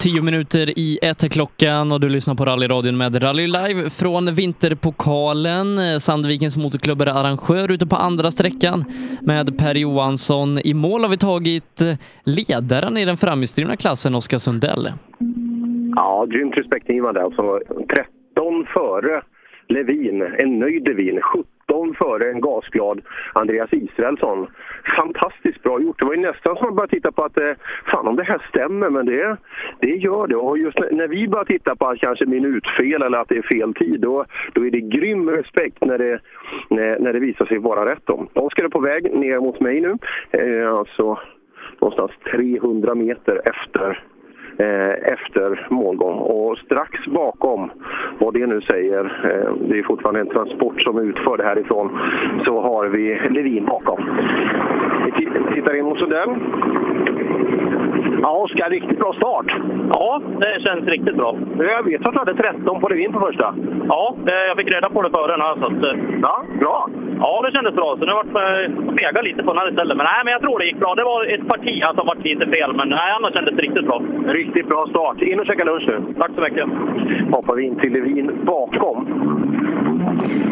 [0.03, 4.35] Tio minuter i ett är klockan och du lyssnar på rallyradion med Rally Live från
[4.35, 5.99] Vinterpokalen.
[5.99, 8.85] Sandvikens motorklubb är arrangör ute på andra sträckan
[9.21, 10.59] med Per Johansson.
[10.63, 11.81] I mål har vi tagit
[12.23, 14.91] ledaren i den framhjulsdrivna klassen, Oskar Sundell.
[15.95, 17.23] Ja, grymt respektingivande.
[17.23, 19.21] Alltså 13 före
[19.67, 21.21] Levin, en nöjd Levin.
[21.21, 23.01] 17 före en gasglad
[23.33, 24.47] Andreas Israelsson.
[24.97, 25.99] Fantastiskt bra gjort.
[25.99, 27.51] Det var ju nästan som att börja titta på att eh,
[27.91, 29.37] fan om det här stämmer, men det,
[29.79, 30.35] det gör det.
[30.35, 33.73] Och just när, vi börjar titta på att kanske minutfel eller att det är fel
[33.73, 36.19] tid, då, då är det grym respekt när det,
[36.69, 38.05] när, när det visar sig vara rätt.
[38.05, 38.27] Då.
[38.33, 39.97] Oskar är på väg ner mot mig nu.
[40.31, 41.19] Eh, alltså
[41.79, 44.03] någonstans 300 meter efter
[44.57, 46.17] Eh, efter målgång.
[46.19, 47.71] Och strax bakom,
[48.19, 51.99] vad det nu säger, eh, det är fortfarande en transport som är utförd härifrån,
[52.45, 54.19] så har vi Levin bakom.
[55.05, 55.11] Vi
[55.55, 56.29] tittar in mot Sundell.
[58.23, 59.49] Ja, Oskar, riktigt bra start.
[59.93, 61.37] Ja, det känns riktigt bra.
[61.57, 63.55] Jag vet att du hade 13 på Levin på första.
[63.87, 65.55] Ja, eh, jag fick reda på det före den här.
[65.55, 66.89] Så att, eh, ja, bra.
[67.19, 67.95] Ja, det kändes bra.
[67.99, 69.97] Så nu vart jag fega lite på den här istället.
[69.97, 70.95] Men, nej, men jag tror det gick bra.
[70.95, 73.85] Det var ett parti som alltså, vart lite fel, men nej, annars kändes det riktigt
[73.85, 74.01] bra.
[74.27, 75.21] Riktigt bra start.
[75.21, 75.97] In och käka lunch nu.
[76.19, 76.65] Tack så mycket.
[77.35, 78.97] Hoppar vi in till Levin bakom.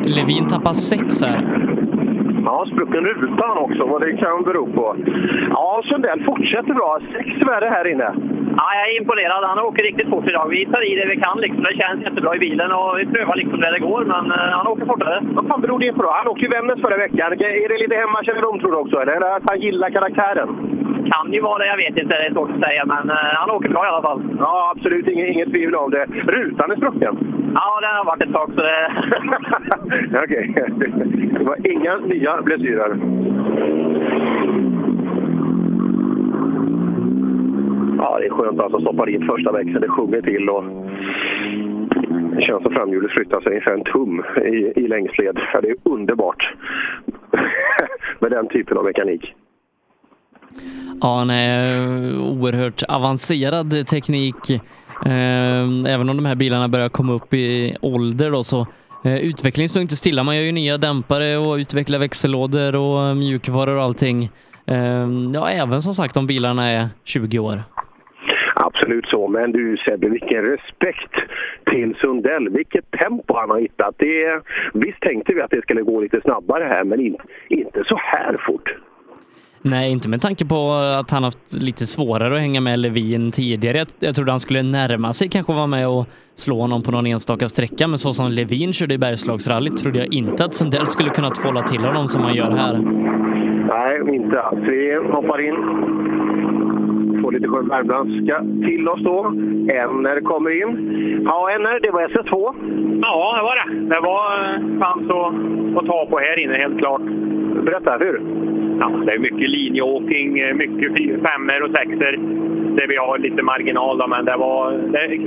[0.04, 1.40] Levin tappar sex här.
[2.46, 4.96] Ja, sprucken ruta han också, vad det kan bero på.
[5.50, 7.00] Ja, Sundell fortsätter bra.
[7.14, 8.10] Sex värre här inne.
[8.58, 9.44] Ja, jag är imponerad.
[9.44, 10.48] Han åker riktigt fort idag.
[10.50, 11.38] Vi tar i det vi kan.
[11.40, 11.64] Liksom.
[11.64, 14.68] Det känns jättebra i bilen och vi prövar liksom där det går, men eh, han
[14.68, 15.20] åker fortare.
[15.36, 16.10] Vad fan beror det på då?
[16.12, 17.32] Han åkte ju Vännäs förra veckan.
[17.64, 19.16] Är det lite hemmakännedom tror du också, eller?
[19.16, 20.50] Eller att han gillar karaktären?
[21.10, 22.18] Kan ju vara det, jag vet inte.
[22.18, 24.22] Det är svårt att säga, men eh, han åker bra i alla fall.
[24.40, 25.08] Ja, absolut.
[25.08, 26.06] Inget, inget tvivel om det.
[26.06, 27.18] Rutan är sprucken.
[27.54, 28.92] Ja, den har varit ett tag, så det...
[30.24, 30.54] Okej.
[31.40, 32.98] Det var inga nya blessyrer.
[37.98, 39.82] Ja, det är skönt alltså att stoppa in första växeln.
[39.82, 40.64] Det sjunger till och
[42.36, 45.40] det känns som framhjulet flyttar sig ungefär en tum i, i längsled.
[45.54, 46.54] Ja, det är underbart
[48.20, 49.36] med den typen av mekanik.
[51.02, 54.50] Ja, han är eh, oerhört avancerad teknik.
[55.06, 58.68] Eh, även om de här bilarna börjar komma upp i ålder då, så
[59.06, 60.24] eh, utvecklingen står inte stilla.
[60.24, 64.30] Man gör ju nya dämpare och utvecklar växellådor och mjukvaror och allting.
[65.34, 67.64] Ja, även som sagt om bilarna är 20 år.
[68.56, 71.14] Absolut så, men du Sebbe, vilken respekt
[71.66, 72.50] till Sundell.
[72.50, 73.96] Vilket tempo han har hittat.
[73.98, 74.42] Det,
[74.74, 77.18] visst tänkte vi att det skulle gå lite snabbare här, men in,
[77.50, 78.76] inte så här fort.
[79.64, 83.78] Nej, inte med tanke på att han haft lite svårare att hänga med Levin tidigare.
[83.78, 86.06] Jag, jag trodde han skulle närma sig, kanske vara med och
[86.36, 90.14] slå honom på någon enstaka sträcka, men så som Levin körde i Bergslagsrallyt trodde jag
[90.14, 92.78] inte att Sundell skulle kunna tvåla till honom som han gör här.
[93.68, 94.60] Nej, inte alls.
[94.62, 95.56] Vi hoppar in.
[97.22, 99.34] Får lite skön värmländska till oss då.
[99.68, 100.72] NR kommer in.
[101.26, 102.54] Ja, NR, det var SS2.
[103.02, 103.96] Ja, det var det.
[103.96, 107.02] Det var eh, fanns att, att ta på här inne, helt klart.
[107.66, 108.22] Berätta, hur?
[108.80, 112.18] Ja, det är mycket linjeåkning, eh, mycket fyr, femmor och sexor.
[112.76, 114.72] Där vi har lite marginal då, men det var...
[114.72, 115.18] Det,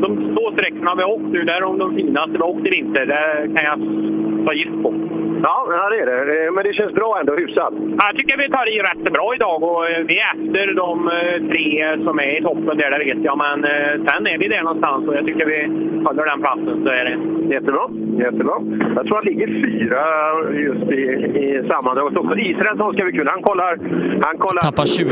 [0.00, 2.66] de två sträckorna vi har åkt nu, där är de de finaste vi har åkt
[2.66, 3.06] i vinter.
[3.06, 3.78] Det kan jag
[4.46, 4.94] ta gift på.
[5.42, 6.50] Ja, det är det.
[6.52, 7.74] Men det känns bra ändå, hyfsat.
[8.06, 11.36] Jag tycker vi tar i rätt bra idag och eh, vi är efter de eh,
[11.50, 13.38] tre som är i toppen där, det vet jag.
[13.38, 15.60] Men eh, sen är vi där någonstans och jag tycker vi
[16.04, 17.16] håller den platsen så är det.
[17.54, 17.84] Jättebra.
[18.24, 18.56] Jättebra.
[18.96, 20.02] Jag tror han ligger fyra
[20.66, 21.02] just i,
[21.44, 22.38] i sammandraget också.
[22.38, 23.30] Israelsson ska vi kunna.
[23.30, 23.78] Han kollar...
[24.22, 24.60] Han kollar.
[24.60, 25.10] Tappar 20.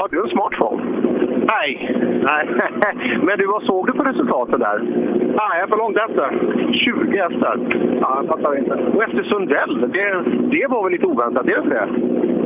[0.00, 1.09] Har du en smartphone?
[1.46, 1.96] Nej.
[2.22, 2.48] Nej.
[3.22, 4.78] Men du, vad såg du på resultaten där?
[5.18, 6.28] Nej, jag är för långt efter.
[6.72, 7.58] 20 efter?
[8.00, 8.74] Ja, jag fattar inte.
[8.94, 10.24] Och efter Sundell, det,
[10.56, 11.46] det var väl lite oväntat?
[11.46, 11.88] Är det inte det?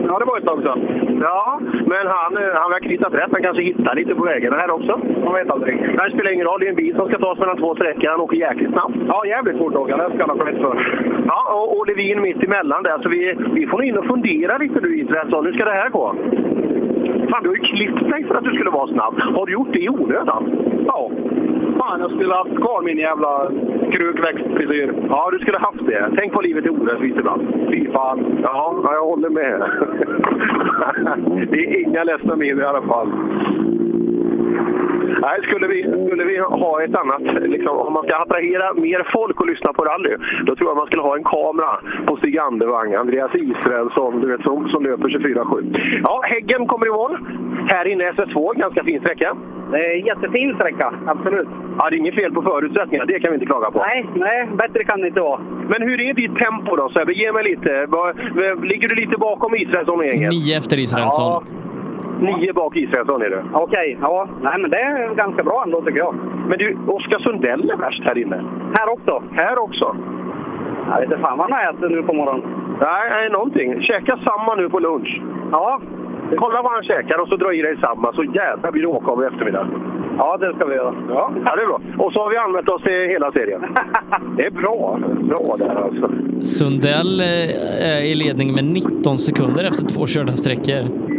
[0.09, 0.81] Ja, det var ett tag sedan.
[1.23, 3.33] Ja, men han, han verkar hittat rätt.
[3.33, 5.01] Han kanske hittar lite på vägen här också.
[5.25, 5.75] Man vet aldrig.
[5.83, 6.61] Det spelar ingen roll.
[6.61, 8.09] Det är en bil som ska tas mellan två sträckor.
[8.11, 8.97] Han åker jäkligt snabbt.
[9.09, 10.11] Ja, jävligt fort åker han.
[10.11, 10.75] Det ska han ha för.
[11.27, 12.99] Ja, och, och Levin mitt emellan där.
[13.03, 15.47] Så vi, vi får in och fundera lite nu Israelsson.
[15.47, 16.15] Hur ska det här gå?
[17.31, 19.20] Fan, du har ju klippt dig för att du skulle vara snabb.
[19.20, 20.43] Har du gjort det i onödan?
[20.86, 21.10] Ja.
[21.78, 23.51] Fan, jag skulle ha haft kvar min jävla
[23.93, 24.94] krukväxtfrisyr.
[25.09, 26.10] Ja, du skulle haft det.
[26.16, 27.43] Tänk på livet är orättvist ibland.
[27.72, 28.40] Fy fan.
[28.43, 29.62] Ja, ja, jag håller med.
[31.51, 33.09] det är inga ledsna min i alla fall.
[35.20, 39.40] Nej, skulle vi, skulle vi ha ett annat, liksom, om man ska attrahera mer folk
[39.40, 40.16] och lyssna på rally,
[40.47, 44.43] då tror jag man skulle ha en kamera på Stig Andervang, Andreas Israelsson, du vet,
[44.43, 46.01] som, som löper 24-7.
[46.05, 47.19] Ja, Häggen kommer i mål.
[47.69, 49.36] Här inne SS2, ganska fin sträcka.
[49.70, 51.48] Det är en jättefin sträcka, absolut.
[51.78, 53.78] Ja, det är inget fel på förutsättningarna, det kan vi inte klaga på.
[53.78, 55.40] Nej, nej, bättre kan det inte vara.
[55.69, 57.12] Men hur är ditt tempo då Sebbe?
[57.12, 57.86] Ge mig lite.
[58.62, 60.31] Ligger du lite bakom Israelsson och gänget?
[60.31, 61.44] Nio efter Israelsson.
[62.25, 63.45] Nio bak Israelsson är det.
[63.53, 64.29] Okej, ja.
[64.43, 66.15] Nej, men det är ganska bra ändå tycker jag.
[66.49, 68.37] Men du, Oskar Sundell är värst här inne.
[68.79, 69.23] Här också?
[69.33, 69.97] Här också?
[70.91, 72.43] Jag vet inte fan vad han har ätit nu på morgonen.
[72.81, 73.83] Nej, nej, någonting.
[73.83, 75.23] Käka samma nu på lunch.
[75.51, 75.81] Ja.
[76.37, 79.11] Kolla vad han käkar och så dra i dig samma, så jävla blir det åka
[79.11, 79.69] av i eftermiddag.
[80.19, 80.95] Ja, det ska vi göra.
[81.09, 81.81] Ja, ja, det är bra.
[82.05, 83.61] Och så har vi använt oss till hela serien.
[84.37, 84.99] Det är bra.
[85.23, 86.11] Bra där alltså.
[86.43, 91.14] Sundell eh, är i ledning med 19 sekunder efter två körda sträckor.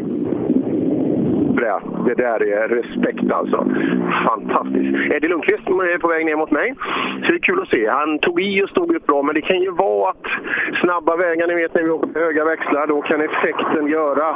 [2.06, 3.57] Det, där är respekt alltså.
[4.30, 5.14] Fantastiskt.
[5.14, 6.76] Eddie Lundqvist är på väg ner mot mig.
[7.23, 7.88] Så det är kul att se.
[7.90, 10.26] Han tog i och stod upp bra, men det kan ju vara att
[10.82, 14.27] snabba vägar, ni vet när vi åker på höga växlar, då kan effekten göra,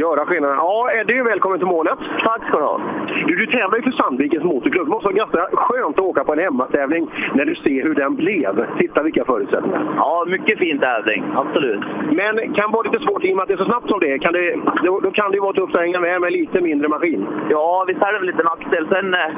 [0.00, 0.56] göra skillnaden.
[0.56, 1.98] Ja, Eddie, välkommen till målet.
[2.24, 2.80] Tack ska du ha.
[3.26, 4.86] Du, du tävlar ju för Sandvikens Motorklubb.
[4.86, 8.14] Det måste vara ganska skönt att åka på en hemmatävling när du ser hur den
[8.14, 8.66] blev.
[8.78, 9.94] Titta vilka förutsättningar.
[9.96, 11.24] Ja, mycket fin tävling.
[11.34, 11.82] Absolut.
[12.10, 14.12] Men kan vara lite svårt i och med att det är så snabbt som det
[14.12, 14.18] är.
[14.18, 16.88] Kan det, då, då kan det ju vara tufft att hänga med med lite mindre
[16.88, 17.13] maskin.
[17.50, 18.88] Ja, visst är det väl lite nackdel.
[18.92, 19.30] Sen, eh,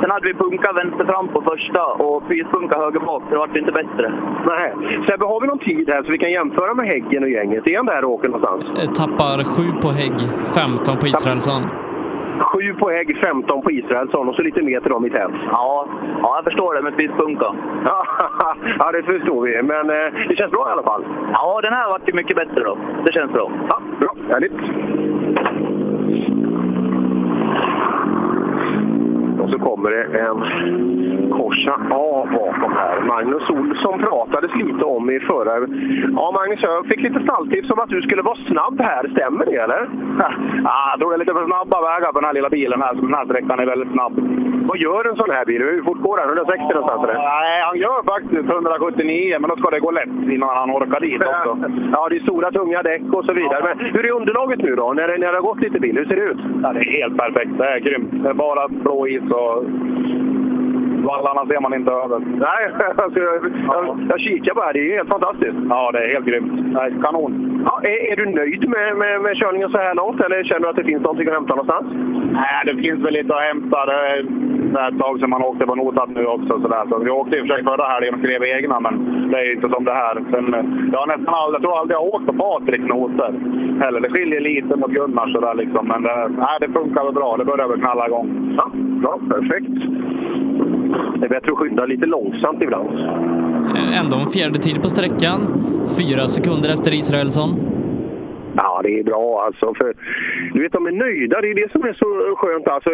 [0.00, 3.56] sen hade vi punka vänster fram på första och fyspunka höger bak, så det vart
[3.56, 4.12] inte bättre.
[4.46, 4.68] Nej.
[5.06, 7.66] Sebbe, har vi någon tid här så vi kan jämföra med Häggen och gänget?
[7.66, 8.64] Är han där och åker någonstans?
[8.80, 10.18] Eh, Tappar 7 på Hägg,
[10.54, 11.62] 15 på Israelsson.
[12.40, 15.30] Sju på Hägg, 15 på Israelsson och så lite mer till dem i tät.
[15.50, 15.86] Ja,
[16.22, 17.44] ja jag förstår det med fyspunka.
[18.78, 19.62] ja, det förstår vi.
[19.62, 21.04] Men eh, det känns bra i alla fall.
[21.32, 22.78] Ja, den här vart ju mycket bättre då.
[23.06, 23.50] Det känns bra.
[23.68, 24.14] Ja, bra.
[24.28, 24.52] Härligt.
[29.42, 30.38] Och så kommer det en
[31.30, 33.00] Corsa A bakom här.
[33.00, 35.52] Magnus Olsson pratades lite om i förra...
[36.16, 39.08] Ja, Magnus, jag fick lite stalltips om att du skulle vara snabb här.
[39.08, 39.80] Stämmer det, eller?
[40.64, 42.94] Ja, jag tror det är lite för snabba vägar på den här lilla bilen här,
[42.94, 44.14] så den här sträckan är väldigt snabb.
[44.68, 45.62] Vad gör en sån här bil?
[45.62, 46.28] Hur fort går den?
[46.28, 47.02] 160 någonstans?
[47.04, 47.14] Eller?
[47.14, 51.22] Nej, han gör faktiskt 179, men då ska det gå lätt innan han orkar dit
[51.22, 51.50] också.
[51.94, 53.62] Ja, det är stora tunga däck och så vidare.
[53.68, 54.92] Men hur är underlaget nu då?
[54.92, 56.40] När det, när det har gått lite bil, hur ser det ut?
[56.62, 57.58] Ja, det är helt perfekt.
[57.58, 58.10] Det är grymt.
[58.22, 60.31] Det är bara blå is så
[61.10, 62.18] vallarna ser man inte över.
[62.18, 62.62] Nej,
[63.02, 63.34] alltså, jag,
[63.66, 64.72] jag, jag kikar bara.
[64.72, 65.58] Det är helt fantastiskt.
[65.68, 66.52] Ja, det är helt grymt.
[66.76, 67.32] Nej, kanon.
[67.66, 70.68] Ja, är, är du nöjd med, med, med körningen så här långt eller känner du
[70.68, 71.86] att det finns någonting att hämta någonstans?
[72.32, 73.86] Nej, det finns väl lite att hämta.
[73.86, 76.60] Det är ett tag sedan man åkte på notat nu också.
[76.62, 76.84] Så där.
[76.88, 78.94] Så vi åkte i och för sig förra helgen och skrev egna, men
[79.30, 80.14] det är ju inte som det här.
[80.30, 80.46] Sen,
[80.92, 83.32] jag har nästan aldrig, jag tror aldrig jag har åkt på Patriks noter
[83.82, 84.00] heller.
[84.00, 85.88] Det skiljer lite mot Gunnars sådär liksom.
[85.88, 87.36] Men det, nej, det funkar väl bra.
[87.36, 88.54] Det börjar väl knalla igång.
[88.56, 89.18] Ja, bra.
[89.30, 89.76] Perfekt.
[91.16, 92.88] Det är bättre att skynda lite långsamt ibland.
[94.02, 95.40] Ändå en fjärde tid på sträckan.
[95.98, 97.50] Fyra sekunder efter Israelsson.
[98.56, 99.74] Ja, det är bra alltså.
[99.74, 99.94] För,
[100.54, 101.40] du vet, de är nöjda.
[101.40, 102.68] Det är det som är så skönt.
[102.68, 102.90] Alltså,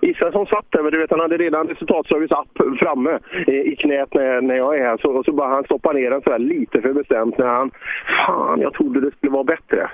[0.00, 4.14] Israelsson satt där, men du vet, han hade redan resultatservice app framme eh, i knät
[4.14, 4.96] när, när jag är här.
[4.96, 7.70] Så, och så bara han stoppar ner den så här lite för bestämt när han...
[8.26, 9.90] Fan, jag trodde det skulle vara bättre.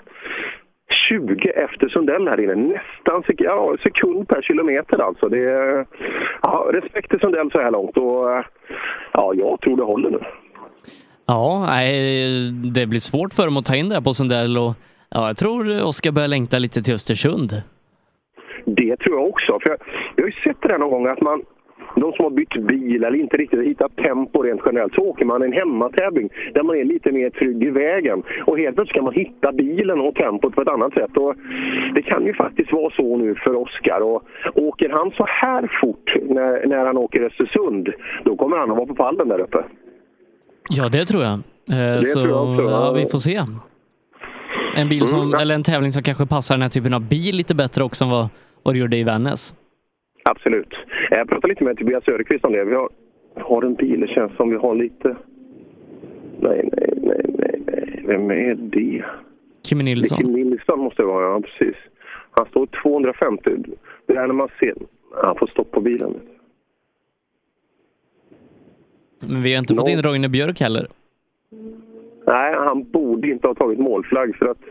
[1.09, 2.55] 20 efter Sundell här inne.
[2.55, 5.29] Nästan sek ja, sekund per kilometer alltså.
[5.29, 5.87] Det är,
[6.43, 7.97] ja, respekt till Sundell så här långt.
[7.97, 8.45] Och, eh,
[9.13, 10.19] ja, jag tror det håller nu.
[11.27, 11.93] Ja, nej,
[12.75, 14.75] det blir svårt för dem att ta in det här på Sundell och
[15.11, 17.51] ja, jag tror Oskar börjar längta lite till Östersund.
[18.65, 19.59] Det tror jag också.
[19.63, 19.79] För jag,
[20.17, 21.43] jag har ju sett det där någon gång att man,
[21.97, 25.43] de som har bytt bil eller inte riktigt hittat tempo rent generellt, så åker man
[25.43, 28.23] en hemmatävling där man är lite mer trygg i vägen.
[28.47, 31.17] Och helt plötsligt ska man hitta bilen och tempot på ett annat sätt.
[31.17, 31.35] Och
[31.95, 34.01] det kan ju faktiskt vara så nu för Oskar.
[34.01, 34.23] Och
[34.55, 37.89] åker han så här fort när, när han åker Östersund,
[38.25, 39.65] då kommer han att vara på pallen där uppe.
[40.71, 41.33] Ja, det tror jag.
[41.33, 42.63] Eh, Det så tror jag också.
[42.63, 43.41] ja, vi får se.
[44.77, 45.41] En bil som, Mm.
[45.41, 48.11] eller en tävling som kanske passar den här typen av bil lite bättre också än
[48.11, 48.29] vad,
[48.63, 49.55] vad det gjorde i Vännäs.
[50.25, 50.75] Absolut.
[51.17, 52.65] Jag pratade lite med Tobias Söderqvist om det.
[52.65, 52.89] Vi har,
[53.35, 55.17] har en bil, det känns som vi har lite...
[56.41, 58.03] Nej, nej, nej, nej, nej.
[58.07, 59.05] Vem är det?
[59.63, 60.19] Kimi Nilsson.
[60.19, 61.77] Kim Nilsson måste det vara, ja precis.
[62.31, 63.51] Han står 250.
[64.07, 64.75] Det är när man ser...
[65.23, 66.15] Han får stopp på bilen.
[69.27, 70.87] Men vi har inte fått in Roine Björk heller.
[72.27, 74.63] Nej, han borde inte ha tagit målflagg för att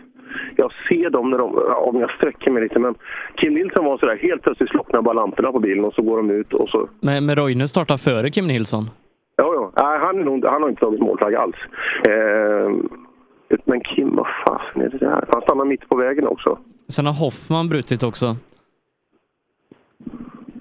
[0.56, 2.80] jag ser dem när de, om jag sträcker mig lite.
[2.80, 2.96] Men
[3.38, 6.32] Kim Nilsson var sådär, helt plötsligt slocknar bara lamporna på bilen och så går de
[6.32, 6.90] ut och så...
[7.00, 8.90] Men, men Roine startar före Kim Nilsson.
[9.36, 9.84] Ja, ja.
[9.84, 11.56] Nej, han, är nog, han har inte tagit målflagg alls.
[12.08, 12.72] Eh,
[13.66, 15.26] men Kim, vad fasen är det där?
[15.30, 16.58] Han stannar mitt på vägen också.
[16.88, 18.36] Sen har Hoffman brutit också.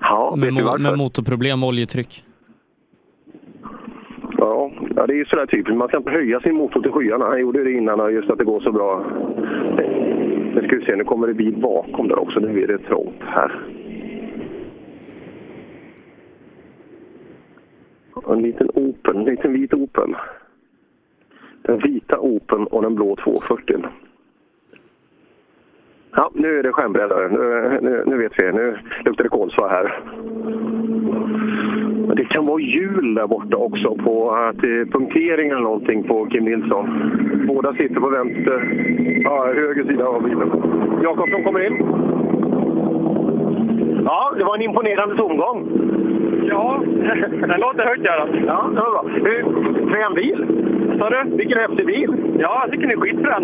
[0.01, 2.25] Ja, med, mo- med motorproblem och oljetryck.
[4.41, 5.77] Ja, ja, det är ju sådär typiskt.
[5.77, 7.25] Man ska inte höja sin motor till skyarna.
[7.25, 9.05] Han gjorde det innan, just att det går så bra.
[10.55, 12.41] Nu ska vi se, nu kommer det bil bakom där också.
[12.41, 13.61] Nu är det trångt här.
[18.29, 20.15] En liten Open, en liten vit Open.
[21.63, 23.85] Den vita Opeln och den blå 240.
[26.17, 27.29] Ja, nu är det skärmbreddare.
[27.29, 28.53] Nu, nu, nu vet vi.
[28.53, 30.01] Nu luktar det kolsva här.
[32.11, 36.03] Men Det kan vara hjul där borta också på att det är punktering eller någonting
[36.03, 36.87] på Kim Nilsson.
[37.49, 38.59] Båda sitter på vänster,
[39.25, 40.51] ja, höger sida av bilen.
[41.03, 42.10] Jakobsson kommer in.
[44.05, 45.69] Ja, det var en imponerande tomgång.
[46.49, 46.81] Ja,
[47.49, 48.29] den låter högt göra.
[48.47, 49.05] Ja, det var bra.
[49.25, 50.47] Hur- Frän bil.
[50.99, 51.37] Sa du?
[51.37, 52.15] Vilken häftig bil.
[52.39, 53.43] Ja, jag tycker den är skitfrän.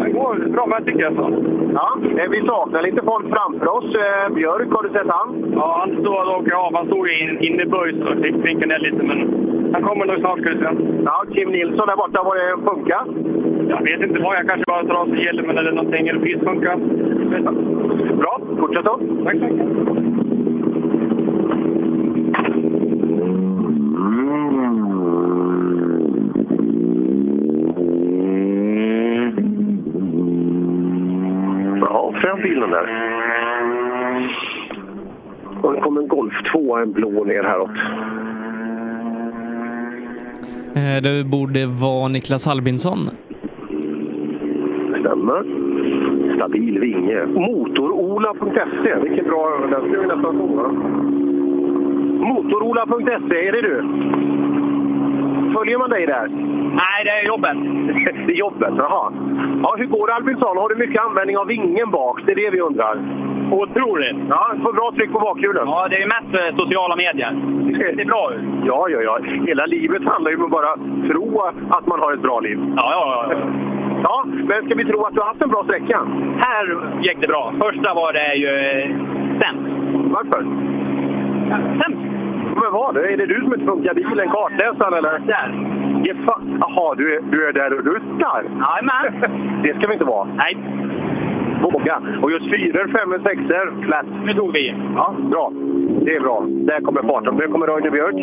[0.00, 1.14] Den går bra med tycker jag.
[1.14, 1.34] Så.
[1.74, 3.94] Ja, eh, vi saknar lite folk framför oss.
[3.94, 5.52] Eh, Björk, har du sett han?
[5.56, 6.74] Ja, han stod och åkte av.
[6.76, 9.18] Han stod in, inne i böjs och fick finka ner lite, men
[9.76, 10.52] han kommer nog snart se.
[11.04, 13.06] Ja, Kim Nilsson där borta, var det funka?
[13.68, 14.36] Jag vet inte vad.
[14.36, 16.08] Jag kanske bara drar sig hjälmen eller någonting.
[16.08, 16.76] Eller pisfunka.
[18.18, 19.00] Bra, fortsätt då.
[19.24, 19.66] Tack mycket.
[31.80, 32.86] Ja, frän bil den där.
[35.62, 37.70] Och det kommer en Golf 2, en blå ner häråt.
[40.76, 42.98] Eh, det borde vara Niklas Albinsson.
[45.00, 45.44] Stämmer.
[46.36, 47.26] Stabil vinge.
[47.26, 49.68] Motorola.se, vilken bra...
[49.70, 50.68] Den ska vi nästan få.
[52.26, 53.82] Motorola.se, är det du?
[55.54, 56.28] Följer man dig där?
[56.82, 57.56] Nej, det är jobbet.
[58.26, 59.12] det är jobbet, jaha.
[59.62, 60.56] Ja, hur går det Albinsson?
[60.56, 62.20] Har du mycket användning av vingen bak?
[62.26, 62.96] Det är det vi undrar.
[63.50, 64.16] Otroligt!
[64.28, 65.66] Ja, får bra tryck på bakhjulen.
[65.66, 67.32] Ja, det är mest eh, sociala medier.
[67.66, 68.42] Det ser bra ut.
[68.66, 69.18] Ja, ja, ja.
[69.46, 70.76] Hela livet handlar ju om att bara
[71.10, 71.40] tro
[71.70, 72.58] att man har ett bra liv.
[72.76, 73.38] Ja, ja, ja.
[74.02, 75.98] Ja, men ska vi tro att du har haft en bra sträcka?
[76.38, 76.64] Här
[77.02, 77.54] gick det bra.
[77.60, 78.88] Första var det ju eh,
[79.40, 79.66] sämst.
[80.14, 80.46] Varför?
[81.50, 82.05] Ja, sämst.
[82.60, 82.96] Men vad?
[82.96, 84.28] Är det du som inte funkar bilen?
[84.30, 85.18] Kartläsaren eller?
[85.18, 85.48] Där.
[86.60, 88.42] Jaha, du är, du är där och ruttar?
[88.42, 89.30] Jajamän.
[89.62, 90.28] Det ska vi inte vara.
[90.36, 90.56] Nej.
[91.62, 92.02] Våga.
[92.22, 94.06] Och just fyror, femmor, sexor, flat.
[94.24, 94.74] Nu tog vi.
[94.96, 95.52] Ja, bra.
[96.04, 96.44] Det är bra.
[96.48, 97.34] Där kommer farten.
[97.34, 98.14] Nu kommer Roine Björk.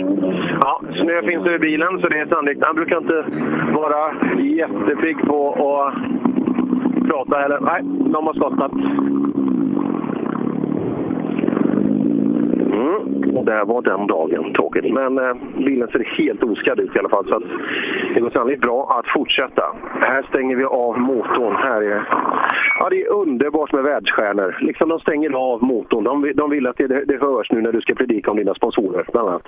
[0.61, 2.65] Ja, snö finns över bilen så det är sannolikt.
[2.65, 3.25] Han brukar inte
[3.73, 5.93] vara jättepigg på att
[7.09, 7.59] prata heller.
[7.61, 8.71] Nej, de har skottat.
[12.73, 13.37] Mm.
[13.37, 14.93] Och var den dagen tråkigt.
[14.93, 17.27] Men eh, bilen ser helt oskadd ut i alla fall.
[17.27, 17.43] Så att
[18.13, 19.63] det går sannolikt bra att fortsätta.
[20.01, 21.55] Här stänger vi av motorn.
[21.55, 22.03] Här är,
[22.79, 24.57] ja, det är underbart med världsstjärnor.
[24.61, 26.03] Liksom de stänger av motorn.
[26.03, 28.53] De, vill- de vill att det, det hörs nu när du ska predika om dina
[28.53, 29.47] sponsorer, bland annat.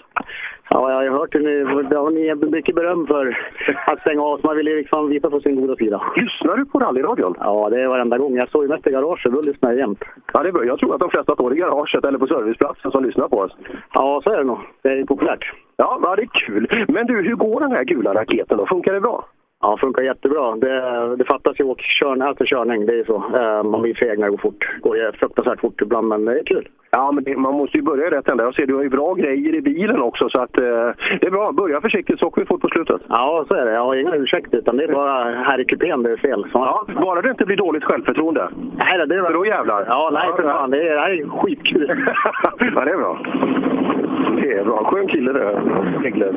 [0.69, 1.83] Ja, jag har hört det nu.
[1.83, 3.37] Det har ni mycket beröm för
[3.85, 4.39] att stänga av.
[4.43, 6.01] Man vill ju liksom visa på sin goda sida.
[6.15, 7.35] Lyssnar du på rallyradion?
[7.39, 8.35] Ja, det är varenda gång.
[8.37, 9.33] Jag står ju mest i garaget.
[9.33, 10.03] Då lyssnar jag jämt.
[10.33, 10.65] Ja, det är bra.
[10.65, 13.55] Jag tror att de flesta står i garaget eller på serviceplatsen som lyssnar på oss.
[13.93, 14.59] Ja, så är det nog.
[14.81, 15.53] Det är populärt.
[15.77, 16.85] Ja, det är kul.
[16.87, 18.65] Men du, hur går den här gula raketen då?
[18.65, 19.25] Funkar det bra?
[19.61, 20.55] Ja, funkar jättebra.
[20.55, 22.85] Det, det fattas ju åk, körn, alltså körning.
[22.85, 23.15] Det är ju så.
[23.15, 24.67] Eh, Man blir feg när det går fort.
[24.75, 26.67] Det går ju fruktansvärt fort ibland, men det är kul.
[26.91, 28.43] Ja, men det, man måste ju börja i rätt ända.
[28.43, 31.31] Jag ser du har ju bra grejer i bilen också, så att eh, det är
[31.31, 31.51] bra.
[31.51, 33.01] Börja försiktigt så åker vi fort på slutet.
[33.09, 33.71] Ja, så är det.
[33.71, 36.41] Jag har inga ursäkter, utan det är bara här i kupén det är fel.
[36.51, 36.57] Så...
[36.57, 38.49] Ja, bara det inte blir dåligt självförtroende.
[38.77, 39.85] Nej, det är För då jävlar.
[39.87, 40.71] Ja, nej för fan.
[40.71, 41.87] Det, är, det här är skitkul.
[42.75, 43.19] ja, det är bra.
[44.41, 44.83] Det är bra.
[44.83, 45.61] Skön kille det.
[46.03, 46.35] Niklas.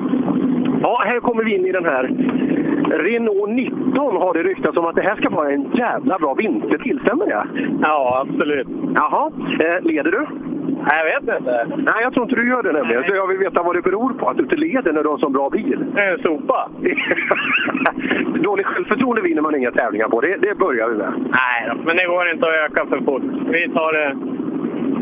[0.82, 2.10] Ja, här kommer vi in i den här.
[2.86, 7.00] Renault 19 har det ryktats om att det här ska vara en jävla bra vinterbil.
[7.02, 7.46] Stämmer det?
[7.82, 8.68] Ja, absolut.
[8.94, 9.30] Jaha.
[9.60, 10.26] Eh, leder du?
[10.90, 11.66] Jag vet inte.
[11.76, 13.04] Nej, jag tror inte du gör det nämligen.
[13.08, 15.14] Så jag vill veta vad det beror på att du inte leder när du har
[15.14, 15.84] en så bra bil.
[15.96, 16.70] Eh, sopa.
[18.42, 20.20] Dåligt självförtroende vinner man inga tävlingar på.
[20.20, 21.12] Det, det börjar vi med.
[21.18, 23.22] Nej men det går inte att öka för fort.
[23.50, 24.16] Vi tar det...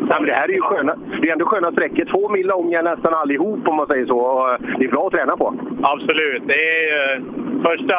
[0.09, 2.05] Ja, men det här är ju sköna, det är ändå sköna sträckor.
[2.05, 4.19] Två mil långa nästan allihop om man säger så.
[4.19, 5.55] Och eh, det är bra att träna på.
[5.83, 6.43] Absolut.
[6.47, 7.23] Det är
[7.63, 7.97] första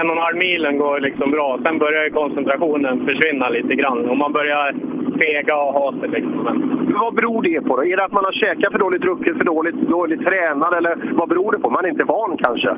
[0.00, 1.58] en och en halv milen går liksom bra.
[1.64, 4.08] Sen börjar koncentrationen försvinna lite grann.
[4.08, 4.74] Och man börjar
[5.18, 6.08] fega och ha sig.
[6.08, 6.44] Liksom.
[7.00, 7.84] Vad beror det på då?
[7.84, 11.28] Är det att man har käkat för dåligt, druckit för dåligt, dåligt tränad eller vad
[11.28, 11.70] beror det på?
[11.70, 12.70] Man är inte van kanske?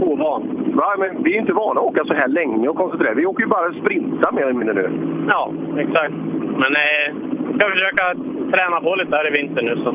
[0.00, 0.72] Ovan.
[0.74, 3.14] Va, men vi är inte vana att åka så här länge och koncentrera.
[3.14, 4.90] Vi åker ju bara sprinta mer eller mindre nu.
[5.28, 6.14] Ja, exakt.
[6.62, 7.06] Men eh,
[7.58, 9.76] jag ska försöka jag tränar på lite här i vinter nu.
[9.84, 9.94] Så.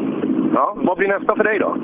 [0.54, 1.78] Ja, vad blir nästa för dig då?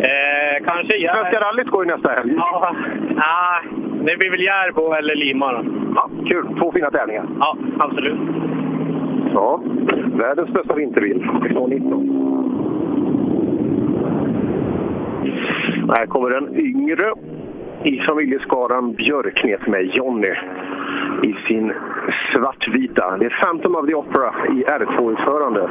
[0.00, 1.18] Eh, kanske Järbo.
[1.18, 2.34] Svenska rallyt går ju nästa helg.
[2.36, 2.74] Ja,
[3.16, 3.60] ah,
[4.04, 5.64] det blir väl Järbo eller Lima då.
[5.94, 6.46] Ja, kul.
[6.58, 7.26] Två fina tävlingar.
[7.40, 8.18] Ja, absolut.
[9.32, 9.60] Ja,
[10.14, 11.22] världens bästa vinterbil.
[15.96, 17.12] Här kommer den yngre
[17.82, 20.34] i familjeskaran Björknet med Jonny
[21.22, 21.72] i sin
[22.32, 23.16] svartvita.
[23.18, 25.70] Det är Phantom of the Opera i R2-utförande.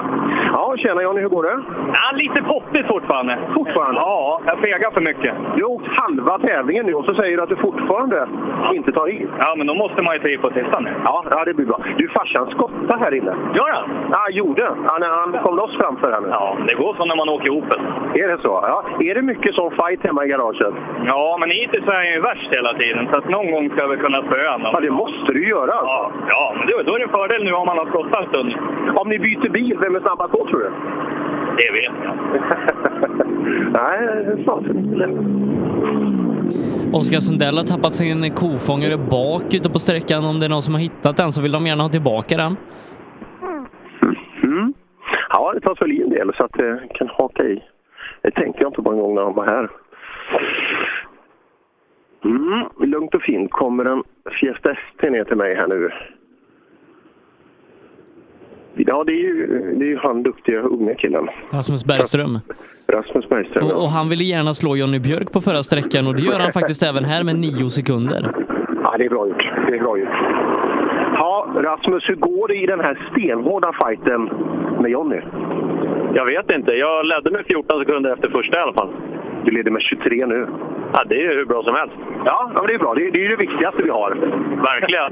[0.54, 1.64] Ja, tjena Jonny, hur går det?
[1.94, 3.40] Ja, lite poppigt fortfarande.
[3.54, 4.02] Fortfarande?
[4.02, 5.34] Ja, jag fegar för mycket.
[5.56, 8.28] Du har åkt halva tävlingen nu och så säger du att du fortfarande
[8.74, 9.28] inte tar i.
[9.40, 10.94] Ja, men då måste man ju ta i på sista nu.
[11.04, 11.80] Ja, ja, det blir bra.
[11.98, 13.36] Du, farsan skottade här inne.
[13.56, 13.90] Gör han?
[14.12, 14.62] Ja, gjorde.
[14.88, 16.28] Ja, när han kom loss framför här nu.
[16.32, 17.70] Ja, det går så när man åker ihop.
[18.14, 18.60] Är det så?
[18.64, 18.84] Ja.
[19.00, 20.74] Är det mycket sån fight hemma i garaget?
[21.06, 23.98] Ja, men hittills är han ju värst hela tiden, så att någon gång ska vi
[23.98, 24.72] kunna spöa honom.
[24.74, 25.72] Ja, det måste du göra.
[25.72, 28.30] Ja, ja men då, då är det en fördel nu om man har skottat en
[28.30, 28.54] stund.
[28.98, 30.72] Om ni byter bil, vem är snabbast då tror du?
[31.60, 32.16] Det vet jag.
[33.80, 34.64] Nej, det är snart.
[36.94, 40.26] Oskar Sundell har tappat sin kofångare bak ute på sträckan.
[40.26, 42.58] Om det är någon som har hittat den så vill de gärna ha tillbaka den.
[44.44, 44.74] Mm.
[45.30, 47.64] Ja, det tar väl i en del så att det kan haka i.
[48.22, 49.70] Det tänkte jag inte på en gång när de var här.
[52.26, 54.04] Mm, lugnt och fint kommer en
[54.40, 55.90] Fiesta ST ner till mig här nu.
[58.76, 59.48] Ja, det är ju,
[59.80, 61.28] det är ju han duktiga unga killen.
[61.52, 62.40] Rasmus Bergström.
[62.88, 66.22] Rasmus Bergström, Och, och han ville gärna slå Johnny Björk på förra sträckan och det
[66.22, 68.32] gör han faktiskt även här med nio sekunder.
[68.84, 69.52] Ja, det är bra gjort.
[69.68, 70.18] Det är bra gjort.
[71.18, 74.30] Ja, Rasmus, hur går det i den här stenhårda fighten
[74.82, 75.22] med Jonny?
[76.14, 76.72] Jag vet inte.
[76.72, 78.90] Jag ledde med 14 sekunder efter första i alla fall.
[79.46, 80.48] Du leder med 23 nu.
[80.94, 81.96] Ja, det är ju hur bra som helst.
[82.26, 82.94] Ja, men det är bra.
[82.94, 84.10] Det är, det är ju det viktigaste vi har.
[84.72, 85.12] Verkligen.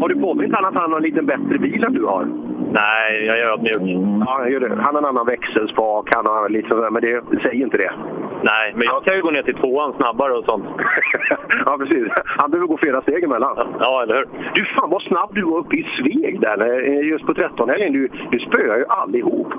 [0.00, 2.26] Har du påmint honom att han har en lite bättre bil än du har?
[2.72, 3.82] Nej, jag är ödmjuk.
[4.26, 4.82] Ja, jag gör det.
[4.82, 7.92] Han har en annan växelspak, han har lite sådär, men det säger inte det.
[8.42, 10.64] Nej, men jag kan ju gå ner till tvåan snabbare och sånt.
[11.64, 12.06] ja, precis.
[12.24, 13.56] Han behöver gå flera steg emellan.
[13.80, 14.26] Ja, eller hur?
[14.54, 16.58] Du, fan vad snabb du var uppe i Sveg där,
[16.88, 17.92] eh, just på 13-helgen.
[17.92, 19.52] Du, du spöar ju allihop.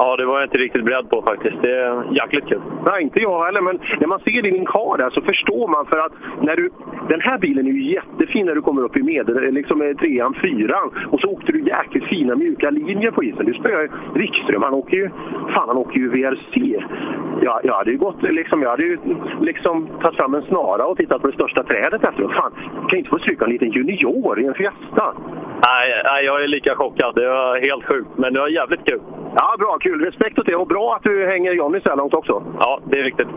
[0.00, 1.56] Ja, det var jag inte riktigt beredd på faktiskt.
[1.62, 2.60] Det är jäkligt kul.
[2.86, 5.98] Nej, inte jag heller, men när man ser din kar där så förstår man för
[5.98, 6.12] att
[6.42, 6.70] när du,
[7.08, 10.34] den här bilen är ju jättefin när du kommer upp i medel, liksom eh, trean,
[10.42, 13.46] fyran och så åkte du jäkligt fina mjuka linjer på isen.
[13.46, 15.10] Du spöar ju Wikström, han åker ju,
[15.54, 16.84] fan han åker ju VRC.
[17.42, 18.98] Ja, jag hade ju gått, liksom, jag hade ju
[19.40, 22.32] liksom tagit fram en snara och tittat på det största trädet efteråt.
[22.32, 25.14] Fan, kan jag inte få stryka en liten junior i en Fiesta?
[25.66, 27.14] Nej, nej, jag är lika chockad.
[27.14, 29.00] Det var helt sjukt, men det var jävligt kul.
[29.34, 29.87] Ja, bra, kul.
[29.94, 32.42] Respekt åt det och bra att du hänger Jonny så här långt också.
[32.60, 33.28] Ja, det är viktigt.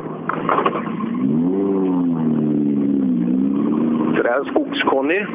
[4.15, 5.25] Så det här är Skogsconny.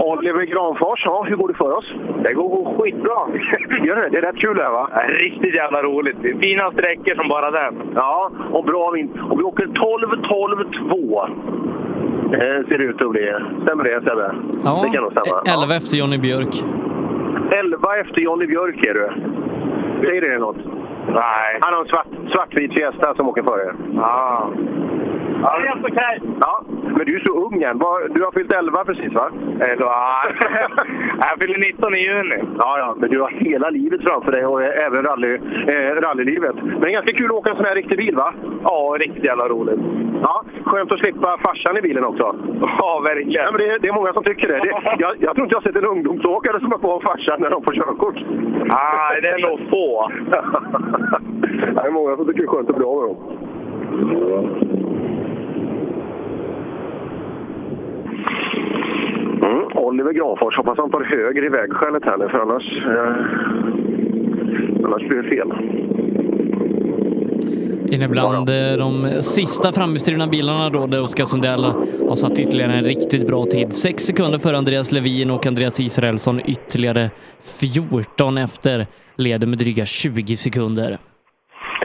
[0.00, 1.92] Oliver Granfors, ja, hur går det för oss?
[2.22, 3.18] Det går skitbra.
[3.86, 4.08] Gör det?
[4.10, 4.88] Det är rätt kul det här va?
[5.08, 6.16] Riktigt jävla roligt.
[6.22, 7.74] Det är fina sträckor som bara den.
[7.94, 9.10] Ja, och bra vind.
[9.30, 11.28] Och vi åker 12-12-2.
[12.32, 13.34] Eh, ser det ut att bli.
[13.62, 14.34] Stämmer det Sebbe?
[14.64, 15.42] Ja, det kan nog stämma.
[15.62, 16.54] 11 efter Johnny Björk.
[17.50, 19.10] 11 efter Johnny Björk är du.
[20.04, 20.56] Säger det något?
[21.08, 21.58] Nej.
[21.60, 23.74] Han har en svart, svartvit Fiesta som åker före.
[23.94, 24.50] Ja.
[25.44, 26.20] Ja, det är helt okej.
[26.40, 26.64] Ja,
[26.96, 27.78] men du är så ung än.
[28.14, 29.30] Du har fyllt 11 precis va?
[29.60, 29.86] Eller,
[31.28, 32.38] jag fyller 19 i juni.
[32.58, 35.34] Ja, ja, men du har hela livet framför dig och även rally,
[35.68, 36.56] eh, rallylivet.
[36.62, 38.34] Men det är ganska kul att åka en sån här riktig bil va?
[38.62, 39.80] Ja, riktigt jävla roligt.
[40.22, 42.36] Ja, skönt att slippa farsan i bilen också.
[42.78, 43.44] Ja, verkligen.
[43.44, 44.58] Ja, men det, det är många som tycker det.
[44.58, 47.50] det jag, jag tror inte jag har sett en ungdomsåkare som har på farsan när
[47.50, 48.18] de får körkort.
[48.76, 50.10] Nej, det är nog få.
[51.74, 54.73] det är många som tycker det är skönt att bli av med dem.
[59.44, 63.14] Mm, Oliver Granfors, hoppas han tar höger i vägskälet här nu för annars, eh,
[64.84, 65.52] annars blir det fel.
[67.94, 71.64] Inne bland eh, de sista framhjulsdrivna bilarna då, där Oskar Sundell
[72.08, 73.72] har satt ytterligare en riktigt bra tid.
[73.72, 77.10] Sex sekunder före Andreas Levin och Andreas Israelsson ytterligare
[77.60, 78.86] 14 efter.
[79.16, 80.98] Leder med dryga 20 sekunder.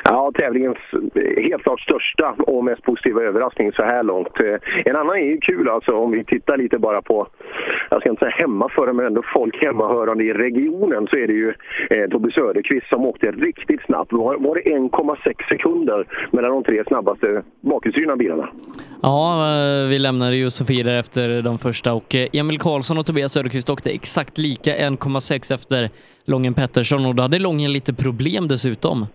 [0.04, 4.40] Ja, tävlingens eh, helt klart största och mest positiva överraskning så här långt.
[4.40, 4.56] Eh,
[4.86, 7.28] en annan är ju kul alltså om vi tittar lite bara på,
[7.90, 11.54] jag ska inte säga hemmaförare, men ändå folk hemmahörande i regionen så är det ju
[11.90, 14.14] eh, Tobbe Söderqvist som åkte riktigt snabbt.
[14.14, 18.50] Var, var det 1,6 sekunder mellan de tre snabbaste bakhjulsdrivna bilarna?
[19.02, 23.32] Ja, eh, vi lämnade ju Sofie där efter de första och Emil Karlsson och Tobias
[23.32, 25.90] Söderqvist åkte exakt lika 1,6 efter
[26.26, 29.06] Lången Pettersson och då hade Lången lite problem dessutom.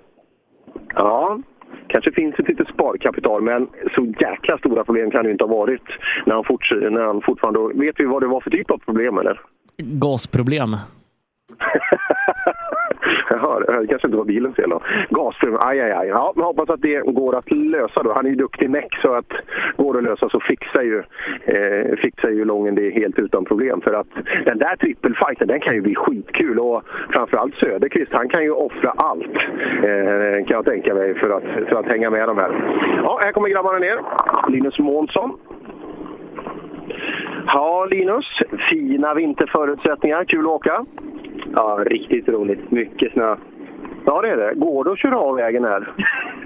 [0.94, 1.38] Ja,
[1.86, 5.56] kanske finns ett litet sparkapital, men så jäkla stora problem kan det ju inte ha
[5.56, 5.82] varit
[6.26, 7.80] när han, forts när han fortfarande...
[7.80, 9.40] Vet vi vad det var för typ av problem eller?
[9.76, 10.70] Gasproblem.
[13.30, 14.80] Jaha, det kanske inte var bilens fel då.
[15.10, 16.08] Gasström, aj, aj, aj.
[16.08, 18.12] Ja, men hoppas att det går att lösa då.
[18.12, 19.32] Han är ju duktig meck så att
[19.76, 21.02] går det att lösa så fixar ju,
[21.44, 23.80] eh, fixar ju Lången det helt utan problem.
[23.80, 24.06] För att
[24.44, 26.82] den där trippelfighten, den kan ju bli skitkul och
[27.12, 29.36] framförallt Söderqvist, han kan ju offra allt
[29.82, 32.52] eh, kan jag tänka mig för att, för att hänga med de här.
[33.02, 33.98] Ja, här kommer grabbarna ner.
[34.48, 35.38] Linus Månsson.
[37.46, 38.26] Ja, Linus.
[38.70, 40.24] Fina vinterförutsättningar.
[40.24, 40.84] Kul att åka.
[41.52, 42.70] Ja, riktigt roligt.
[42.70, 43.36] Mycket snö.
[44.06, 44.54] Ja, det är det.
[44.54, 45.92] Går det att köra av vägen här?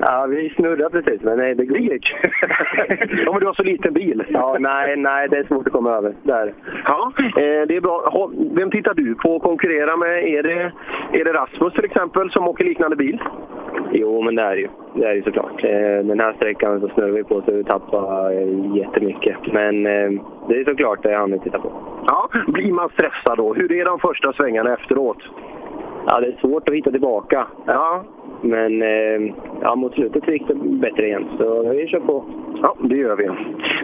[0.00, 1.78] Ja, vi snurrar precis, men nej, det går.
[1.78, 2.14] Gick.
[3.24, 4.24] ja, men du har så liten bil.
[4.28, 6.14] Ja, nej, nej, det är svårt att komma över.
[6.22, 6.54] Där.
[6.84, 8.30] Ja, eh, det är bra.
[8.52, 10.24] Vem tittar du på att konkurrera med?
[10.28, 10.72] Är det,
[11.12, 13.18] är det Rasmus till exempel som åker liknande bil?
[13.92, 14.68] Jo, men det är det ju.
[14.94, 15.64] Det är det såklart.
[15.64, 19.36] Eh, Den här sträckan så snurrar vi på så vi tappar eh, jättemycket.
[19.52, 20.10] Men eh,
[20.48, 21.72] det är såklart det han vill titta på.
[22.06, 23.54] Ja, blir man stressad då?
[23.54, 25.18] Hur är de första svängarna efteråt?
[26.10, 27.46] Ja, det är svårt att hitta tillbaka.
[27.66, 28.04] Ja.
[28.42, 32.24] Men eh, ja, mot slutet gick det bättre igen, så vi kör på.
[32.62, 33.26] Ja, det gör vi.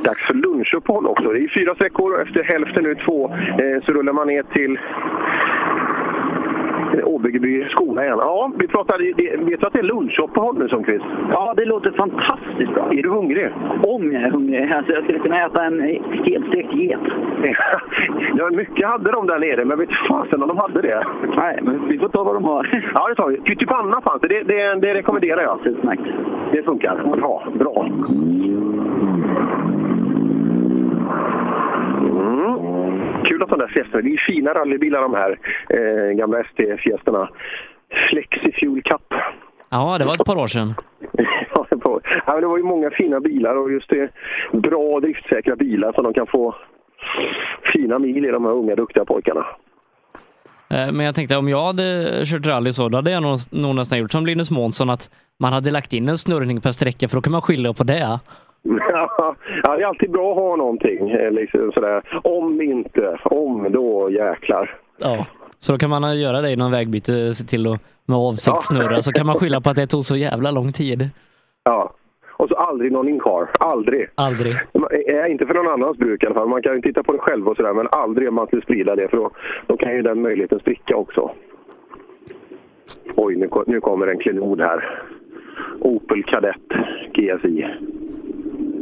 [0.05, 1.29] Dags för lunchuppehåll också.
[1.29, 4.79] Det är fyra sträckor och efter hälften nu två eh, så rullar man ner till
[7.03, 8.19] Åbyggeby skola igen.
[8.21, 9.05] Ja, vi pratade,
[9.39, 11.05] vet du att det är lunchuppehåll nu som kvist?
[11.31, 12.89] Ja, det låter fantastiskt bra.
[12.91, 13.49] Är du hungrig?
[13.83, 14.73] Om jag är hungrig.
[14.73, 15.81] Alltså, jag skulle kunna äta en
[16.25, 17.01] helstekt get.
[18.37, 21.05] Ja, mycket hade de där nere, men vet fasen om de hade det.
[21.37, 22.83] Nej, men vi får ta vad de har.
[22.95, 23.37] Ja, det tar vi.
[23.37, 24.29] Pyttipanna fanns det.
[24.29, 25.67] Det, det, det rekommenderar jag.
[25.67, 26.03] Utmärkt.
[26.53, 27.17] Det funkar.
[27.17, 27.87] Bra, bra.
[32.11, 33.25] Mm.
[33.25, 37.29] Kul att de där Fiestorna, det är fina rallybilar de här eh, gamla ST-Fiestorna.
[38.11, 39.15] Flexifuel Cup.
[39.71, 40.75] Ja, det var ett par år sedan.
[41.57, 41.67] Ja,
[42.27, 44.11] var, det var ju många fina bilar och just det,
[44.53, 46.55] bra driftsäkra bilar så de kan få
[47.73, 49.47] fina mil i de här unga duktiga pojkarna.
[50.71, 53.75] Eh, Men jag tänkte om jag hade kört rally så, då hade jag nog, nog
[53.75, 55.11] nästan gjort som Linus Månsson, att
[55.41, 58.21] man hade lagt in en snurrning per sträcka för då kan man skylla på det.
[58.65, 61.11] Ja, ja, det är alltid bra att ha någonting.
[61.11, 62.03] eh, Liksom sådär.
[62.25, 64.77] Om inte, om då jäklar.
[64.99, 65.27] Ja.
[65.59, 68.61] Så då kan man göra det i någon vägbyte, se till att med avsikt Ja.
[68.61, 71.09] snurra, så kan man skylla på att det tog så jävla lång tid.
[71.65, 71.93] Ja.
[72.37, 73.49] Och så aldrig någon in-car.
[73.61, 74.09] Aldrig.
[74.15, 74.53] Aldrig.
[75.09, 76.49] Eh, Inte för någon annans bruk i alla fall.
[76.49, 78.97] Man kan ju titta på det själv och sådär, men aldrig om man skulle sprida
[78.97, 79.31] det för då,
[79.67, 81.31] då kan ju den möjligheten spricka också.
[83.17, 85.01] Oj, nu, nu kommer en klenod här.
[85.81, 86.57] Opel Kadett
[87.15, 87.67] GSI.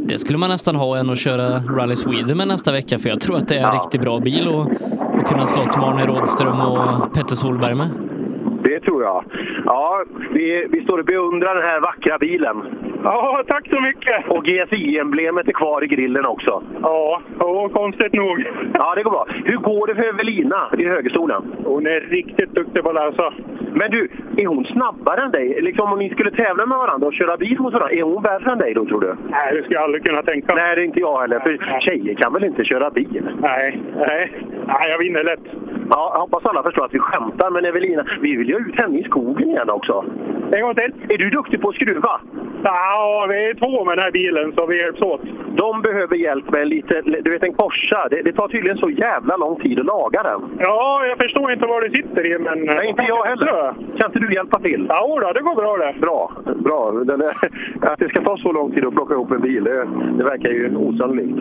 [0.05, 3.20] Det skulle man nästan ha än att köra Rally Sweden med nästa vecka, för jag
[3.20, 4.61] tror att det är en riktigt bra bil och,
[5.20, 8.11] och kunna slåss med Arne Rådström och Petter Solberg med.
[8.73, 9.24] Det tror jag.
[9.65, 12.57] Ja, vi, vi står och beundrar den här vackra bilen.
[13.05, 14.28] Ja, tack så mycket.
[14.28, 16.62] Och GSI-emblemet är kvar i grillen också.
[16.82, 18.44] Ja, och konstigt nog.
[18.74, 19.27] Ja, det går bra.
[19.44, 21.43] Hur går det för Evelina i högerstolen?
[21.65, 23.32] Hon är riktigt duktig på att läsa.
[23.74, 25.61] Men du, är hon snabbare än dig?
[25.62, 28.53] Liksom om ni skulle tävla med varandra och köra bil mot varandra, är hon värre
[28.53, 29.16] än dig då tror du?
[29.31, 30.65] Nej, det skulle jag aldrig kunna tänka mig.
[30.65, 31.40] Nej, det är inte jag heller.
[31.40, 33.28] För tjejer kan väl inte köra bil?
[33.40, 34.32] Nej, nej.
[34.66, 35.47] Nej, jag vinner lätt.
[35.90, 38.98] Ja, jag hoppas alla förstår att vi skämtar, men Evelina, vi vill ju ut henne
[38.98, 40.05] i skogen igen också.
[40.55, 40.93] En gång till.
[41.09, 42.20] Är du duktig på att skruva?
[42.64, 45.20] Ja, vi är två med den här bilen, så vi hjälps åt.
[45.56, 48.09] De behöver hjälp med en liten, du vet en korsa.
[48.10, 50.40] Det, det tar tydligen så jävla lång tid att laga den.
[50.59, 52.59] Ja, jag förstår inte vad det sitter i, men...
[52.60, 53.74] Nej, inte jag heller.
[53.98, 54.86] Kan inte du hjälpa till?
[54.89, 56.01] Ja, då, det går bra det.
[56.01, 56.90] Bra, bra.
[57.05, 57.34] Den är,
[57.80, 60.51] att det ska ta så lång tid att plocka ihop en bil, det, det verkar
[60.51, 61.39] ju osannolikt.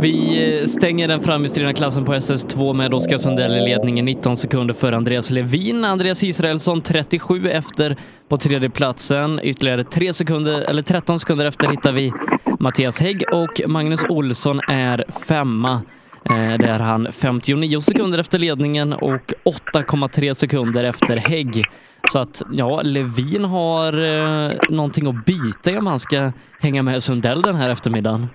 [0.00, 0.14] Vi
[0.60, 4.96] eh, stänger den framhjulsdrivna klassen på SS2 med Oskar Sundell i ledningen 19 sekunder före
[4.96, 5.84] Andreas Levin.
[5.84, 7.96] Andreas Israelsson 37 efter
[8.28, 9.40] på tredje platsen.
[9.42, 12.12] Ytterligare 3 sekunder, eller 13 sekunder efter hittar vi
[12.60, 15.72] Mattias Hägg och Magnus Olsson är femma.
[16.30, 19.32] Eh, Där är han 59 sekunder efter ledningen och
[19.72, 21.64] 8,3 sekunder efter Hägg.
[22.12, 27.02] Så att, ja, Levin har eh, någonting att bita i om han ska hänga med
[27.02, 28.26] Sundell den här eftermiddagen.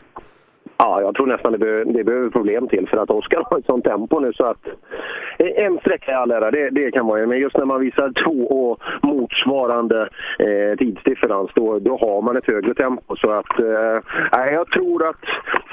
[0.83, 3.65] Ja, jag tror nästan det, be, det behöver problem till för att Oskar har ett
[3.65, 4.67] sånt tempo nu så att
[5.37, 7.27] eh, en sträcka i all ära, det, det kan man ju.
[7.27, 10.09] Men just när man visar två och motsvarande
[10.39, 13.15] eh, tidsdifferens, då, då har man ett högre tempo.
[13.15, 15.23] Så att, eh, jag tror att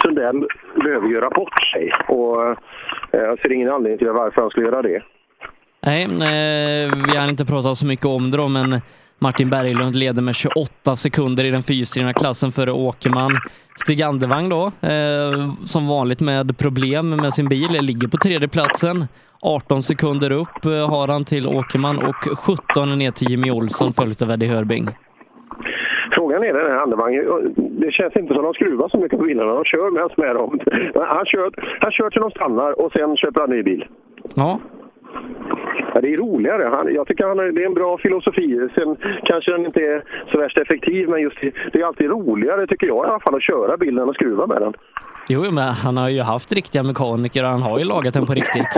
[0.02, 0.46] Sundell
[0.84, 1.92] behöver göra bort sig.
[2.08, 2.56] Och eh,
[3.10, 5.02] jag ser ingen anledning till varför han skulle göra det.
[5.86, 8.80] Nej, eh, vi har inte pratat så mycket om det då, men
[9.20, 13.30] Martin Berglund leder med 28 sekunder i den fyrhjulsdrivna klassen före Åkerman.
[13.76, 19.06] Stig Andevang då, eh, som vanligt med problem med sin bil, ligger på tredje platsen.
[19.42, 24.22] 18 sekunder upp eh, har han till Åkerman och 17 ner till Jimmy Olsson följt
[24.22, 24.88] av Eddie Hörbing.
[26.12, 27.54] Frågan är den här andevagnen.
[27.56, 29.54] Det känns inte som att de skruvar så mycket på bilarna.
[29.54, 30.60] De kör mest med dem.
[30.94, 31.50] Han kör,
[31.80, 33.84] han kör till de stannar och sen köper han ny bil.
[34.36, 34.58] Ja,
[35.94, 36.68] Ja, det är roligare.
[36.70, 38.68] Han, jag tycker han, är- det är en bra filosofi.
[38.74, 42.66] Sen kanske den inte är så värst effektiv, men just det, det är alltid roligare
[42.66, 44.72] tycker jag i alla fall att köra bilen att skruva med den.
[45.28, 48.32] Jo, men han har ju haft riktiga mekaniker och han har ju lagat den på
[48.32, 48.72] riktigt.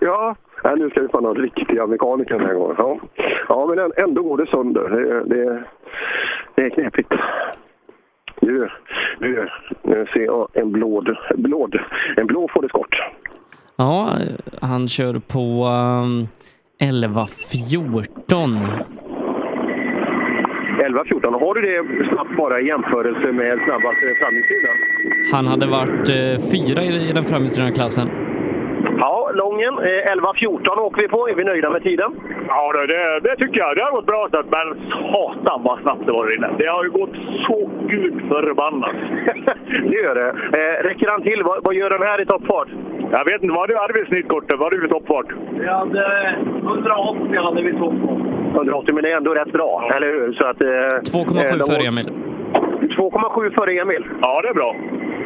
[0.00, 0.36] Ja,
[0.76, 2.74] nu ska vi få någon riktiga mekaniker den här gången.
[2.78, 2.98] Ja,
[3.48, 4.88] ja men än- ändå går det sönder.
[4.88, 5.62] Det, det,
[6.54, 7.12] det är knepigt.
[8.40, 8.68] Nu,
[9.18, 9.48] nu,
[9.82, 11.78] nu ser jag en blåd, blåd,
[12.16, 12.96] en blå Ford Escort.
[13.80, 14.10] Ja,
[14.60, 16.28] han kör på um,
[16.80, 18.60] 11.14.
[20.78, 21.40] 11-14.
[21.40, 24.68] Har du det snabbt bara i jämförelse med snabbaste framhjulsdrivna?
[25.32, 28.08] Han hade varit eh, fyra i, i den framhjulsdrivna klassen.
[28.98, 29.74] Ja, Lången.
[29.78, 31.28] Eh, 11-14 åker vi på.
[31.28, 32.10] Är vi nöjda med tiden?
[32.48, 33.76] Ja, det, det, det tycker jag.
[33.76, 34.28] Det har gått bra.
[34.32, 34.66] Men
[35.12, 36.50] satan vad snabbt det var där inne.
[36.58, 38.96] Det har ju gått så gud förbannat.
[39.90, 40.28] det gör det.
[40.58, 41.42] Eh, räcker han till?
[41.42, 42.68] Vad, vad gör den här i toppfart?
[43.10, 43.54] Jag vet inte.
[43.54, 44.58] Vad hade vi i snittkortet?
[44.58, 45.26] Vad hade vi för toppfart?
[45.60, 48.20] Vi hade 180 hade vi toppfart.
[48.54, 50.32] 180, men det är ändå rätt bra, eller hur?
[50.32, 50.68] Så att, eh,
[51.12, 52.06] 2,7 eh, de- för Emil.
[52.96, 54.04] 2,7 före Emil?
[54.22, 54.76] Ja, det är bra.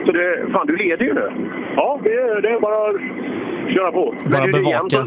[0.06, 1.30] Så det, fan, du leder ju nu.
[1.76, 2.96] Ja, det, är- det är bara att
[3.74, 4.14] köra på.
[4.32, 5.06] Bara bevaka.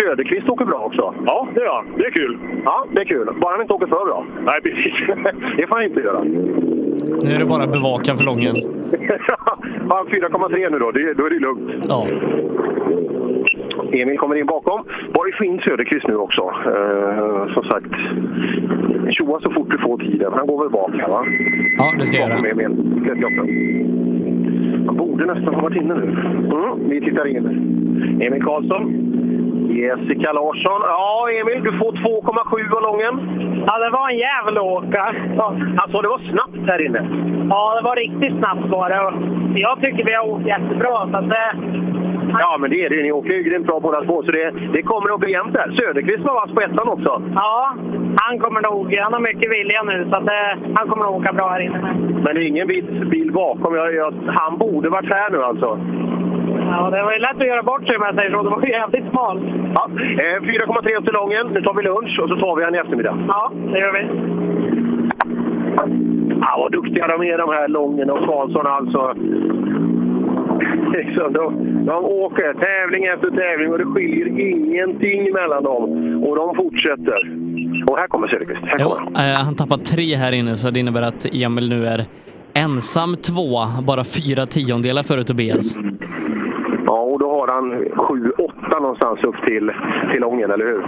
[0.00, 1.14] Söderqvist åker bra också.
[1.26, 1.86] Ja, det gör han.
[1.98, 2.38] Det är kul.
[2.64, 3.28] Ja, det är kul.
[3.40, 4.24] Bara han inte åker för bra.
[4.44, 4.94] Nej, precis.
[5.56, 6.20] det får han inte göra.
[7.22, 8.56] Nu är det bara bevaka för lången.
[9.90, 10.90] Han 4,3 nu då?
[10.90, 11.86] Det, då är det lugnt.
[11.88, 12.06] Ja.
[13.92, 14.84] Emil kommer in bakom.
[15.14, 16.42] Bara få in Söderqvist nu också.
[16.42, 17.94] Eh, som sagt,
[19.10, 20.32] tjoa så fort du får tiden.
[20.32, 21.24] Han går väl bak här va?
[21.78, 22.40] Ja, det ska jag göra.
[22.40, 23.04] Bakom Emil.
[23.06, 24.33] 38.
[24.86, 26.06] Han borde nästan ha varit inne nu.
[26.56, 27.46] Mm, vi tittar in.
[28.22, 28.84] Emil Karlsson.
[29.70, 30.80] Jessica Larsson.
[30.82, 33.14] Ja, Emil, du får 2,7 av lången.
[33.66, 35.14] Ja, det var en jävla åka.
[35.76, 37.02] Alltså, det var snabbt här inne.
[37.50, 39.60] Ja, det var riktigt snabbt var det.
[39.60, 41.08] Jag tycker vi har åkt jättebra.
[41.10, 41.46] Så att det,
[42.28, 43.02] Ja, men det är det.
[43.02, 45.72] Ni åker ju grymt bra båda två, så det, det kommer att bli jämnt där.
[45.78, 47.22] Söderqvist var vass på ettan också.
[47.34, 47.76] ja,
[48.16, 48.96] han kommer nog...
[48.96, 51.78] Han har mycket vilja nu, så att det, han kommer att åka bra här inne.
[52.24, 53.74] Men det är ingen bil, bil bakom.
[53.74, 55.78] Jag, jag, han borde varit här nu alltså.
[56.70, 58.42] Ja, det var ju lätt att göra bort sig om jag säger så.
[58.42, 59.42] Det var ju jävligt smalt.
[59.74, 59.90] Ja,
[60.22, 61.46] eh, 4,3 upp till Lången.
[61.46, 63.18] Nu tar vi lunch och så tar vi en i eftermiddag.
[63.28, 64.02] Ja, det gör vi.
[66.40, 69.14] Ja, vad duktiga de är de här Lången och Karlsson alltså.
[70.92, 75.82] Liksom, de, de åker tävling efter tävling och det skiljer ingenting mellan dem.
[76.24, 77.20] Och de fortsätter.
[77.86, 78.60] Och här kommer Söderqvist.
[78.64, 81.86] Här Jo, kommer eh, han tappar tre här inne så det innebär att Emil nu
[81.86, 82.04] är
[82.54, 85.76] ensam tvåa, bara fyra tiondelar före Tobias.
[86.86, 89.72] Ja, och då har han 7-8 någonstans upp till,
[90.12, 90.84] till Lången, eller hur?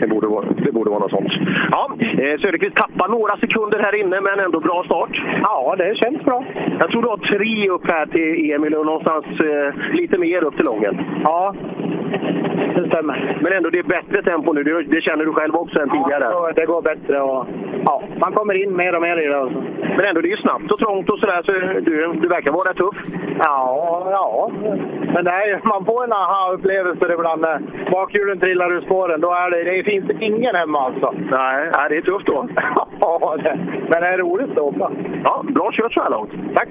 [0.00, 1.32] Det borde vara, det borde vara något sånt.
[1.72, 5.22] Ja, eh, Söderqvist tappar några sekunder här inne, men ändå bra start.
[5.42, 6.44] Ja, det känns bra.
[6.78, 10.56] Jag tror du har tre upp här till Emil och någonstans eh, lite mer upp
[10.56, 11.00] till Lången.
[11.24, 11.54] Ja,
[12.74, 13.38] det stämmer.
[13.42, 14.62] Men ändå, det är bättre tempo nu.
[14.62, 16.24] Det, det känner du själv också än tidigare.
[16.24, 17.46] Ja, det går bättre och
[17.84, 19.50] ja, man kommer in mer och mer i det.
[19.96, 22.70] Men ändå, det är ju snabbt och trångt och sådär, så du, du verkar vara
[22.70, 22.96] rätt tuff.
[23.38, 24.50] Ja, ja.
[25.14, 29.20] Men det är, man får en aha-upplevelse ibland när bakhjulen trillar ur spåren.
[29.20, 31.14] Då är det, det finns ingen hemma alltså.
[31.30, 32.48] Nej, nej det är tufft då.
[33.00, 33.58] ja, det,
[33.90, 34.90] men det är roligt att åka.
[35.24, 36.30] Ja, bra kört så här långt.
[36.54, 36.68] Tack!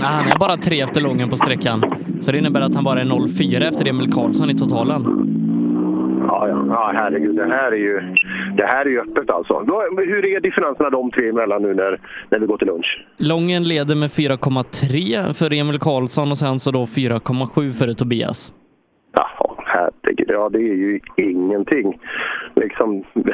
[0.00, 1.84] Ja, han är bara tre efter lången på sträckan,
[2.20, 5.02] så det innebär att han bara är 0,4 efter Emil Karlsson i totalen.
[6.28, 6.64] Ja, ja.
[6.68, 7.36] ja herregud.
[7.36, 8.00] Det här är ju,
[8.56, 9.60] det här är ju öppet alltså.
[9.60, 12.00] Då, hur är differenserna de tre emellan nu när,
[12.30, 13.06] när vi går till lunch?
[13.16, 18.52] Lången leder med 4,3 för Emil Karlsson och sen så då 4,7 för Tobias.
[19.14, 20.30] Jaha, herregud.
[20.30, 22.00] Ja, det är ju ingenting.
[22.56, 23.04] Liksom,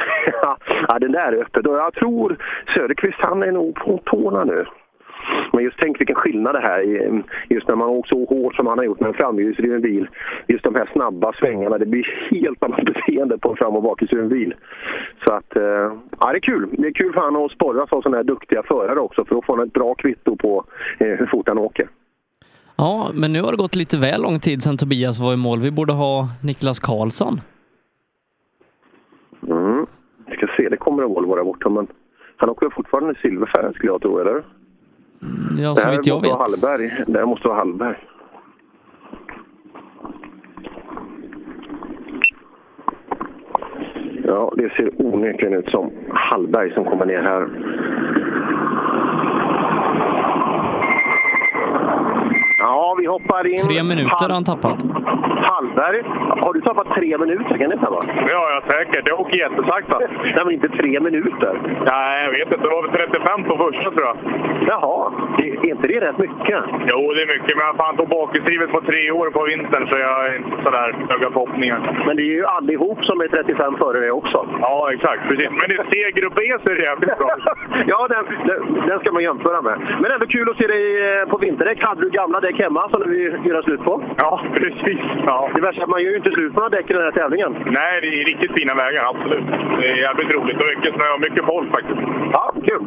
[0.87, 1.67] ja, den där är öppet.
[1.67, 2.37] Och jag tror
[2.75, 4.65] Söderqvist, han är nog på tårna nu.
[5.53, 7.23] Men just tänk vilken skillnad det här är.
[7.49, 10.07] Just när man åker så hårt som han har gjort med en framhjulsdriven bil.
[10.47, 11.77] Just de här snabba svängarna.
[11.77, 14.53] Det blir helt annat beteende på en fram och bakhjulsdriven bil.
[15.25, 16.69] Så att, eh, ja det är kul.
[16.71, 19.25] Det är kul för han att sporras av sådana här duktiga förare också.
[19.25, 20.65] För då får han ett bra kvitto på
[20.99, 21.87] eh, hur fort han åker.
[22.75, 25.59] Ja, men nu har det gått lite väl lång tid sedan Tobias var i mål.
[25.59, 27.41] Vi borde ha Niklas Karlsson.
[29.47, 29.85] Mm.
[30.27, 31.69] Vi ska se, det kommer en Volvo där borta.
[31.69, 31.87] Men
[32.37, 34.43] han åker fortfarande silverfärg skulle jag tro, eller?
[35.57, 36.31] Ja, det så vitt jag vet.
[36.31, 37.03] Hallberg.
[37.07, 37.95] Det här måste vara Hallberg.
[44.23, 47.49] Ja, det ser onekligen ut som Hallberg som kommer ner här.
[52.89, 53.57] Ja, vi hoppar in.
[53.57, 54.79] Tre minuter har han tappat.
[55.51, 56.01] Hallberg.
[56.43, 57.57] Har du tappat tre minuter?
[57.57, 58.01] Kan det stämma?
[58.27, 59.07] Det har jag säkert.
[59.07, 59.99] Jag åker jättesakta.
[60.35, 61.53] Nej, men inte tre minuter.
[61.91, 62.63] Nej, jag vet inte.
[62.67, 64.17] Det var väl 35 på första tror jag.
[64.71, 66.59] Jaha, det, är inte det rätt mycket?
[66.91, 69.97] Jo, det är mycket, men jag fan tog bakhjulsdrivet på tre år på vintern så
[69.97, 71.79] jag har inte sådär höga förhoppningar.
[72.05, 74.39] Men det är ju allihop som är 35 före det också.
[74.61, 75.21] Ja, exakt.
[75.29, 75.49] Precis.
[75.61, 77.29] Men i C-grupp B så är det jävligt bra.
[77.93, 79.77] ja, den, den, den ska man jämföra med.
[80.01, 81.79] Men ändå kul att se dig eh, på vinterdäck.
[81.81, 83.93] Hade du gamla däck hemma som du vill göra slut på?
[84.17, 85.01] Ja, precis.
[85.25, 85.37] Ja.
[85.55, 87.11] Det värsta är att man gör ju inte slut på några däck i den här
[87.11, 87.51] tävlingen.
[87.65, 89.45] Nej, det är riktigt fina vägar, absolut.
[89.79, 92.01] Det är jävligt roligt och mycket snö och mycket folk faktiskt.
[92.33, 92.83] Ja, kul!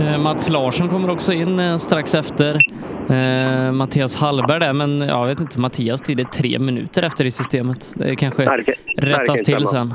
[0.00, 2.60] Eh, Mats Larsson kommer också in eh, strax efter
[3.08, 7.30] eh, Mattias Hallberg där, men jag vet inte, Mattias tid är tre minuter efter i
[7.30, 7.92] systemet.
[7.94, 8.58] Det kanske kan
[8.96, 9.94] rättas till sen.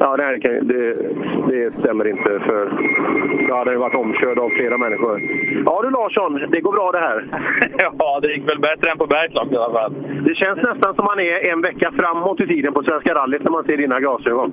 [0.00, 0.94] Ja, det, här kan, det,
[1.50, 2.72] det stämmer inte för
[3.48, 5.22] då hade det varit omkörd av flera människor.
[5.66, 7.24] Ja du Larsson, det går bra det här.
[7.98, 9.94] Ja, det gick väl bättre än på Bergslag i alla fall.
[10.26, 13.50] Det känns nästan som man är en vecka framåt i tiden på Svenska rallyt när
[13.50, 14.52] man ser dina glasögon.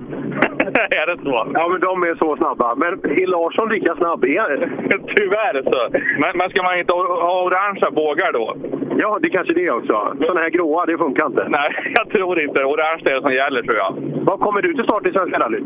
[1.02, 1.48] är det så?
[1.54, 2.76] Ja, men de är så snabba.
[2.76, 4.24] Men är Larsson lika snabb?
[4.24, 4.70] Är
[5.16, 5.98] Tyvärr så.
[6.20, 8.56] Men, men ska man inte ha ha orangea bågar då?
[8.98, 10.16] Ja, det kanske det också.
[10.20, 11.46] Sådana här gråa, det funkar inte.
[11.50, 12.64] Nej, jag tror inte.
[12.64, 13.94] Orange är det som gäller tror jag.
[14.26, 15.64] Vad kommer du till start i Svenska rallyt?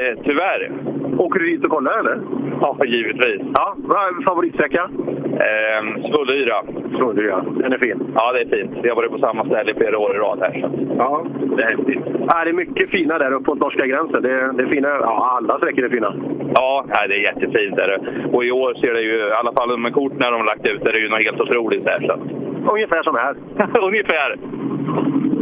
[0.00, 0.72] Eh, tyvärr.
[1.18, 2.18] Åker du dit och kollar eller?
[2.60, 3.40] Ja, givetvis.
[3.54, 4.90] Ja, vad är favoritsträcka?
[5.48, 6.62] Eh, Svullyra.
[6.98, 8.12] Svullyra, den är fin.
[8.14, 8.78] Ja, det är fint.
[8.82, 10.60] Vi har varit på samma ställe i flera år i rad här.
[10.60, 10.94] Så.
[10.98, 11.24] Ja.
[11.56, 11.98] Det är häftigt.
[12.28, 14.22] Ja, det är mycket fina där uppe mot norska gränsen.
[14.22, 16.14] Det, det är fina, ja, alla sträckor är fina.
[16.54, 17.78] Ja, det är jättefint.
[17.78, 18.28] Är det.
[18.36, 20.66] Och i år ser det ju, i alla fall med kort när de har lagt
[20.66, 22.00] ut, är det ju något helt otroligt där.
[22.06, 22.14] Så.
[22.72, 23.34] Ungefär som här.
[23.86, 24.36] Ungefär.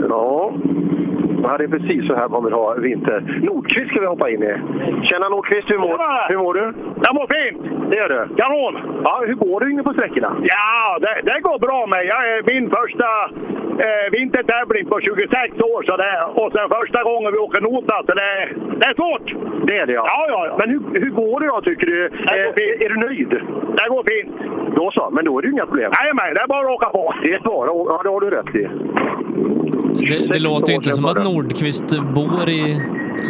[0.09, 0.53] Ja.
[1.43, 3.41] Ja, det är precis så här man vill ha vinter.
[3.43, 4.55] Nordqvist ska vi hoppa in i.
[5.09, 5.99] Tjena Nordqvist, hur mår,
[6.31, 6.65] hur mår du?
[7.05, 7.63] Jag mår fint!
[7.91, 8.21] Det gör du?
[8.37, 8.75] Kanon!
[9.05, 10.37] Ja, hur går du inne på sträckorna?
[10.43, 12.01] Ja, det, det går bra med.
[12.13, 13.09] Jag är min första
[13.85, 15.81] eh, vintertävling på 26 år.
[15.89, 18.31] Så det, och sen första gången vi åker nota, så det,
[18.81, 19.27] det är svårt.
[19.67, 20.05] Det är det ja.
[20.07, 20.55] Ja, ja, ja.
[20.61, 21.99] Men hur, hur går det då tycker du?
[22.05, 23.31] går är, är du nöjd?
[23.79, 24.37] Det går fint.
[24.77, 25.93] Då så, men då är det ju inga problem.
[26.01, 27.15] Jajamän, det är bara att åka på.
[27.23, 28.69] Det är bara ja det har du rätt i.
[30.09, 32.63] Det, det låter inte som att Nordqvist bor i,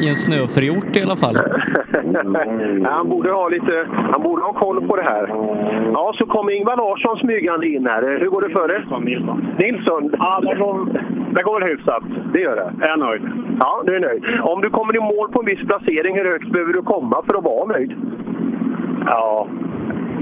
[0.02, 1.36] i en snöförort i alla fall.
[2.84, 5.28] Han, borde ha lite, han borde ha koll på det här.
[5.92, 8.18] Ja, så kommer Ingvar Larsson smygande in här.
[8.20, 8.80] Hur går det för dig?
[9.00, 9.46] Nilsson.
[9.58, 10.10] Nilsson?
[10.18, 10.74] Ja, det går,
[11.34, 12.02] det går väl hyfsat.
[12.32, 12.72] Det gör det?
[12.80, 13.22] Jag är nöjd.
[13.60, 14.22] Ja, du är nöjd.
[14.42, 17.38] Om du kommer i mål på en viss placering, hur högt behöver du komma för
[17.38, 17.92] att vara nöjd?
[19.06, 19.48] Ja,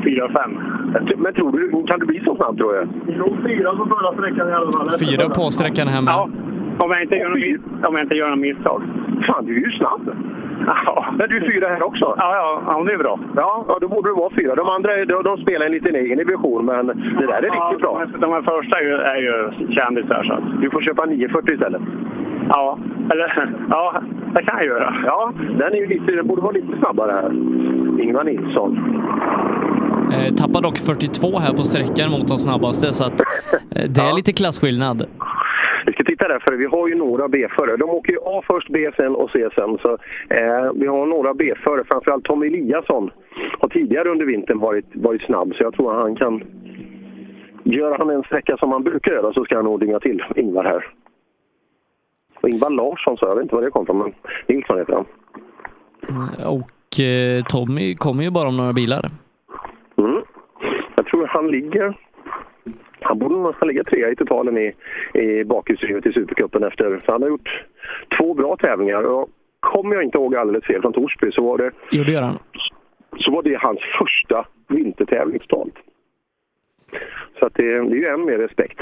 [0.05, 1.17] 4-5.
[1.17, 2.89] Men tror du, kan du bli så snabb tror jag?
[3.19, 4.91] Jo, fyra på förra sträckan i alla fall.
[4.99, 6.11] Fyra på sträckan hemma.
[6.11, 6.29] Ja,
[6.79, 8.83] om jag inte gör något, om jag inte gör något misstag.
[9.27, 10.17] Fan, du är ju snabb!
[10.67, 12.15] Ja, men du är fyra här också?
[12.19, 13.19] Ja, ja, ja det är bra.
[13.37, 14.55] Ja, ja, då borde du vara fyra.
[14.55, 18.05] De andra de, de spelar en liten egen division, men det där är riktigt bra.
[18.21, 19.35] De, här första är ju, är ju
[19.75, 20.25] kändisar.
[20.25, 20.61] Så.
[20.61, 21.83] Du får köpa 940 istället.
[22.49, 22.79] Ja,
[23.11, 24.03] eller ja,
[24.35, 24.95] det kan jag göra.
[25.07, 27.31] Ja, den, är ju lite, den borde vara lite snabbare här.
[28.03, 28.79] Ingvar Nilsson.
[30.13, 34.17] Eh, tappar dock 42 här på sträckan mot de snabbaste, så att eh, det är
[34.17, 35.07] lite klasskillnad.
[35.87, 37.77] Vi ska titta där, för vi har ju några B-förare.
[37.77, 39.79] De åker ju A först, B sen och C sen.
[39.83, 39.93] Så,
[40.35, 43.11] eh, vi har några B-förare, framförallt Tom Eliasson
[43.59, 46.43] har tidigare under vintern varit, varit snabb, så jag tror att han kan...
[47.65, 50.65] Gör han en sträcka som han brukar göra så ska han nog dynga till Ingvar
[50.65, 50.85] här.
[52.43, 54.15] Och Ingvar Larsson så jag vet inte var det kom från, men
[54.47, 55.07] Nilsson heter han.
[56.47, 59.05] Och eh, Tommy kommer ju bara om några bilar.
[59.99, 60.23] Mm.
[60.97, 62.06] Jag tror han ligger...
[63.09, 64.73] Han borde nog han ligga trea i totalen i,
[65.15, 67.01] i bakhjulsdrivet i Supercupen efter...
[67.07, 67.65] Så han har gjort
[68.19, 69.03] två bra tävlingar.
[69.03, 69.29] Och
[69.61, 72.39] kommer jag inte ihåg alldeles fel från Torsby så var det, Jo, det gör han.
[73.19, 75.75] så var det hans första vintertävling totalt.
[77.39, 78.81] Så att det, det är ju än mer respekt.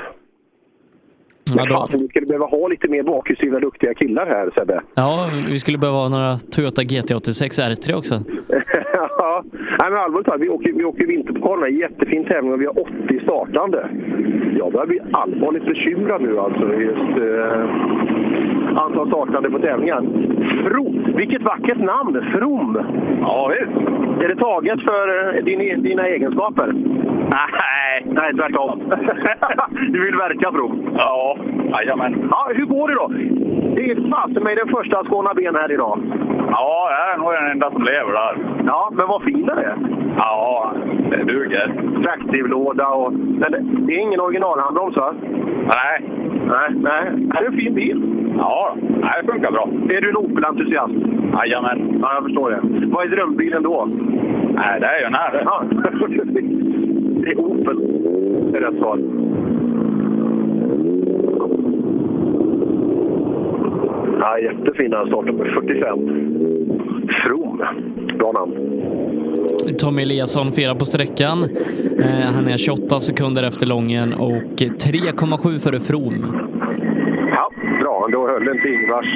[1.57, 4.81] Men Ja, fan, vi skulle behöva ha lite mer bakhjulsdrivna duktiga killar här Sebbe.
[4.95, 8.15] ja, vi skulle behöva ha några Toyota GT86 R3 också.
[9.19, 12.67] ja, Nej, men allvarligt talat, vi åker, vi åker vinterpokalen, en jättefin tävling och vi
[12.67, 13.89] har 80 startande.
[14.59, 17.65] Jag börjar bli allvarligt bekymrad nu alltså, just eh,
[18.79, 20.01] antal startande på tävlingar.
[20.69, 22.33] From, vilket vackert namn!
[22.33, 22.79] From!
[23.21, 23.73] Ja, visst.
[24.25, 26.73] Är det taget för eh, din, dina egenskaper?
[27.33, 28.05] Nej.
[28.05, 28.81] Nej, tvärtom.
[29.93, 30.97] du vill verka from.
[30.99, 31.37] Ja,
[31.71, 32.29] jajamän.
[32.31, 33.09] Ja, hur går det då?
[33.75, 36.01] Det är fasen mig den första att skåna ben här idag.
[36.51, 38.37] Ja, jag är nog den enda som lever där.
[38.67, 39.77] Ja, men vad fin den är.
[40.17, 40.73] Ja,
[41.11, 41.73] det duger.
[42.03, 43.13] Traktivlåda och...
[43.13, 45.15] Men det, det är ingen originalhandbroms va?
[45.75, 46.11] Nej.
[46.47, 47.11] Nej, nej.
[47.17, 48.03] Det är en fin bil.
[48.39, 49.69] Ja, nej, det funkar bra.
[49.91, 50.95] Är du en Opel-entusiast?
[51.33, 51.99] Jajamän.
[52.03, 52.61] Ja, jag förstår det.
[52.87, 53.89] Vad är drömbilen då?
[54.55, 55.43] Nej, det är ju en här.
[55.45, 55.63] Ja.
[57.23, 57.79] det är Opel.
[58.53, 58.99] Det är rätt svar.
[64.25, 65.99] Ja, jättefina startnummer 45.
[67.27, 67.63] From.
[68.19, 68.55] Bra namn.
[69.79, 71.43] Tommy Eliasson firar på sträckan.
[71.99, 76.15] Eh, han är 28 sekunder efter Lången och 3,7 före From.
[77.31, 78.09] Ja, bra.
[78.13, 79.07] Då höll inte Ingvars.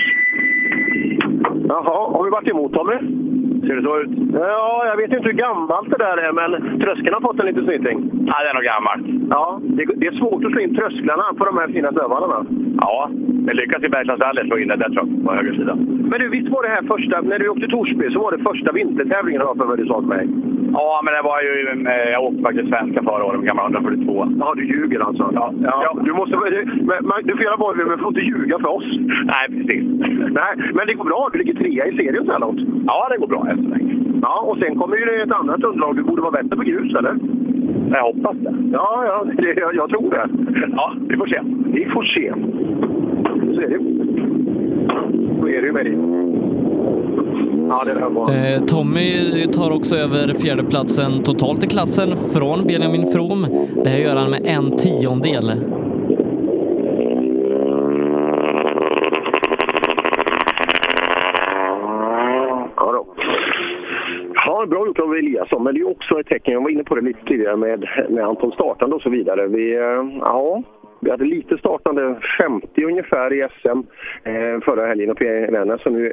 [1.69, 2.97] Jaha, har vi varit emot Tommy?
[3.67, 4.11] Ser det så ut?
[4.33, 7.65] Ja, jag vet inte hur gammalt det där är, men tröskeln har fått en liten
[7.65, 7.99] snyting.
[8.27, 9.05] Ja, det är nog gammalt.
[9.31, 12.47] Ja, det, det är svårt att slå in trösklarna på de här fina snövallarna.
[12.83, 13.11] Ja,
[13.47, 15.75] det lyckas i Bergslagsrallyt slå in det där tror jag, på höger sida.
[16.11, 18.43] Men du, visst var det här första, när du åkte till Torsby, så var det
[18.51, 20.29] första vintertävlingen har jag du sa till mig?
[20.73, 21.55] Ja, men det var ju...
[21.93, 24.27] eh, Jag åkte faktiskt svenska förra året, gamla 142.
[24.41, 25.31] Ja, du ljuger alltså?
[25.35, 25.53] Ja.
[25.63, 25.97] ja.
[26.05, 26.53] Du, måste, men,
[27.09, 28.85] men, du får göra vad du vill, men får inte ljuga för oss.
[29.33, 29.83] Nej, precis.
[30.41, 31.28] Nej, men det går bra.
[31.33, 32.61] Du ligger trea i serien så här långt.
[32.87, 33.95] Ja, det går bra än så länge.
[34.23, 35.97] Ja, och sen kommer ju det ett annat underlag.
[35.97, 37.15] Du borde vara bättre på grus, eller?
[37.91, 38.55] Jag hoppas det.
[38.73, 40.29] Ja, ja det, jag, jag tror det.
[40.77, 41.41] Ja, vi får se.
[41.67, 42.33] Vi får se.
[43.55, 43.79] Så är det
[45.41, 46.19] Så är det ju med det.
[47.69, 48.31] Ja, det där var...
[48.31, 53.47] Eh, Tommy tar också över fjärdeplatsen totalt i klassen från Benjamin From.
[53.85, 55.53] Det här gör han med en tiondel.
[62.77, 63.07] Ja, då.
[64.59, 66.55] Ja, bra gjort av Eliasson, men det är också ett tecken.
[66.55, 69.47] Jag var inne på det lite tidigare med, med Anton startande och så vidare.
[69.47, 70.63] Vi, eh, ja,
[71.01, 73.79] vi hade lite startande, 50 ungefär i SM
[74.29, 75.83] eh, förra helgen uppe i Vännäs.
[75.83, 76.13] Så nu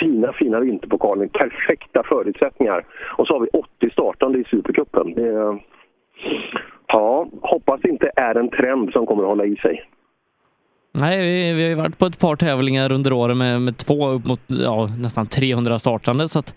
[0.00, 2.84] fina, fina vinterpokalen, perfekta förutsättningar.
[3.18, 5.18] Och så har vi 80 startande i Supercupen.
[5.18, 5.54] Eh,
[6.86, 9.84] ja, hoppas det inte är en trend som kommer att hålla i sig.
[10.92, 14.08] Nej, vi, vi har ju varit på ett par tävlingar under åren med, med två
[14.08, 16.54] upp mot ja, nästan 300 startande så att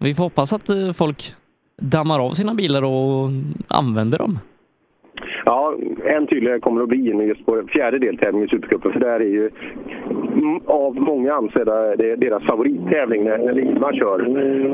[0.00, 1.34] vi får hoppas att eh, folk
[1.80, 3.28] dammar av sina bilar och
[3.68, 4.38] använder dem.
[5.44, 8.92] Ja, en tydligare kommer det att bli nu just på fjärde deltävlingen i Supercupen.
[8.92, 9.50] För där är ju
[10.66, 14.20] av många ansedda det är deras favorittävling när, när Lima kör.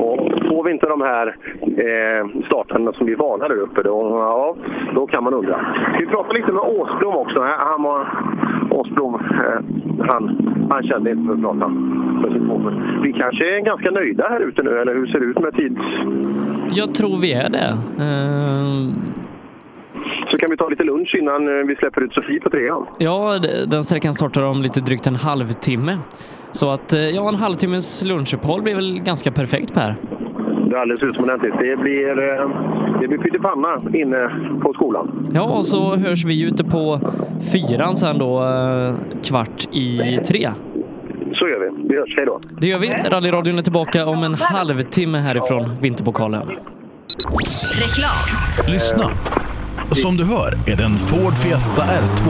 [0.01, 1.27] Och får vi inte de här
[1.61, 4.55] eh, startarna som vi är vana där uppe, då, ja,
[4.95, 5.75] då kan man undra.
[5.99, 7.41] Vi pratade lite med Åsblom också.
[7.41, 8.07] Han var,
[8.71, 9.59] Åsblom, eh,
[9.99, 10.23] han,
[10.69, 11.67] han kände inte för att prata
[12.21, 12.99] mål.
[13.03, 15.81] Vi kanske är ganska nöjda här ute nu, eller hur ser det ut med tids...
[16.77, 17.69] Jag tror vi är det.
[17.99, 18.65] Eh,
[20.31, 22.85] Så kan vi ta lite lunch innan eh, vi släpper ut Sofie på trean.
[22.99, 25.97] Ja, den sträckan startar om lite drygt en halvtimme.
[26.51, 29.95] Så att eh, ja, en halvtimmes lunchuppehåll blir väl ganska perfekt Per.
[30.69, 31.53] Det är alldeles utomordentligt.
[31.59, 32.49] Det blir, eh,
[33.01, 34.29] det blir pyttipanna inne
[34.61, 35.29] på skolan.
[35.33, 36.99] Ja, och så hörs vi ute på
[37.53, 38.41] fyran sen då
[39.23, 40.49] kvart i tre.
[41.47, 41.87] Så gör vi.
[41.89, 42.13] Vi hörs.
[42.17, 42.39] Hej då.
[42.61, 42.89] Det gör vi.
[42.89, 46.47] Rallyradion är tillbaka om en halvtimme härifrån Vinterpokalen.
[47.79, 48.71] Reklam.
[48.73, 49.11] Lyssna!
[49.91, 52.29] Som du hör är det en Ford Fiesta R2.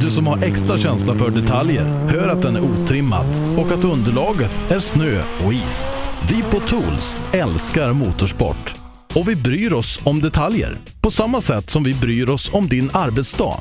[0.00, 3.26] Du som har extra känsla för detaljer hör att den är otrimmad
[3.58, 5.94] och att underlaget är snö och is.
[6.30, 8.74] Vi på Tools älskar motorsport
[9.14, 12.90] och vi bryr oss om detaljer på samma sätt som vi bryr oss om din
[12.92, 13.54] arbetsdag.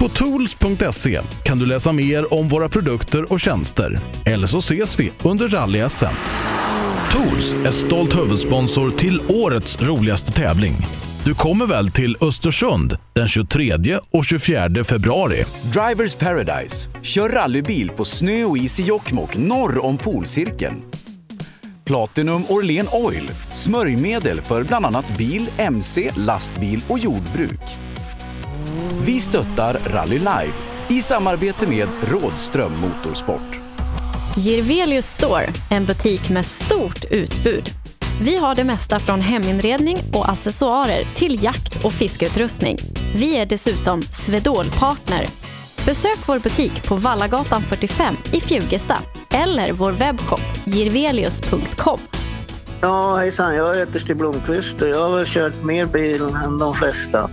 [0.00, 3.98] På tools.se kan du läsa mer om våra produkter och tjänster.
[4.24, 6.14] Eller så ses vi under rally-SM.
[7.12, 10.74] Tools är stolt huvudsponsor till årets roligaste tävling.
[11.24, 15.44] Du kommer väl till Östersund den 23 och 24 februari?
[15.72, 16.88] Drivers Paradise.
[17.02, 20.82] Kör rallybil på snö och is i Jokkmokk norr om polcirkeln.
[21.84, 23.30] Platinum Orlen Oil.
[23.54, 27.89] Smörjmedel för bland annat bil, mc, lastbil och jordbruk.
[29.06, 30.52] Vi stöttar Rally Live
[30.88, 33.60] i samarbete med Rådström Motorsport.
[34.36, 37.70] Girvelius Store, en butik med stort utbud.
[38.22, 42.78] Vi har det mesta från heminredning och accessoarer till jakt och fiskeutrustning.
[43.14, 45.26] Vi är dessutom Swedol-partner.
[45.86, 48.98] Besök vår butik på Vallagatan 45 i Fjugesta
[49.30, 51.98] eller vår webbshop girvelius.com.
[52.80, 53.54] Ja, hejsan.
[53.54, 57.30] Jag heter Stig Blomqvist och jag har väl kört mer bil än de flesta.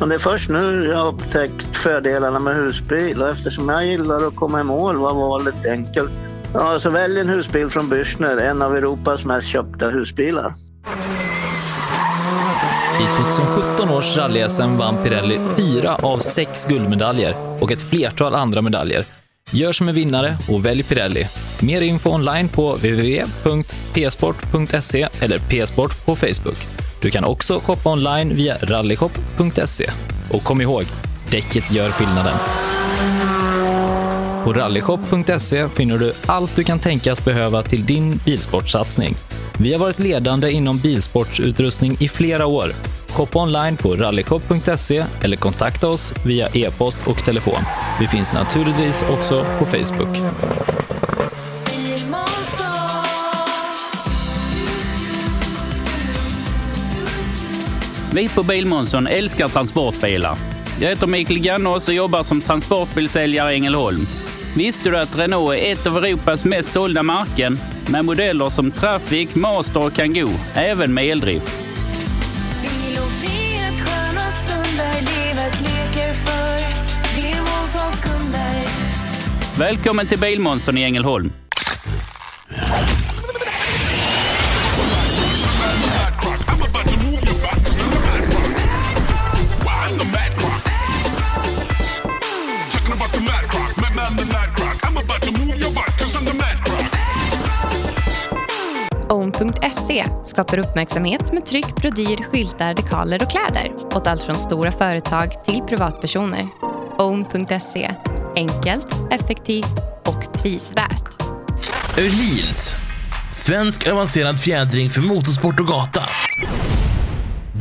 [0.00, 4.16] Men det är först nu jag har upptäckt fördelarna med husbil och eftersom jag gillar
[4.16, 6.12] att komma i mål var valet enkelt.
[6.54, 10.54] Ja, så välj en husbil från Bürstner, en av Europas mest köpta husbilar.
[13.00, 19.04] I 2017 års rally-SM vann Pirelli fyra av sex guldmedaljer och ett flertal andra medaljer.
[19.52, 21.26] Gör som en vinnare och välj Pirelli.
[21.60, 26.85] Mer info online på www.psport.se eller psport på Facebook.
[27.00, 29.90] Du kan också shoppa online via rallyshop.se.
[30.30, 30.84] Och kom ihåg,
[31.30, 32.34] däcket gör skillnaden.
[34.44, 39.14] På rallyshop.se finner du allt du kan tänkas behöva till din bilsportsatsning.
[39.58, 42.72] Vi har varit ledande inom bilsportsutrustning i flera år.
[43.08, 47.62] Shoppa online på rallyshop.se eller kontakta oss via e-post och telefon.
[48.00, 50.16] Vi finns naturligtvis också på Facebook.
[58.16, 60.38] Vi på Bilmånsson älskar transportbilar.
[60.80, 64.06] Jag heter Mikael Gannås och jobbar som transportbilsäljare i Ängelholm.
[64.56, 69.34] Visste du att Renault är ett av Europas mest sålda märken med modeller som Traffic,
[69.34, 71.52] Master och Kangoo, även med eldrift?
[79.58, 81.32] Välkommen till Bilmånsson i Ängelholm.
[99.40, 105.44] Own.se skapar uppmärksamhet med tryck, brodyr, skyltar, dekaler och kläder åt allt från stora företag
[105.44, 106.48] till privatpersoner.
[106.98, 107.94] Own.se
[108.36, 111.22] enkelt, effektivt och prisvärt.
[111.98, 112.74] Öhlins.
[113.32, 116.02] Svensk avancerad fjädring för motorsport och gata.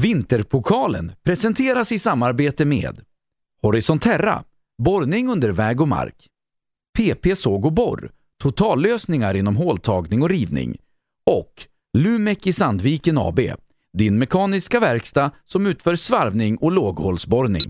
[0.01, 2.99] Vinterpokalen presenteras i samarbete med
[3.61, 4.43] Horisonterra,
[4.83, 6.27] borrning under väg och mark.
[6.97, 8.11] PP Såg och Borr,
[8.43, 10.77] totallösningar inom håltagning och rivning.
[11.31, 11.51] Och
[11.97, 13.39] Lumek i Sandviken AB,
[13.97, 17.61] din mekaniska verkstad som utför svarvning och låghålsborrning.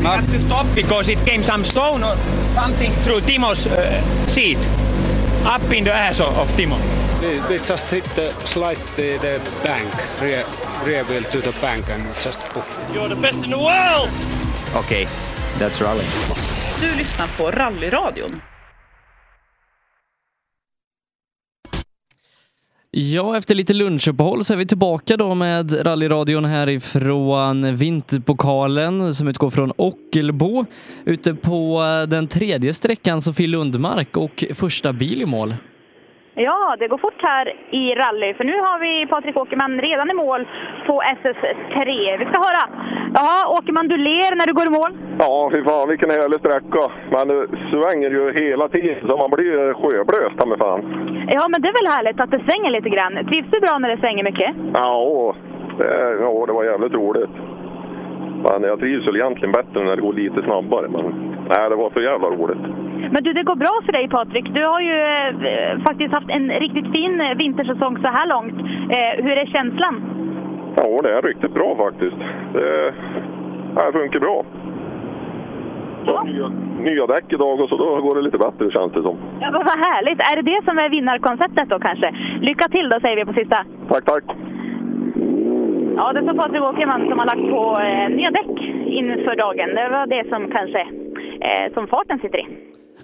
[0.00, 2.16] We had to stop because it came some stone or
[2.54, 4.58] something through Timo's uh, seat,
[5.56, 6.76] up in the ass of, Timo.
[7.20, 9.88] We, we just hit the slide the, the bank,
[10.22, 10.44] rear,
[10.86, 12.78] rear wheel to the bank and just poof.
[12.94, 14.10] You're the best in the world!
[14.74, 15.08] Okej, okay,
[15.58, 16.57] that's rally.
[16.80, 18.40] Du lyssnar på Rallyradion.
[22.90, 29.50] Ja, efter lite lunchuppehåll så är vi tillbaka då med rallyradion härifrån Vinterpokalen som utgår
[29.50, 30.64] från Ockelbo.
[31.04, 35.54] Ute på den tredje sträckan Sofie Lundmark och första bil i mål.
[36.40, 40.14] Ja, det går fort här i rally, för nu har vi Patrik Åkerman redan i
[40.14, 40.46] mål
[40.86, 41.84] på SS3.
[42.18, 42.64] Vi ska höra.
[43.14, 44.92] Ja, Åkerman, du ler när du går i mål.
[45.18, 46.84] Ja, fy fan vilken härlig sträcka.
[47.14, 50.80] Men det svänger ju hela tiden så man blir sjöblöt mig fan.
[51.36, 53.14] Ja, men det är väl härligt att det svänger lite grann.
[53.28, 54.50] Trivs du bra när det svänger mycket?
[54.74, 55.34] Ja,
[55.78, 57.30] det, ja, det var jävligt roligt.
[58.42, 60.88] Men jag trivs väl egentligen bättre när det går lite snabbare.
[60.88, 61.04] Men
[61.48, 62.64] nej, det var för jävla roligt.
[63.12, 64.46] Men du, det går bra för dig Patrik.
[64.54, 64.98] Du har ju
[65.48, 68.58] eh, faktiskt haft en riktigt fin eh, vintersäsong så här långt.
[68.96, 69.94] Eh, hur är känslan?
[70.76, 72.16] Ja, det är riktigt bra faktiskt.
[72.52, 72.94] Det,
[73.74, 74.44] det funkar bra.
[76.06, 76.22] Ja.
[76.22, 76.48] Nya,
[76.80, 79.16] nya däck idag och så då går det lite bättre känns det som.
[79.40, 80.20] Ja, vad härligt!
[80.20, 82.14] Är det det som är vinnarkonceptet då kanske?
[82.40, 83.56] Lycka till då säger vi på sista.
[83.88, 84.24] Tack, tack!
[85.98, 88.54] Ja, det så Patrik Åkerman som har lagt på eh, nya däck
[89.00, 89.68] inför dagen.
[89.78, 90.80] Det var det som kanske
[91.48, 92.46] eh, som farten sitter i.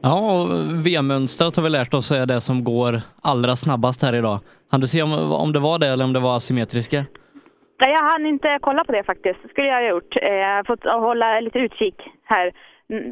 [0.02, 0.46] Ja,
[0.84, 4.38] V-mönstret har vi lärt oss är det som går allra snabbast här idag.
[4.70, 6.96] Han du se om, om det var det eller om det var asymmetriska?
[7.80, 9.40] Nej, jag hann inte kolla på det faktiskt.
[9.50, 10.16] Skulle jag ha gjort.
[10.22, 12.52] Eh, Jag har fått hålla lite utkik här,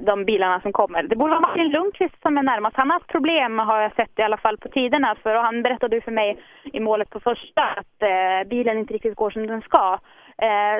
[0.06, 1.02] de bilarna som kommer.
[1.02, 2.76] Det borde vara Martin Lundqvist som är närmast.
[2.76, 5.16] Han har haft problem har jag sett i alla fall på tiderna.
[5.22, 6.38] För och han berättade ju för mig
[6.72, 9.98] i målet på första att eh, bilen inte riktigt går som den ska.
[10.38, 10.76] Eh,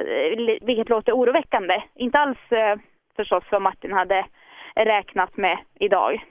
[0.63, 1.83] vilket låter oroväckande.
[1.95, 2.79] Inte alls eh,
[3.17, 4.27] förstås vad Martin hade
[4.75, 6.25] räknat med idag.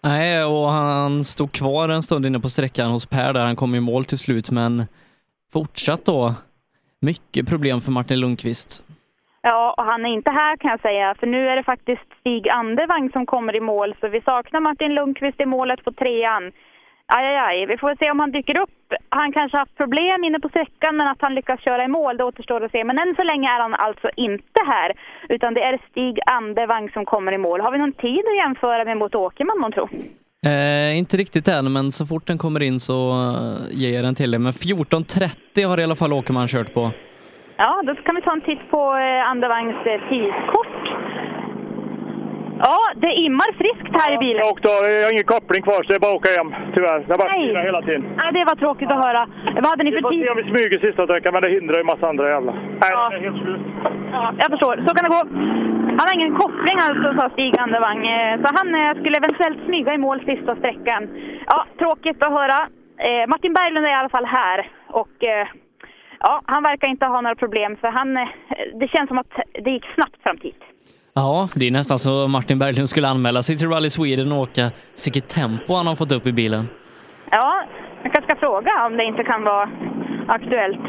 [0.00, 3.44] Nej, och han stod kvar en stund inne på sträckan hos Per där.
[3.44, 4.84] Han kom i mål till slut, men
[5.52, 6.34] fortsatt då.
[7.00, 8.85] Mycket problem för Martin Lundqvist.
[9.50, 12.48] Ja, och han är inte här kan jag säga, för nu är det faktiskt Stig
[12.48, 16.44] Andervang som kommer i mål, så vi saknar Martin Lundqvist i målet på trean.
[17.16, 17.66] Aj, aj, aj.
[17.66, 18.80] Vi får se om han dyker upp.
[19.08, 22.16] Han kanske har haft problem inne på sträckan, men att han lyckas köra i mål,
[22.16, 22.84] det återstår att se.
[22.84, 24.92] Men än så länge är han alltså inte här,
[25.28, 27.60] utan det är Stig Andervang som kommer i mål.
[27.60, 29.90] Har vi någon tid att jämföra med mot Åkerman, man tror?
[30.46, 34.14] Eh, inte riktigt än, men så fort den kommer in så eh, ger jag den
[34.14, 34.40] till dig.
[34.40, 36.90] Men 14.30 har i alla fall Åkerman kört på.
[37.58, 40.76] Ja, då kan vi ta en titt på eh, Andervangs eh, tidskort.
[42.68, 44.42] Ja, det immar friskt här i bilen.
[44.52, 46.98] Och då, jag har ingen koppling kvar så det är bara att åka hem, tyvärr.
[47.08, 47.66] Det bara Nej.
[47.70, 48.02] hela tiden.
[48.20, 49.22] Nej, det var tråkigt att höra.
[49.62, 50.22] Vad hade ni Vi för får tid?
[50.24, 52.52] se om vi smyger sista sträckan, men det hindrar ju massa andra jävla.
[52.52, 53.08] Nej, Ja.
[53.10, 53.60] det är helt slut.
[54.16, 54.74] Ja, jag förstår.
[54.86, 55.22] Så kan det gå.
[55.98, 58.00] Han har ingen koppling alltså, sa Stig Andervang.
[58.14, 58.68] Eh, Så han
[59.00, 61.02] skulle eventuellt smyga i mål sista sträckan.
[61.52, 62.58] Ja, tråkigt att höra.
[63.32, 64.58] Martin Berglund är i alla fall här.
[65.02, 65.16] Och
[66.20, 68.28] ja, han verkar inte ha några problem, för han, eh,
[68.80, 69.32] det känns som att
[69.64, 70.62] det gick snabbt fram hit.
[71.14, 74.70] Ja, det är nästan så Martin Berglund skulle anmäla sig till Rally Sweden och åka.
[75.04, 76.68] Vilket tempo han har fått upp i bilen.
[77.30, 77.62] Ja,
[78.02, 79.68] jag kanske ska fråga om det inte kan vara
[80.28, 80.86] aktuellt.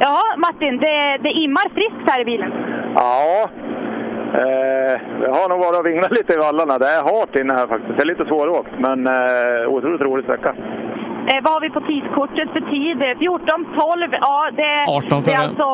[0.00, 2.52] Ja, Martin, det, det immar friskt här i bilen.
[2.94, 3.48] Ja,
[4.34, 6.78] eh, jag har nog varit och vinglat lite i vallarna.
[6.78, 7.96] Det är hårt inne här faktiskt.
[7.96, 10.54] Det är lite svåråkt, men eh, otroligt rolig sträcka.
[11.30, 13.02] Eh, vad har vi på tidskortet för tid?
[13.02, 15.66] Eh, 14, 12, ja det, 18 det är alltså,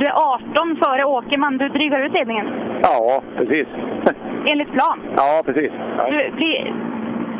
[0.00, 1.58] du är 18 före Åkerman.
[1.58, 2.46] Du drygar ut ledningen.
[2.82, 3.66] Ja, precis.
[4.52, 4.98] Enligt plan.
[5.16, 5.72] Ja, precis.
[5.98, 6.04] Ja.
[6.10, 6.74] Du, blir,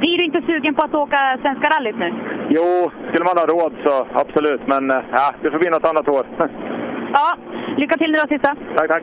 [0.01, 2.15] blir du inte sugen på att åka Svenska rallyt nu?
[2.49, 4.61] Jo, skulle man ha råd så absolut.
[4.67, 6.27] Men eh, ja, det får bli något annat år.
[7.17, 7.37] Ja,
[7.77, 8.57] lycka till nu då sista.
[8.77, 9.03] tack, tack.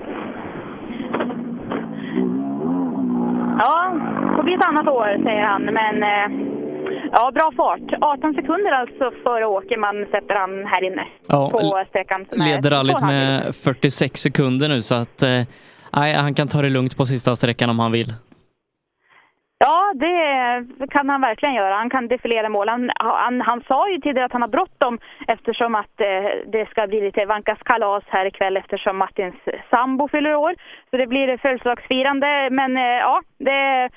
[3.60, 3.92] Ja,
[4.30, 6.61] det får bli ett annat år säger han, men eh,
[7.12, 7.94] ja, bra fart.
[8.02, 12.26] 18 sekunder alltså före Åkerman sätter han här inne Ja, på sträckan.
[12.30, 15.42] som Leder rallyt 2,5 med 46 sekunder nu så att eh,
[15.92, 18.14] han kan ta det lugnt på sista sträckan om han vill.
[19.64, 21.76] Ja, det kan han verkligen göra.
[21.76, 22.70] Han kan defilera mål.
[22.70, 26.88] Han, han, han sa ju tidigare att han har bråttom eftersom att eh, det ska
[26.88, 29.36] bli lite Vankas kalas här ikväll eftersom Martins
[29.70, 30.56] sambo fyller år.
[30.90, 32.48] Så det blir födelsedagsfirande.
[32.52, 33.90] Men eh, ja, det,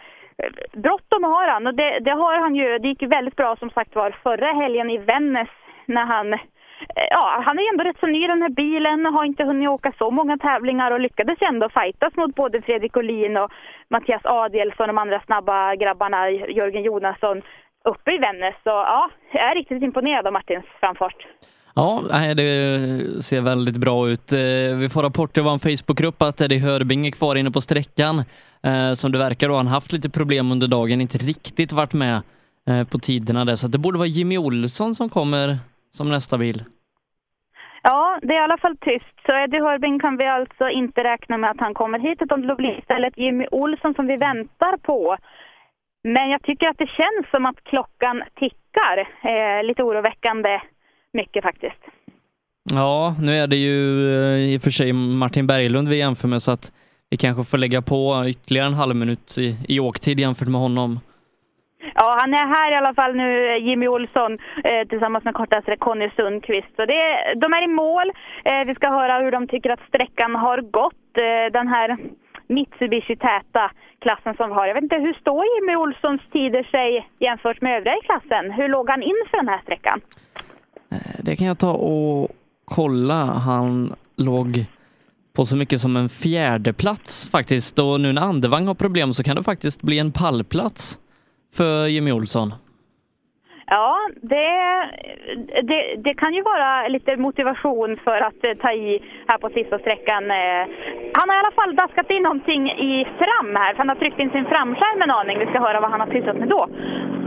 [0.72, 2.78] bråttom har han och det, det har han ju.
[2.78, 5.48] Det gick väldigt bra som sagt var förra helgen i Vännäs
[5.86, 6.40] när han eh,
[7.10, 9.92] Ja, han är ändå rätt så ny i den här bilen, har inte hunnit åka
[9.98, 13.52] så många tävlingar och lyckades ändå fightas mot både Fredrik Olin och
[13.90, 17.42] Mattias Adielsson, de andra snabba grabbarna, Jörgen Jonasson,
[17.84, 18.54] uppe i Vännäs.
[18.64, 21.26] Så ja, jag är riktigt imponerad av Martins framfart.
[21.76, 22.02] Ja,
[22.36, 24.32] det ser väldigt bra ut.
[24.32, 28.22] Eh, vi får rapporter via en Facebookgrupp att Eddie Hörbing är kvar inne på sträckan.
[28.62, 32.22] Eh, som det verkar då, han haft lite problem under dagen, inte riktigt varit med
[32.68, 33.56] eh, på tiderna där.
[33.56, 35.58] Så det borde vara Jimmy Olsson som kommer
[35.90, 36.64] som nästa bil.
[37.82, 39.14] Ja, det är i alla fall tyst.
[39.26, 42.54] Så Eddie Hörbing kan vi alltså inte räkna med att han kommer hit, utan det
[42.54, 45.16] blir istället Jimmy Olsson som vi väntar på.
[46.04, 48.96] Men jag tycker att det känns som att klockan tickar.
[49.22, 50.60] Eh, lite oroväckande
[51.14, 51.82] mycket faktiskt.
[52.72, 56.42] Ja, nu är det ju eh, i och för sig Martin Berglund vi jämför med
[56.42, 56.72] så att
[57.10, 61.00] vi kanske får lägga på ytterligare en halv minut i, i åktid jämfört med honom.
[61.94, 66.10] Ja, han är här i alla fall nu, Jimmy Olsson, eh, tillsammans med kortastare Conny
[66.16, 66.76] Sundqvist.
[66.76, 68.12] Så det, de är i mål.
[68.44, 71.18] Eh, vi ska höra hur de tycker att sträckan har gått.
[71.18, 71.96] Eh, den här
[72.48, 73.70] Mitsubishi-täta
[74.00, 74.66] klassen som vi har.
[74.66, 78.50] Jag vet inte, hur står Jimmy Olssons tider sig jämfört med övriga i klassen?
[78.50, 80.00] Hur låg han inför den här sträckan?
[80.94, 82.30] Eh, det kan jag ta och
[82.64, 83.24] kolla.
[83.24, 84.64] Han låg
[85.36, 87.78] på så mycket som en fjärde plats faktiskt.
[87.78, 90.98] Och nu när Andevang har problem så kan det faktiskt bli en pallplats
[91.54, 92.54] för Jimmy Olsson.
[93.66, 94.50] Ja, det,
[95.62, 99.78] det, det kan ju vara lite motivation för att eh, ta i här på sista
[99.78, 100.30] sträckan.
[100.30, 100.62] Eh,
[101.18, 104.20] han har i alla fall daskat in någonting i fram här, för han har tryckt
[104.20, 105.38] in sin framskärm en aning.
[105.38, 106.68] Vi ska höra vad han har pysslat med då.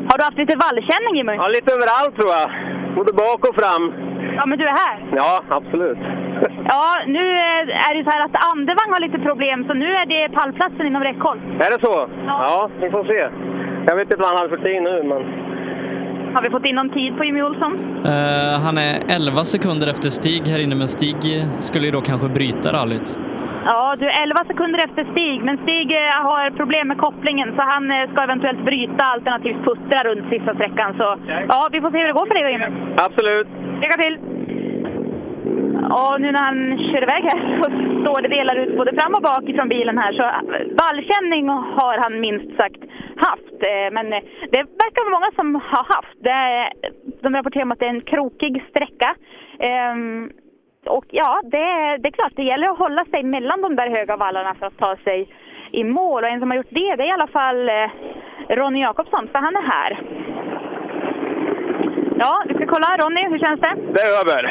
[0.10, 1.34] Har du haft lite vallkänning Jimmy?
[1.42, 2.48] Ja, lite överallt tror jag.
[3.00, 3.84] Både bak och fram.
[4.38, 4.98] Ja, men du är här.
[5.22, 5.98] Ja, absolut.
[6.74, 10.06] Ja, nu eh, är det så här att Andevang har lite problem, så nu är
[10.06, 11.40] det pallplatsen inom räckhåll.
[11.66, 12.10] Är det så?
[12.28, 12.70] Ja.
[12.82, 13.22] vi får se.
[13.88, 15.22] Jag vet inte vad han hade för tid nu, men...
[16.34, 17.74] Har vi fått in någon tid på Jimmy Olsson?
[18.06, 22.28] Eh, han är 11 sekunder efter Stig här inne, men Stig skulle ju då kanske
[22.28, 23.18] bryta rallyt.
[23.70, 27.62] Ja, du är 11 sekunder efter Stig, men Stig eh, har problem med kopplingen så
[27.62, 30.90] han eh, ska eventuellt bryta alternativt puttra runt sista sträckan.
[31.00, 31.08] Så
[31.54, 32.70] ja, vi får se hur det går för dig Jimmy.
[33.08, 33.48] Absolut.
[33.82, 34.16] Lycka till!
[36.00, 37.66] Och nu när han kör iväg här så
[38.02, 40.12] står det delar ut både fram och bak ifrån bilen här.
[40.14, 40.42] Så eh,
[40.84, 42.82] vallkänning har han minst sagt
[43.28, 43.58] haft.
[43.92, 44.06] Men
[44.54, 46.20] det verkar vara många som har haft.
[47.22, 49.16] De rapporterar om att det är en krokig sträcka.
[50.88, 54.16] Och ja, det, det är klart, det gäller att hålla sig mellan de där höga
[54.18, 55.28] vallarna för att ta sig
[55.72, 56.24] i mål.
[56.24, 57.90] Och en som har gjort det, det är i alla fall eh,
[58.50, 59.92] Ronny Jakobsson, för han är här.
[62.24, 62.88] Ja, vi ska kolla.
[63.02, 63.74] Ronny, hur känns det?
[63.96, 64.42] Det är över.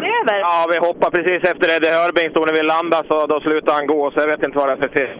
[0.00, 0.38] Det är över?
[0.40, 3.86] Ja, vi hoppar precis efter Eddie Hörbing stod när vi landade, så då slutade han
[3.86, 4.10] gå.
[4.10, 5.14] Så jag vet inte vad det är för fel.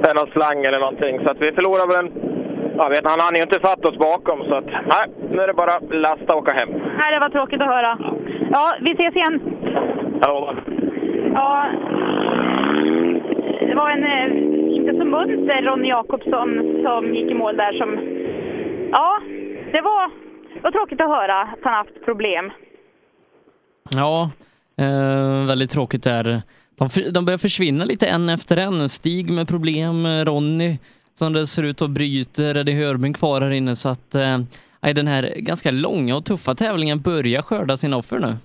[0.00, 1.14] Det är någon slang eller någonting.
[1.24, 2.10] Så att vi förlorar väl en...
[2.76, 4.70] Jag vet, han hann ju inte fatta oss bakom, så att...
[4.94, 6.70] Nej, nu är det bara lasta och åka hem.
[6.98, 7.98] Nej, det var tråkigt att höra.
[8.56, 9.34] Ja, vi ses igen.
[10.20, 10.54] Ja,
[11.34, 11.68] Ja,
[13.60, 16.48] det var en eh, inte så munter Ronny Jakobsson
[16.84, 17.88] som gick i mål där som...
[18.92, 19.20] Ja,
[19.72, 20.10] det var,
[20.54, 22.50] det var tråkigt att höra att han haft problem.
[23.90, 24.30] Ja,
[24.78, 26.42] eh, väldigt tråkigt där.
[26.78, 28.88] De, de börjar försvinna lite en efter en.
[28.88, 30.78] Stig med problem, eh, Ronny
[31.14, 34.38] som det ser ut att bryter, Eddie Hörbing kvar här inne så att eh,
[34.80, 38.36] den här ganska långa och tuffa tävlingen börjar skörda sina offer nu.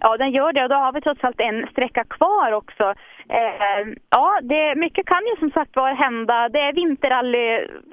[0.00, 2.94] Ja, den gör det och då har vi trots allt en sträcka kvar också.
[3.28, 6.48] Eh, ja, det, mycket kan ju som sagt var hända.
[6.48, 7.38] Det är vinterrally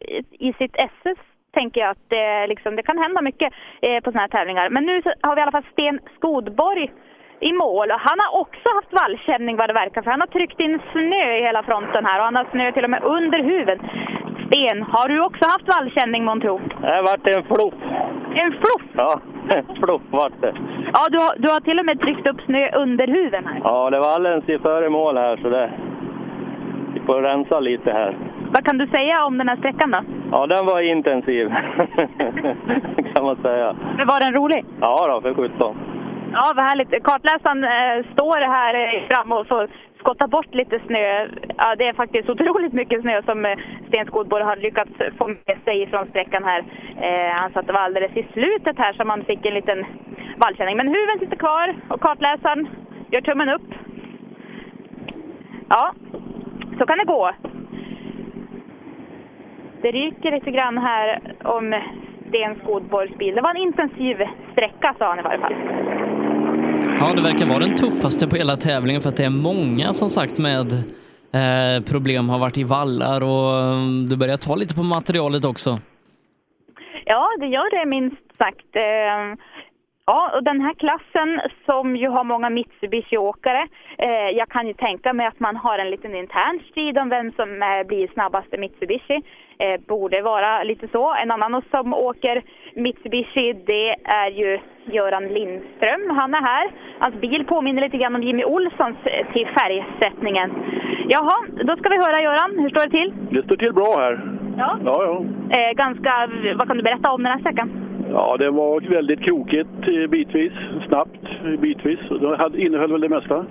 [0.01, 1.17] i- i sitt esses
[1.53, 4.69] tänker jag att det, liksom, det kan hända mycket eh, på sådana här tävlingar.
[4.69, 6.92] Men nu har vi i alla fall Sten Skodborg
[7.40, 7.92] i mål.
[7.92, 11.34] Och Han har också haft vallkänning vad det verkar, för han har tryckt in snö
[11.38, 13.80] i hela fronten här och han har snö till och med under huven.
[14.48, 16.61] Sten, har du också haft vallkänning månntro?
[16.82, 17.74] Det vart en flopp.
[18.35, 18.82] En flopp?
[18.95, 20.53] Ja, en flopp vart det.
[20.93, 23.61] Ja, du har, du har till och med tryckt upp snö under huven här.
[23.64, 25.72] Ja, det var alldeles i före mål här så det...
[26.93, 28.17] Vi får rensa lite här.
[28.53, 30.01] Vad kan du säga om den här sträckan då?
[30.32, 31.49] Ja, den var intensiv.
[33.15, 33.75] kan man säga.
[33.98, 34.65] Men var den rolig?
[34.82, 35.75] Ja då, för 17.
[36.33, 37.03] Ja, vad härligt.
[37.03, 39.67] Kartläsaren eh, står här eh, fram och får
[40.06, 41.27] skotta bort lite snö.
[41.58, 45.58] Ja, det är faktiskt otroligt mycket snö som eh, Sten Skodborg har lyckats få med
[45.64, 46.64] sig från sträckan här.
[47.01, 49.85] Eh, han sa att det var alldeles i slutet här som man fick en liten
[50.38, 50.77] vallkänning.
[50.77, 52.67] Men huven sitter kvar och kartläsaren
[53.11, 53.69] gör tummen upp.
[55.69, 55.93] Ja,
[56.80, 57.32] så kan det gå.
[59.82, 61.82] Det ryker lite grann här om
[62.27, 63.35] Sten Skodborgs bil.
[63.35, 64.17] Det var en intensiv
[64.51, 65.56] sträcka sa han i varje fall.
[67.00, 70.10] Ja, det verkar vara den tuffaste på hela tävlingen för att det är många som
[70.10, 70.74] sagt med
[71.34, 75.80] eh, problem har varit i vallar och mm, du börjar ta lite på materialet också.
[77.06, 78.76] Ja, det gör det minst sagt.
[78.76, 79.40] Eh,
[80.08, 83.68] Ja, och den här klassen som ju har många Mitsubishi-åkare.
[83.98, 87.32] Eh, jag kan ju tänka mig att man har en liten intern strid om vem
[87.32, 89.22] som eh, blir snabbaste Mitsubishi.
[89.60, 91.14] Eh, borde vara lite så.
[91.14, 92.44] En annan som åker
[92.76, 96.10] Mitsubishi det är ju Göran Lindström.
[96.10, 96.72] Han är här.
[97.00, 100.52] Hans bil påminner lite grann om Jimmy Olssons eh, till färgsättningen.
[101.08, 102.60] Jaha, då ska vi höra Göran.
[102.60, 103.14] Hur står det till?
[103.30, 104.14] Det står till bra här.
[104.58, 104.78] Ja.
[104.86, 105.16] Ja, ja.
[105.58, 107.72] Eh, ganska, vad kan du berätta om den här sträckan?
[108.12, 110.54] Ja, det var väldigt krokigt eh, bitvis,
[110.88, 111.26] snabbt
[111.60, 112.00] bitvis.
[112.10, 113.46] Det innehöll väl det mesta.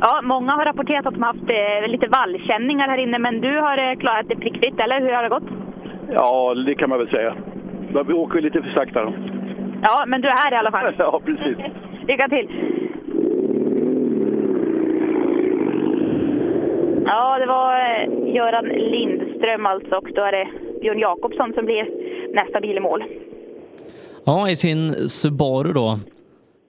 [0.00, 1.50] Ja, många har rapporterat att de har haft
[1.84, 5.22] eh, lite vallkänningar här inne, men du har eh, klarat det prickfritt, eller hur har
[5.22, 5.50] det gått?
[6.10, 7.34] Ja, det kan man väl säga.
[8.06, 9.12] Vi åker lite för sakta då.
[9.82, 10.94] Ja, men du är här i alla fall.
[10.98, 11.56] Ja, precis.
[12.08, 12.48] Lycka till!
[17.06, 20.48] Ja, det var eh, Göran Lindström alltså och då är det
[20.80, 21.84] Björn Jakobsson som blir
[22.34, 23.04] nästa bil i mål.
[24.24, 25.98] Ja, i sin Subaru då.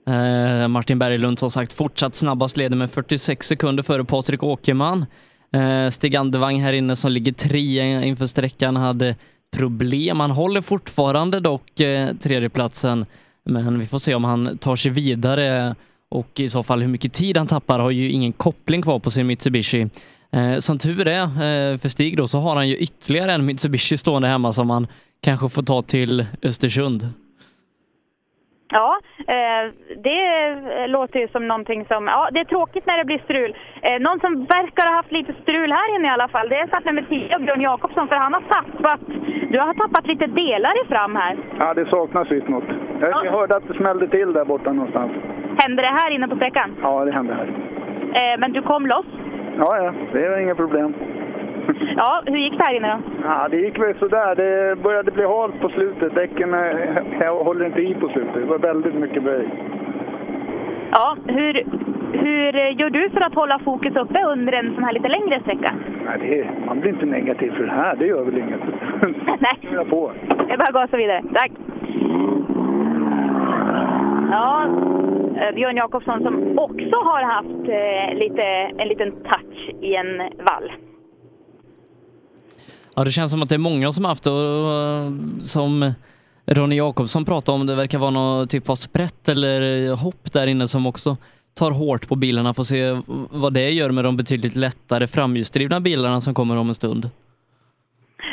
[0.07, 5.05] Eh, Martin Berglund som sagt fortsatt snabbast leder med 46 sekunder före Patrik Åkerman.
[5.53, 9.15] Eh, Stig Andevang här inne som ligger trea inför sträckan hade
[9.51, 10.19] problem.
[10.19, 13.05] Han håller fortfarande dock eh, tredjeplatsen,
[13.43, 15.75] men vi får se om han tar sig vidare
[16.09, 19.11] och i så fall hur mycket tid han tappar har ju ingen koppling kvar på
[19.11, 19.89] sin Mitsubishi.
[20.31, 23.97] Eh, som tur är eh, för Stig då så har han ju ytterligare en Mitsubishi
[23.97, 24.87] stående hemma som han
[25.21, 27.13] kanske får ta till Östersund.
[28.71, 30.21] Ja, eh, det
[30.87, 32.07] låter ju som någonting som...
[32.07, 33.55] Ja, det är tråkigt när det blir strul.
[33.81, 36.67] Eh, någon som verkar ha haft lite strul här inne i alla fall, det är
[36.67, 38.99] startnummer 10, Björn Jakobsson, för han har tappat...
[39.51, 41.37] Du har tappat lite delar i fram här.
[41.59, 42.69] Ja, det saknas visst något.
[43.01, 45.11] Jag, jag hörde att det smällde till där borta någonstans.
[45.57, 46.75] Hände det här inne på sträckan?
[46.81, 47.47] Ja, det hände här.
[48.13, 49.05] Eh, men du kom loss.
[49.57, 50.93] Ja, ja, det är inga problem.
[51.97, 53.11] Ja, hur gick det här inne då?
[53.23, 54.35] Ja, det gick väl sådär.
[54.35, 56.15] Det började bli halt på slutet.
[56.15, 56.59] Däcken eh,
[57.19, 58.33] jag håller inte i på slutet.
[58.33, 59.49] Det var väldigt mycket böj.
[60.91, 61.63] Ja, hur,
[62.13, 65.73] hur gör du för att hålla fokus uppe under en sån här lite längre sträcka?
[66.05, 67.95] Nej, det är, man blir inte negativ för det här.
[67.95, 68.61] Det gör väl inget.
[69.39, 69.71] Nej.
[69.71, 70.11] Köra på.
[70.47, 71.23] Det är bara gasa vidare.
[71.33, 71.51] Tack!
[74.31, 74.63] Ja,
[75.41, 78.43] eh, Björn Jakobsson som också har haft eh, lite,
[78.77, 80.71] en liten touch i en vall.
[82.99, 85.11] Ja, det känns som att det är många som haft det och eh,
[85.41, 85.93] som
[86.45, 89.61] Ronny Jakobsson pratade om, det verkar vara någon typ av sprätt eller
[89.95, 91.17] hopp där inne som också
[91.59, 92.53] tar hårt på bilarna.
[92.53, 93.01] Får se
[93.43, 97.09] vad det gör med de betydligt lättare framhjulsdrivna bilarna som kommer om en stund.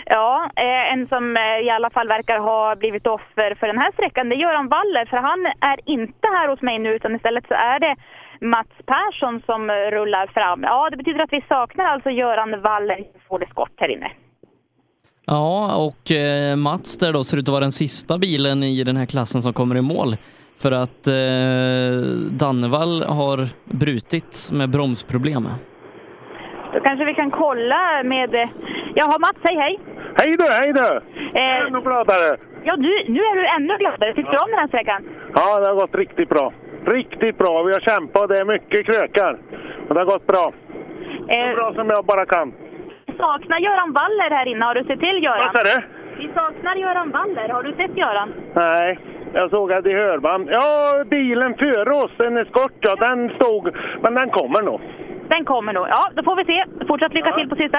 [0.07, 3.93] Ja, eh, en som eh, i alla fall verkar ha blivit offer för den här
[3.93, 5.07] sträckan, det är Göran Waller.
[5.07, 7.97] För han är inte här hos mig nu, utan istället så är det
[8.41, 10.63] Mats Persson som rullar fram.
[10.63, 14.11] Ja, det betyder att vi saknar alltså Göran Waller i Ford Escort här inne.
[15.27, 18.97] Ja, och eh, Mats där då ser ut att vara den sista bilen i den
[18.97, 20.17] här klassen som kommer i mål.
[20.59, 25.49] För att eh, Dannevall har brutit med bromsproblem.
[26.75, 28.35] Då kanske vi kan kolla med...
[28.35, 28.49] eh,
[28.95, 29.79] Jaha, Mats, hej hej!
[30.19, 30.89] Hej du, hej du!
[31.41, 32.37] Eh, Ännu gladare!
[32.65, 34.15] ja, du, nu är du ännu gladare.
[34.15, 35.03] Tyckte du om den här sträckan?
[35.35, 36.53] Ja, det har gått riktigt bra.
[36.87, 37.63] Riktigt bra.
[37.63, 38.29] Vi har kämpat.
[38.29, 39.39] Det är mycket krökar.
[39.87, 40.53] Men det har gått bra.
[41.29, 42.53] Eh, Så bra som jag bara kan.
[43.17, 44.65] Saknar Göran Waller här inne.
[44.65, 45.51] Har du sett till Göran?
[45.53, 45.87] Vad sa du?
[46.19, 47.49] Vi saknar Göran Waller.
[47.49, 48.33] Har du sett Göran?
[48.55, 48.99] Nej,
[49.33, 50.49] jag såg att i hörband.
[50.51, 53.75] Ja, bilen före oss, en eskort, ja, den stod.
[54.03, 54.81] Men den kommer nog.
[55.29, 55.87] Den kommer nog.
[55.89, 56.65] Ja, då får vi se.
[56.89, 57.79] Fortsatt lycka till på sista.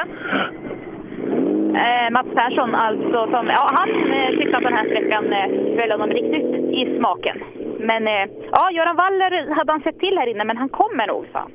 [1.86, 5.92] Eh, Mats Persson alltså, som, ja, han eh, tyckte att den här sträckan eh, föll
[5.92, 6.46] honom riktigt
[6.82, 7.38] i smaken.
[7.80, 11.26] Men eh, ja, Göran Waller hade han sett till här inne, men han kommer nog,
[11.32, 11.52] sa han.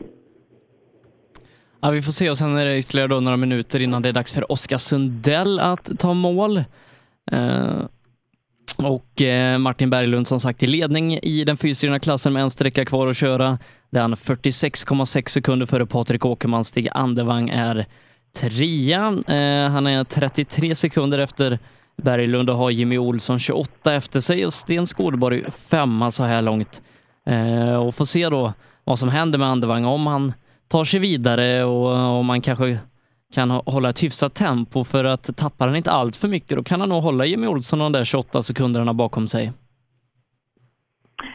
[1.84, 4.12] Ja, vi får se och sen är det ytterligare då några minuter innan det är
[4.12, 6.64] dags för Oskar Sundell att ta mål.
[7.32, 7.82] Eh,
[8.76, 12.84] och eh, Martin Berglund som sagt i ledning i den fyrstyrna klassen med en sträcka
[12.84, 13.58] kvar att köra.
[13.90, 16.64] Där han 46,6 sekunder före Patrik Åkerman.
[16.64, 17.86] Stig Andevang är
[18.36, 19.06] trea.
[19.08, 21.58] Eh, han är 33 sekunder efter
[22.02, 26.82] Berglund och har Jimmy Olsson 28 efter sig och Sten Skårborg femma så här långt.
[27.26, 28.52] Eh, och får se då
[28.84, 30.32] vad som händer med Andevang om han
[30.72, 31.86] tar sig vidare och
[32.20, 32.78] om man kanske
[33.34, 36.80] kan hålla ett hyfsat tempo för att tappar han inte allt för mycket då kan
[36.80, 39.52] han nog hålla Jimmy Olsson de där 28 sekunderna bakom sig.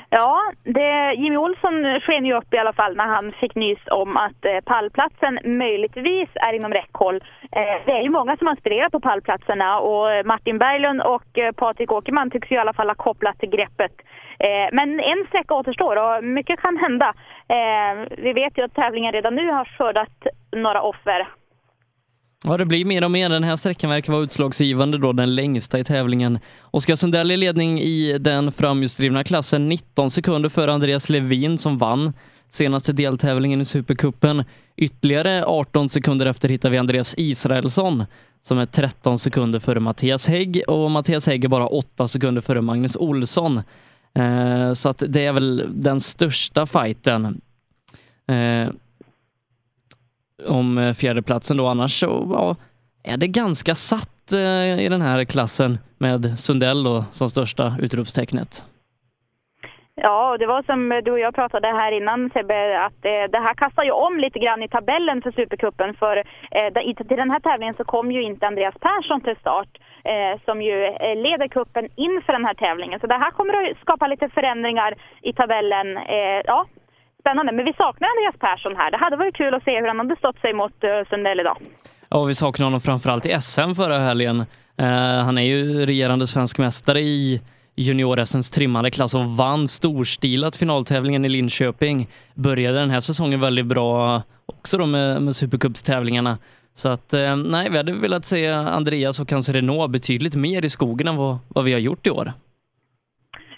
[0.10, 4.18] Ja, det, Jimmy Olsson sken ju upp i alla fall när han fick nys om
[4.18, 7.16] att eh, pallplatsen möjligtvis är inom räckhåll.
[7.52, 11.52] Eh, det är ju många som aspirerar på pallplatserna och eh, Martin Berglund och eh,
[11.52, 13.92] Patrik Åkerman tycks ju i alla fall ha kopplat till greppet.
[14.40, 17.14] Eh, men en sträcka återstår och mycket kan hända.
[17.50, 21.28] Eh, vi vet ju att tävlingen redan nu har skördat några offer.
[22.44, 23.30] Ja, det blir mer och mer.
[23.30, 26.40] Den här sträckan verkar vara utslagsgivande då, den längsta i tävlingen.
[26.72, 32.14] Oskar Sundell i ledning i den framhjulsdrivna klassen, 19 sekunder före Andreas Levin som vann
[32.50, 34.44] senaste deltävlingen i Supercupen.
[34.76, 38.06] Ytterligare 18 sekunder efter hittar vi Andreas Israelsson
[38.42, 42.62] som är 13 sekunder före Mattias Hägg och Mattias Hägg är bara 8 sekunder före
[42.62, 43.62] Magnus Olsson.
[44.14, 47.42] Eh, så att det är väl den största fighten.
[48.28, 48.70] Eh,
[50.48, 51.68] om fjärdeplatsen då.
[51.68, 52.56] Annars så ja,
[53.14, 58.66] är det ganska satt eh, i den här klassen med Sundell då, som största utropstecknet.
[60.02, 63.54] Ja, det var som du och jag pratade här innan Sebbe, att eh, det här
[63.54, 65.94] kastar ju om lite grann i tabellen för Supercupen.
[65.94, 66.18] För
[66.52, 69.78] eh, till den här tävlingen så kom ju inte Andreas Persson till start,
[70.12, 73.00] eh, som ju eh, leder kuppen inför den här tävlingen.
[73.00, 75.98] Så det här kommer att skapa lite förändringar i tabellen.
[75.98, 76.66] Eh, ja,
[77.20, 77.52] spännande.
[77.52, 78.92] Men vi saknar Andreas Persson här.
[78.92, 81.58] Det hade varit kul att se hur han hade stått sig mot eh, Sundell idag.
[82.10, 84.46] Ja, vi saknar honom framförallt i SM förra helgen.
[84.78, 87.42] Eh, han är ju regerande svensk mästare i
[87.76, 92.10] junior-SMs trimmade klass och vann storstilat finaltävlingen i Linköping.
[92.34, 96.38] Började den här säsongen väldigt bra också då med, med Supercupstävlingarna.
[96.78, 100.70] Så att eh, nej, vi hade velat se Andreas och kanske Renault betydligt mer i
[100.70, 102.34] skogen än vad, vad vi har gjort i år.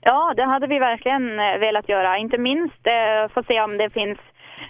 [0.01, 2.17] Ja, det hade vi verkligen eh, velat göra.
[2.17, 4.17] Inte minst eh, få se om det finns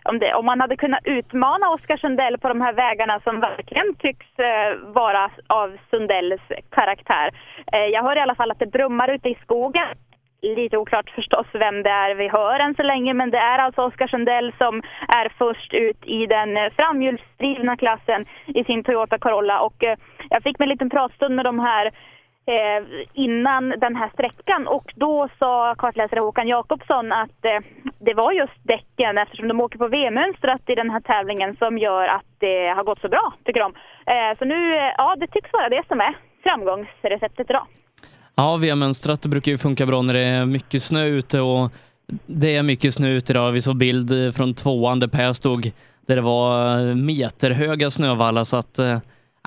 [0.03, 3.95] om, det, om man hade kunnat utmana Oskar Sundell på de här vägarna som verkligen
[3.95, 7.31] tycks eh, vara av Sundells karaktär.
[7.73, 9.87] Eh, jag hör i alla fall att det brummar ute i skogen.
[10.41, 13.81] Lite oklart förstås vem det är vi hör än så länge, men det är alltså
[13.81, 19.61] Oskar Sundell som är först ut i den eh, framhjulsdrivna klassen i sin Toyota Corolla.
[19.61, 19.97] Och eh,
[20.29, 21.85] jag fick mig en liten pratstund med de här
[22.45, 27.59] eh, innan den här sträckan och då sa kartläsare Håkan Jakobsson att eh,
[27.99, 32.07] det var just däcken eftersom de åker på V-mönstret i den här tävlingen som gör
[32.07, 33.73] att det har gått så bra, tycker de.
[34.13, 37.67] Eh, så nu, eh, ja det tycks vara det som är framgångsreceptet idag.
[38.39, 41.71] Ja, VM-mönstret brukar ju funka bra när det är mycket snö ute och
[42.25, 43.51] det är mycket snö ute idag.
[43.51, 45.71] Vi såg bild eh, från tvåan där Per stod
[46.07, 48.97] där det var eh, meterhöga snövallar så att eh,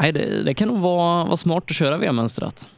[0.01, 2.69] nej, det, det kan nog vara, vara smart att köra VM-mönstret.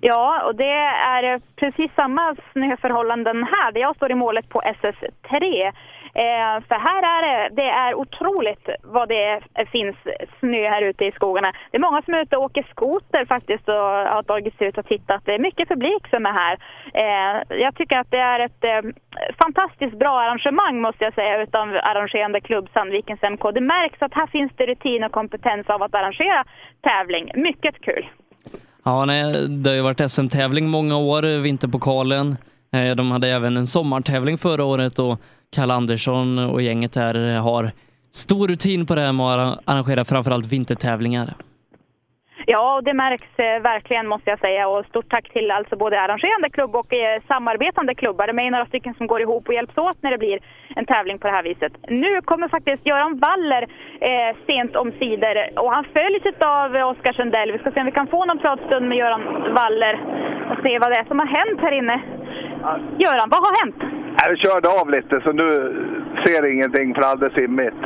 [0.00, 0.72] Ja, och det
[1.14, 5.72] är precis samma snöförhållanden här där jag står i målet på SS3.
[6.14, 9.40] Eh, för här är det, det är otroligt vad det
[9.72, 9.96] finns
[10.40, 11.52] snö här ute i skogarna.
[11.70, 13.74] Det är många som är ute och åker skoter faktiskt och
[14.14, 15.22] har tagit sig ut och tittat.
[15.24, 16.58] Det är mycket publik som är här.
[16.94, 18.90] Eh, jag tycker att det är ett eh,
[19.38, 23.42] fantastiskt bra arrangemang måste jag säga utav arrangerande klubb Sandvikens MK.
[23.54, 26.44] Det märks att här finns det rutin och kompetens av att arrangera
[26.80, 27.30] tävling.
[27.34, 28.08] Mycket kul.
[28.84, 32.36] Ja, nej, det har ju varit SM-tävling många år, Vinterpokalen.
[32.72, 35.20] Eh, de hade även en sommartävling förra året och
[35.52, 37.70] Kalle Andersson och gänget där har
[38.12, 41.34] stor rutin på det här med att arrangera framförallt vintertävlingar.
[42.46, 44.68] Ja, det märks eh, verkligen måste jag säga.
[44.68, 48.26] Och stort tack till alltså både arrangerande klubb och eh, samarbetande klubbar.
[48.26, 50.38] De är några stycken som går ihop och hjälps åt när det blir
[50.76, 51.72] en tävling på det här viset.
[51.88, 53.62] Nu kommer faktiskt Göran Waller
[54.00, 57.52] eh, sent om sidor och han följs av Oskar Sundell.
[57.52, 59.24] Vi ska se om vi kan få någon pratstund med Göran
[59.58, 59.94] Waller
[60.50, 61.96] och se vad det är som har hänt här inne.
[63.02, 63.80] Göran, vad har hänt?
[64.26, 65.46] Jag körde av lite så nu
[66.26, 67.82] ser ingenting för alldeles simmigt.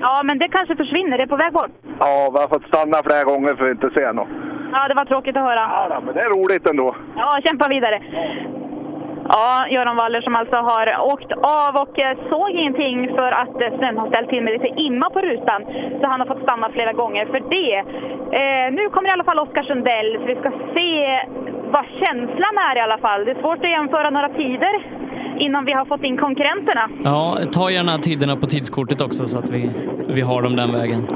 [0.00, 1.16] Ja, men det kanske försvinner.
[1.18, 1.70] Det är på väg bort.
[1.98, 4.28] Ja, vi har fått stanna flera gånger för att inte se något.
[4.72, 5.64] Ja, det var tråkigt att höra.
[5.90, 6.96] Ja, men det är roligt ändå.
[7.16, 8.02] Ja, kämpa vidare.
[9.28, 13.78] Ja, Göran Waller som alltså har åkt av och eh, såg ingenting för att eh,
[13.78, 15.60] snön har ställt till med lite imma på rutan.
[16.00, 17.74] Så han har fått stanna flera gånger för det.
[18.40, 20.90] Eh, nu kommer i alla fall Oskar Sundell, så vi ska se
[21.74, 23.24] vad känslan är i alla fall.
[23.24, 24.74] Det är svårt att jämföra några tider
[25.38, 26.90] innan vi har fått in konkurrenterna.
[27.04, 29.70] Ja, ta gärna tiderna på tidskortet också så att vi,
[30.08, 31.06] vi har dem den vägen.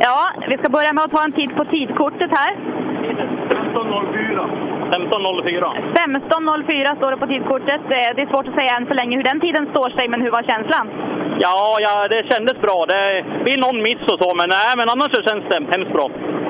[0.00, 2.52] Ja, vi ska börja med att ta en titt på tidkortet här.
[3.08, 4.46] 15.04.
[4.90, 5.66] 15.04.
[5.94, 7.80] 15.04 står det på tidkortet.
[7.98, 10.20] Eh, Det är svårt att säga än så länge hur den tiden står sig, men
[10.22, 10.86] hur var känslan?
[11.46, 12.78] Ja, ja, det kändes bra.
[12.92, 13.02] Det
[13.44, 16.06] blir någon miss och så, men, nej, men annars så känns det hemskt bra.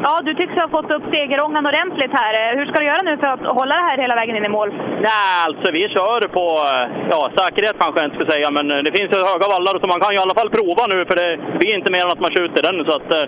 [0.07, 2.33] Ja, du tycks ha fått upp segerångan ordentligt här.
[2.41, 4.52] Eh, Hur ska du göra nu för att hålla det här hela vägen in i
[4.58, 4.68] mål?
[5.08, 8.92] Nej, alltså vi kör på eh, ja, säkerhet kanske jag inte ska säga, men det
[8.99, 11.28] finns ju höga vallar så man kan ju i alla fall prova nu för det
[11.60, 12.76] blir inte mer än att man skjuter den.
[12.89, 13.24] Så att, eh,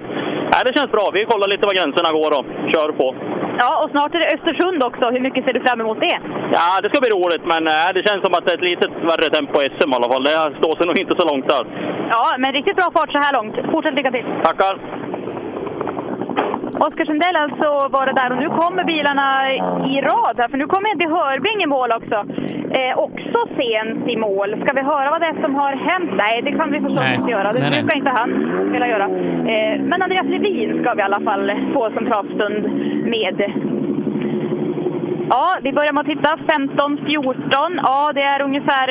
[0.53, 1.05] nej, det känns bra.
[1.17, 3.07] Vi kollar lite var gränserna går och kör på.
[3.63, 5.05] Ja, och snart är det Östersund också.
[5.15, 6.19] Hur mycket ser du fram emot det?
[6.59, 8.93] Ja, det ska bli roligt, men eh, det känns som att det är ett litet
[9.11, 10.25] värre tempo i SM i alla fall.
[10.25, 11.65] Det står sig nog inte så långt där.
[12.15, 13.55] Ja, men riktigt bra fart så här långt.
[13.73, 14.27] Fortsätt lycka till!
[14.49, 14.75] Tackar!
[16.75, 19.27] Oskar Sundell alltså var det där och nu kommer bilarna
[19.95, 22.19] i rad här, för nu kommer Eddie Hörbring i mål också.
[22.79, 24.57] Eh, också sent i mål.
[24.63, 26.11] Ska vi höra vad det är som har hänt?
[26.17, 27.17] Nej, det kan vi förstås Nej.
[27.17, 27.53] inte göra.
[27.53, 27.83] Det Nej, nej.
[27.83, 28.31] brukar inte han
[28.73, 29.05] vilja göra.
[29.53, 32.63] Eh, men Andreas Levin ska vi i alla fall få som pratstund
[33.15, 33.37] med.
[35.31, 36.31] Ja, vi börjar med att titta.
[36.37, 37.81] 15-14.
[37.89, 38.87] Ja, det är ungefär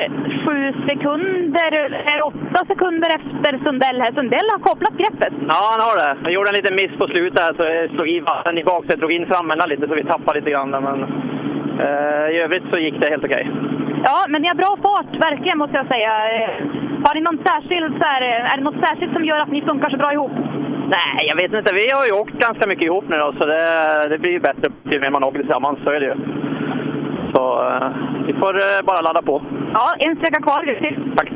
[0.46, 1.72] 7 sekunder,
[2.12, 4.12] eller 8 sekunder efter Sundell här.
[4.20, 5.34] Sundell har kopplat greppet.
[5.54, 6.12] Ja, han har det.
[6.24, 9.00] Jag gjorde en liten miss på slutet här, så jag slog i vatten i baksätet,
[9.00, 10.70] drog in framändan lite så vi tappade lite grann.
[10.70, 10.98] Men
[11.86, 13.52] eh, i övrigt så gick det helt okej.
[14.04, 16.12] Ja, men ni har bra fart, verkligen måste jag säga.
[17.06, 19.90] Har ni någon särskild, så här, är det något särskilt som gör att ni funkar
[19.90, 20.32] så bra ihop?
[20.90, 21.74] Nej, jag vet inte.
[21.74, 23.64] Vi har ju åkt ganska mycket ihop nu då, så det,
[24.10, 25.80] det blir ju bättre ju mer man åker tillsammans.
[25.84, 26.16] Så är det ju.
[27.34, 27.90] Så eh,
[28.28, 29.42] vi får eh, bara ladda på.
[29.74, 30.80] Ja, en sträcka kvar.
[30.82, 30.98] Till!
[31.18, 31.30] Tack!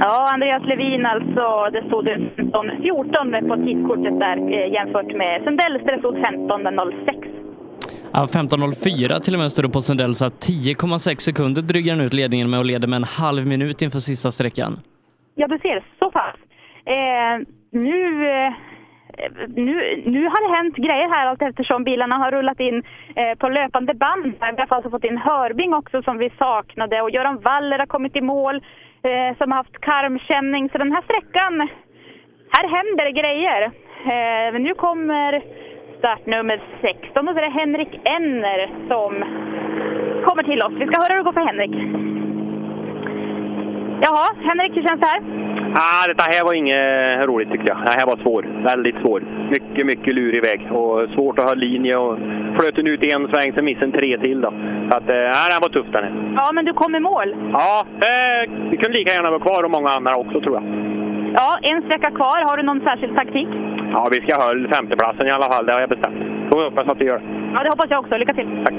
[0.00, 1.70] Ja, Andreas Levin alltså.
[1.72, 7.38] Det stod 15-14 på tidskortet där eh, jämfört med Sundells där det stod 15.06.
[8.12, 12.04] Ja, 15.04 till och med står det på Sundell, så att 10,6 sekunder drygar han
[12.04, 14.80] ut ledningen med och leder med en halv minut inför sista sträckan.
[15.40, 15.82] Ja, du ser.
[15.98, 16.36] Så pass.
[16.84, 18.52] Eh, nu, eh,
[19.48, 22.82] nu, nu har det hänt grejer här allt eftersom bilarna har rullat in
[23.16, 24.24] eh, på löpande band.
[24.24, 28.16] Vi har alltså fått in Hörbing också som vi saknade och Göran Waller har kommit
[28.16, 28.56] i mål
[29.02, 30.68] eh, som har haft karmkänning.
[30.70, 31.68] Så den här sträckan,
[32.52, 33.62] här händer det grejer.
[34.12, 35.42] Eh, nu kommer
[35.98, 39.12] startnummer 16 och så är det Henrik Enner som
[40.24, 40.72] kommer till oss.
[40.72, 42.17] Vi ska höra hur det går för Henrik.
[44.00, 45.20] Jaha, Henrik, hur känns det här?
[45.74, 47.78] Ah, detta här var inget roligt tyckte jag.
[47.86, 48.42] Det här var svår.
[48.64, 49.20] Väldigt svår.
[49.50, 52.18] Mycket, mycket lurig väg och svårt att ha linje och
[52.56, 54.50] flöt den ut i en sväng så missade tre till då.
[54.90, 56.12] Så att, eh, den var tuff den här.
[56.36, 57.28] Ja, men du kom i mål.
[57.52, 60.64] Ja, eh, vi kunde lika gärna vara kvar och många andra också tror jag.
[61.40, 62.38] Ja, en sträcka kvar.
[62.48, 63.48] Har du någon särskild taktik?
[63.92, 66.18] Ja, vi ska hålla femteplatsen i alla fall, det har jag bestämt.
[66.48, 67.20] Får vi hoppas att vi gör.
[67.54, 68.16] Ja, det hoppas jag också.
[68.16, 68.48] Lycka till!
[68.64, 68.74] Tack!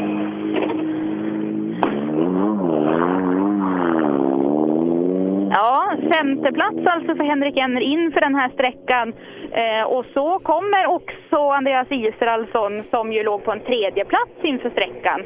[5.50, 9.14] Ja, femteplats alltså för Henrik Enner inför den här sträckan.
[9.52, 14.70] Eh, och så kommer också Andreas Israelsson som ju låg på en tredje plats inför
[14.70, 15.20] sträckan.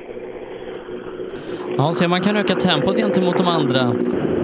[1.78, 3.82] Ja, se man kan öka tempot gentemot de andra.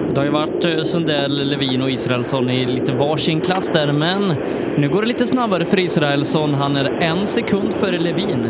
[0.08, 4.20] Det har ju varit eh, Sundell, Levin och Israelsson i lite varsin klass där, men
[4.76, 6.54] nu går det lite snabbare för Israelsson.
[6.54, 8.42] Han är en sekund före Levin.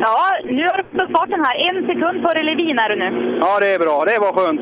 [0.00, 1.56] Ja, nu har du fått farten här.
[1.68, 3.38] En sekund före Levin är du nu.
[3.40, 4.04] Ja, det är bra.
[4.04, 4.60] Det var skönt.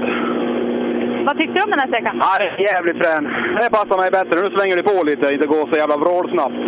[1.27, 2.17] Vad tyckte du om den här sträckan?
[2.25, 3.25] Ja, det är jävligt frän.
[3.61, 4.41] Det passar mig bättre.
[4.41, 6.61] Nu svänger det på lite, inte går så jävla vrålsnabbt.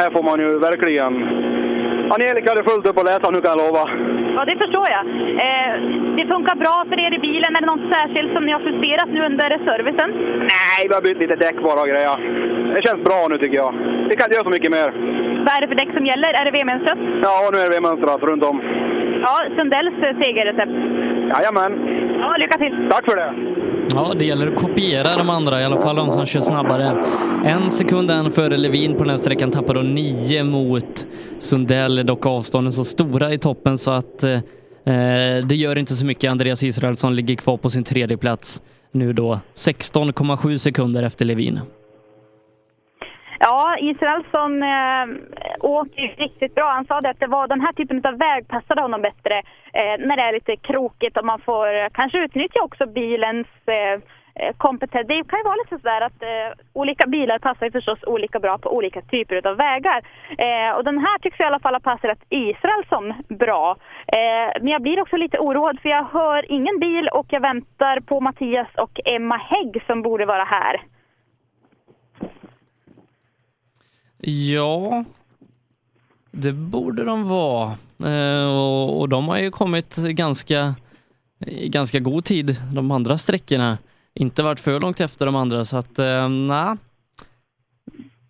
[0.00, 1.12] Här får man ju verkligen...
[2.10, 3.84] Angelica hade fullt upp att läsa nu kan jag lova.
[4.36, 5.04] Ja, det förstår jag.
[5.46, 5.72] Eh,
[6.18, 7.56] det funkar bra för er i bilen.
[7.56, 10.10] Är det något särskilt som ni har justerat nu under servicen?
[10.54, 12.16] Nej, vi har bytt lite däck bara och grejer.
[12.74, 13.72] Det känns bra nu tycker jag.
[14.10, 14.88] Vi kan inte göra så mycket mer.
[15.46, 16.30] Vad är det för däck som gäller?
[16.38, 16.98] Är det V-mönstret?
[17.26, 18.56] Ja, nu är det mönstrat runt om.
[19.26, 20.74] Ja, Sundells eh, segerrecept.
[21.34, 21.72] Jajamän.
[22.20, 22.74] Ja, lycka till!
[22.90, 23.30] Tack för det!
[23.94, 27.02] Ja, det gäller att kopiera de andra, i alla fall de som kör snabbare.
[27.44, 31.06] En sekund än före Levin på den här sträckan tappar då nio mot
[31.38, 36.06] Sundell, dock avstånden så stora i toppen så att eh, eh, det gör inte så
[36.06, 36.30] mycket.
[36.30, 41.60] Andreas Israelsson ligger kvar på sin tredje plats nu då 16,7 sekunder efter Levin.
[43.38, 45.06] Ja, Israelsson eh,
[45.60, 46.72] åker ju riktigt bra.
[46.72, 49.38] Han sa det att det var den här typen av väg passade honom bättre
[49.72, 54.00] eh, när det är lite krokigt och man får kanske utnyttja också bilens eh,
[54.40, 55.06] Eh, kompetens.
[55.08, 58.58] Det kan ju vara lite sådär att eh, olika bilar passar ju förstås olika bra
[58.58, 60.02] på olika typer av vägar.
[60.38, 62.18] Eh, och den här tycks i alla fall ha passat
[62.88, 63.76] som bra.
[64.06, 68.00] Eh, men jag blir också lite oroad för jag hör ingen bil och jag väntar
[68.00, 70.82] på Mattias och Emma Hägg som borde vara här.
[74.52, 75.04] Ja,
[76.30, 77.72] det borde de vara.
[78.04, 80.74] Eh, och, och de har ju kommit ganska,
[81.46, 83.78] i ganska god tid, de andra sträckorna.
[84.14, 86.76] Inte varit för långt efter de andra, så att eh, nej.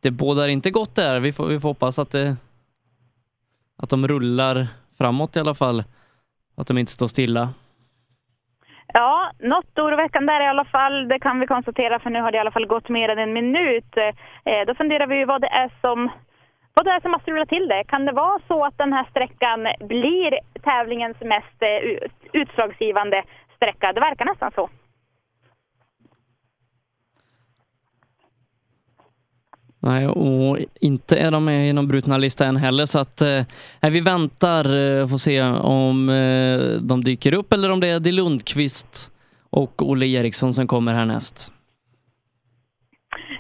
[0.01, 1.21] Det bådar inte gott där.
[1.21, 2.37] Vi får, vi får hoppas att, det,
[3.77, 4.67] att de rullar
[4.99, 5.85] framåt i alla fall.
[6.57, 7.49] Att de inte står stilla.
[8.93, 11.09] Ja, något oroväckande är det i alla fall.
[11.09, 13.33] Det kan vi konstatera för nu har det i alla fall gått mer än en
[13.33, 13.97] minut.
[14.45, 16.11] Eh, då funderar vi ju vad det är som
[16.75, 17.85] vad det är som har strulat till det.
[17.85, 23.23] Kan det vara så att den här sträckan blir tävlingens mest eh, utslagsgivande
[23.57, 23.93] sträcka?
[23.93, 24.69] Det verkar nästan så.
[29.87, 33.91] Nej, och inte är de med i någon brutna lista än heller, så att eh,
[33.91, 38.13] vi väntar eh, får se om eh, de dyker upp eller om det är Eddie
[38.13, 39.11] Lundqvist
[39.51, 41.53] och Olle Eriksson som kommer härnäst.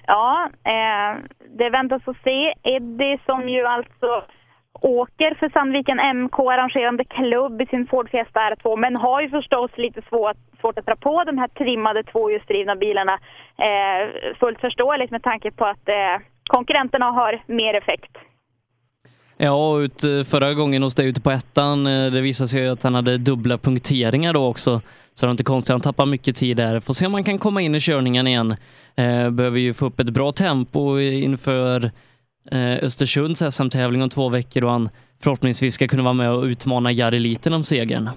[0.06, 1.22] Ja, eh,
[1.58, 2.54] det väntas att se.
[2.62, 4.24] Eddie som ju alltså
[4.80, 9.70] åker för Sandviken MK arrangerande klubb i sin Ford Fiesta R2 men har ju förstås
[9.76, 13.18] lite svårt, svårt att dra på de här trimmade tvåhjulsdrivna bilarna.
[13.58, 18.16] Eh, fullt förståeligt med tanke på att eh, konkurrenterna har mer effekt.
[19.36, 22.82] Ja, ut, eh, förra gången hos dig ute på ettan, eh, det visade sig att
[22.82, 24.80] han hade dubbla punkteringar då också.
[25.14, 26.80] Så det är inte konstigt, han tappar mycket tid där.
[26.80, 28.50] Får se om han kan komma in i körningen igen.
[28.96, 31.90] Eh, behöver ju få upp ett bra tempo inför
[32.82, 34.88] Östersunds SM-tävling om två veckor och han
[35.22, 38.10] förhoppningsvis ska kunna vara med och utmana Jari Liten om segern.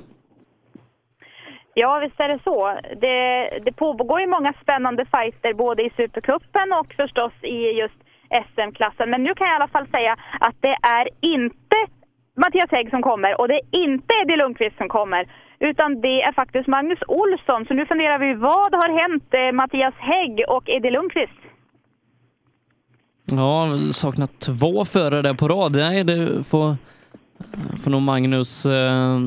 [1.74, 2.80] Ja, visst är det så.
[3.02, 8.00] Det, det pågår ju många spännande fighter både i Supercupen och förstås i just
[8.46, 9.10] SM-klassen.
[9.10, 11.78] Men nu kan jag i alla fall säga att det är inte
[12.44, 15.28] Mattias Hägg som kommer och det är inte Eddie Lundqvist som kommer.
[15.60, 17.66] Utan det är faktiskt Magnus Olsson.
[17.68, 21.40] Så nu funderar vi, vad har hänt eh, Mattias Hägg och Eddie Lundqvist?
[23.32, 25.72] Ja, saknat två förare där på rad.
[25.76, 29.20] Nej, det får, eh, får nog Magnus eh,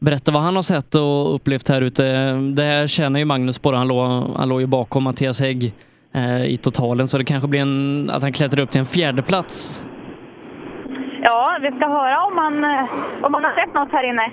[0.00, 2.02] berätta vad han har sett och upplevt här ute.
[2.32, 3.72] Det här känner ju Magnus på.
[3.72, 4.06] Han låg,
[4.36, 5.74] han låg ju bakom Mattias Hägg
[6.46, 9.86] i totalen, så det kanske blir en, att han klättrar upp till en fjärde plats.
[11.22, 12.84] Ja, vi ska höra om han, eh,
[13.24, 14.30] om han har sett något här inne.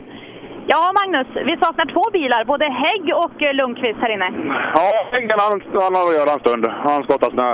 [0.68, 4.30] Ja, Magnus, vi saknar två bilar, både Hägg och eh, Lundqvist här inne.
[4.76, 6.68] Ja, Häggen han, han har att göra en stund.
[6.68, 7.52] Han skottar snö.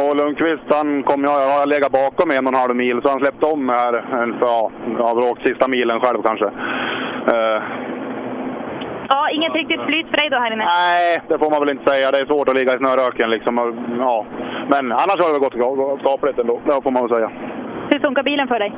[0.00, 3.20] Och Lundqvist, han kom, jag har legat bakom en och en halv mil, så han
[3.20, 3.92] släppte om här
[4.22, 6.46] en, för, ja, jag har åkt sista milen själv kanske.
[7.34, 7.62] Eh,
[9.08, 10.64] Ja, inget riktigt flyt för dig då här inne?
[10.64, 12.10] nej, det får man väl inte säga.
[12.10, 13.52] Det är svårt att ligga i snöröken liksom.
[13.98, 14.24] Ja.
[14.72, 17.30] Men annars har det gått ga- skapligt ändå, det får man väl säga.
[17.90, 18.72] Hur funkar bilen för dig?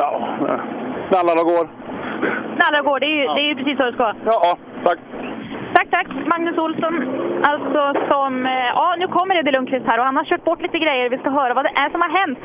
[0.00, 0.28] Ja,
[1.08, 1.66] knallar och går.
[2.58, 4.14] Knallar och går, det är, ju, det är ju precis så det ska.
[4.24, 4.98] Ja, tack.
[5.74, 6.06] Tack, tack.
[6.26, 6.94] Magnus Olsson,
[7.44, 8.46] alltså som...
[8.46, 11.10] eh, Ja, nu kommer Eddie Lundqvist här och han har kört bort lite grejer.
[11.10, 12.38] Vi ska höra vad det är som har hänt.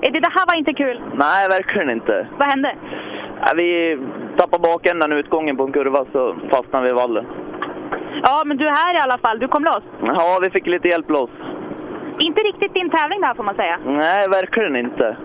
[0.00, 1.00] Eddie, det här var inte kul.
[1.14, 2.26] Nej, verkligen inte.
[2.38, 2.74] Vad hände?
[3.44, 3.98] Ja, vi
[4.36, 7.26] tappade bakändan utgången på en kurva så fastnade vi i vallen.
[8.22, 9.38] Ja, men du är här i alla fall.
[9.38, 9.84] Du kom loss.
[10.02, 11.30] Ja, vi fick lite hjälp loss.
[12.18, 13.78] Inte riktigt din tävling det här får man säga.
[13.86, 15.16] Nej, verkligen inte.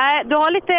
[0.00, 0.76] Nej, du har lite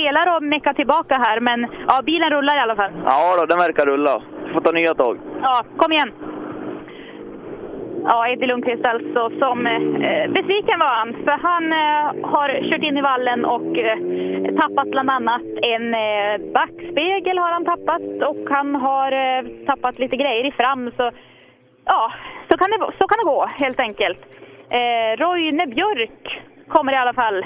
[0.00, 2.90] delar att mecka tillbaka här, men ja, bilen rullar i alla fall.
[3.04, 4.22] Ja då, den verkar rulla.
[4.46, 5.18] Vi får ta nya tag.
[5.42, 6.12] Ja, kom igen.
[8.08, 11.14] Ja, Eddie Lundqvist alltså som eh, besviken var han.
[11.24, 13.98] För han eh, har kört in i vallen och eh,
[14.60, 20.16] tappat bland annat en eh, backspegel har han tappat och han har eh, tappat lite
[20.16, 20.90] grejer i fram.
[20.96, 21.10] Så
[21.84, 22.12] ja,
[22.50, 24.18] så kan det, så kan det gå helt enkelt.
[24.68, 27.44] Eh, Roine Björk kommer i alla fall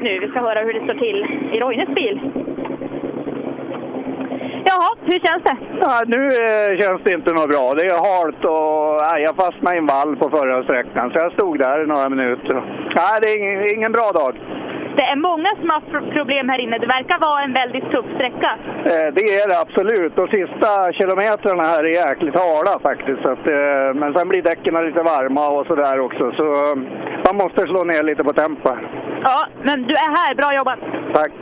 [0.00, 0.18] nu.
[0.18, 2.20] Vi ska höra hur det står till i Roines bil.
[4.68, 5.56] Jaha, hur känns det?
[5.80, 7.74] Ja, nu eh, känns det inte något bra.
[7.78, 11.32] Det är halt och nej, jag fastnade i en vall på förra sträckan så jag
[11.32, 12.54] stod där i några minuter.
[12.96, 14.32] Nej, det är ingen, ingen bra dag.
[14.96, 16.78] Det är många som har pro- problem här inne.
[16.78, 18.50] Det verkar vara en väldigt tuff sträcka.
[18.90, 20.16] Eh, Det är det absolut.
[20.16, 23.22] De sista kilometrarna här är jäkligt hala faktiskt.
[23.22, 26.32] Så att, eh, men sen blir däcken lite varma och sådär också.
[26.38, 26.76] Så eh,
[27.26, 28.70] man måste slå ner lite på tempo.
[29.22, 30.34] Ja, men du är här.
[30.34, 30.78] Bra jobbat!
[31.14, 31.32] Tack.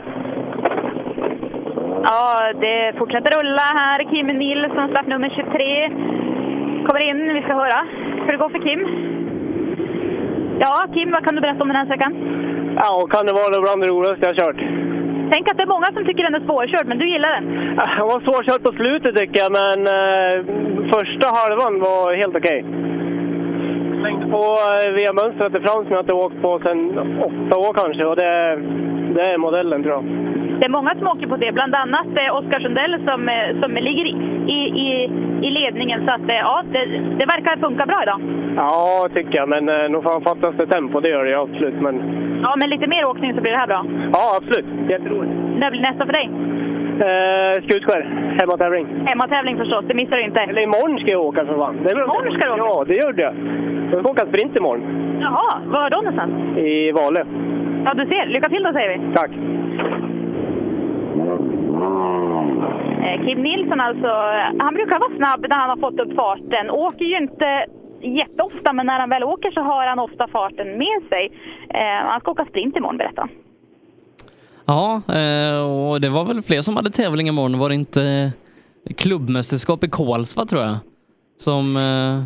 [2.07, 3.99] Ja, det fortsätter rulla här.
[4.11, 5.89] Kim Nilsson, startnummer 23,
[6.87, 7.33] kommer in.
[7.33, 7.79] Vi ska höra
[8.23, 8.81] hur det går för Kim.
[10.59, 12.13] Ja, Kim, vad kan du berätta om den här sträckan?
[12.83, 14.61] Ja, kan det vara bland det roligaste jag har kört.
[15.31, 17.45] Tänk att det är många som tycker den är svårkörd, men du gillar den.
[17.97, 20.35] Han var svårkörd på slutet tycker jag, men eh,
[20.93, 22.59] första halvan var helt okej.
[24.05, 24.43] Tänkte på
[24.81, 26.79] eh, via mönstret i Frans som jag inte åkt på sedan
[27.29, 28.31] åtta år kanske och det,
[29.15, 30.03] det är modellen tror jag.
[30.59, 33.71] Det är många som åker på det, bland annat eh, Oskar Sundell som, eh, som
[33.73, 34.15] ligger i,
[34.85, 34.89] i,
[35.47, 36.05] i, ledningen.
[36.05, 36.85] Så att, ja, det,
[37.19, 38.19] det verkar funka bra idag.
[38.55, 41.81] Ja, tycker jag, men nog fan fattas det tempo, det gör det absolut.
[41.81, 41.95] Men
[42.43, 43.85] Ja, med lite mer åkning så blir det här bra.
[44.13, 44.89] ja, absolut.
[44.89, 45.33] Jätteroligt.
[45.59, 46.29] När blir nästa för dig?
[46.99, 48.01] Eh, Skutskär,
[48.39, 48.87] hemmatävling.
[49.05, 50.39] Hemmatävling förstås, det missar du inte.
[50.41, 51.83] Eller imorgon ska jag åka för fan.
[51.83, 52.63] Det Imorgon ska du åka?
[52.63, 53.33] Ja, det gjorde jag.
[53.91, 54.83] Jag ska åka sprint imorgon.
[55.21, 56.57] Jaha, var då någonstans?
[56.57, 57.25] I Vale.
[57.85, 58.25] Ja, du ser.
[58.25, 59.15] Lycka till då säger vi.
[59.15, 59.31] Tack.
[63.05, 64.07] Eh, Kim Nilsson alltså,
[64.59, 66.69] han brukar vara snabb när han har fått upp farten.
[66.69, 67.65] Åker ju inte
[68.01, 71.31] jätteofta, men när han väl åker så har han ofta farten med sig.
[71.69, 73.44] Eh, han ska åka sprint imorgon berättade han.
[74.65, 77.59] Ja, eh, och det var väl fler som hade tävling imorgon.
[77.59, 78.31] Var det inte
[78.97, 80.75] klubbmästerskap i Kolsva tror jag?
[81.37, 81.77] Som...
[81.77, 82.23] eh,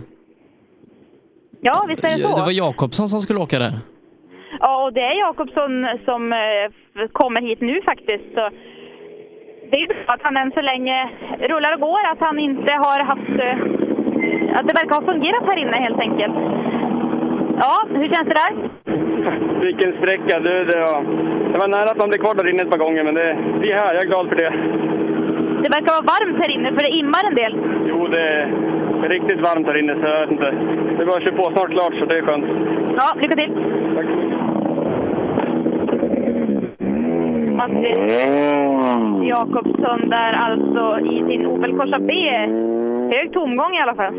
[1.62, 2.36] Ja, visst är det så.
[2.36, 3.80] Det var Jakobsson som skulle åka där.
[4.60, 8.24] Ja, och det är Jakobsson som eh, kommer hit nu faktiskt.
[8.36, 8.50] Så
[9.72, 11.10] det är ju att han än så länge
[11.50, 13.30] rullar och går, att han inte har haft...
[14.58, 16.36] Att det verkar ha fungerat här inne helt enkelt.
[17.62, 18.54] Ja, hur känns det där?
[19.62, 20.40] Vilken sträcka!
[20.40, 21.04] Du, det, var,
[21.52, 23.72] det var nära att man blev kvar där inne ett par gånger, men det, vi
[23.72, 23.94] är här.
[23.94, 24.50] Jag är glad för det.
[25.64, 27.54] Det verkar vara varmt här inne, för det immar en del.
[27.90, 28.22] Jo, det
[29.04, 30.52] är riktigt varmt här inne, så jag vet inte.
[30.98, 32.46] Det bara kör på snart klart, så det är skönt.
[32.96, 33.54] Ja, lycka till!
[33.96, 34.40] Tack så mycket.
[37.60, 37.98] Mattis
[39.30, 42.14] Jakobsson där alltså i sin Opel Corsa B.
[43.16, 44.14] Hög tomgång i alla fall.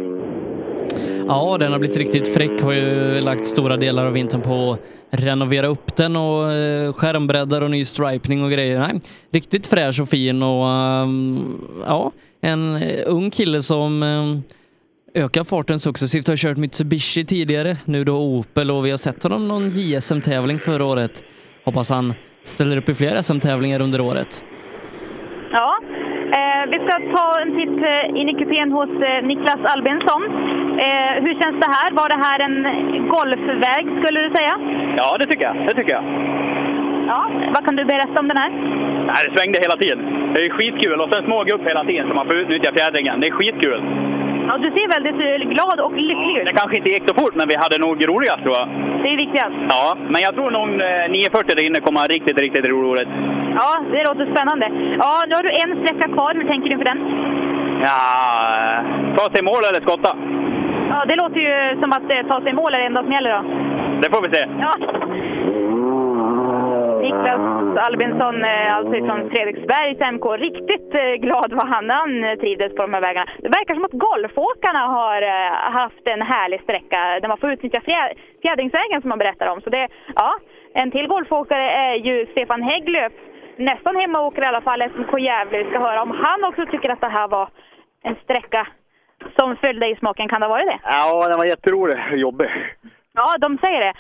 [1.28, 2.62] Ja, den har blivit riktigt fräck.
[2.62, 7.62] Har ju lagt stora delar av vintern på att renovera upp den och eh, skärmbreddar
[7.62, 8.78] och ny stripning och grejer.
[8.80, 9.00] Nej,
[9.32, 15.80] riktigt fräsch och fin och ehm, ja, en eh, ung kille som eh, ökar farten
[15.80, 16.28] successivt.
[16.28, 20.84] Har kört Mitsubishi tidigare, nu då Opel och vi har sett honom någon JSM-tävling förra
[20.84, 21.24] året.
[21.64, 24.44] Hoppas han ställer upp i fler SM-tävlingar under året.
[25.52, 25.80] Ja,
[26.66, 30.22] vi ska ta en titt eh, in i kupén hos eh, Niklas Albinsson.
[30.86, 31.88] Eh, hur känns det här?
[32.00, 32.56] Var det här en
[33.08, 34.54] golfväg skulle du säga?
[34.96, 35.56] Ja, det tycker jag.
[35.66, 36.04] Det tycker jag.
[37.08, 38.50] Ja, vad kan du berätta om den här?
[39.06, 39.98] Nej, det svängde hela tiden.
[40.34, 41.00] Det är skitkul.
[41.00, 43.20] Och sen smågupp hela tiden så man får utnyttja fjädringen.
[43.20, 43.80] Det är skitkul.
[44.50, 46.46] Ja, du ser väldigt eh, glad och lycklig ut.
[46.46, 48.66] Det kanske inte gick så fort, men vi hade nog roligast tror jag.
[49.02, 49.56] Det är viktigast.
[49.74, 53.12] Ja, men jag tror nog eh, 940 där inne kommer ha riktigt, riktigt roligt.
[53.60, 54.66] Ja, det låter spännande.
[55.02, 56.30] Ja, nu har du en sträcka kvar.
[56.38, 57.00] Hur tänker du för den?
[57.88, 57.98] Ja,
[58.56, 58.78] eh,
[59.16, 60.10] ta sig i mål eller skotta.
[60.92, 63.12] Ja, det låter ju som att eh, ta sig i mål är det enda som
[63.16, 63.42] gäller då.
[64.02, 64.42] Det får vi se.
[64.66, 64.72] Ja.
[67.00, 72.74] Niklas Albinsson, eh, alltså från Fredriksbergs MK, riktigt eh, glad var han han eh, trivdes
[72.74, 73.30] på de här vägarna.
[73.38, 75.22] Det verkar som att golfåkarna har
[75.70, 79.60] haft en härlig sträcka där man får utnyttja fjä- fjädringsvägen som man berättar om.
[79.60, 80.30] Så det, ja,
[80.74, 83.12] en till golfåkare är ju Stefan Hägglöf.
[83.56, 85.58] Nästan hemmaåkare i alla fall, SMK Gävle.
[85.58, 87.48] Vi ska höra om han också tycker att det här var
[88.02, 88.66] en sträcka
[89.38, 90.28] som föll dig i smaken.
[90.28, 90.78] Kan det ha varit det?
[90.82, 91.98] Ja, den var jätterolig.
[92.12, 92.48] Jobbig.
[93.14, 93.92] Ja, de säger det.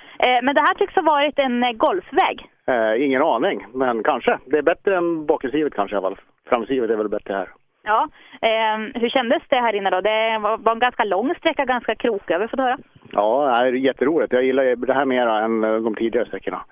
[0.42, 2.49] Men det här tycks ha varit en golfväg.
[2.66, 4.38] Eh, ingen aning, men kanske.
[4.46, 6.18] Det är bättre än bakhjulsdrivet kanske i alla fall.
[6.48, 7.48] Framhjulsdrivet är väl bättre här.
[7.82, 8.08] Ja,
[8.42, 10.00] eh, hur kändes det här inne då?
[10.00, 12.34] Det var, en ganska lång sträcka, ganska krokig.
[12.34, 12.78] Har vi fått höra?
[13.12, 14.32] Ja, det är jätteroligt.
[14.32, 16.64] Jag gillar det här mera än eh, de tidigare sträckorna.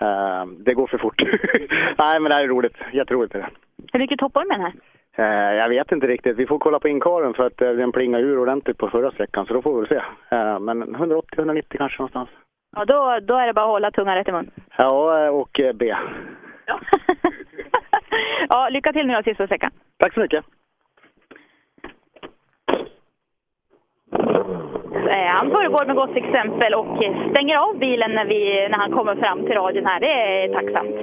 [0.00, 1.22] Eh, det går för fort.
[1.98, 2.76] Nej, men det här är roligt.
[2.92, 3.48] Jätteroligt är det.
[3.92, 4.72] Hur mycket toppar du med den här?
[5.16, 6.36] Eh, jag vet inte riktigt.
[6.36, 9.46] Vi får kolla på inkaren för att eh, den plingade ur ordentligt på förra sträckan,
[9.46, 10.36] så då får vi väl se.
[10.36, 12.28] Eh, men 180-190 kanske någonstans.
[12.76, 14.50] Ja, då, då är det bara att hålla tungan rätt i mun.
[14.76, 15.94] Ja, och eh, B.
[18.48, 19.70] Ja, lycka till nu då, sista sträckan.
[19.98, 20.44] Tack så mycket.
[25.40, 26.96] Han föregår med gott exempel och
[27.30, 30.00] stänger av bilen när, vi, när han kommer fram till radion här.
[30.00, 30.96] Det är tacksamt.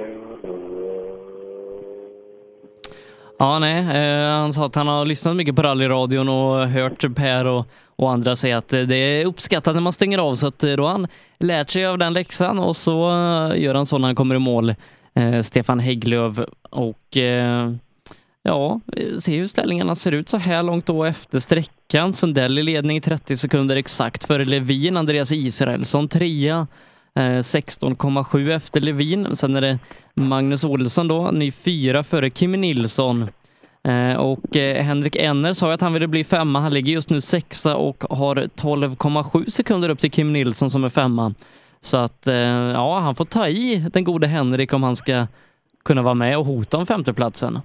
[3.38, 7.46] Ja, nej, eh, han sa att han har lyssnat mycket på rallyradion och hört Per
[7.46, 7.64] och,
[7.98, 10.72] och andra säger att eh, det är uppskattat när man stänger av så att eh,
[10.72, 14.08] då har han lärt sig av den läxan och så eh, gör han så när
[14.08, 14.74] han kommer i mål.
[15.14, 16.38] Eh, Stefan Hägglöf
[16.70, 17.72] och eh,
[18.42, 18.80] ja,
[19.18, 22.12] se hur ställningarna ser ut så här långt då efter sträckan.
[22.12, 26.66] Sundell i ledning i 30 sekunder exakt före Levin, Andreas Israelsson trea.
[27.14, 29.36] 16,7 efter Levin.
[29.36, 29.78] Sen är det
[30.14, 33.28] Magnus Olsson då, ny fyra före Kim Nilsson.
[33.88, 36.60] Eh, och eh, Henrik Enner sa att han ville bli femma.
[36.60, 40.88] Han ligger just nu sexa och har 12,7 sekunder upp till Kim Nilsson som är
[40.88, 41.34] femma.
[41.80, 42.34] Så att eh,
[42.80, 45.26] ja, han får ta i den gode Henrik om han ska
[45.84, 47.58] kunna vara med och hota om femteplatsen.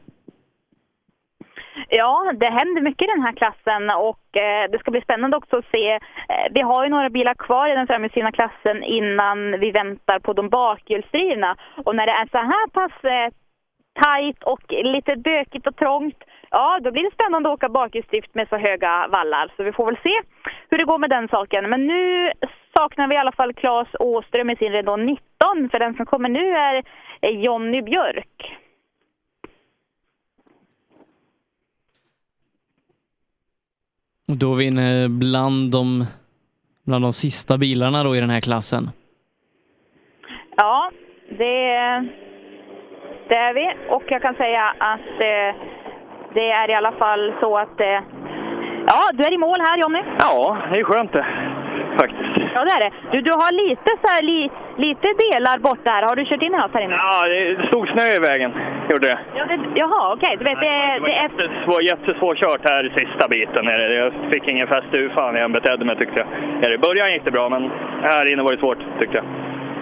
[1.89, 5.57] Ja, det händer mycket i den här klassen och eh, det ska bli spännande också
[5.57, 5.91] att se.
[5.93, 10.33] Eh, vi har ju några bilar kvar i den framhjulsdrivna klassen innan vi väntar på
[10.33, 11.55] de bakhjulsdrivna.
[11.85, 13.42] Och när det är så här pass eh,
[13.93, 18.49] tajt och lite bökigt och trångt, ja då blir det spännande att åka bakhjulsdrift med
[18.49, 19.53] så höga vallar.
[19.57, 20.21] Så vi får väl se
[20.69, 21.69] hur det går med den saken.
[21.69, 22.31] Men nu
[22.77, 26.29] saknar vi i alla fall Claes Åström i sin Renault 19, för den som kommer
[26.29, 26.83] nu är
[27.29, 28.59] Jonny Björk.
[34.27, 36.05] Och då är vi inne bland de,
[36.85, 38.89] bland de sista bilarna då i den här klassen.
[40.57, 40.91] Ja,
[41.37, 42.22] det,
[43.27, 43.73] det är vi.
[43.89, 45.55] Och jag kan säga att eh,
[46.33, 47.81] det är i alla fall så att...
[47.81, 47.99] Eh,
[48.87, 50.03] ja, du är i mål här Jonny.
[50.19, 51.25] Ja, det är skönt det.
[51.99, 52.33] Faktiskt.
[52.55, 52.91] Ja, det är det.
[53.11, 56.03] Du, du har lite, så här, li, lite delar borta här.
[56.03, 56.95] Har du kört in i något här inne?
[56.95, 58.51] Ja, det stod snö i vägen.
[58.89, 59.19] Gjorde det.
[59.35, 60.35] Ja, det jaha, okej.
[60.39, 61.23] Du vet, det, det är...
[61.23, 63.65] Jättesvår, jättesvårkört här sista biten.
[63.65, 63.93] det.
[63.93, 66.25] Jag fick ingen fäste hur fan jag betedde mig tyckte
[66.61, 66.73] jag.
[66.73, 67.71] I början gick det bra, men
[68.01, 69.25] här inne var det svårt tyckte jag.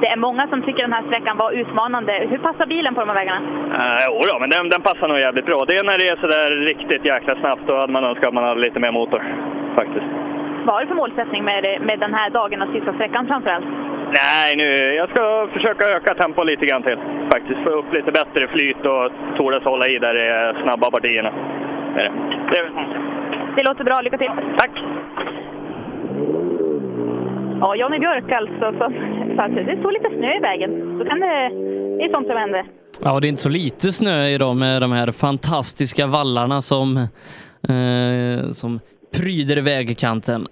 [0.01, 2.13] Det är många som tycker den här sträckan var utmanande.
[2.29, 3.41] Hur passar bilen på de här vägarna?
[3.79, 5.59] Uh, jo då, men den, den passar nog jävligt bra.
[5.67, 8.43] Det är när det är sådär riktigt jäkla snabbt, då hade man önskat att man
[8.43, 9.21] hade lite mer motor.
[9.75, 10.05] Faktiskt.
[10.65, 13.65] Vad har du för målsättning med, med den här dagen och sista sträckan framförallt?
[14.13, 14.67] Nej, nu,
[15.01, 16.97] jag ska försöka öka tempo lite grann till.
[17.33, 21.31] Faktiskt få upp lite bättre flyt och tordas hålla i där det är snabba partierna.
[21.95, 22.71] Det är det.
[23.55, 24.31] Det låter bra, lycka till!
[24.57, 24.71] Tack!
[27.61, 28.73] Ja, Johnny Björk alltså.
[28.79, 28.91] Så,
[29.43, 30.99] att det står lite snö i vägen.
[30.99, 31.49] Så kan det...
[31.97, 32.65] Det är sånt som händer.
[33.01, 36.97] Ja, det är inte så lite snö idag med de här fantastiska vallarna som,
[37.69, 38.79] eh, som
[39.13, 40.47] pryder vägkanten.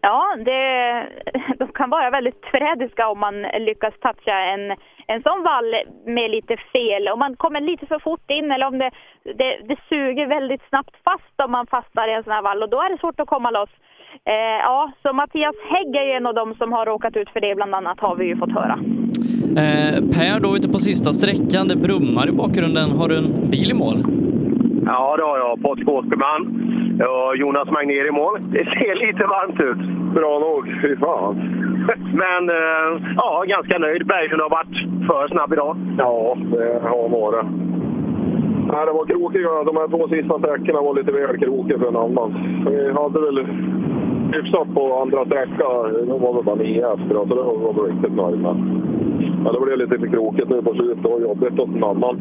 [0.00, 0.62] Ja, det,
[1.58, 4.70] de kan vara väldigt förrädiska om man lyckas toucha en,
[5.06, 5.74] en sån vall
[6.06, 7.08] med lite fel.
[7.08, 8.90] Om man kommer lite för fort in eller om det,
[9.24, 12.70] det, det suger väldigt snabbt fast om man fastnar i en sån här vall och
[12.70, 13.70] då är det svårt att komma loss.
[14.26, 17.40] Eh, ja, så Mattias Hägg är ju en av dem som har råkat ut för
[17.40, 18.78] det bland annat har vi ju fått höra.
[19.62, 22.90] Eh, per, då ute på sista sträckan, det brummar i bakgrunden.
[22.98, 23.98] Har du en bil i mål?
[24.86, 25.62] Ja, det har jag.
[25.62, 26.42] Patrik Åsbergman
[27.12, 28.34] och Jonas Magnér i mål.
[28.52, 29.82] Det ser lite varmt ut.
[30.14, 31.34] Bra nog, fy fan.
[32.22, 34.06] Men eh, ja, ganska nöjd.
[34.06, 34.76] Berglund har varit
[35.08, 35.76] för snabb idag.
[35.98, 37.46] Ja, det har varit.
[38.72, 39.64] Nej, det var krokiga.
[39.64, 42.28] De här två sista sträckorna var lite väl krokiga för en annan.
[42.66, 43.38] Vi hade väl
[44.32, 46.06] hyfsat på andra sträckan.
[46.08, 48.56] De var väl bara nio efter, så det var vi riktigt nöjd med.
[49.42, 51.04] Men det blev lite krokigt nu på slutet.
[51.04, 52.16] Var jobbigt åt en annan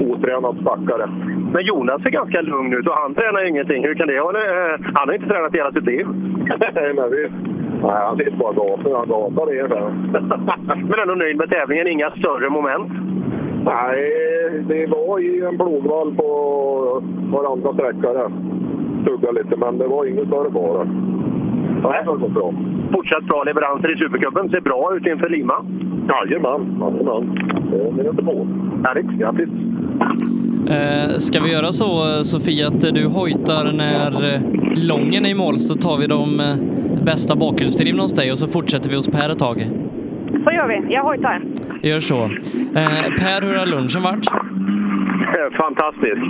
[0.00, 1.06] otränad stackare.
[1.52, 3.84] Men Jonas ser ganska lugn ut och han tränar ingenting.
[3.84, 4.38] Hur kan det vara?
[4.38, 6.06] Eh, Han har inte tränat hela sitt liv.
[6.74, 7.28] Nej, men vi...
[7.82, 8.98] Nej, han sitter bara och gapar.
[8.98, 9.90] Han gapar ner där.
[10.88, 11.88] Men ändå nöjd med tävlingen.
[11.88, 12.92] Inga större moment.
[13.64, 14.12] Nej,
[14.68, 16.28] det var ju en plogvall på
[17.32, 18.30] varandra sträcka där.
[19.06, 20.50] Tugga lite, men det var inget större
[21.82, 21.92] fara.
[21.92, 22.02] Nej.
[22.04, 22.54] Det var bra.
[22.92, 24.50] Fortsatt bra leveranser i Supercupen.
[24.50, 25.54] Ser bra ut inför Lima.
[26.08, 27.24] Jajamän, jajamän.
[27.96, 28.46] Det är inte på.
[28.84, 29.10] Härligt.
[29.20, 29.48] Grattis!
[30.68, 34.40] Eh, ska vi göra så, Sofia, att du hojtar när eh,
[34.74, 38.48] Lången är i mål så tar vi de eh, bästa bakhjulsdrivna hos dig och så
[38.48, 39.70] fortsätter vi hos Per ett tag.
[40.44, 40.94] Så gör vi.
[40.94, 41.42] Jag hojtar.
[41.82, 42.22] Gör så.
[42.22, 42.30] Eh,
[43.18, 44.26] per, hur har lunchen varit?
[45.62, 46.22] Fantastiskt.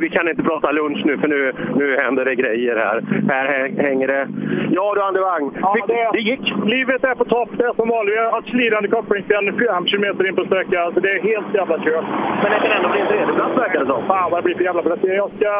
[0.00, 2.98] Vi kan inte prata lunch nu för nu, nu händer det grejer här.
[3.28, 4.28] Här hä- hänger det...
[4.70, 6.52] Ja du Andevang, Ja, det, det gick.
[6.66, 7.50] Livet är på topp.
[7.58, 8.14] Det är som vanligt.
[8.14, 10.82] Vi har ett slidande kopplingsspänn 5 km in på sträckan.
[10.82, 12.04] Alltså det är helt jävla kört.
[12.42, 14.06] Men det kan ändå bli en tredjeplats verkar det som.
[14.06, 15.16] Fan vad det blir för jävla placering.
[15.16, 15.50] Jag ska...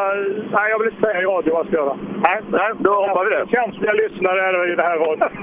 [0.57, 1.97] Nej, jag vill inte säga i radio vad jag ska göra.
[2.27, 3.45] Nej, nej då hoppar vi det.
[3.57, 5.29] Känsliga lyssnare är det i det här radion.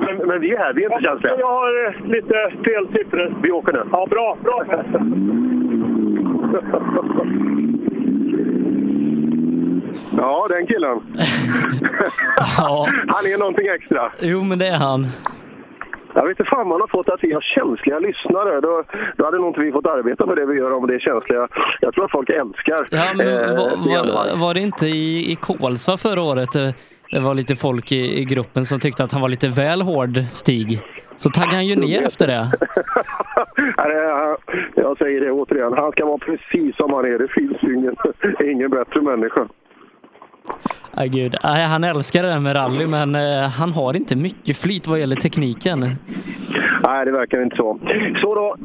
[0.00, 1.34] Men, men vi är här, vi är inte känsliga.
[1.38, 3.34] Jag har eh, lite fel siffror.
[3.42, 3.82] Vi åker nu.
[3.92, 4.36] Ja, bra.
[4.44, 4.64] bra.
[10.16, 11.00] Ja, den killen.
[12.58, 12.88] Ja.
[13.08, 14.12] Han är någonting extra.
[14.20, 15.06] Jo, men det är han.
[16.14, 18.60] Jag vet inte fan man har fått att vi har känsliga lyssnare.
[18.60, 18.82] Då,
[19.16, 21.48] då hade nog inte vi fått arbeta med det vi gör om det är känsliga.
[21.80, 25.36] Jag tror att folk älskar Ja, men eh, var, var, var det inte i, i
[25.36, 26.70] Kolsva förra året eh,
[27.10, 30.18] det var lite folk i, i gruppen som tyckte att han var lite väl hård,
[30.30, 30.80] Stig?
[31.16, 32.50] Så taggade han ju ner efter det.
[34.74, 37.18] Jag säger det återigen, han ska vara precis som han är.
[37.18, 37.96] Det finns ju ingen,
[38.52, 39.48] ingen bättre människa.
[40.96, 41.34] Nej, gud.
[41.42, 45.16] Han älskar det där med rally, men eh, han har inte mycket flyt vad gäller
[45.16, 45.80] tekniken.
[46.84, 47.78] Nej, det verkar inte så.
[48.20, 48.56] Så då,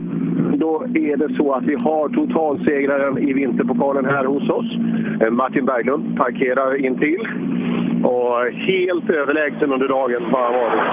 [0.58, 4.66] då är det så att vi har totalsegraren i vinterpokalen här hos oss.
[5.22, 7.28] Eh, Martin Berglund parkerar in till
[8.04, 10.84] och helt överlägsen under dagen har han varit.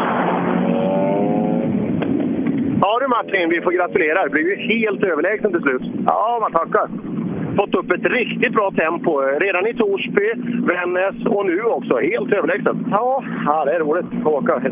[2.82, 4.24] Ja du Martin, vi får gratulera.
[4.24, 5.82] Det blev ju helt överlägsen till slut.
[6.06, 6.88] Ja, man tackar.
[7.58, 9.20] Fått upp ett riktigt bra tempo.
[9.40, 10.28] Redan i Torsby,
[10.66, 11.98] Vännäs och nu också.
[11.98, 12.86] Helt överlägsen.
[12.90, 14.58] Ja, ja det är roligt att åka.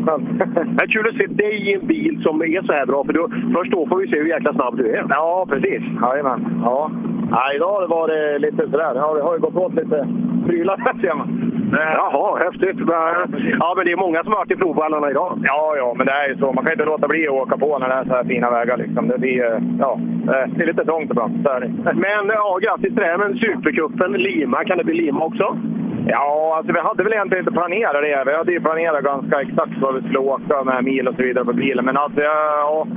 [0.77, 3.13] Det är kul att se dig i en bil som är så här bra, för
[3.13, 5.05] då, först då får vi se hur jäkla snabb du är.
[5.09, 5.81] Ja, precis.
[6.01, 6.61] Jajamän.
[6.63, 6.91] Ja.
[7.31, 8.91] Ja, idag har det lite sådär.
[8.95, 10.07] Ja, det har ju gått åt lite
[10.47, 11.53] prylar här ser man.
[11.71, 12.77] Jaha, häftigt.
[13.59, 15.39] Ja, men det är många som har varit i provvallarna idag.
[15.43, 16.53] Ja, ja, men det är ju så.
[16.53, 18.77] Man kan inte låta bli att åka på när det är så här fina vägar.
[18.77, 19.07] Liksom.
[19.07, 21.47] Det, blir, eh, ja, det är lite trångt ibland.
[21.93, 23.17] Men ja, till det.
[23.17, 25.57] Men Supercupen, Lima, kan det bli Lima också?
[26.07, 28.23] Ja, alltså vi hade väl egentligen inte planerat det.
[28.25, 31.45] Vi hade ju planerat ganska exakt vad vi skulle åka med mil och så vidare
[31.45, 31.85] på bilen.
[31.85, 32.87] Men alltså, ja,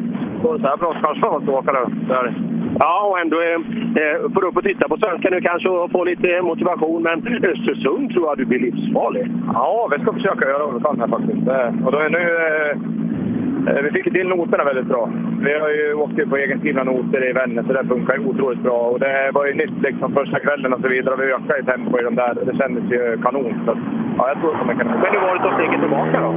[0.42, 1.90] så här så kanske man måste åka det.
[2.08, 2.34] Så är det.
[2.80, 3.60] Ja, och ändå eh,
[4.02, 7.02] eh, får du upp och titta på svenska nu kanske och få lite motivation.
[7.02, 7.18] Men
[7.52, 9.26] Östersund tror jag du blir livsfarlig.
[9.54, 11.48] Ja, vi ska försöka göra vad vi kan här faktiskt.
[11.48, 12.76] Eh, Och då är nu, eh,
[13.70, 15.10] Eh, vi fick ju till noterna väldigt bra.
[15.40, 18.80] Vi har ju åkt på egenskrivna noter i Vännäs så det funkar ju otroligt bra.
[18.90, 21.16] Och det var ju nytt liksom första kvällen och så vidare.
[21.16, 22.34] Vi ökade i tempo i de där.
[22.34, 23.62] Det kändes ju kanon.
[23.66, 23.78] Så,
[24.18, 24.86] ja, jag tror att de kan...
[24.86, 26.34] Men hur var det att ta steget tillbaka då?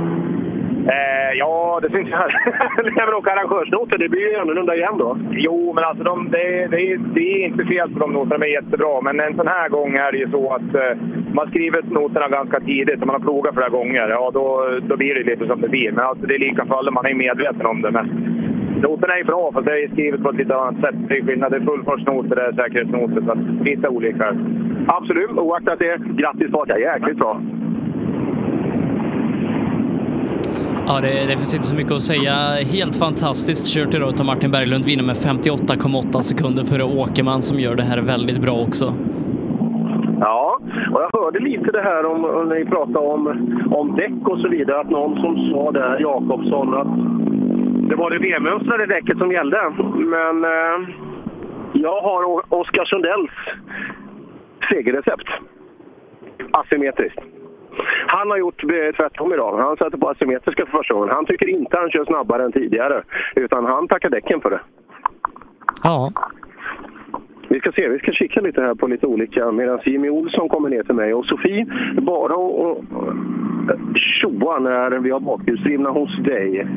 [0.88, 2.42] Eh, ja, det syns ju här.
[2.84, 5.18] Nej, men åka arrangörsnoter, det blir ju annorlunda igen då.
[5.32, 8.46] Jo, men alltså de, det, det, är, det är inte fel på de noterna, de
[8.46, 9.02] är jättebra.
[9.02, 10.98] Men en sån här gång är det ju så att eh,
[11.34, 14.08] man skriver noterna ganska tidigt och man har plogat flera gånger.
[14.10, 15.92] Ja, då, då blir det lite som det blir.
[15.92, 17.92] Men alltså, det är lika för alla, man är medveten om det.
[17.92, 18.06] Men
[18.82, 20.96] noterna är bra, för det är skrivet på ett lite annat sätt.
[21.08, 21.52] Det är skillnad.
[21.52, 23.22] Det är fullfartsnoter, det är säkerhetsnoter.
[23.26, 24.36] Så lite olika.
[24.88, 26.02] Absolut, oaktat det.
[26.18, 27.42] Grattis Patrik, jäkligt bra.
[30.88, 32.34] Ja, det, det finns inte så mycket att säga.
[32.76, 34.86] Helt fantastiskt kört idag av Martin Berglund.
[34.86, 38.94] Vinner med 58,8 sekunder före Åkerman som gör det här väldigt bra också.
[40.20, 40.60] Ja,
[40.94, 43.28] och jag hörde lite det här om, om ni pratade om,
[43.72, 44.80] om däck och så vidare.
[44.80, 46.94] Att någon som sa där, Jakobsson, att
[47.90, 49.60] det var det V-mönstrade däcket som gällde.
[49.96, 50.90] Men eh,
[51.74, 53.32] jag har Oskar Sundells
[54.70, 55.30] segerrecept.
[56.52, 57.20] Asymmetriskt.
[58.08, 59.58] Han har gjort eh, tvärtom idag.
[59.58, 61.10] Han sätter på asymmetriska för första gången.
[61.10, 63.04] Han tycker inte han kör snabbare än tidigare.
[63.36, 64.60] Utan han tackar däcken för det.
[65.84, 66.12] Ja.
[67.50, 70.70] Vi ska se, vi ska kika lite här på lite olika medan Jimmy Olsson kommer
[70.70, 71.66] ner till mig och Sofie
[72.02, 72.84] bara och, och
[73.96, 76.68] tjoa när vi har bakhjulsdrivna hos dig.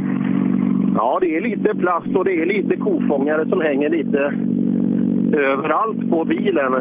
[0.97, 4.33] Ja, det är lite plast och det är lite kofångare som hänger lite
[5.35, 6.73] överallt på bilen.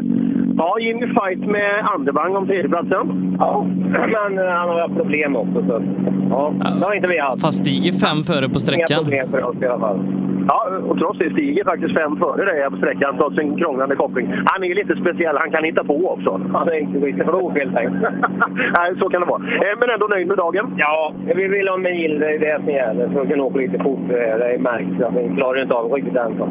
[0.57, 3.35] Ja, Jimmy fight med Andervang om tredjeplatsen.
[3.40, 5.64] Ja, men eh, han har haft problem också.
[5.67, 5.83] Så.
[6.30, 7.41] Ja, det har inte vi haft.
[7.41, 9.03] Fast stiger fem före på Inga sträckan.
[9.03, 9.99] problem för oss i alla fall.
[10.49, 14.33] Ja, och trots det stiger faktiskt fem före dig på sträckan trots en krånglande koppling.
[14.45, 16.41] Han är lite speciell, han kan hitta på också.
[16.53, 18.01] Han är inte riktigt för helt enkelt.
[18.77, 19.41] Nej, så kan det vara.
[19.43, 20.74] Eh, Men ändå nöjd med dagen?
[20.77, 23.09] Ja, vi vill ha mil, det är det som gäller.
[23.09, 23.99] För att kunna åka lite fort.
[24.09, 26.49] Det är märkt att vi klarar inte av riktigt ensam.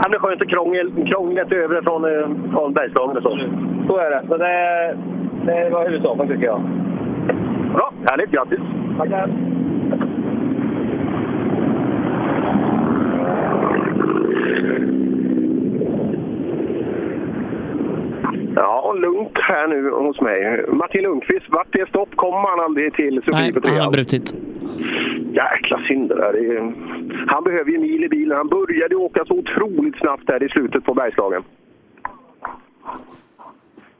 [0.00, 3.38] Han blir skönt och krångel, krånglet över från, eh, från Bergslagen och så.
[3.88, 4.22] Så är det.
[4.28, 4.96] Så det,
[5.46, 6.60] det var huvudsaken tycker jag.
[7.74, 8.30] Bra, härligt.
[8.30, 8.60] Grattis!
[8.98, 9.28] Tackar!
[18.56, 20.64] Ja, lugnt här nu hos mig.
[20.72, 23.92] Martin Lundqvist, vart det stopp kommer han aldrig till Sofie Nej, på han har trean.
[23.92, 24.34] brutit.
[25.32, 26.32] Jäkla synd det där.
[26.32, 26.72] Det är...
[27.26, 28.36] Han behöver ju mil i bilen.
[28.36, 31.42] Han började åka så otroligt snabbt där i slutet på Bergslagen.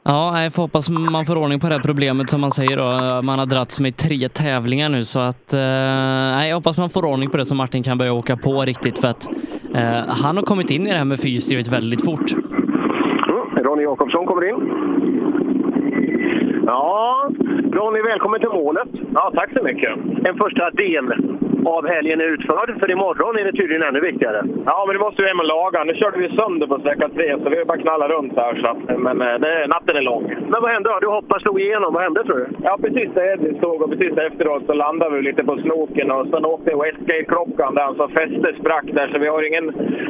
[0.03, 3.21] Ja, jag får hoppas man får ordning på det här problemet som man säger då.
[3.21, 5.59] Man har dragits med tre tävlingar nu så att eh,
[6.37, 8.99] nej, jag hoppas man får ordning på det så Martin kan börja åka på riktigt
[8.99, 9.29] för att
[9.75, 12.31] eh, han har kommit in i det här med fyrhjulsdrivet väldigt fort.
[12.31, 13.63] Mm.
[13.63, 14.55] Ronny Jakobsson kommer in.
[16.65, 17.29] Ja,
[17.71, 18.89] Ronny, välkommen till målet.
[19.13, 19.91] Ja, tack så mycket.
[20.25, 21.05] En första del
[21.65, 24.43] av helgen är utförd, för imorgon är det tydligen ännu viktigare.
[24.65, 25.83] Ja, men det måste vi hem och laga.
[25.83, 28.55] Nu körde vi sönder på sträcka tre, så vi har bara knallat runt här.
[28.61, 30.23] Så att, men eh, det, natten är lång.
[30.51, 30.99] Men vad hände då?
[30.99, 31.93] Du hoppade slog igenom.
[31.93, 32.47] Vad hände tror du?
[32.63, 36.27] Ja, precis där Eddie stod och precis efteråt så landade vi lite på snoken och
[36.27, 39.07] sen åkte Westgate-klockan där, så fästet sprack där.
[39.13, 39.65] Så vi har ingen,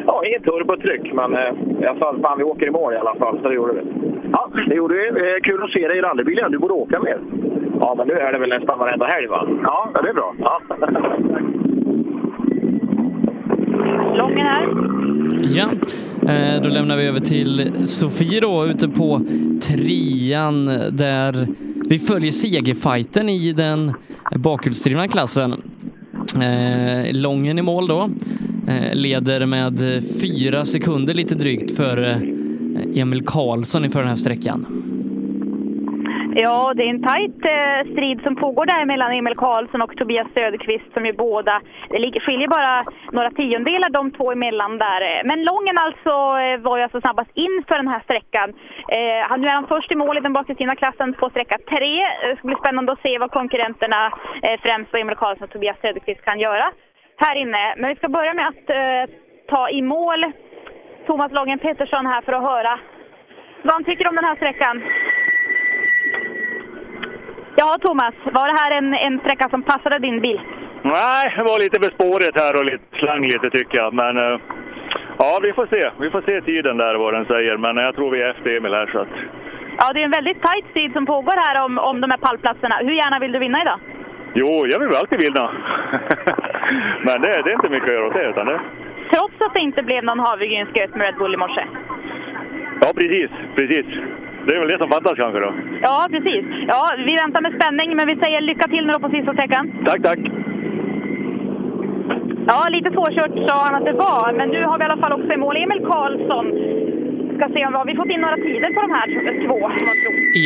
[0.07, 3.39] ja, ingen turbotryck, men eh, jag sa fan vi åker i mål i alla fall,
[3.41, 3.81] så det gjorde vi.
[4.33, 5.07] Ja, det gjorde vi.
[5.07, 6.51] Eh, kul att se dig i rallybilen.
[6.51, 7.19] Du borde åka mer.
[7.79, 9.47] Ja, men nu är det väl nästan varenda helg va?
[9.63, 10.35] Ja, det är bra.
[10.39, 10.61] Ja.
[14.17, 14.67] Lången här.
[15.43, 15.69] Ja,
[16.33, 19.21] eh, då lämnar vi över till Sofie då ute på
[19.61, 21.47] trean där
[21.89, 23.93] vi följer segerfighten i den
[24.35, 25.51] bakhjulsdrivna klassen.
[26.35, 28.09] Eh, Lången i mål då.
[28.67, 31.97] Eh, leder med fyra sekunder lite drygt för
[32.95, 34.78] Emil Karlsson inför den här sträckan.
[36.41, 40.27] Ja, det är en tajt eh, strid som pågår där mellan Emil Karlsson och Tobias
[40.33, 45.01] Söderqvist som ju båda, det skiljer bara några tiondelar de två emellan där.
[45.01, 48.49] Eh, men Lången alltså eh, var ju alltså snabbast in för den här sträckan.
[48.97, 51.93] Eh, nu är han först i mål i den bakre klassen på sträcka tre.
[52.03, 54.01] Eh, det ska bli spännande att se vad konkurrenterna,
[54.43, 56.71] eh, främst Emil Karlsson och Tobias Söderqvist, kan göra
[57.17, 57.75] här inne.
[57.77, 59.15] Men vi ska börja med att eh,
[59.49, 60.31] ta i mål
[61.07, 62.79] Thomas Lången Pettersson här för att höra
[63.63, 64.83] vad han tycker om den här sträckan.
[67.61, 70.41] Ja, Thomas, var det här en, en sträcka som passade din bil?
[70.81, 73.93] Nej, det var lite bespårigt här och lite slang lite tycker jag.
[73.93, 74.39] Men eh,
[75.17, 75.91] ja, vi får se.
[76.03, 77.57] Vi får se tiden där vad den säger.
[77.57, 79.15] Men jag tror vi är efter Emil här så att...
[79.77, 82.75] Ja, det är en väldigt tajt strid som pågår här om, om de här pallplatserna.
[82.77, 83.79] Hur gärna vill du vinna idag?
[84.33, 85.45] Jo, jag vill väl alltid vinna.
[87.07, 88.59] men det, det är inte mycket att göra åt det utan det...
[89.13, 91.63] Trots att det inte blev någon havregrynsgröt med Red Bull i morse.
[92.81, 93.31] Ja, precis.
[93.55, 93.85] Precis.
[94.45, 95.53] Det är väl det som fattas kanske då.
[95.81, 96.43] Ja, precis.
[96.67, 99.71] Ja, vi väntar med spänning, men vi säger lycka till nu då på sista sträckan.
[99.85, 100.19] Tack, tack.
[102.51, 105.13] Ja, lite svårkört sa han att det var, men nu har vi i alla fall
[105.13, 106.45] också i mål Emil Karlsson.
[107.37, 109.07] Ska se om vi har vi fått in några tider på de här
[109.45, 109.59] två.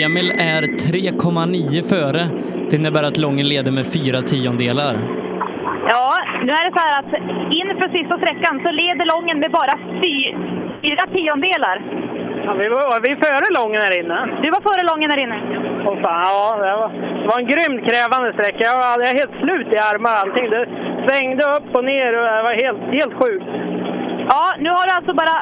[0.05, 2.23] Emil är 3,9 före.
[2.69, 4.93] Det innebär att Lången leder med fyra tiondelar.
[5.93, 6.07] Ja,
[6.45, 7.11] nu är det så här att
[7.61, 10.15] inför sista sträckan så leder Lången med bara fy,
[10.83, 11.75] fyra tiondelar.
[12.45, 14.17] Ja, vi, var, vi är före Lången här inne.
[14.43, 15.37] Du var före Lången här inne.
[15.87, 16.89] Åh fan, ja, det var,
[17.21, 18.63] det var en grymt krävande sträcka.
[18.71, 20.45] Jag var, helt slut i armar och allting.
[20.55, 20.63] Det
[21.05, 23.49] svängde upp och ner och det var helt, helt sjukt.
[24.33, 25.35] Ja, nu har du alltså bara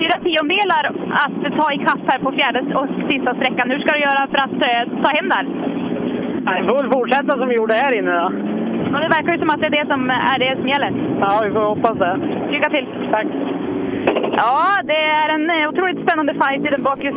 [0.00, 0.84] fyra tiondelar
[1.24, 3.70] att ta i kapp här på fjärde och sista sträckan.
[3.70, 5.44] Hur ska du göra för att eh, ta hem där?
[6.46, 8.28] Nej, Vi får väl fortsätta som vi gjorde här inne då.
[8.92, 10.92] Ja, det verkar ju som att det är det som är det som gäller.
[11.20, 12.16] Ja, vi får hoppas det.
[12.52, 12.86] Lycka till!
[13.10, 13.26] Tack!
[14.42, 14.60] Ja,
[14.90, 17.10] det är en eh, otroligt spännande fight i den bakre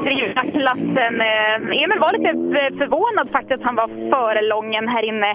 [0.60, 1.14] klassen.
[1.22, 5.32] Eh, Emil var lite eh, förvånad faktiskt att han var före Lången här inne.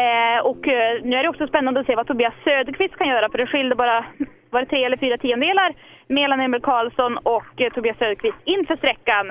[0.00, 0.62] Eh, och
[1.08, 3.74] nu är det också spännande att se vad Tobias Söderqvist kan göra, för det skilde
[3.74, 4.04] bara
[4.50, 5.74] var det tre eller fyra tiondelar
[6.08, 9.26] mellan Emil Karlsson och eh, Tobias Söderqvist inför sträckan.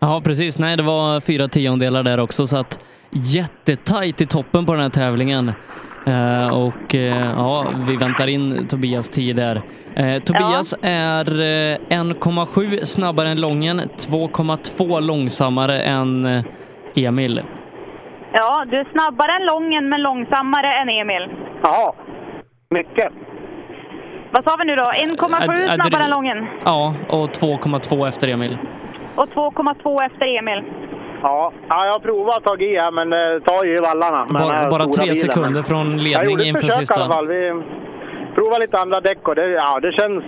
[0.00, 0.58] Ja, precis.
[0.58, 4.88] Nej, det var fyra tiondelar där också, så att jättetajt i toppen på den här
[4.88, 5.52] tävlingen.
[6.06, 9.62] Eh, och eh, ja, vi väntar in Tobias tid där.
[9.96, 16.42] Eh, Tobias är eh, 1,7 snabbare än Lången, 2,2 långsammare än eh,
[16.94, 17.42] Emil.
[18.32, 21.28] Ja, du är snabbare än Lången men långsammare än Emil.
[21.62, 21.94] Ja,
[22.70, 23.12] mycket.
[24.30, 24.82] Vad sa vi nu då?
[24.84, 28.58] 1,7 Äh, äh, snabbare än Lången Ja, och 2,2 efter Emil.
[29.16, 30.62] och 2,2 efter Emil.
[31.26, 34.20] Ja, ja jag har provat att ta i här, men det tar ju vallarna.
[34.38, 35.16] Bara, här bara tre bilen.
[35.26, 36.94] sekunder från Jag ledning gjorde ett inför försök i sista.
[37.00, 37.26] alla fall.
[37.34, 37.42] Vi
[38.36, 40.24] provade lite andra däck och det, ja, det, känns,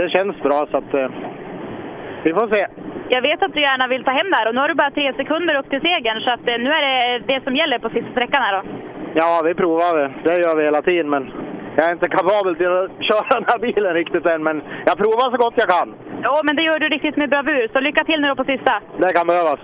[0.00, 0.58] det känns bra.
[0.70, 1.08] Så att, eh,
[2.24, 2.62] vi får se.
[3.14, 5.12] Jag vet att du gärna vill ta hem där och nu har du bara tre
[5.20, 8.10] sekunder upp till segern så att eh, nu är det det som gäller på sista
[8.14, 8.62] sträckan här då.
[9.20, 10.08] Ja, vi provar det.
[10.24, 11.22] Det gör vi hela tiden, men
[11.76, 14.42] jag är inte kapabel till att köra den här bilen riktigt än.
[14.42, 14.56] Men
[14.88, 15.88] jag provar så gott jag kan.
[16.22, 18.74] Ja, men det gör du riktigt med bravur så lycka till nu då på sista.
[19.02, 19.60] Det kan behövas.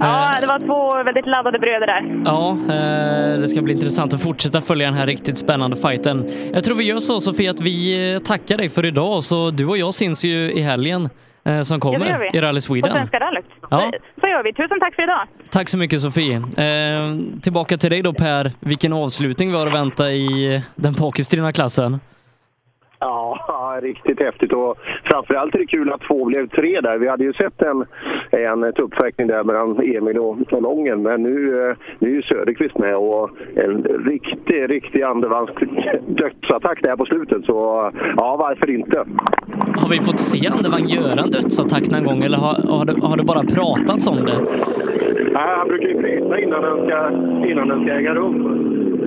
[0.00, 2.22] Ja, det var två väldigt laddade bröder där.
[2.24, 6.26] Ja, eh, det ska bli intressant att fortsätta följa den här riktigt spännande fighten.
[6.52, 9.66] Jag tror vi gör så Sofie att vi eh, tackar dig för idag, så du
[9.66, 11.08] och jag syns ju i helgen
[11.44, 12.38] eh, som Ja, kommer vi.
[12.38, 12.90] i Rally På Sweden.
[12.92, 13.44] Svenska rallyt.
[13.70, 13.90] Ja.
[14.20, 14.52] Så, gör vi.
[14.52, 15.26] Tusen tack för idag.
[15.50, 16.36] Tack så mycket Sofie.
[16.36, 21.52] Eh, tillbaka till dig då Per, vilken avslutning vi har att vänta i den pokerstrina
[21.52, 22.00] klassen.
[23.04, 26.98] Ja, riktigt häftigt och framförallt är det kul att två blev tre där.
[26.98, 27.84] Vi hade ju sett en,
[28.30, 32.78] en tuppfäktning där mellan Emil och, och Lången men nu, eh, nu är ju Söderqvist
[32.78, 35.50] med och en riktig, riktig andevans
[36.06, 39.04] dödsattack där på slutet så ja, varför inte?
[39.76, 43.16] Har vi fått se Andevang göra en dödsattack någon gång eller har, har, det, har
[43.16, 44.38] det bara pratats om det?
[45.32, 46.98] Nej, han brukar ju prisa innan den ska,
[47.50, 48.36] innan den ska äga rum.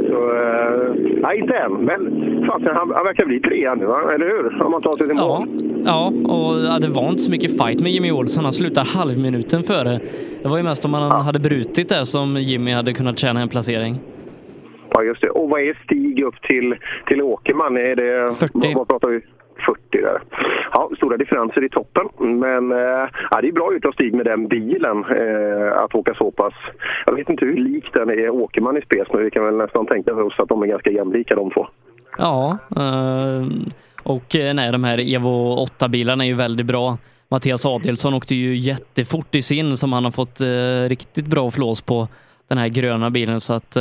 [0.10, 1.74] Så, eh, nej, inte än.
[1.74, 2.02] Men
[2.48, 4.14] fasen, han, han verkar bli trea nu, va?
[4.14, 4.64] eller hur?
[4.64, 5.48] Om man tar sig till Ja, mål.
[5.86, 8.44] ja, och ja, det var inte så mycket fight med Jimmy Olsson.
[8.44, 10.00] Han slutar halvminuten före.
[10.44, 13.50] Det var ju mest om han hade brutit där som Jimmy hade kunnat tjäna en
[13.50, 13.96] placering.
[14.90, 15.30] Ja, just det.
[15.30, 16.76] Och vad är stig upp till,
[17.08, 17.78] till Åkerman?
[17.78, 18.74] Är det, 40.
[18.76, 19.22] Vad, pratar vi?
[19.66, 20.22] 40 där.
[20.74, 22.08] Ja, stora differenser i toppen.
[22.40, 26.32] Men eh, ja, det är bra utav Stig med den bilen eh, att åka så
[26.32, 26.54] pass.
[27.06, 29.86] Jag vet inte hur lik den är Åkerman i spes, men vi kan väl nästan
[29.86, 31.68] tänka oss att de är ganska jämlika de två.
[32.18, 33.48] Ja, eh,
[34.04, 36.98] och eh, nej, de här Evo 8-bilarna är ju väldigt bra.
[37.30, 41.82] Mattias Adelsson åkte ju jättefort i sin som han har fått eh, riktigt bra flås
[41.82, 42.08] på
[42.48, 43.76] den här gröna bilen så att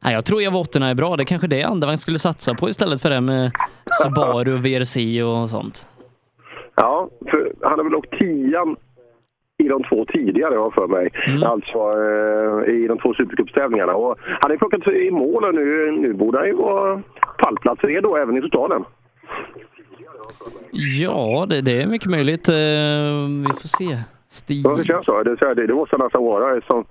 [0.00, 1.16] nej, jag tror Evo 8 är bra.
[1.16, 3.52] Det är kanske det Andevang skulle satsa på istället för det med
[4.02, 5.88] Subaru VRC och sånt.
[6.76, 8.76] Ja, för han har väl åkt tian
[9.58, 11.10] i de två tidigare, har för mig.
[11.44, 13.92] Alltså eh, i de två Supercupstävlingarna.
[14.40, 17.02] Han är plockat i mål och nu, nu borde han ju vara
[17.38, 18.84] pallplatsredo även i totalen.
[21.00, 22.48] Ja, det, det är mycket möjligt.
[22.48, 22.54] Eh,
[23.46, 23.98] vi får se.
[24.28, 24.66] Stig...
[24.66, 25.22] Ja, det känns så.
[25.22, 26.84] Det, det, det måste nästan vara eftersom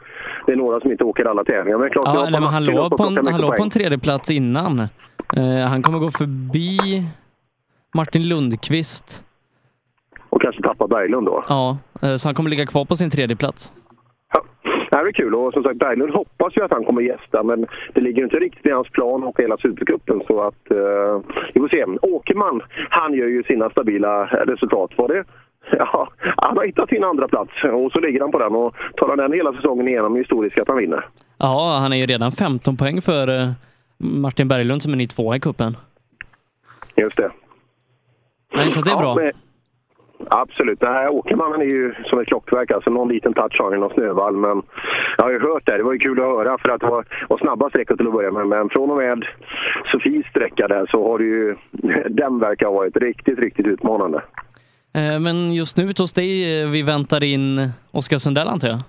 [0.45, 1.77] det är några som inte åker alla tävlingar.
[1.77, 4.31] Men klart, Ja, nej, men han låg på en, han låg på en tredje plats
[4.31, 4.79] innan.
[5.37, 7.03] Eh, han kommer gå förbi
[7.95, 9.23] Martin Lundqvist.
[10.33, 11.43] Och kanske tappa Berglund då.
[11.47, 13.73] Ja, eh, så han kommer ligga kvar på sin tredje plats.
[14.89, 17.65] Det här är kul och som sagt Berglund hoppas ju att han kommer gästa men
[17.93, 21.21] det ligger inte riktigt i hans plan åka hela Supercupen så att eh,
[21.53, 21.85] vi får se.
[22.01, 24.91] Åkerman, han gör ju sina stabila resultat.
[24.97, 25.23] Var det?
[25.71, 29.07] Ja, han har hittat sin andra plats och så ligger han på den och tar
[29.07, 31.05] han den hela säsongen igenom historiskt att han vinner.
[31.37, 33.49] Ja, han är ju redan 15 poäng för eh,
[33.97, 35.77] Martin Berglund som är ny tvåa i cupen.
[36.95, 37.31] Just det.
[38.55, 39.15] Nej, så det är bra.
[39.15, 39.31] men-
[40.29, 40.79] Absolut.
[40.79, 42.71] Det här Åkermannen är ju som ett klockverk.
[42.71, 44.35] Alltså någon liten touch har han i någon snövall.
[44.35, 44.61] Men
[45.17, 45.77] jag har ju hört det.
[45.77, 48.13] Det var ju kul att höra för att det var, var snabba sträckor till att
[48.13, 48.47] börja med.
[48.47, 49.25] Men från och med
[49.91, 51.55] Sofies sträcka där så har det ju...
[52.09, 54.21] Den verkar ha varit riktigt, riktigt utmanande.
[54.93, 58.79] Eh, Men just nu hos dig, eh, vi väntar in Oskar Sundell antar jag?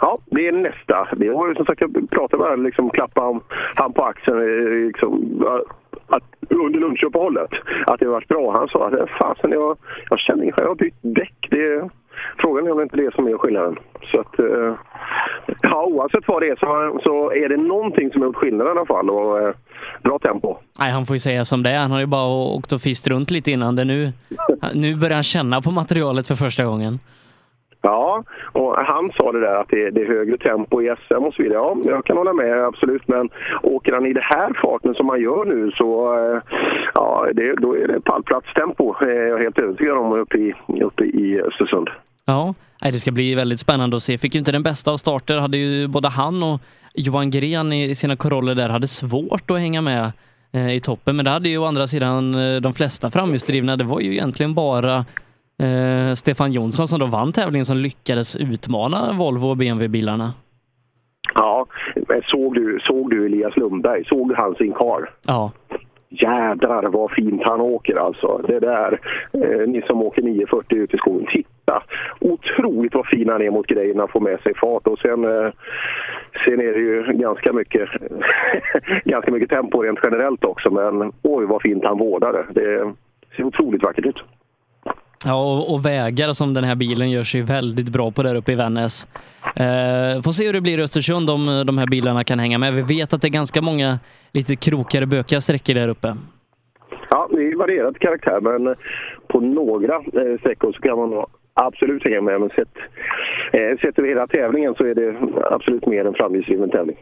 [0.00, 1.08] Ja, det är nästa.
[1.16, 3.40] Vi har ju som sagt, jag pratade med honom, liksom klappa han,
[3.74, 5.44] han på axeln eh, liksom,
[6.08, 7.50] att, under lunchuppehållet.
[7.86, 8.52] Att det har varit bra.
[8.58, 9.76] Han sa att eh, fasen, jag,
[10.10, 11.34] jag känner inget, jag har bytt däck.
[11.50, 11.90] Det, är-
[12.38, 13.76] frågan är om det inte är det som är skillnaden.
[14.12, 14.74] Så att, eh,
[15.62, 18.70] ja, oavsett vad det är så, så är det någonting som har gjort skillnad i
[18.70, 19.10] alla fall.
[19.10, 19.54] Och, eh,
[20.02, 20.56] bra tempo.
[20.78, 21.78] Nej, han får ju säga som det är.
[21.78, 23.84] Han har ju bara åkt och fist runt lite innan det.
[23.84, 24.12] Nu,
[24.74, 26.98] nu börjar han känna på materialet för första gången.
[27.82, 31.34] Ja, och han sa det där att det, det är högre tempo i SM och
[31.34, 31.58] så vidare.
[31.58, 33.08] Ja, jag kan hålla med absolut.
[33.08, 33.28] Men
[33.62, 36.42] åker han i det här farten som han gör nu så eh,
[36.94, 38.94] ja, det, då är det pallplatstempo.
[39.02, 41.88] Eh, jag är helt övertygad om uppe i, uppe i Östersund.
[42.24, 44.18] Ja, det ska bli väldigt spännande att se.
[44.18, 45.38] Fick ju inte den bästa av starter.
[45.38, 46.60] Hade ju både han och
[46.94, 50.12] Johan Gren i sina koroller där hade svårt att hänga med
[50.52, 51.16] eh, i toppen.
[51.16, 52.32] Men det hade ju å andra sidan
[52.62, 53.76] de flesta framhjulsdrivna.
[53.76, 55.04] Det var ju egentligen bara
[55.58, 60.32] eh, Stefan Jonsson som då vann tävlingen som lyckades utmana Volvo och BMW-bilarna.
[61.34, 61.66] Ja,
[62.24, 64.04] såg du, såg du Elias Lundberg?
[64.04, 65.10] Såg du hans inkar?
[65.26, 65.52] Ja.
[66.08, 68.40] Jädrar vad fint han åker alltså.
[68.48, 69.00] Det där,
[69.32, 71.82] eh, ni som åker 940 ut i skogen, titta!
[72.20, 75.52] Otroligt vad fin han är mot grejerna, får med sig fart och sen, eh,
[76.44, 77.88] sen är det ju ganska mycket,
[79.04, 82.60] ganska mycket tempo rent generellt också men oj vad fint han vårdar det.
[82.60, 82.92] Det
[83.36, 84.22] ser otroligt vackert ut.
[85.26, 88.52] Ja, och, och vägar som den här bilen gör sig väldigt bra på där uppe
[88.52, 89.08] i Vännäs.
[89.56, 92.58] Eh, får se hur det blir i Östersund om eh, de här bilarna kan hänga
[92.58, 92.74] med.
[92.74, 93.98] Vi vet att det är ganska många
[94.32, 96.14] lite krokigare, bökiga sträckor där uppe.
[97.10, 98.74] Ja, det är varierad karaktär men eh,
[99.28, 102.40] på några eh, sträckor så kan man nog absolut hänga med.
[102.40, 102.76] Men sett,
[103.52, 105.16] eh, sett över hela tävlingen så är det
[105.50, 106.96] absolut mer en framgångsrik tävling.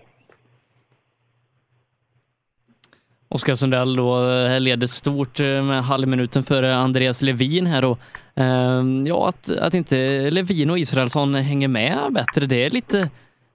[3.29, 7.99] Oskar Sundell då eh, leder stort eh, med halvminuten före Andreas Levin här och
[8.35, 13.11] ehm, ja, att, att inte Levin och Israelsson hänger med bättre, det är lite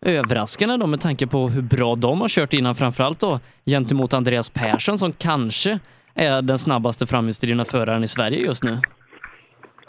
[0.06, 4.50] överraskande då med tanke på hur bra de har kört innan, framförallt då gentemot Andreas
[4.50, 5.80] Persson som kanske
[6.16, 8.77] är den snabbaste framhjulsdrivna föraren i Sverige just nu.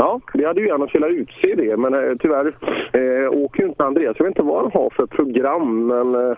[0.03, 2.47] Ja, vi hade ju gärna velat utse det, men eh, tyvärr
[2.93, 4.17] eh, åker ju inte Andreas.
[4.19, 6.37] Jag vet inte vad han har för program, men eh,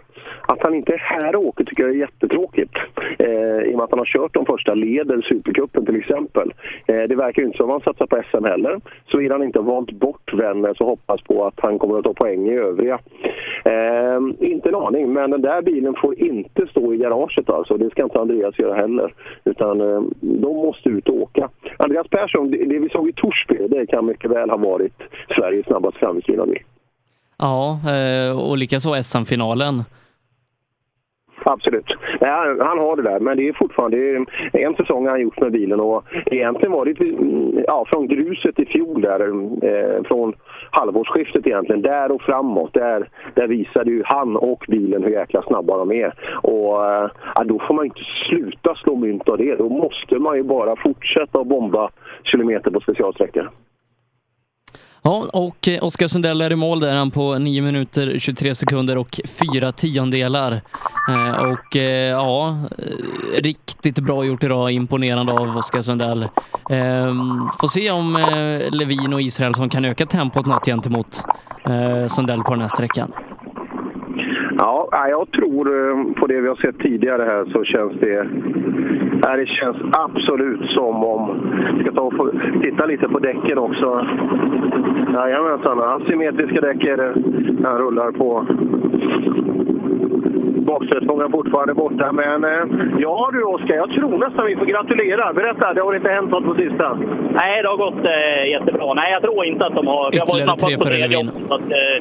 [0.49, 2.77] att han inte är här och åker tycker jag är jättetråkigt.
[3.19, 6.53] Eh, I och med att han har kört de första leden, Supercupen till exempel.
[6.87, 8.81] Eh, det verkar ju inte som att han satsar på SM heller.
[9.11, 12.49] Såvida han inte valt bort Vännäs och hoppas på att han kommer att ta poäng
[12.49, 12.99] i övriga.
[13.65, 17.77] Eh, inte en aning, men den där bilen får inte stå i garaget alltså.
[17.77, 19.15] Det ska inte Andreas göra heller.
[19.45, 21.49] Utan eh, de måste ut och åka.
[21.77, 25.03] Andreas Persson, det, det vi såg i Torsby, det kan mycket väl ha varit
[25.37, 26.63] Sveriges snabbaste framhjulsdrivna bil.
[27.39, 29.83] Ja, eh, och likaså SM-finalen.
[31.45, 31.87] Absolut.
[32.21, 33.97] Nej, han, han har det där, men det är fortfarande
[34.53, 38.09] det är en säsong han gjort med bilen och egentligen var det mm, ja, från
[38.09, 39.21] gruset i fjol där,
[39.69, 40.33] eh, från
[40.75, 45.77] halvårsskiftet egentligen, där och framåt, där, där visade ju han och bilen hur jäkla snabba
[45.77, 46.15] de är.
[46.43, 50.37] Och eh, ja, då får man inte sluta slå mynt av det, då måste man
[50.37, 51.91] ju bara fortsätta att bomba
[52.25, 53.51] kilometer på specialsträckor.
[55.07, 58.99] Ja, och eh, Oskar Sundell är i mål där han på 9 minuter 23 sekunder
[58.99, 59.21] och
[59.53, 60.53] 4 tiondelar.
[61.09, 62.57] Eh, och eh, ja,
[63.43, 64.71] riktigt bra gjort idag.
[64.71, 66.23] Imponerande av Oskar Sundell.
[66.71, 68.19] Ehm, får se om
[68.73, 71.25] Levin och Israelsson kan öka tempot något gentemot
[72.09, 73.13] Sundell på den här sträckan.
[74.59, 75.65] Ja, jag tror
[76.15, 78.29] på det vi har sett tidigare här så känns det...
[79.25, 81.51] Nej, det känns absolut som om...
[81.79, 82.31] Vi ska ta och
[82.63, 84.07] titta lite på däcken också.
[85.15, 87.15] Jajamensan, asymmetriska däck är det.
[87.69, 88.47] Han rullar på.
[90.67, 92.65] Bakstötfångaren fortfarande borta, men eh,
[92.99, 95.33] ja du Oskar, jag tror nästan vi får gratulera.
[95.33, 96.99] Berätta, det har inte hänt något på sista?
[97.41, 98.95] Nej, det har gått eh, jättebra.
[98.95, 100.15] Nej, jag tror inte att de har...
[100.15, 101.31] Ytterligare tre före tredje Levin.
[101.49, 101.97] så att, eh,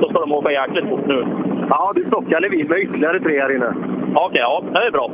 [0.00, 1.26] då ska de åka jäkligt fort nu.
[1.70, 3.74] Ja, du plockar Levin med ytterligare tre här inne.
[4.14, 5.10] Okej, ja, det är bra.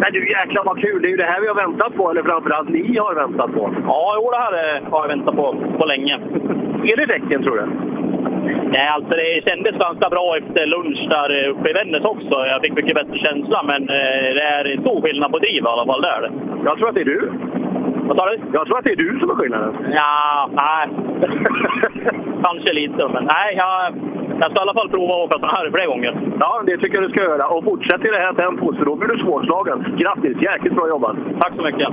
[0.00, 1.02] Men du jäklar vad kul!
[1.02, 3.74] Det är ju det här vi har väntat på, eller framförallt ni har väntat på.
[3.86, 5.46] Ja, jo, det här eh, har jag väntat på,
[5.78, 6.14] på länge.
[6.92, 7.66] Är det däcken tror du?
[8.70, 12.34] Nej, alltså det kändes ganska bra efter lunch där eh, uppe i Vännäs också.
[12.52, 15.86] Jag fick mycket bättre känsla, men eh, det är stor skillnad på driv i alla
[15.86, 16.02] fall.
[16.02, 16.32] Det är det.
[16.64, 17.32] Jag tror att det är du.
[18.08, 18.38] Vad sa du?
[18.52, 19.74] Jag tror att det är du som är skillnaden.
[19.92, 20.88] Ja, nej.
[22.44, 23.56] Kanske lite, men nej.
[23.56, 23.94] Jag,
[24.40, 26.12] jag ska i alla fall prova att åka såna här fler gånger.
[26.40, 27.46] Ja, det tycker jag du ska göra.
[27.46, 29.96] Och fortsätt i det här tempot, för då blir du svårslagen.
[29.98, 30.42] Grattis!
[30.42, 31.16] Jäkligt bra jobbat!
[31.40, 31.88] Tack så mycket!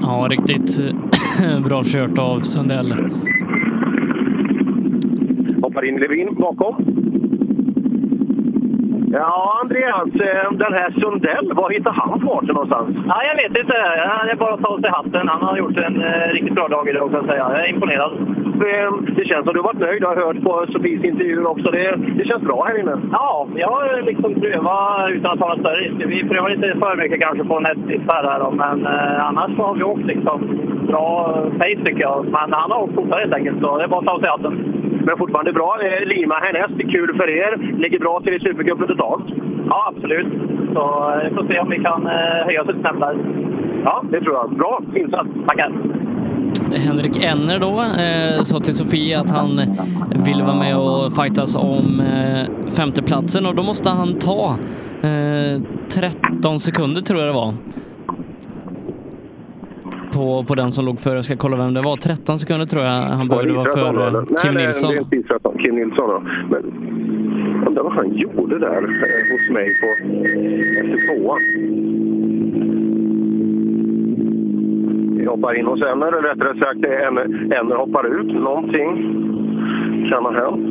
[0.00, 0.80] Ja, riktigt
[1.68, 2.94] bra kört av Sundell.
[5.62, 6.74] Hoppar in Levin bakom.
[9.14, 12.96] Ja, Andreas, eh, den här Sundell, var hittar han farten någonstans?
[13.08, 13.76] Ja, jag vet inte.
[14.26, 15.28] Det är bara att ta av sig hatten.
[15.28, 17.46] Han har gjort en eh, riktigt bra dag idag, kan jag säga.
[17.52, 18.12] Jag är imponerad.
[18.68, 20.02] Eh, Det känns som du har varit nöjd.
[20.02, 21.70] Jag har hört på Sofies intervjuer också.
[21.70, 22.96] Det, det känns bra här inne.
[23.12, 26.06] Ja, jag har liksom prövat utan att ta några större risker.
[26.06, 29.74] Vi prövar inte för mycket kanske på en hästsitsar här då, men eh, annars har
[29.74, 30.38] vi åkt liksom
[30.86, 32.24] bra pace tycker jag.
[32.24, 34.28] Men han har åkt fortare helt enkelt, så det är bara att ta av sig
[34.30, 34.54] hatten.
[35.06, 35.78] Men fortfarande bra.
[35.82, 37.78] Eh, Lima härnäst, kul för er.
[37.82, 39.24] Ligger bra till i Supercupen totalt.
[39.68, 40.26] Ja, absolut.
[40.74, 43.16] Så eh, vi får se om vi kan eh, höja oss ett snäpp där.
[43.84, 44.56] Ja, det tror jag.
[44.56, 45.28] Bra insats.
[45.48, 45.72] Tackar.
[46.76, 49.60] Henrik Enner då eh, sa till Sofie att han
[50.24, 54.56] vill vara med och fightas om eh, femteplatsen och då måste han ta
[55.02, 57.54] eh, 13 sekunder tror jag det var.
[60.14, 61.14] På, på den som låg före.
[61.14, 61.96] Jag ska kolla vem det var.
[61.96, 64.26] 13 sekunder tror jag han behövde vara före?
[64.42, 64.90] Kim nej, Nilsson.
[64.94, 65.62] Nej, det är inte.
[65.62, 66.08] Kim Nilsson.
[66.08, 66.22] då.
[66.50, 66.62] Men
[67.66, 69.86] undrar vad han gjorde där eh, hos mig på,
[70.80, 71.40] efter tvåan.
[75.18, 77.24] Vi hoppar in hos Enner, eller rättare sagt Enner,
[77.60, 78.34] Enner hoppar ut.
[78.34, 78.90] Någonting
[80.10, 80.66] kan ha hänt.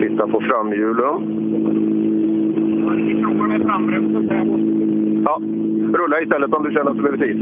[0.00, 1.14] Titta på framhjulen.
[5.24, 5.40] Ja,
[5.98, 7.38] rulla istället om du känner att du behöver tid.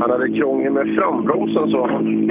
[0.00, 2.30] Han hade krångel med frambromsen sa han.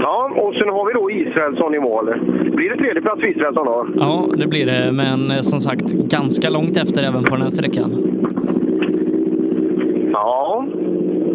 [0.00, 2.04] Ja, och sen har vi då Israelsson i mål.
[2.56, 3.86] Blir det tredje plats för Israelsson då?
[3.96, 7.50] Ja, det blir det, men eh, som sagt ganska långt efter även på den här
[7.50, 7.90] sträckan.
[10.12, 10.66] Ja.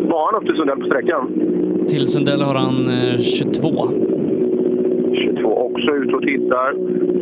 [0.10, 1.32] Var han upp till Sundell på sträckan?
[1.90, 3.70] Till Sundell har han eh, 22.
[5.48, 6.74] 22 också ut och tittar.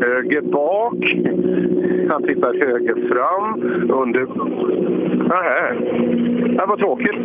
[0.06, 1.16] Höger bak.
[2.10, 3.62] Han tittar höger fram.
[3.92, 4.22] Under...
[4.22, 5.74] Ah, Nähä.
[6.58, 7.16] Det var tråkigt.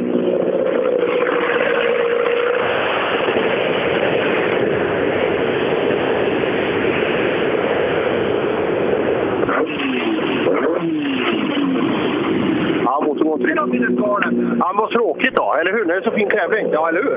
[12.85, 13.51] Ja, motorn går inte
[14.93, 15.85] tråkigt då, eller hur?
[15.85, 16.67] Det är så fin tävling.
[16.73, 17.17] Ja, eller hur?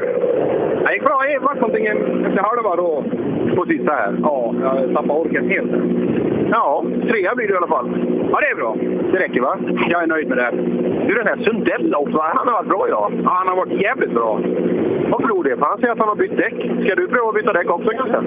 [0.86, 1.22] Det gick bra.
[1.28, 3.04] Det vart någonting efter halva då
[3.56, 4.20] på sista här.
[4.24, 5.72] Ja, jag tappade orken helt.
[6.52, 7.88] Ja, trea blir det i alla fall.
[8.32, 8.76] Ja, det är bra.
[9.12, 9.58] Det räcker va?
[9.90, 10.52] Jag är nöjd med det.
[11.08, 13.12] Du, den här Sundell också, han har varit bra idag.
[13.24, 14.40] Ja, han har varit jävligt bra.
[15.12, 15.66] Vad beror det på?
[15.66, 16.58] Han säger att han har bytt däck.
[16.84, 18.20] Ska du pröva att byta däck också kanske?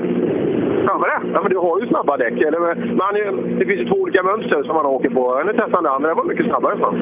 [0.87, 1.21] Kanske det?
[1.35, 2.41] Ja, men du har ju snabba däck.
[2.41, 2.61] Eller,
[3.01, 3.13] men
[3.59, 5.43] det finns ju två olika mönster som han åker på.
[5.47, 6.09] Nu testade han det andra.
[6.09, 6.79] Det var mycket snabbare.
[6.79, 6.97] Fan.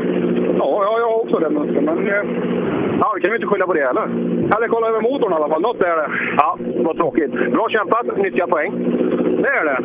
[0.59, 1.85] Ja, ja, jag har också det mönstret.
[1.85, 1.99] Men
[3.01, 4.05] ja, vi kan ju inte skylla på det heller.
[4.57, 5.63] Eller kolla över motorn i alla fall.
[5.63, 6.09] Något är det.
[6.37, 7.33] Ja, vad tråkigt.
[7.33, 8.17] Bra kämpat.
[8.17, 8.73] Nyttiga poäng.
[9.43, 9.79] Det är det.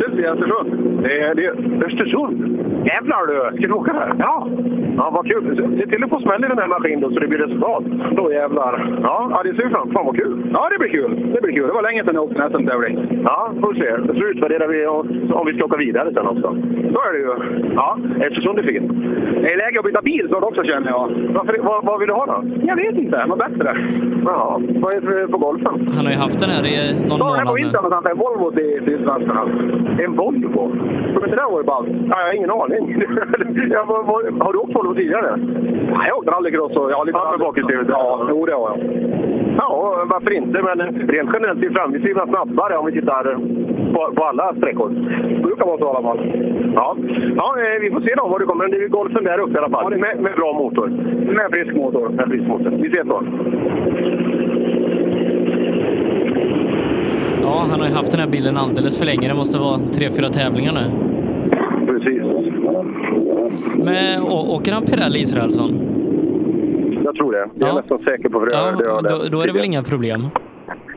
[0.00, 1.02] Syns vi i Östersund?
[1.02, 2.36] Det är, det är Östersund?
[2.84, 3.56] Jävlar du!
[3.56, 4.14] Ska du åka där?
[4.18, 4.48] Ja.
[4.96, 5.78] Ja, vad kul.
[5.80, 7.84] Se till att få smäll i den här maskinen då, så det blir resultat.
[8.16, 8.98] Då jävlar.
[9.02, 10.50] Ja, ja det ser vi fram Fan vad kul.
[10.52, 11.32] Ja, det blir kul.
[11.34, 11.66] Det blir kul.
[11.66, 13.22] Det var länge sedan jag åkte en SM-tävling.
[13.24, 13.90] Ja, får vi se.
[14.06, 14.86] Så utvärderar vi
[15.32, 16.48] om vi ska åka vidare sen också.
[16.92, 17.32] Så är det ju.
[17.74, 18.92] Ja, Östersund är fint.
[19.42, 21.04] Det är läge att byta bil snart också känner jag.
[21.34, 22.38] Varför, vad, vad vill du ha då?
[22.62, 23.26] Jag vet inte.
[23.26, 23.76] Något bättre.
[24.26, 25.74] Ja, vad är det för- på golfen?
[25.96, 27.62] Han har ju haft den här i någon Ja, här på månad nu.
[27.62, 28.06] vintern någonstans.
[28.12, 29.42] En Volvo till Sydsvenskarna.
[30.04, 30.62] En Volvo?
[31.14, 31.88] Kommer inte det vara ballt?
[32.10, 32.71] Ja, jag har ingen aning.
[33.70, 35.36] Ja, vad, vad, har du åkt Volvo tidigare?
[35.36, 37.86] Nej, jag åkte rallycross och jag har lite ja, bakhjulsdrivet.
[37.88, 38.78] Ja, jo, det har jag.
[39.58, 40.62] Ja, varför inte?
[40.62, 40.78] Men
[41.08, 43.24] rent generellt är framhjulsdrivna snabbare om vi tittar
[43.94, 44.88] på, på alla sträckor.
[44.88, 46.20] Det brukar vara så i alla fall.
[46.74, 46.96] Ja,
[47.36, 48.68] ja eh, vi får se då vad det kommer.
[48.68, 49.90] Det är golfen där uppe i alla fall.
[49.90, 50.88] Med, med bra motor.
[51.38, 52.08] Med frisk motor.
[52.08, 52.70] Med frisk motor.
[52.70, 53.22] Vi ses då.
[57.42, 59.28] Ja, han har ju haft den här bilen alldeles för länge.
[59.28, 61.01] Det måste vara tre, fyra tävlingar nu.
[63.76, 65.92] Men åker han Pirelli Israelsson?
[67.04, 67.48] Jag tror det.
[67.54, 68.52] Jag är nästan säker på det.
[68.52, 70.28] Ja, det då, då är det väl inga problem?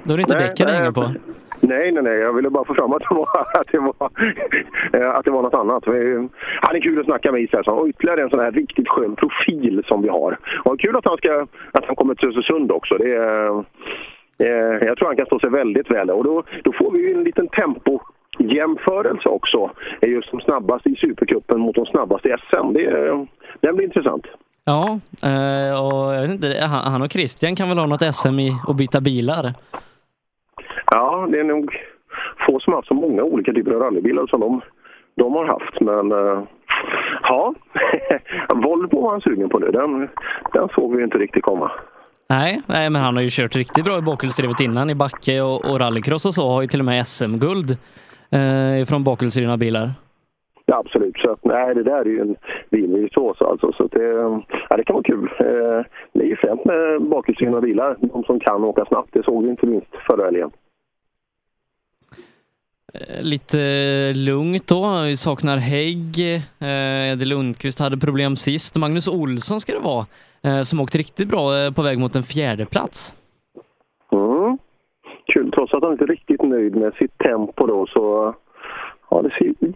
[0.03, 1.11] Då är det inte Nej, däcken det hänger på?
[1.59, 2.19] Nej, nej, nej.
[2.19, 3.27] Jag ville bara få fram att det var,
[3.59, 4.09] att det var,
[4.93, 5.83] eh, att det var något annat.
[6.61, 7.79] Han är kul att snacka med Israelsson.
[7.79, 10.37] Och ytterligare en sån här riktigt skön profil som vi har.
[10.63, 12.97] Och kul att han, ska, att han kommer till Östersund också.
[12.97, 13.49] Det är,
[14.39, 16.09] eh, jag tror han kan stå sig väldigt väl.
[16.09, 17.99] Och då, då får vi ju en liten tempo
[18.39, 19.71] jämförelse också.
[20.01, 22.73] Eh, Just de snabbaste i Supercupen mot de snabbaste i SM.
[22.73, 23.27] Det, är-
[23.61, 24.25] den blir intressant.
[24.65, 28.51] Ja, eh, och jag vet inte, han, och Christian kan väl ha något SM i
[28.67, 29.53] att byta bilar?
[30.91, 31.71] Ja, det är nog
[32.47, 34.61] få som har haft så många olika typer av rallybilar som de,
[35.17, 35.81] de har haft.
[35.81, 36.43] Men eh,
[37.21, 37.53] ja,
[38.55, 39.71] Volvo var han sugen på nu.
[39.71, 40.09] Den,
[40.53, 41.71] den såg vi inte riktigt komma.
[42.29, 45.65] Nej, nej, men han har ju kört riktigt bra i bakhjulsdrivet innan i backe och,
[45.71, 46.47] och rallycross och så.
[46.49, 47.77] Har ju till och med SM-guld
[48.29, 49.93] eh, från bakhjulsdrivna bilar.
[50.65, 51.17] Ja, absolut.
[51.17, 52.35] Så att, nej, det där är ju en
[52.71, 53.71] bilvirtuos alltså.
[53.77, 54.03] Så det,
[54.69, 55.29] ja, det kan vara kul.
[55.39, 57.97] Eh, det är ju fränt med bakhjulsdrivna bilar.
[57.99, 59.09] De som kan åka snabbt.
[59.13, 60.51] Det såg vi inte minst förra helgen.
[62.93, 63.57] Eh, Lite
[64.15, 65.01] lugnt då.
[65.05, 66.19] Vi saknar Hägg.
[66.59, 68.75] Eh, Eddie Lundqvist hade problem sist.
[68.75, 70.05] Magnus Olsson ska det vara,
[70.43, 73.15] eh, som åkte riktigt bra eh, på väg mot en fjärde plats.
[75.33, 78.35] Kul, trots att han inte är riktigt nöjd med sitt tempo då så...
[79.09, 79.73] Ja, det ser.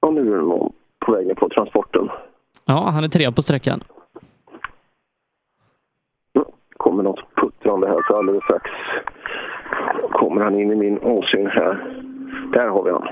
[0.00, 2.08] Ja, nu är det någon på vägen på transporten.
[2.64, 3.80] Ja, han är trea på sträckan.
[6.80, 8.70] kommer något puttrande här så alldeles strax
[10.12, 12.02] kommer han in i min åsyn här.
[12.52, 13.08] Där har vi han.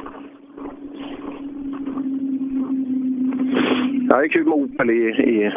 [4.10, 5.52] Ja, det är kul med Opel i, i,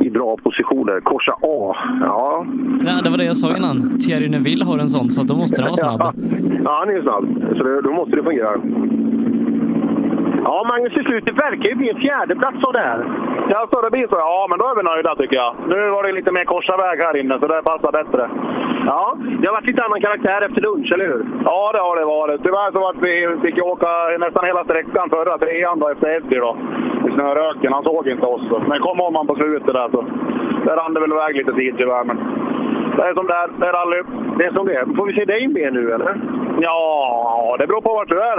[0.00, 1.00] i bra positioner.
[1.00, 1.76] Korsa A.
[2.00, 2.46] Ja,
[2.86, 3.98] Ja, det var det jag sa innan.
[3.98, 6.00] Thierry Neuville har en sån, så då måste den vara snabb.
[6.64, 7.24] Ja, han är ju snabb.
[7.56, 8.50] Så det, då måste det fungera.
[10.44, 13.00] Ja, Magnus, till slut, det verkar ju bli en fjärdeplats av det här.
[13.50, 14.16] Ja, det blir så.
[14.30, 15.54] Ja, men då är vi nöjda tycker jag.
[15.68, 18.30] Nu var det lite mer korsarväg här inne, så det passar bättre.
[18.86, 21.22] Ja, det har varit lite annan karaktär efter lunch, eller hur?
[21.44, 22.42] Ja, det har det varit.
[22.42, 23.14] Tyvärr så att vi
[23.44, 23.88] fick åka
[24.24, 26.56] nästan hela sträckan förra trean då efter Eddie då.
[27.20, 27.72] I snöröken.
[27.72, 28.42] Han såg inte oss.
[28.68, 30.04] Men kom om han på slutet där så.
[30.64, 32.04] Där rann det väl iväg lite tid tyvärr.
[32.04, 32.16] Men
[32.96, 33.48] det är som det är.
[33.60, 34.02] Det är rally.
[34.38, 34.96] Det är som det är.
[34.96, 36.20] Får vi se dig med nu, eller?
[36.60, 38.38] Ja, det beror på vart du är.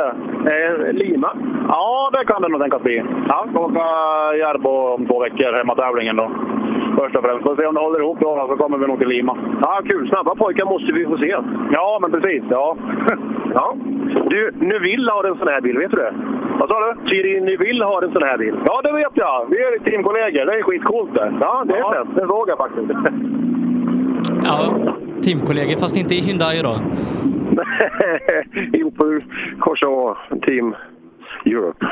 [0.51, 1.31] Eh, Lima?
[1.67, 3.03] Ja, det kan det nog tänkas bli.
[3.27, 3.85] Ja, åka
[4.37, 6.31] Järbo om två veckor, hemmatävlingen då.
[7.01, 7.43] Först och främst.
[7.43, 9.37] Får se om det håller ihop då, så kommer vi nog till Lima.
[9.61, 10.09] Ja, kul.
[10.09, 11.35] Snabba pojkar måste vi få se.
[11.71, 12.43] Ja, men precis.
[12.49, 12.77] Ja.
[13.53, 13.75] ja.
[14.29, 16.13] Du, Neville har en sån här bil, vet du det?
[16.59, 17.09] Vad sa du?
[17.09, 18.55] Thierry Neville har en sån här bil.
[18.65, 19.45] Ja, det vet jag.
[19.49, 20.45] Vi är teamkollegor.
[20.45, 21.33] Det är skitcoolt det.
[21.39, 22.15] Ja, det är ja, fränt.
[22.15, 22.91] Det såg jag faktiskt.
[24.43, 24.73] Ja,
[25.23, 26.75] teamkollegor, fast inte i Hyundai då.
[28.77, 29.23] I Opel
[29.59, 30.75] Korsa A Team
[31.45, 31.85] Europe.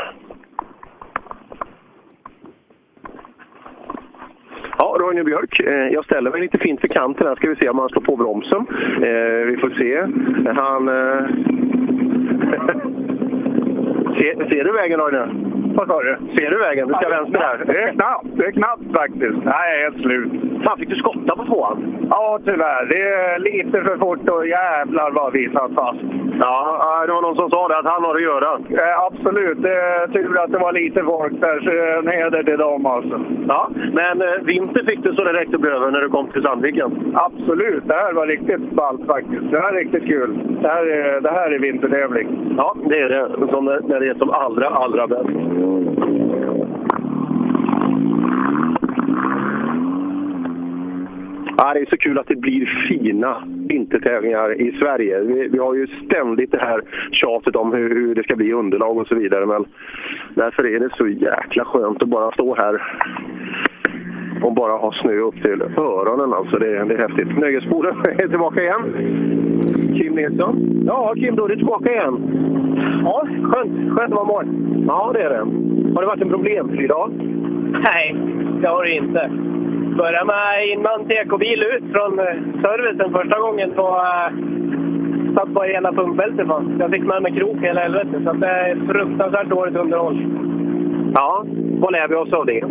[4.81, 5.59] Ja, Roine Björk.
[5.59, 7.35] Eh, jag ställer mig lite fint för kanten här.
[7.35, 8.65] Ska vi se om han slår på bromsen.
[9.03, 10.01] Eh, vi får se.
[10.61, 10.87] Han...
[10.87, 11.25] Eh,
[14.19, 15.58] ser, ser du vägen, Roine?
[15.79, 16.17] Vad sa du?
[16.37, 16.87] Ser du vägen?
[16.87, 17.73] Du ska vänster där.
[17.73, 18.27] Det är knappt.
[18.37, 19.37] Det är knappt faktiskt.
[19.43, 20.31] Nej, jag är helt slut.
[20.63, 22.07] Fan, fick du skotta på tvåan?
[22.09, 22.85] Ja, tyvärr.
[22.85, 25.99] Det är lite för fort och jävlar vad vi satt fast.
[26.39, 28.51] Ja, det var någon som sa det, att han har att göra.
[28.83, 29.61] Eh, absolut.
[29.61, 31.59] Det är tur att det var lite folk där.
[31.59, 33.21] Så eh, en heder till dem alltså.
[33.47, 37.13] Ja, men eh, vinter fick du så det räckte över när du kom till Sandviken?
[37.15, 37.83] Absolut.
[37.87, 39.51] Det här var riktigt ballt faktiskt.
[39.51, 40.39] Det här är riktigt kul.
[40.61, 42.27] Det här är, det här är vintertävling.
[42.57, 43.47] Ja, det är det.
[43.53, 45.29] Som när det är som allra, allra bäst.
[51.57, 55.19] Ja, det är så kul att det blir fina vintertävlingar i Sverige.
[55.19, 56.81] Vi, vi har ju ständigt det här
[57.11, 59.45] tjatet om hur, hur det ska bli underlag och så vidare.
[59.45, 59.65] Men
[60.33, 62.81] därför är det så jäkla skönt att bara stå här
[64.43, 66.33] och bara ha snö upp till öronen.
[66.33, 67.37] Alltså det, det är häftigt.
[67.37, 68.83] Nöjesborden är tillbaka igen.
[69.97, 70.83] Kim Nilsson.
[70.87, 72.15] Ja, Kim, då är du tillbaka igen.
[73.03, 73.91] Ja, skönt.
[73.93, 74.45] Skönt att vara mål.
[74.87, 75.39] Ja, det är det.
[75.95, 77.11] Har det varit en problemfri dag?
[77.85, 78.15] Nej,
[78.61, 79.31] det har det inte.
[79.97, 82.25] Började med innan TK-bil ut från eh,
[82.61, 84.01] servicen första gången så
[85.35, 86.67] satt bara ena pumpbältet fast.
[86.79, 88.23] Jag fick med mig krok hela helvetet.
[88.23, 90.17] Så det är fruktansvärt dåligt underhåll.
[91.15, 91.45] Ja,
[91.81, 92.63] vad lär vi oss av det?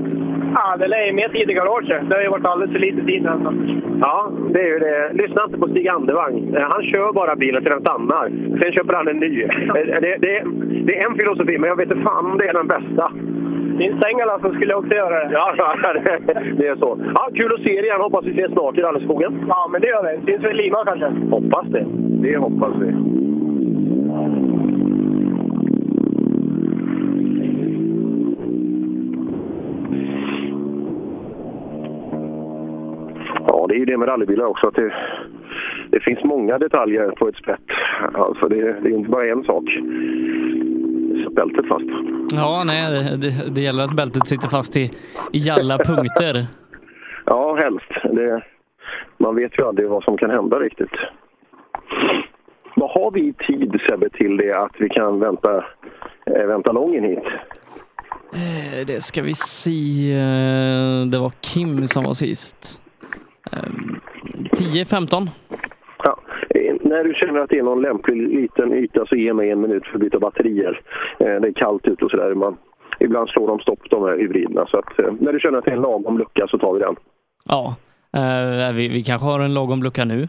[0.55, 2.09] Ja, det lär ju mer tid i garaget.
[2.09, 3.55] Det har ju varit alldeles för lite tid alltså.
[4.01, 5.11] Ja, det är ju det.
[5.23, 6.55] Lyssna inte på Stig Andevang.
[6.57, 8.29] Eh, Han kör bara bilen till den stannar.
[8.63, 9.43] Sen köper han en ny.
[9.43, 10.43] Eh, Det, det,
[10.87, 13.13] det är en filosofi, men jag vet inte fan om det är den bästa.
[13.79, 15.31] Min alla fall skulle jag också göra det.
[15.33, 16.99] Ja, det, det är så.
[17.15, 18.01] Ja, kul att se er igen.
[18.01, 19.45] Hoppas vi ses snart i rallyskogen.
[19.49, 20.33] Ja, men det gör vi.
[20.33, 21.07] Syns vi i Lima kanske?
[21.31, 21.87] Hoppas det.
[22.23, 22.89] Det hoppas vi.
[33.61, 34.69] Ja, det är ju det med rallybilar också.
[34.69, 34.95] Att det,
[35.91, 37.61] det finns många detaljer på ett spett.
[38.15, 39.65] Alltså det, det är inte bara en sak.
[41.25, 41.85] Så bältet fast.
[42.33, 44.91] Ja, nej, det, det, gäller att bältet sitter fast i,
[45.33, 46.47] i alla punkter.
[47.31, 48.15] Ja, helst.
[48.17, 48.43] Det,
[49.19, 50.91] man vet ju aldrig vad som kan hända riktigt.
[52.77, 55.65] Vad har vi tid, Sebbe, till det att vi kan vänta,
[56.27, 57.25] eh, vänta lången hit?
[58.33, 60.13] Eh, Det ska vi se.
[60.13, 62.83] eh, Det var Kim som var sist.
[63.53, 64.01] Ehm,
[64.53, 65.31] 10-15.
[66.05, 66.19] Ja,
[66.55, 69.61] eh, när du känner att det är någon lämplig liten yta så ge mig en
[69.61, 70.81] minut för att byta batterier.
[71.19, 72.35] Eh, Det är kallt ute och sådär.
[73.01, 74.67] Ibland slår de stopp de här hybriderna.
[74.67, 76.81] Så att, eh, när du känner att det är en lagom lucka så tar vi
[76.81, 76.97] den.
[77.45, 77.75] Ja,
[78.75, 80.29] vi, vi kanske har en lagom lucka nu.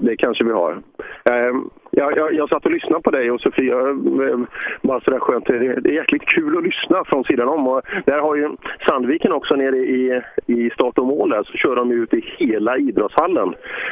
[0.00, 0.72] Det kanske vi har.
[1.24, 1.54] Eh,
[1.92, 3.78] Jag, jag, jag satt och lyssnade på dig och Sofia.
[3.80, 4.38] eh,
[4.82, 5.46] Bara sådär skönt.
[5.46, 7.68] Det är, jäkligt kul att lyssna från sidan om.
[7.68, 8.48] Och där har ju
[8.88, 12.76] Sandviken också nere i, i start och mål där, så kör de ut i hela
[12.76, 13.48] idrottshallen.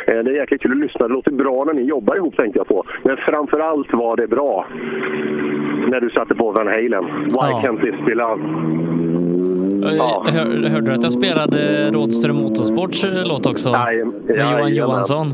[0.07, 1.09] Eh, Det är jäkligt kul att lyssna.
[1.09, 2.85] Det låter bra när ni jobbar ihop tänkte jag på.
[3.03, 4.67] Men framför allt var det bra
[5.89, 7.05] när du satte på Van Halen.
[7.25, 7.63] Why Ja.
[7.65, 8.43] can't this be love?
[9.97, 10.25] Ja.
[10.33, 13.71] Hör, hörde du att jag spelade Rådström Motorsports eh, låt också?
[13.73, 14.75] Med Johan jajamän.
[14.75, 15.27] Johansson.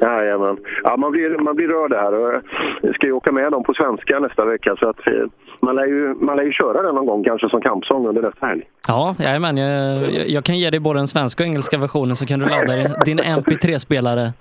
[0.00, 0.56] Jajamän.
[0.84, 2.42] Ja, man, blir, man blir rörd här.
[2.82, 4.76] Jag ska ju åka med dem på svenska nästa vecka.
[4.80, 5.12] Så att, eh,
[5.60, 8.46] man, lär ju, man lär ju köra den någon gång kanske som kampsång under nästa
[8.46, 8.62] helg.
[8.88, 9.56] Ja, jajamän.
[9.56, 12.46] Jag, jag, jag kan ge dig både den svenska och engelska versionen så kan du
[12.46, 14.32] ladda din, din MP3-spelare.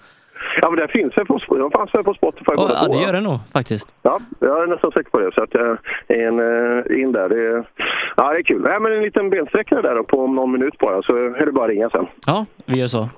[0.62, 3.14] Ja, men det finns väl på, de fanns väl på Spotify båda ja, det gör
[3.14, 3.96] det nog faktiskt.
[4.02, 5.32] Ja, jag är nästan säker på det.
[5.36, 5.74] Så att, eh,
[6.08, 7.30] en, eh, in där.
[7.30, 7.68] Det, är-
[8.16, 8.62] ja, det är kul.
[8.66, 11.66] Ja, men en liten bensträckare där då, på någon minut bara, så är det bara
[11.66, 12.06] att ringa sen.
[12.26, 13.10] Ja, vi gör så.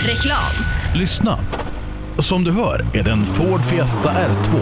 [0.00, 0.52] Reklam.
[0.94, 1.38] Lyssna.
[2.18, 4.60] Som du hör är det en Ford Fiesta R2.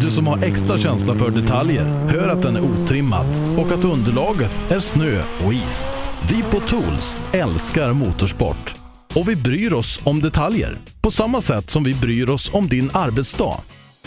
[0.00, 3.26] Du som har extra känsla för detaljer hör att den är otrimmad
[3.58, 5.92] och att underlaget är snö och is.
[6.30, 8.74] Vi på Tools älskar motorsport
[9.14, 12.90] och vi bryr oss om detaljer på samma sätt som vi bryr oss om din
[12.92, 13.60] arbetsdag.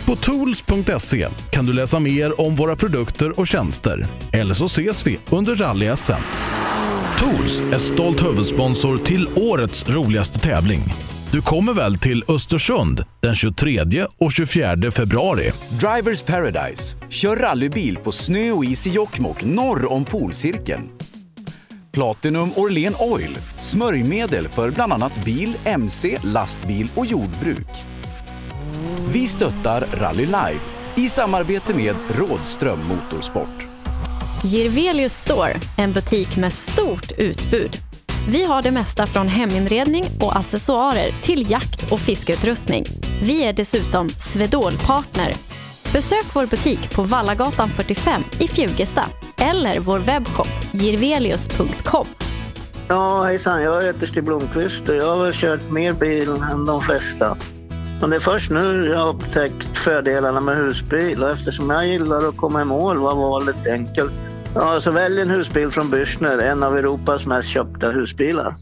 [0.05, 4.05] På tools.se kan du läsa mer om våra produkter och tjänster.
[4.31, 6.21] Eller så ses vi under rally-SM.
[7.19, 10.81] Tools är stolt huvudsponsor till årets roligaste tävling.
[11.31, 15.51] Du kommer väl till Östersund den 23 och 24 februari?
[15.79, 16.95] Drivers Paradise.
[17.09, 20.89] Kör rallybil på snö och is i Jokkmokk norr om polcirkeln.
[21.91, 23.37] Platinum Orlen Oil.
[23.61, 27.67] Smörjmedel för bland annat bil, mc, lastbil och jordbruk.
[29.13, 30.59] Vi stöttar Rally Live
[30.95, 33.67] i samarbete med Rådström Motorsport.
[34.43, 37.77] Girvelius Store, en butik med stort utbud.
[38.29, 42.85] Vi har det mesta från heminredning och accessoarer till jakt och fiskeutrustning.
[43.21, 45.33] Vi är dessutom Swedol-partner.
[45.93, 49.05] Besök vår butik på Vallagatan 45 i Fjugesta
[49.37, 52.07] eller vår webbshop girvelius.com.
[52.87, 53.61] Ja, hejsan.
[53.61, 57.37] Jag heter Stig Blomqvist och jag har väl kört mer bil än de flesta.
[58.01, 62.17] Men det är först nu jag har upptäckt fördelarna med husbil och eftersom jag gillar
[62.17, 64.13] att komma i mål var valet enkelt.
[64.55, 68.55] Ja, så välj en husbil från Bürstner, en av Europas mest köpta husbilar.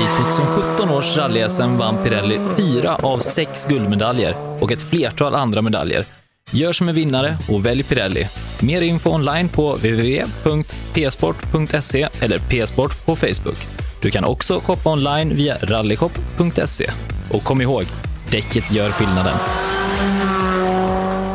[0.00, 6.04] I 2017 års rally-SM vann Pirelli fyra av sex guldmedaljer och ett flertal andra medaljer.
[6.52, 8.28] Gör som en vinnare och välj Pirelli.
[8.60, 13.87] Mer info online på www.psport.se eller psport på Facebook.
[14.02, 16.90] Du kan också shoppa online via rallyshop.se.
[17.30, 17.84] Och kom ihåg,
[18.30, 19.36] däcket gör skillnaden.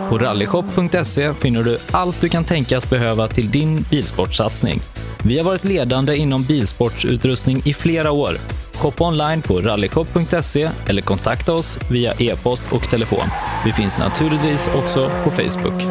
[0.10, 4.80] På rallyshop.se finner du allt du kan tänkas behöva till din bilsportsatsning.
[5.24, 8.38] Vi har varit ledande inom bilsportsutrustning i flera år.
[8.74, 13.28] Shoppa online på rallyshop.se eller kontakta oss via e-post och telefon.
[13.66, 15.84] Vi finns naturligtvis också på Facebook.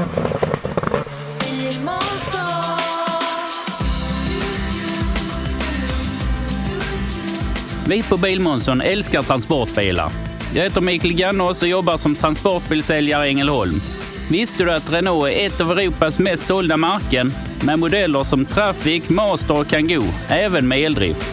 [7.88, 10.12] Vi på Bilmånsson älskar transportbilar.
[10.54, 13.80] Jag heter Mikael Gannås och jobbar som transportbilsäljare i Ängelholm.
[14.30, 17.32] Visste du att Renault är ett av Europas mest sålda märken
[17.64, 21.26] med modeller som Traffic, Master och Kangoo, även med eldrift?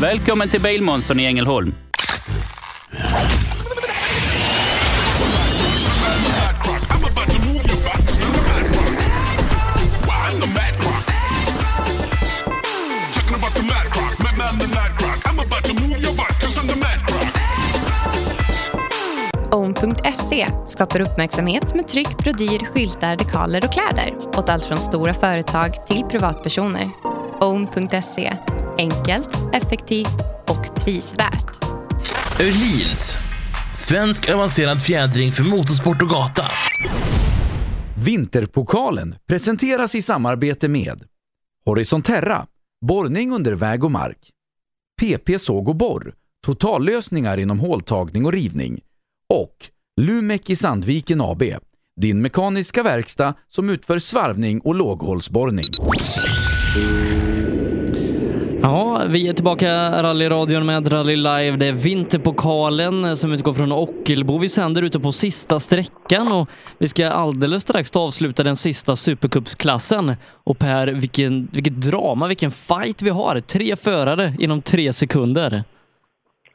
[0.00, 1.74] Välkommen till Bilmånsson i Ängelholm.
[19.82, 25.86] Own.se skapar uppmärksamhet med tryck, brodyr, skyltar, dekaler och kläder åt allt från stora företag
[25.86, 26.90] till privatpersoner.
[27.40, 28.36] Own.se
[28.78, 31.64] enkelt, effektivt och prisvärt.
[32.40, 33.16] Öhlins.
[33.74, 36.44] Svensk avancerad fjädring för motorsport och gata.
[38.04, 41.02] Vinterpokalen presenteras i samarbete med
[41.64, 42.46] Horizon Terra,
[42.86, 44.30] borrning under väg och mark.
[45.00, 46.14] PP Såg och Borr,
[46.46, 48.80] totallösningar inom håltagning och rivning.
[49.30, 49.56] Och
[50.00, 51.42] Lumek i Sandviken AB,
[52.00, 55.64] din mekaniska verkstad som utför svarvning och låghålsborrning.
[58.62, 61.56] Ja, vi är tillbaka rallyradion med Rally Live.
[61.56, 64.38] Det är Vinterpokalen som utgår från Ockelbo.
[64.38, 70.16] Vi sänder ute på sista sträckan och vi ska alldeles strax avsluta den sista Supercupsklassen.
[70.44, 73.40] Och Per, vilken, vilket drama, vilken fight vi har.
[73.40, 75.64] Tre förare inom tre sekunder.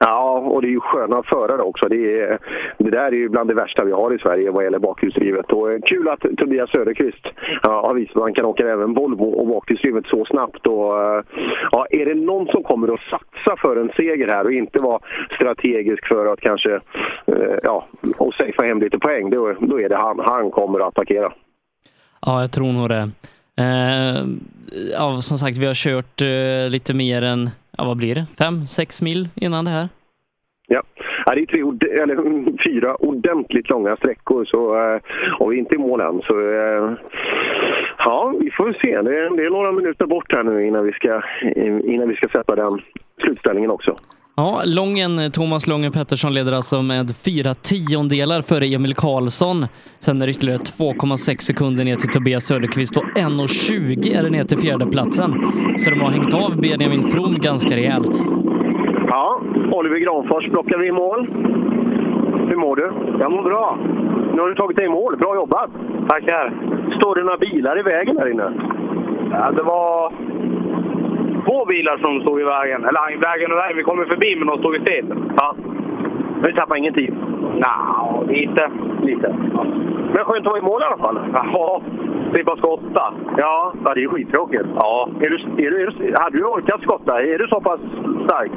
[0.07, 1.89] Ja, och det är ju sköna förare också.
[1.89, 2.39] Det, är,
[2.77, 5.51] det där är ju bland det värsta vi har i Sverige vad gäller bakhjulsdrivet.
[5.51, 7.25] Och eh, kul att Tobias Söderqvist
[7.63, 10.67] ja, har visat att han kan åka även Volvo och bakhjulsdrivet så snabbt.
[10.67, 11.23] Och, eh,
[11.71, 14.99] ja, är det någon som kommer att satsa för en seger här och inte vara
[15.35, 16.73] strategisk för att kanske
[17.25, 20.19] eh, ja, och safea hem lite poäng, då, då är det han.
[20.25, 21.33] Han kommer att attackera.
[22.25, 23.09] Ja, jag tror nog det.
[23.57, 24.25] Eh,
[24.91, 28.25] ja, som sagt, vi har kört eh, lite mer än, ja, vad blir det?
[28.37, 29.87] Fem, sex mil innan det här.
[30.67, 30.81] Ja.
[31.25, 31.61] det är tre,
[32.01, 32.17] eller,
[32.69, 34.99] fyra ordentligt långa sträckor så, eh,
[35.39, 36.21] och vi är inte i mål än.
[36.21, 36.93] Så, eh,
[37.97, 39.01] ja, vi får väl se.
[39.01, 41.15] Det är, det är några minuter bort här nu innan vi ska,
[41.55, 42.81] eh, innan vi ska sätta den
[43.21, 43.95] slutställningen också.
[44.37, 49.65] Ja, Lången, Thomas Lången Pettersson leder alltså med fyra tiondelar före Emil Karlsson.
[49.99, 54.43] Sen är det ytterligare 2,6 sekunder ner till Tobias Söderqvist och 1,20 är det ner
[54.43, 55.31] till fjärdeplatsen.
[55.77, 58.15] Så de har hängt av Benjamin From ganska rejält.
[59.07, 59.41] Ja,
[59.71, 61.27] Oliver Granfors plockar vi i mål.
[62.49, 62.93] Hur mår du?
[63.19, 63.77] Jag mår bra.
[64.33, 65.17] Nu har du tagit dig i mål.
[65.17, 65.69] Bra jobbat!
[66.09, 66.45] Tackar!
[66.99, 68.49] Står det några bilar i vägen här inne?
[69.31, 70.13] Ja, det var
[71.45, 72.85] två bilar som stod i vägen.
[72.85, 73.77] Eller vägen och vägen.
[73.77, 75.13] Vi kom förbi men de stod i still.
[75.37, 75.55] Ja.
[76.41, 77.13] Men du tappade ingen tid?
[77.55, 78.71] Nja, lite.
[79.01, 79.35] Lite.
[80.13, 81.19] Men skönt att vara i mål i alla fall.
[81.33, 81.81] Ja,
[82.31, 83.13] slippa skotta.
[83.37, 84.65] Ja, ja det är skittråkigt.
[84.75, 85.09] Ja.
[85.21, 87.23] Är du, är du, är du, hade du orkat skotta?
[87.23, 87.79] Är du så pass
[88.25, 88.51] stark?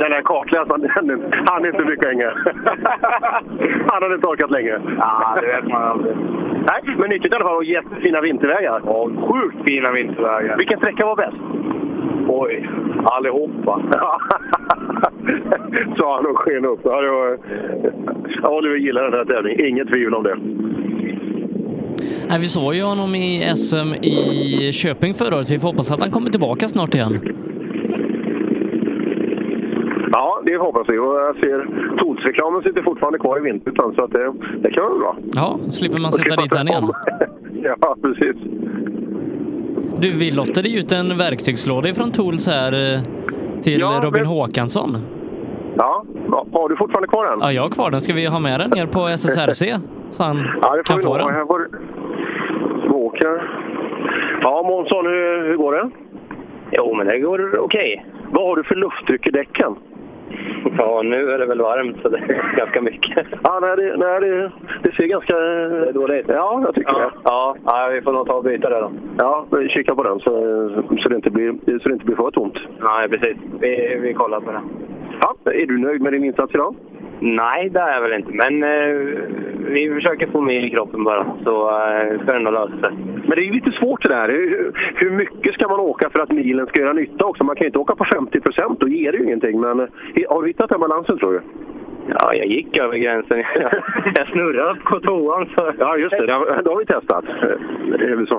[0.00, 0.90] Den här kartläsaren,
[1.46, 2.26] han, är inte mycket länge.
[3.88, 4.78] han hade inte orkat länge.
[4.98, 6.16] Ja, det vet man aldrig.
[6.68, 8.82] Nej, men nyttigt i alla fall och jättefina vintervägar.
[8.86, 10.56] Ja, sjukt fina vintervägar.
[10.56, 11.36] Vilken sträcka var bäst?
[12.28, 12.68] Oj,
[13.04, 13.82] allihopa.
[15.96, 16.80] Sa han och sken upp.
[16.84, 17.38] Ja, det var...
[18.42, 20.36] ja, Oliver gillar den här tävlingen, inget tvivel om det.
[22.28, 25.50] Nej, vi såg ju honom i SM i Köping förra året.
[25.50, 27.18] Vi får hoppas att han kommer tillbaka snart igen.
[30.44, 30.98] Det hoppas vi.
[30.98, 31.66] Och jag ser
[31.98, 34.32] Tools-reklamen sitter fortfarande kvar i Vintertan, så att det,
[34.62, 35.16] det kan vara bra.
[35.34, 36.92] Ja, slipper man sätta dit den igen.
[37.80, 38.36] ja, precis.
[39.98, 43.00] Du, vi lottade ju ut en verktygslåda från Tools här eh,
[43.62, 44.96] till Ja, Robin men- Håkansson.
[45.76, 46.04] Ja,
[46.52, 47.38] har du fortfarande kvar den?
[47.40, 48.00] Ja, jag har kvar den.
[48.00, 49.74] Ska vi ha med den ner på SSRC?
[50.10, 51.28] Så han Ja, det får kan vi få den.
[51.34, 51.68] Här var
[52.90, 53.50] Åker.
[54.40, 55.90] Ja, Månsson, hur, hur går det?
[56.72, 58.06] Jo, men det går okej.
[58.30, 59.74] Vad har du för lufttryck i däcken?
[60.78, 63.26] Ja, nu är det väl varmt så det är ganska mycket.
[63.44, 65.36] Ja, nej, det, nej, det, det ser ganska...
[65.36, 66.26] Det är dåligt.
[66.28, 67.10] Ja, jag tycker Ja, det.
[67.24, 68.90] ja, ja, vi får nog ta och byta det då.
[69.18, 70.30] Ja, kika på den så,
[71.02, 72.58] så, det inte blir, så det inte blir för tomt.
[72.80, 73.36] Nej, precis.
[73.60, 74.60] Vi, vi kollar på det.
[75.20, 76.74] Ja, är du nöjd med din insats idag?
[77.20, 78.32] Nej, det är jag väl inte.
[78.32, 78.88] Men eh,
[79.58, 82.90] vi försöker få med i kroppen bara, så eh, ska det nog lösa sig.
[83.26, 84.28] Men det är ju lite svårt det där.
[84.28, 87.44] Hur, hur mycket ska man åka för att milen ska göra nytta också?
[87.44, 89.60] Man kan ju inte åka på 50 procent, då ger det ju ingenting.
[89.60, 89.86] Men eh,
[90.28, 91.40] har du hittat den balansen tror du?
[92.08, 93.38] Ja, jag gick över gränsen.
[94.16, 95.48] jag snurrade på toan.
[95.56, 95.72] Så...
[95.78, 96.26] Ja, just det.
[96.26, 97.24] Det har, det har vi testat.
[97.98, 98.36] Det är väl så.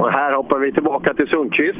[0.00, 1.78] Och här hoppar vi tillbaka till Sundqvist.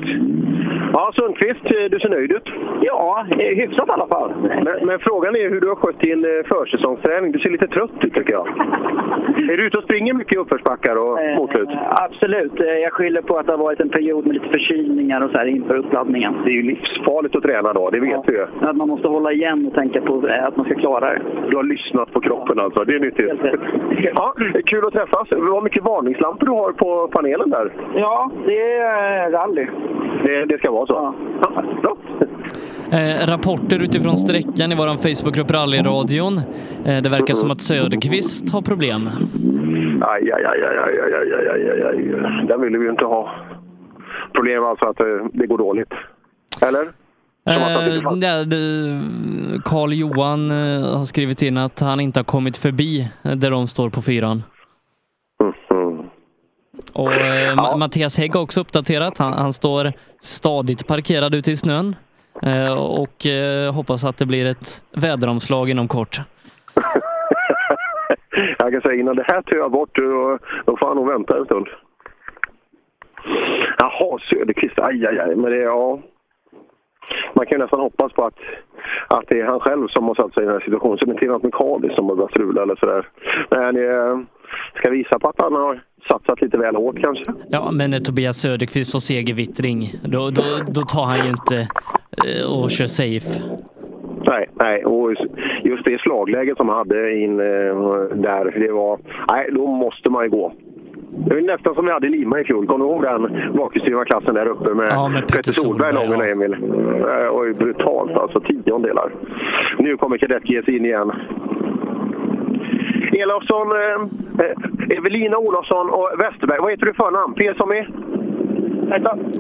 [0.93, 2.49] Ja, Sundqvist, du ser nöjd ut.
[2.83, 4.33] Ja, hyfsat i alla fall.
[4.65, 7.33] Men, men frågan är hur du har skött din eh, försäsongsträning.
[7.33, 8.49] Du ser lite trött ut tycker jag.
[9.53, 11.69] är du ute och springer mycket i uppförsbackar och motslut?
[11.91, 12.61] Absolut.
[12.61, 15.37] Eh, Jag skyller på att det har varit en period med lite förkylningar och så
[15.39, 16.35] här inför uppladdningen.
[16.45, 18.47] Det är ju livsfarligt att träna då, det vet vi ju.
[18.61, 21.23] Att man måste hålla igen och tänka på eh, att man ska klara det.
[21.51, 23.31] Du har lyssnat på kroppen alltså, det är nyttigt.
[24.15, 24.35] Ja,
[24.67, 25.29] kul att träffas.
[25.31, 27.73] Vad mycket varningslampor du har på panelen där.
[27.95, 29.67] Ja, det är rally.
[30.25, 31.15] Det, det ska vara så.
[31.43, 31.63] Ja.
[31.83, 31.97] Bra.
[32.93, 36.39] Eh, rapporter utifrån sträckan i vår Facebookgrupp Rallyradion.
[36.87, 39.09] Eh, det verkar som att Söderqvist har problem.
[40.03, 42.47] Aj, aj, aj, aj, aj, aj, aj, aj, aj, aj.
[42.49, 43.31] Den vill vi ju inte ha.
[44.33, 45.93] Problem alltså att eh, det går dåligt.
[46.69, 46.85] Eller?
[47.47, 53.09] Eh, nej, det- Carl Johan eh, har skrivit in att han inte har kommit förbi
[53.23, 54.43] eh, där de står på fyran.
[56.93, 59.19] Och eh, Ma- Mattias Hägg har också uppdaterat.
[59.19, 61.97] Han, han står stadigt parkerad ute i snön
[62.79, 63.27] och
[63.75, 66.21] hoppas att det blir ett väderomslag inom kort.
[68.59, 69.97] Jag kan säga innan det här töar bort,
[70.67, 71.67] då får han nog vänta en stund.
[73.79, 74.79] Jaha, Söderqvist.
[74.79, 75.37] Aj, aj, aj.
[75.37, 75.99] Men det, ja.
[77.35, 78.39] Man kan ju nästan hoppas på att,
[79.09, 80.99] att det är han själv som har satt sig i den här situationen.
[80.99, 83.09] Så det inte är något mekaniskt som har börjat strula eller sådär.
[83.51, 84.19] Men eh,
[84.75, 87.25] ska visa på att han har satsat lite väl hårt kanske.
[87.49, 91.57] Ja, men när Tobias Söderqvist får segervittring, då, då, då tar han ju inte
[92.27, 93.43] eh, och kör safe.
[94.27, 94.85] Nej, nej.
[94.85, 95.15] Och
[95.65, 97.47] just det slagläget som han hade in eh,
[98.15, 98.99] där, det var...
[99.31, 100.53] Nej, då måste man ju gå.
[101.13, 102.67] Det är nästan som vi hade i Lima i fjol.
[102.67, 106.27] Kommer du ihåg den bakhjulsdrivna klassen där uppe med, Ja, med Petter Solberg, Lången och
[106.27, 106.57] Emil?
[107.01, 108.41] Det var ju brutalt alltså.
[108.41, 109.13] Tiondelar.
[109.79, 111.13] Nu kommer Kadett in igen.
[113.13, 116.59] Elofsson, eh, eh, Evelina Olofsson och Westerberg.
[116.61, 117.35] Vad heter du för namn?
[117.35, 117.91] P som är?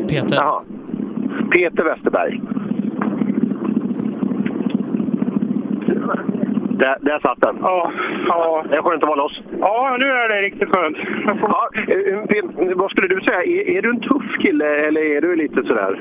[0.08, 0.36] Peter.
[0.36, 0.62] Jaha.
[1.50, 2.40] Peter Westerberg.
[6.80, 7.56] Där, där satt den.
[7.62, 7.92] Ja,
[8.28, 8.64] ja.
[8.70, 9.40] Det är skönt att vara loss.
[9.60, 10.96] Ja, nu är det riktigt skönt.
[11.42, 13.42] Ja, eh, Peter, vad skulle du säga?
[13.42, 16.00] Är, är du en tuff kille eller är du lite sådär?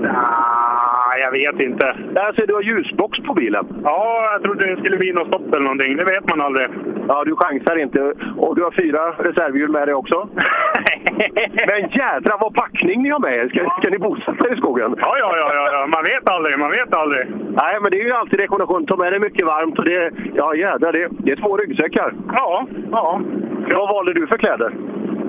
[0.00, 1.96] Nej, jag vet inte.
[2.16, 3.66] Alltså, du har ljusbox på bilen.
[3.84, 5.96] Ja, jag trodde det skulle bli något stopp eller någonting.
[5.96, 6.68] Det vet man aldrig.
[7.08, 8.12] Ja, du chansar inte.
[8.36, 10.28] Och du har fyra reservhjul med dig också.
[11.66, 13.48] Men jädra vad packning ni har med er!
[13.48, 14.94] Ska, ska ni bosätta er i skogen?
[14.98, 15.86] Ja, ja, ja, ja, ja.
[15.86, 16.58] Man vet aldrig.
[16.58, 17.26] Man vet aldrig.
[17.62, 18.86] Nej, men det är ju alltid rekommendation.
[18.86, 20.12] Ta med dig mycket varmt och det...
[20.34, 20.92] Ja, jädrar.
[20.92, 22.14] Det, det är två ryggsäckar.
[22.32, 23.20] Ja, ja.
[23.68, 24.72] Vad valde du för kläder?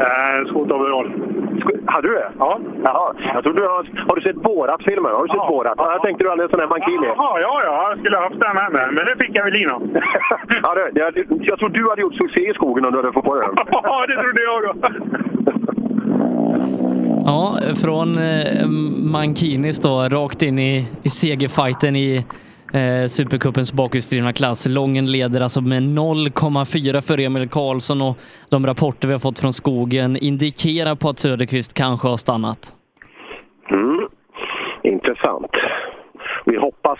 [0.05, 1.07] Eh, skoteroverall.
[1.61, 2.29] Sk- Hade du det?
[2.39, 2.59] Ja.
[2.83, 3.13] Jaha.
[3.33, 5.11] Jag trodde du har, har du sett Borat-filmen?
[5.11, 5.47] Har du sett Ja.
[5.49, 5.73] Borat?
[5.77, 7.07] Ja, jag tänkte du hade en sån här mankini.
[7.07, 7.87] Jaha, ja, ja.
[7.89, 8.85] Jag skulle ha haft den med mig.
[8.95, 9.75] Men det fick jag väl Lina.
[10.63, 13.25] ja, det, det, jag tror du hade gjort succé i skogen om du hade fått
[13.25, 13.49] på den.
[13.71, 14.93] Ja, det trodde jag också.
[17.25, 18.67] Ja, från eh,
[19.11, 22.25] Mankinis då, rakt in i, i segerfighten i
[22.73, 24.67] eh, Supercupens bakhjulsdrivna klass.
[24.69, 28.17] Lången leder alltså med 0,4 för Emil Karlsson och
[28.49, 32.75] de rapporter vi har fått från skogen indikerar på att Söderqvist kanske har stannat.
[33.71, 34.07] Mm.
[34.83, 35.51] Intressant.
[36.45, 36.99] Vi hoppas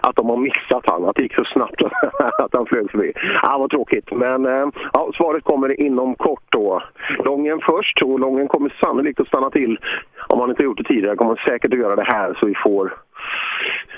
[0.00, 1.82] att de har missat han, att det gick så snabbt
[2.38, 3.12] att han flög förbi.
[3.42, 4.12] Ja, vad tråkigt.
[4.12, 6.82] Men eh, ja, svaret kommer inom kort då.
[7.24, 9.78] Lången först och Lången kommer sannolikt att stanna till.
[10.28, 12.54] Om han inte gjort det tidigare kommer han säkert att göra det här så vi
[12.64, 12.94] får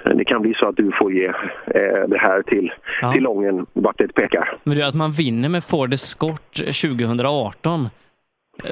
[0.04, 3.12] det kan bli så att du får ge eh, det här till, Ja.
[3.12, 4.56] till Lången vart det pekar.
[4.64, 7.88] Men det är att man vinner med Ford Escort 2018.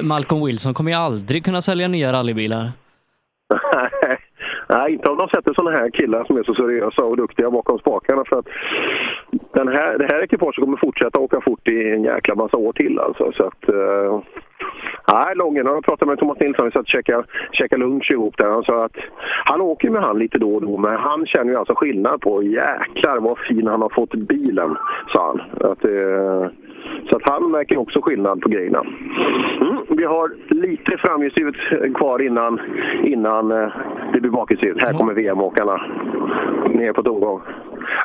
[0.03, 2.71] Malcolm Wilson kommer ju aldrig kunna sälja nya rallybilar.
[4.69, 7.79] Nej, inte om de sätter sådana här killar som är så seriösa och duktiga bakom
[7.79, 8.25] spakarna.
[8.25, 8.49] För att
[9.53, 12.99] den här, det här ekipaget kommer fortsätta åka fort i en jäkla massa år till.
[12.99, 13.33] Alltså.
[13.33, 14.21] Så att, eh,
[15.13, 18.51] nej, Lången, jag pratade med Thomas Nilsson, vi satt och käkade, käkade lunch ihop där.
[18.51, 18.97] Han sa att
[19.45, 22.43] han åker med han lite då och då, men han känner ju alltså skillnad på
[22.43, 24.77] jäklar vad fin han har fått bilen,
[25.13, 25.71] sa han.
[25.71, 26.47] Att, eh,
[27.11, 28.81] så att han märker också skillnad på grejerna.
[29.61, 31.55] Mm, vi har lite framhjulsdrivet
[31.95, 32.61] kvar innan,
[33.05, 33.69] innan eh,
[34.13, 34.89] det blir bakhjulsdrivet.
[34.89, 35.77] Här kommer VM-åkarna
[36.75, 37.41] ner på tomgång.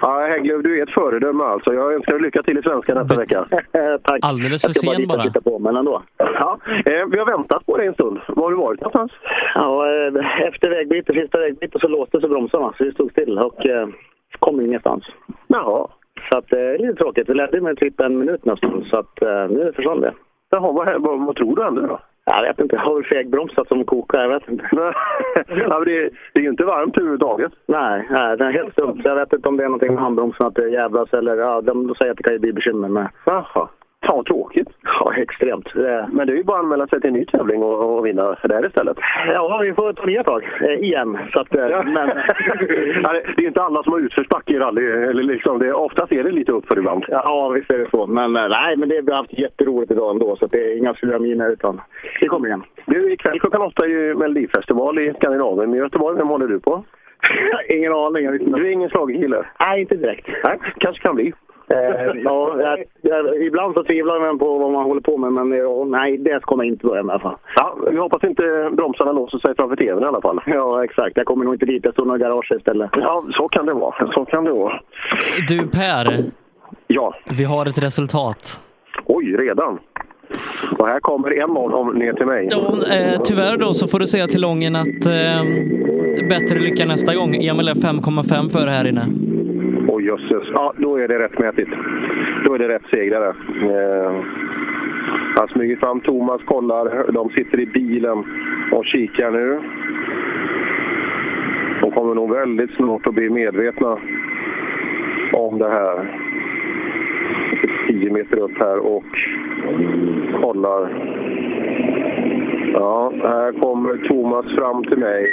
[0.02, 1.74] Ja, Hägglöf, du är ett föredöme alltså.
[1.74, 3.46] Jag önskar dig lycka till i svenska nästa vecka.
[4.04, 4.20] Tack.
[4.22, 5.24] Alldeles för Jag ska bara sen dit och bara.
[5.28, 6.02] titta på, men ändå.
[6.18, 8.20] Ja, eh, vi har väntat på dig en stund.
[8.28, 9.12] Var har du varit någonstans?
[9.56, 13.66] Ja, eh, efter vägbytet, sista vägbytet så låste sig bromsarna så vi stod still och
[13.66, 13.88] eh,
[14.40, 15.04] kom ingenstans.
[15.48, 15.88] Jaha.
[16.30, 17.30] Så att, eh, det är lite tråkigt.
[17.30, 20.14] Vi ledde med typ en minut nästan så att eh, nu försvann det.
[20.50, 22.00] Jaha, vad, vad, vad tror du hände då?
[22.25, 22.75] Jag vet inte.
[22.75, 24.22] Jag har väl fegbromsat som kokar.
[24.22, 24.69] Jag vet inte.
[25.48, 27.51] ja, men det, det är ju inte varmt överhuvudtaget.
[27.66, 29.01] Nej, nej, det är helt stumt.
[29.03, 31.88] Jag vet inte om det är någonting med handbromsen att det jävlas eller ja, de,
[31.88, 33.09] de säger att det kan ju bli bekymmer med.
[33.25, 33.69] Jaha.
[34.06, 34.68] Fan vad tråkigt.
[34.84, 35.74] Ja, extremt.
[35.74, 38.06] Det, Men det är ju bara att anmäla sig till en ny tävling och, och
[38.06, 38.98] vinna där istället.
[39.28, 41.18] ja, vi får ta nya tag eh, igen.
[41.34, 42.08] Så att, eh, men,
[43.04, 44.86] ja, det det är inte alla som har utförsbacke i rally.
[44.86, 47.06] Eller liksom, det, oftast är det lite uppför ibland.
[47.08, 48.08] ja, visst är det så.
[48.08, 50.36] Men eh, nej, men det, vi har haft jätteroligt idag ändå.
[50.36, 51.82] Så det är inga sura miner utan
[52.20, 52.64] det kommer igen.
[52.86, 55.74] Du, ikväll klockan åtta är ju Melodifestival i Skandinavien.
[55.74, 56.84] I Göteborg, vem håller du på?
[57.70, 58.52] Ingen aning.
[58.54, 59.46] Du är ingen schlagerkille?
[59.60, 60.28] Nej, inte direkt.
[60.44, 61.34] Nej, kanske kan bli.
[61.74, 65.58] Eh, ja, jag, jag, ibland så tvivlar man på vad man håller på med, men
[65.58, 67.38] ja, nej, det kommer jag inte börja med i alla fall.
[67.56, 70.40] Ja, vi hoppas inte bromsarna låser sig framför tvn i alla fall.
[70.45, 71.17] Ja, exakt.
[71.17, 71.85] Jag kommer nog inte dit.
[71.85, 72.90] Jag står nog i garaget istället.
[72.93, 74.11] Ja, så kan det vara.
[74.14, 74.80] Så kan det vara.
[75.48, 76.17] Du Per,
[76.88, 77.16] Ja.
[77.38, 78.61] vi har ett resultat.
[79.06, 79.80] Oj, redan?
[80.77, 82.48] Och här kommer en om ner till mig.
[82.51, 82.58] Ja,
[82.95, 85.43] eh, tyvärr då så får du säga till Lången att eh,
[86.30, 87.35] bättre lycka nästa gång.
[87.35, 89.01] Emil är 5,5 före här inne
[90.02, 90.50] oh, jösses.
[90.54, 91.72] Ja, då är det rättmätigt.
[92.46, 93.28] Då är det rätt segrare.
[93.62, 94.12] Eh,
[95.38, 96.00] han smyger fram.
[96.00, 97.12] Thomas kollar.
[97.12, 98.24] De sitter i bilen
[98.72, 99.62] och kikar nu.
[101.82, 103.98] De kommer nog väldigt snart att bli medvetna
[105.34, 106.22] om det här.
[107.88, 109.06] 10 meter upp här och
[110.42, 110.90] kollar.
[112.74, 115.26] Ja, här kommer Thomas fram till mig.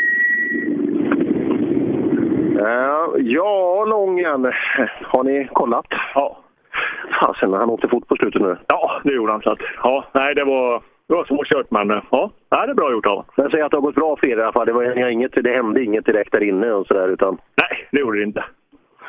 [2.59, 4.53] Ja, ja, Lången.
[5.03, 5.87] Har ni kollat?
[6.15, 6.39] Ja.
[7.21, 8.57] Fasen, han åkte fort på slutet nu.
[8.67, 9.43] Ja, det gjorde han.
[9.43, 12.75] Så att, ja, nej, det var, det var svårkört, men eh, ja, nej, det är
[12.75, 13.25] bra gjort av honom.
[13.37, 14.67] Men säg att det har gått bra för er i alla fall.
[14.67, 17.39] Det, var, inget, det hände inget direkt där inne och sådär utan...
[17.63, 18.45] Nej, det gjorde det inte.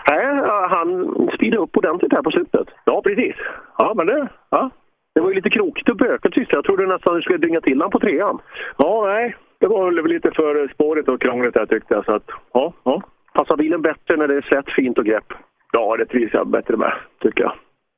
[0.10, 0.26] Nej,
[0.70, 0.88] han
[1.36, 2.68] speedade upp ordentligt här på slutet.
[2.86, 3.36] Ja, precis.
[3.78, 4.28] Ja, men det...
[4.50, 4.70] Ja.
[5.16, 6.52] Det var ju lite krokigt och bökigt sist.
[6.52, 8.40] Jag trodde nästan du skulle dynga till han på trean.
[8.78, 9.36] Ja, nej.
[9.60, 12.06] Det var väl lite för spårigt och krångligt där tyckte jag.
[12.06, 13.02] Så att, ja, ja.
[13.40, 15.34] Passar bilen bättre när det är slätt, fint och grepp?
[15.72, 17.54] Ja, det trivs jag bättre med, tycker jag.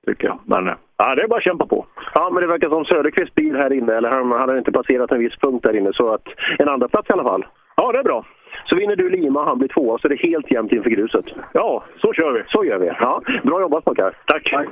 [0.08, 0.40] Tycker jag.
[0.46, 1.86] Men ja, det är bara att kämpa på.
[2.14, 5.20] Ja, men det verkar som Söderqvists bil här inne, eller han hade inte passerat en
[5.20, 6.28] viss punkt där inne, så att
[6.60, 7.46] en andra plats i alla fall.
[7.76, 8.26] Ja, det är bra.
[8.66, 11.26] Så vinner du Lima, han blir tvåa, så det är helt jämnt inför gruset.
[11.54, 12.44] Ja, så kör vi.
[12.48, 12.88] Så gör vi.
[13.00, 14.16] Ja, bra jobbat pojkar.
[14.26, 14.52] Tack.
[14.52, 14.70] Tack.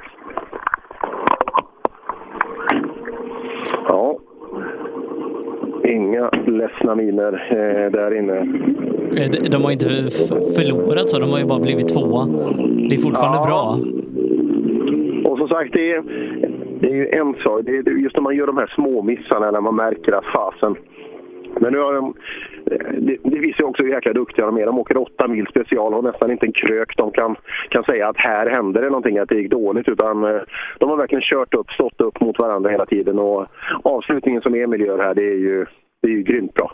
[3.88, 4.20] Ja.
[5.90, 8.38] Inga ledsna miner eh, där inne.
[8.38, 9.86] Eh, de- De har inte
[10.56, 12.26] förlorat så, de har ju bara blivit tvåa.
[12.90, 13.46] Det är fortfarande Ja.
[13.48, 13.78] bra.
[15.32, 16.04] Och som sagt, det är,
[16.82, 17.62] det är ju en sak.
[17.66, 20.76] Det är just när man gör de här små missarna när man märker att fasen...
[21.62, 22.14] Men nu har de,
[22.98, 24.66] det, det visar ju också hur jäkla duktiga de är.
[24.66, 27.36] De åker åtta mil special och nästan inte en krök de kan,
[27.70, 29.88] kan säga att här hände det någonting, att det gick dåligt.
[29.88, 30.42] Utan eh,
[30.80, 33.20] de har verkligen kört upp, stått upp mot varandra hela tiden.
[33.20, 33.46] Och
[33.84, 35.66] avslutningen som Emil gör här, det är ju,
[36.02, 36.72] det är ju grymt bra.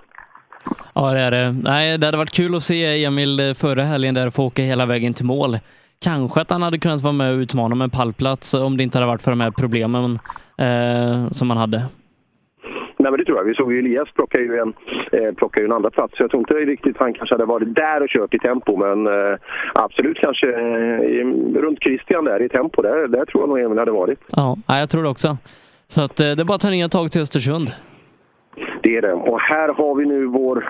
[0.93, 1.51] Ja, det är det.
[1.51, 4.85] Nej, det hade varit kul att se Emil eh, förra helgen där få åka hela
[4.85, 5.57] vägen till mål.
[6.01, 8.97] Kanske att han hade kunnat vara med och utmana med en pallplats om det inte
[8.97, 10.19] hade varit för de här problemen
[10.57, 11.85] eh, som han hade.
[12.97, 13.45] Nej, men det tror jag.
[13.45, 14.73] Vi såg ju Elias plocka ju en,
[15.11, 16.17] eh, plocka ju en andra plats.
[16.17, 19.07] Så Jag tror inte riktigt han kanske hade varit där och kört i tempo, men
[19.07, 19.37] eh,
[19.73, 21.25] absolut kanske eh,
[21.61, 22.81] runt Christian där i tempo.
[22.81, 24.19] Där, där tror jag nog Emil hade varit.
[24.31, 25.37] Ja, jag tror det också.
[25.87, 27.71] Så att, eh, det är bara att ta nya tag till Östersund.
[28.85, 29.13] Det är det.
[29.13, 30.69] Och här har vi nu vår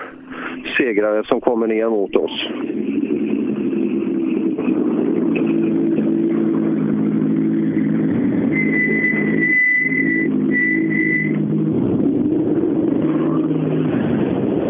[0.76, 2.48] segrare som kommer ner mot oss.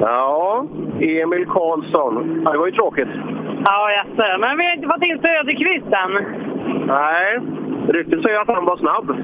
[0.01, 0.67] Ja,
[1.01, 2.43] Emil Karlsson.
[2.45, 3.09] Ja, det var ju tråkigt.
[3.65, 4.39] Ja, jaså.
[4.39, 6.25] Men vi har inte fått in Söderqvist än.
[6.87, 7.39] Nej,
[7.89, 9.17] ryktet säger att han var snabb.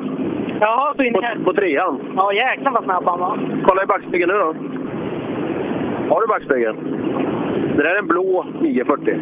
[0.64, 1.94] Jaha, så in på, på trean.
[2.16, 3.34] Ja, jäklar vad snabb han var.
[3.66, 4.50] Kolla i backspegeln nu då.
[6.10, 6.76] Har du backspegeln?
[7.76, 9.20] Det där är en blå 940.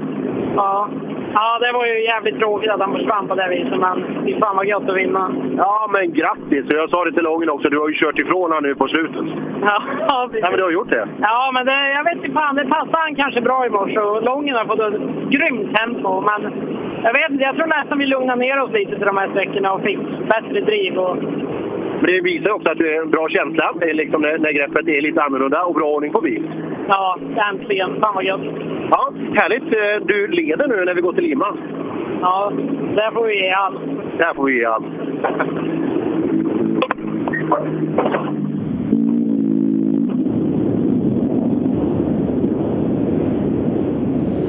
[0.57, 0.89] Ja.
[1.35, 4.57] ja, det var ju jävligt tråkigt att han försvann på det viset, men fy fan
[4.57, 5.35] vad gött att vinna.
[5.57, 6.65] Ja, men grattis!
[6.69, 9.27] Jag sa det till Lången också, du har ju kört ifrån han nu på slutet.
[9.63, 10.43] Ja, ja, precis.
[10.43, 11.09] Nej, men du har gjort det.
[11.21, 14.23] Ja, men det, jag vet inte fan, det passade han kanske bra i morse och
[14.23, 15.01] Lången har fått ett
[15.35, 16.21] grymt tempo.
[16.21, 16.41] Men
[17.03, 19.73] jag vet inte, jag tror nästan vi lugnar ner oss lite till de här sträckorna
[19.73, 19.99] och fick
[20.35, 20.99] bättre driv.
[20.99, 21.17] Och,
[22.01, 24.53] Men det visar också att du är en bra känsla, Det är liksom när, när
[24.53, 26.51] greppet är lite annorlunda och bra ordning på bil.
[26.89, 27.19] ja,
[27.51, 28.01] äntligen.
[28.01, 28.41] Fan vad gött.
[28.91, 29.63] Ja, härligt.
[29.63, 31.57] Eh, Du leder nu när vi går till Lima.
[32.23, 32.53] Ja,
[32.97, 33.81] där får vi ge allt.
[34.19, 34.87] Där får vi ge allt.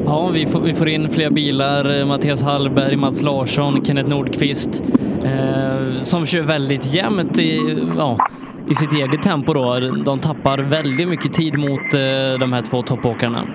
[0.05, 1.99] Ja, vi får, vi får in fler bilar.
[1.99, 4.83] Eh, Mattias Hallberg, Mats Larsson, Kenneth Nordqvist
[5.23, 7.59] eh, som kör väldigt jämnt i,
[7.97, 8.27] ja,
[8.69, 9.53] i sitt eget tempo.
[9.53, 9.79] Då.
[10.05, 13.47] De tappar väldigt mycket tid mot eh, de här två toppåkarna.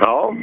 [0.00, 0.34] Ja.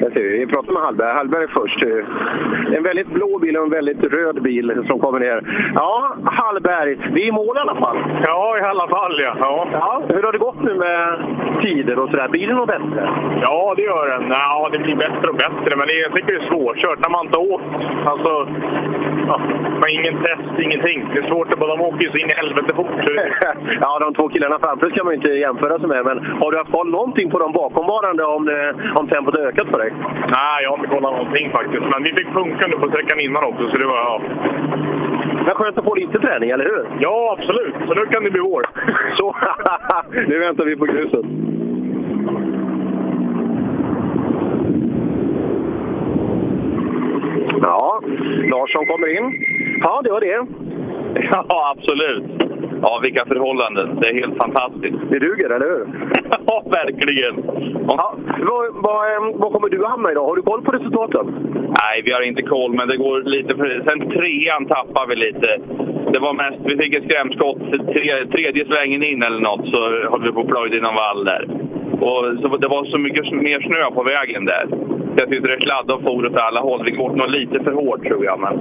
[0.00, 0.46] det ser vi.
[0.70, 1.14] Vi pratar med Hallberg.
[1.14, 1.82] Hallberg först.
[1.82, 5.70] Eh, En väldigt blå bil och en väldigt röd bil som kommer ner.
[5.74, 6.98] Ja, Hallberg.
[7.12, 7.96] Vi är i mål i alla fall.
[8.24, 9.34] Ja, i alla fall ja.
[9.38, 9.68] ja.
[9.72, 11.24] Ja, hur har det gått nu med
[11.62, 12.28] tider och sådär?
[12.28, 13.00] Blir det något bättre?
[13.42, 14.30] Ja, det gör den.
[14.30, 17.26] Ja, det blir bättre och bättre, men det, jag tycker det är svårkört när man
[17.26, 17.74] inte har åkt.
[18.12, 18.32] Alltså,
[19.28, 19.40] ja,
[19.80, 20.98] man ingen test, ingenting.
[21.12, 23.00] Det är svårt att bara, de åker ju så in i helvete fort.
[23.84, 26.04] ja, de två killarna framför ska man ju inte jämföra sig med.
[26.04, 29.68] Men har du haft koll någonting på de bakomvarande om, det, om tempot har ökat
[29.72, 29.92] för dig?
[30.36, 31.82] Nej, jag har inte kollat någonting faktiskt.
[31.92, 33.96] Men vi fick funka nu på sträckan innan också, så det var...
[33.96, 34.22] Ja,
[35.44, 36.86] Men skönt att få lite träning, eller hur?
[37.00, 37.74] ja absolut.
[37.88, 38.62] Så nu kan det bli vår.
[39.16, 39.36] Så,
[40.28, 41.26] nu väntar vi på gruset.
[47.62, 48.00] Ja,
[48.50, 49.44] Larsson kommer in.
[49.80, 50.46] Ja, det var det.
[51.32, 52.49] Ja, absolut.
[52.82, 53.98] Ja, vilka förhållanden.
[54.00, 54.98] Det är helt fantastiskt.
[55.10, 55.86] Det duger, eller hur?
[56.46, 57.34] ja, verkligen.
[57.88, 58.14] Ja.
[58.72, 60.24] Vad, eh, kommer du att hamna idag?
[60.24, 61.26] Har du koll på resultaten?
[61.82, 63.82] Nej, vi har inte koll, men det går lite för...
[63.88, 65.60] Sen trean tappar vi lite.
[66.12, 70.22] Det var mest, vi fick ett skrämskott tre, tredje svängen in eller något så höll
[70.22, 71.48] vi på att plöja i någon vall där.
[72.00, 74.66] Och så det var så mycket mer snö på vägen där.
[74.68, 76.84] Så jag tyckte det sladdade och for åt alla håll.
[76.84, 78.54] Vi går nog lite för hårt tror jag, men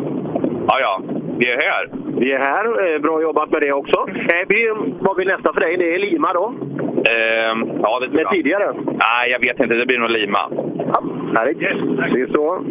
[0.67, 1.01] ja, ja.
[1.39, 1.89] Vi är här.
[2.19, 2.93] Vi är här.
[2.95, 3.99] Eh, Bra jobbat med det också.
[4.09, 5.77] Eh, vi, vad blir nästa för dig?
[5.77, 6.45] Det är Lima då?
[6.47, 8.31] Ehm, ja, det tror Med jag.
[8.33, 8.73] tidigare?
[8.85, 9.75] Nej, jag vet inte.
[9.75, 10.39] Det blir nog Lima.
[11.35, 11.59] Härligt.
[11.59, 12.61] Det är så.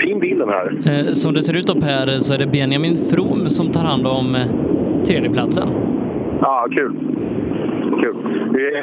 [0.00, 0.66] Fin bil den här.
[0.86, 4.06] Eh, Som det ser ut upp här så är det Benjamin From som tar hand
[4.06, 5.68] om eh, tredjeplatsen.
[6.40, 6.92] Ja, kul.
[8.02, 8.16] Kul.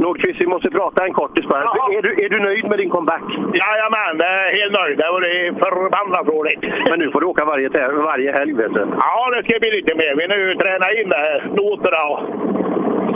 [0.00, 1.60] Nordqvist, vi måste prata en kortis bara.
[1.98, 3.22] Är du, är du nöjd med din comeback?
[3.60, 4.98] Jajamän, jag är helt nöjd.
[4.98, 6.62] Det var det förbannat roligt.
[6.88, 7.68] Men nu får du åka varje,
[8.10, 8.86] varje helg, vet du.
[9.00, 10.12] Ja, det ska bli lite mer.
[10.20, 11.08] Vi nu tränar in
[11.58, 12.20] noterna och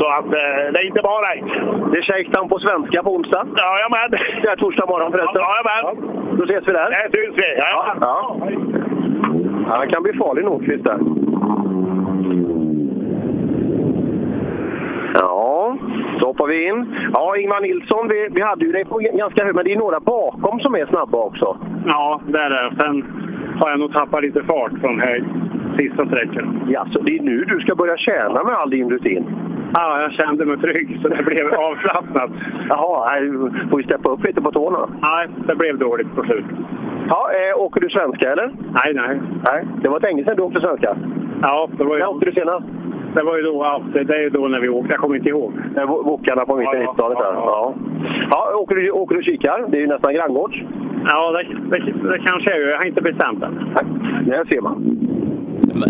[0.00, 1.50] så att eh, det är inte bara ett.
[1.92, 3.47] Det är shakedown på svenska på onsdag.
[3.57, 4.10] Jajamän.
[4.42, 5.42] Det är torsdag morgon förresten.
[5.48, 5.84] Jajamän.
[6.39, 6.90] Då ses vi där.
[6.90, 7.48] Det syns vi.
[7.58, 7.94] Ja.
[8.00, 8.36] Ja.
[9.68, 10.98] Ja, han kan bli farlig Nordqvist där.
[15.15, 15.76] Ja,
[16.19, 16.97] så hoppar vi in.
[17.15, 20.01] Ja, Ingvar Nilsson, vi, vi hade ju dig på ganska hög, men det är några
[20.01, 21.57] bakom som är snabba också.
[21.87, 22.75] Ja, det är det.
[22.81, 23.05] Sen
[23.61, 25.25] har jag nog tappat lite fart från här
[25.79, 26.67] sista sträckan.
[26.69, 29.25] Ja, så det är nu du ska börja tjäna med all din rutin?
[29.75, 32.31] Ja, jag kände mig trygg så det blev avslappnat.
[32.69, 34.89] Jaha, du får ju steppa upp lite på tårna.
[35.03, 36.57] Nej, det blev dåligt på slutet.
[37.09, 38.53] Ja, eh, åker du svenska eller?
[38.73, 39.21] Nej, nej.
[39.47, 40.97] Nej, det var länge sedan du åkte svenska.
[41.42, 42.00] Ja, det var ju...
[42.00, 42.67] När åkte du senast?
[43.15, 44.92] Det var ju då, ja, det, det är ju då när vi åkte.
[44.92, 45.52] Jag kommer inte ihåg.
[45.75, 47.25] Wo- Wokarna på mitten Ja, 90-talet där.
[47.34, 47.75] Ja.
[48.31, 49.67] Ja, åker, du, åker du kikar?
[49.70, 50.57] Det är ju nästan granngårds.
[51.05, 51.42] Ja, det,
[51.78, 52.68] det, det kanske är.
[52.70, 53.55] Jag har inte bestämt än.
[54.26, 54.99] Där ser man.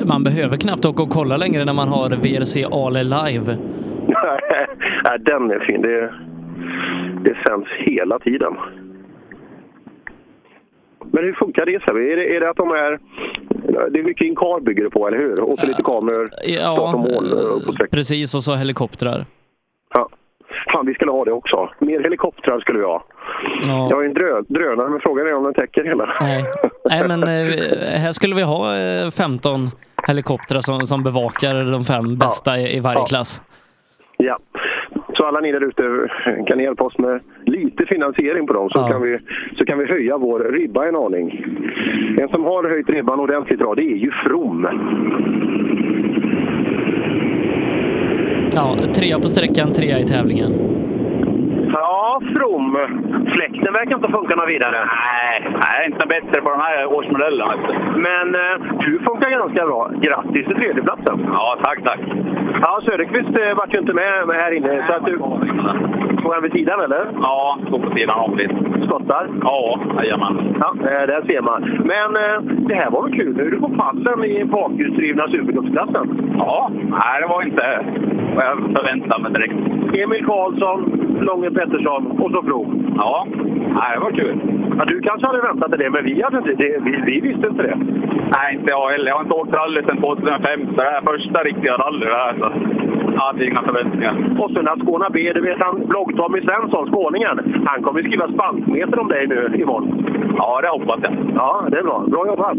[0.08, 3.56] Man behöver knappt åka och kolla längre när man har VRC Ale live.
[5.04, 5.82] Nej, den är fin.
[5.82, 6.12] Det,
[7.24, 8.56] det sänds hela tiden.
[11.12, 11.72] Men hur funkar det?
[11.74, 12.98] Är, det är det att de är...
[13.90, 15.40] Det är mycket Incar bygger det på, eller hur?
[15.40, 18.34] Och så lite kameror, Ja, och mål eh, på precis.
[18.34, 19.26] Och så helikoptrar.
[19.94, 20.08] Ja.
[20.72, 21.68] Fan, vi skulle ha det också.
[21.78, 23.04] Mer helikoptrar skulle vi ha.
[23.66, 23.86] Ja.
[23.90, 26.16] Jag har ju en drö drönare, men frågan är om den täcker hela.
[26.20, 26.44] Nej,
[26.90, 29.70] Nej men eh, här skulle vi ha eh, 15
[30.08, 33.06] helikoptrar som, som bevakar de fem bästa i, i varje Ja.
[33.06, 33.42] klass.
[34.16, 34.38] Ja.
[35.18, 36.10] Så alla ni där ute
[36.46, 39.18] kan hjälpa oss med lite finansiering på dem så, kan, vi,
[39.56, 41.44] så kan vi höja vår ribba en aning.
[42.20, 44.68] En som har höjt ribban ordentligt bra, det är ju From.
[48.52, 50.77] Ja, trea på sträckan, trea i tävlingen.
[51.72, 52.78] Ja, From.
[53.34, 54.78] Fläkten verkar inte funka något vidare.
[54.84, 57.54] Nej, nej, inte bättre på de här årsmodellerna.
[57.96, 59.90] Men eh, du funkar ganska bra.
[60.00, 61.26] Grattis till tredjeplatsen.
[61.32, 62.00] Ja, tack, tack.
[62.62, 64.86] Ja, Söderqvist eh, vart ju inte med, med här inne.
[64.88, 65.18] Så att du...
[66.22, 67.06] Får han vid sidan eller?
[67.20, 68.54] Ja, stå på sidan om lite.
[68.86, 69.28] Skottar?
[69.42, 70.56] Ja, jajamän.
[70.60, 71.62] Ja, eh, där ser man.
[71.84, 73.36] Men eh, det här var väl kul?
[73.36, 76.34] Nu är du på pallen i bakhjulsdrivna supercupsklassen.
[76.38, 77.84] Ja, nej, det var inte
[78.36, 79.54] vad jag förväntade mig direkt.
[80.02, 80.80] Emil Karlsson,
[81.20, 82.94] Långe Pettersson och så From.
[82.96, 83.26] Ja,
[83.78, 84.40] nej, det var kul.
[84.78, 87.46] Ja, du kanske hade väntat dig det, men vi, hade inte, det, vi, vi visste
[87.46, 87.78] inte det.
[88.34, 89.08] Nej, inte jag heller.
[89.08, 92.14] Jag har inte åkt rally sedan 2005, så det här är första riktiga rally det
[92.14, 92.34] här.
[92.38, 92.52] Så
[93.14, 94.14] jag hade inga förväntningar.
[94.38, 98.98] Och sen att Skåna B, du vet han blogg-Tommy Svensson, skåningen, han kommer skriva spaltmeter
[98.98, 100.04] om dig nu imorgon.
[100.36, 101.12] Ja, det hoppas jag.
[101.34, 102.04] Ja, det är bra.
[102.08, 102.56] Bra jobbat!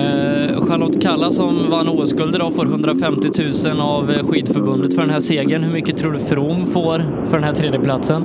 [0.00, 3.28] Eh, Charlotte Kalla som vann OS-guld idag får 150
[3.66, 5.62] 000 av eh, skidförbundet för den här segern.
[5.62, 6.98] Hur mycket tror du From får
[7.28, 8.22] för den här tredjeplatsen?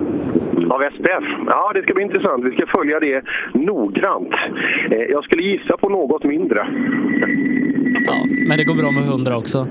[0.75, 1.25] Av SPF?
[1.47, 2.45] Ja, det ska bli intressant.
[2.45, 3.23] Vi ska följa det
[3.53, 4.33] noggrant.
[4.91, 6.59] Eh, jag skulle gissa på något mindre.
[8.07, 8.15] Ja,
[8.47, 9.67] men det går bra med 100 också.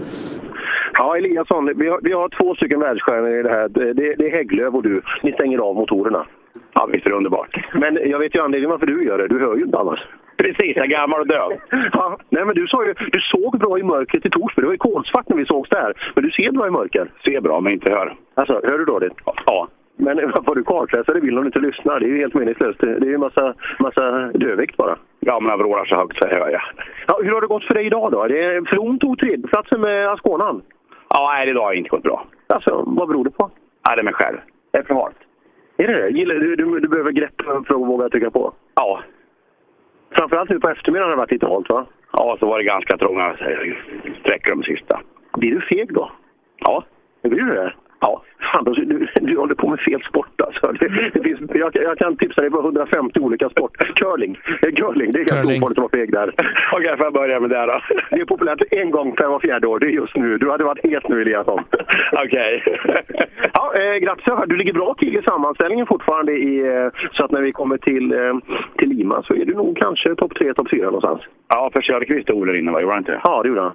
[0.99, 3.69] Ja, Eliasson, vi har, vi har två stycken världsstjärnor i det här.
[3.69, 5.03] Det, det är Hägglöf och du.
[5.23, 6.27] Ni stänger av motorerna.
[6.75, 7.57] Ja, visst är det underbart.
[7.75, 9.29] Men jag vet ju anledningen varför du gör det.
[9.29, 10.01] Du hör ju inte annars.
[10.43, 11.53] Precis, jag är gammal och död.
[11.93, 14.63] Ja, nej, men du sa ju, du såg bra i mörkret i Torsby.
[14.63, 15.93] Det var ju kolsvart när vi sågs där.
[16.15, 17.11] Men du ser bra i mörker.
[17.25, 18.17] Ser bra, men inte hör.
[18.35, 19.13] Alltså, hör du dåligt?
[19.47, 19.69] Ja.
[19.97, 21.99] Men var du kartläsare vill hon inte lyssna.
[21.99, 22.81] Det är ju helt meningslöst.
[22.81, 24.97] Det är ju en massa, massa dödvikt bara.
[25.21, 26.63] Ja, men jag vrålar så högt så hör jag.
[27.07, 28.27] Ja, hur har det gått för dig idag då?
[28.27, 30.63] Det är, From tog tredjeplatsen med Asconan.
[31.15, 32.27] Ja, nej, idag har inte gått bra.
[32.47, 33.51] Alltså, vad beror det på?
[33.89, 34.39] Ja, det är mig själv.
[34.71, 35.17] Det är för halt.
[35.77, 36.09] Är det det?
[36.09, 38.53] Gillar, du, du, du behöver grepp för att våga trycka på?
[38.75, 39.01] Ja.
[40.17, 41.87] Framförallt nu på eftermiddagen har det varit lite halt va?
[42.13, 43.37] Ja, så var det ganska trånga
[44.21, 45.01] sträckor de sista.
[45.37, 46.13] Blir du feg då?
[46.59, 46.85] Ja.
[47.23, 47.73] Blir du det?
[48.01, 48.23] Ja.
[48.53, 50.73] Anders, du, du håller på med fel sport alltså.
[50.73, 53.77] Det, det finns, jag, jag kan tipsa dig på 150 olika sport.
[53.95, 54.39] Curling,
[54.77, 56.35] curling det är ganska ovanligt att vara feg där.
[56.73, 57.81] Okej, får jag börja med det då?
[58.11, 60.39] Det är populärt en gång per var fjärde år, det är just nu.
[60.39, 61.61] Du hade varit het nu Eliasson.
[62.13, 62.65] Okej.
[63.55, 67.43] ja, eh, grattis, du ligger bra till i sammanställningen fortfarande i, eh, så att när
[67.43, 68.35] vi kommer till, eh,
[68.79, 71.21] till Lima så är du nog kanske topp tre, topp fyra någonstans.
[71.49, 72.81] Ja, för Söderqvist och Ole inne, va?
[72.81, 73.21] Gjorde han inte?
[73.25, 73.73] Ja, det gjorde han.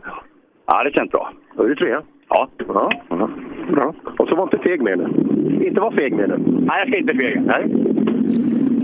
[0.68, 1.32] Ja, det känns bra.
[1.56, 2.02] Då är du trea.
[2.30, 2.50] Ja.
[2.68, 3.30] Ja, ja.
[3.72, 3.94] bra.
[4.20, 5.10] Och så var inte feg med det.
[5.68, 6.38] Inte var feg med det.
[6.38, 7.42] Nej, jag ska inte fega.
[7.42, 7.66] Nej.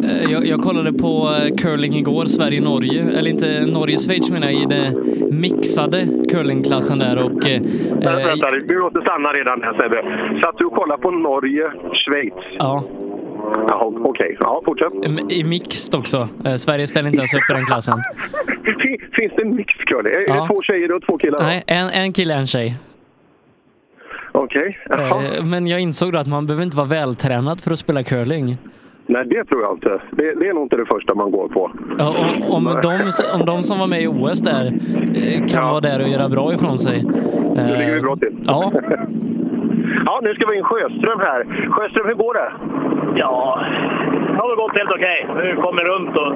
[0.04, 4.66] Eh, Jag, jag kollade på eh, curling igår, Sverige-Norge, eller inte Norge-Schweiz menar jag, i
[4.66, 4.86] den
[5.42, 6.00] mixade
[6.32, 7.46] curlingklassen där och...
[7.50, 7.62] eh,
[7.94, 10.02] Vänta, vänta, du måste stanna redan där Sebbe.
[10.44, 12.34] Så att du kollar på Norge, Schweiz.
[12.60, 12.84] Ja.
[13.68, 14.38] Jaha, okej.
[14.40, 14.94] Ja, fortsätt.
[15.32, 16.30] I- mixed också.
[16.46, 17.98] Eh, Sverige ställer inte ens upp i den klassen.
[18.82, 20.14] Fin- Finns det en mixed curling?
[20.14, 20.42] Är Ja.
[20.42, 21.40] det två tjejer och två killar?
[21.44, 22.76] Nej, en, en kille, en tjej.
[24.32, 24.78] Okej.
[24.90, 25.24] Jaha.
[25.38, 28.58] Eh, Men jag insåg då att man behöver inte vara vältränad för att spela curling.
[29.06, 30.02] Nej, det tror jag inte.
[30.12, 31.72] Det, det är nog inte det första man går på.
[32.00, 32.16] Ja,
[32.50, 36.02] om, om, de, om de som var med i OS där eh, kan vara där
[36.04, 37.04] och göra bra ifrån sig.
[37.56, 38.34] Nu ligger vi bra till.
[38.48, 38.72] Ja.
[40.06, 41.68] ja, nu ska vi in Sjöström här.
[41.70, 42.52] Sjöström, hur går det?
[43.20, 43.60] Ja,
[44.28, 45.28] det har väl gått helt okej.
[45.36, 46.32] Nu kommer runt och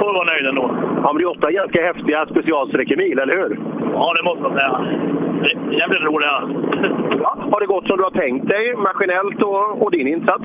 [0.00, 0.66] får vara nöjd ändå.
[1.02, 3.60] Ja, men det är åtta ganska häftiga specialsträckemil, eller hur?
[3.92, 4.74] Ja, det måste man säga.
[5.54, 6.36] Jävligt roliga.
[7.22, 10.44] Ja, har det gått som du har tänkt dig, maskinellt och, och din insats?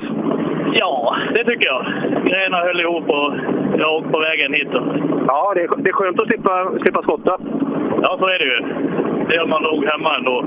[0.72, 1.82] Ja, det tycker jag.
[2.28, 3.28] Grejerna höll ihop och
[3.78, 4.68] jag åkte på vägen hit.
[4.74, 4.86] Och...
[5.26, 7.38] Ja, det är, det är skönt att slippa, slippa skotta.
[8.02, 8.58] Ja, så är det ju.
[9.28, 10.44] Det gör man nog hemma ändå.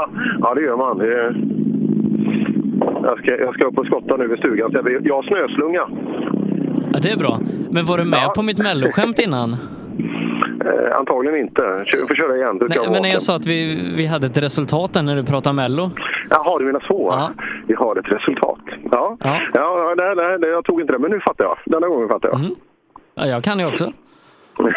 [0.40, 0.98] ja, det gör man.
[0.98, 1.36] Det är...
[3.02, 4.70] jag, ska, jag ska upp och skotta nu vid stugan.
[4.70, 5.84] så Jag jag har snöslunga.
[6.92, 7.38] ja, det är bra.
[7.70, 9.56] Men var du med på mitt melloskämt innan?
[10.64, 11.84] Eh, antagligen inte.
[11.86, 12.58] Kör, får köra igen.
[12.58, 15.56] Du Nej, men jag sa att vi, vi hade ett resultat där när du pratade
[15.56, 15.90] mello.
[16.30, 17.30] Jaha, du menar så?
[17.66, 18.58] Vi har ett resultat.
[18.92, 19.40] Ja, ja.
[19.54, 20.98] ja nej, nej, nej, jag tog inte det.
[20.98, 21.58] Men nu fattar jag.
[21.66, 22.40] Denna gången fattar jag.
[23.14, 23.92] Ja, jag kan ju också.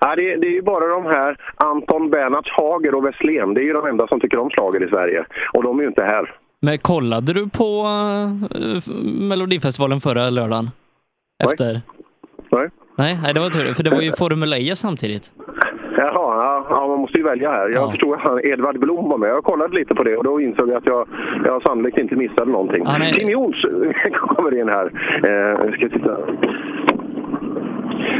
[0.00, 3.54] ja, det, det är ju bara de här Anton Bernhards Hager och Westlén.
[3.54, 5.24] Det är ju de enda som tycker om slager i Sverige.
[5.52, 6.34] Och de är ju inte här.
[6.62, 8.94] Men kollade du på uh,
[9.28, 10.70] Melodifestivalen förra lördagen?
[11.44, 11.72] Efter?
[11.72, 11.82] Nej.
[12.50, 12.68] Nej,
[13.22, 13.72] nej, det var tur.
[13.74, 15.26] För det var ju Formel E samtidigt.
[15.96, 16.12] Jaha,
[16.44, 17.68] ja, ja, man måste ju välja här.
[17.68, 19.30] Jag förstod att han- Edvard Blom var med.
[19.30, 21.08] Jag kollade lite på det och då insåg jag att jag,
[21.44, 22.82] jag sannolikt inte missade någonting.
[22.86, 23.12] Ja, nej.
[23.12, 23.56] Tim Jons
[24.12, 24.86] kommer in här.
[25.24, 26.16] Eh, jag ska titta.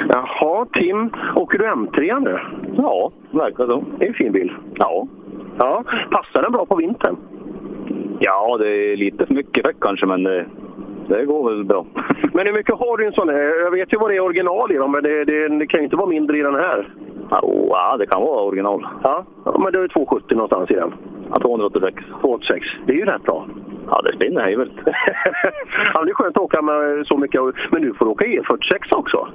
[0.09, 1.10] Jaha, Tim.
[1.36, 2.39] Åker du M3 nu?
[2.76, 3.84] Ja, verkar så.
[3.99, 4.52] Det är en fin bil.
[4.75, 5.07] Ja.
[5.59, 5.84] ja.
[6.10, 7.17] Passar den bra på vintern?
[8.18, 10.26] Ja, det är lite för mycket effekt kanske, men
[11.11, 11.87] det, går väl bra.
[12.35, 13.63] Men hur mycket har du en sån här?
[13.65, 15.85] Jag vet ju vad det är original i dem, men det, det, det kan ju
[15.85, 16.89] inte vara mindre i den här.
[17.31, 18.87] Ja, det kan vara original.
[19.03, 20.93] Ja, ja men det är 270 någonstans i den.
[21.31, 21.97] Ja, 286.
[22.21, 22.67] 286.
[22.87, 23.47] Det är ju rätt bra.
[23.86, 24.73] Ja, det spinner hejvilt.
[25.94, 27.41] ja, det är skönt att åka med så mycket.
[27.70, 29.28] Men du får åka E46 också.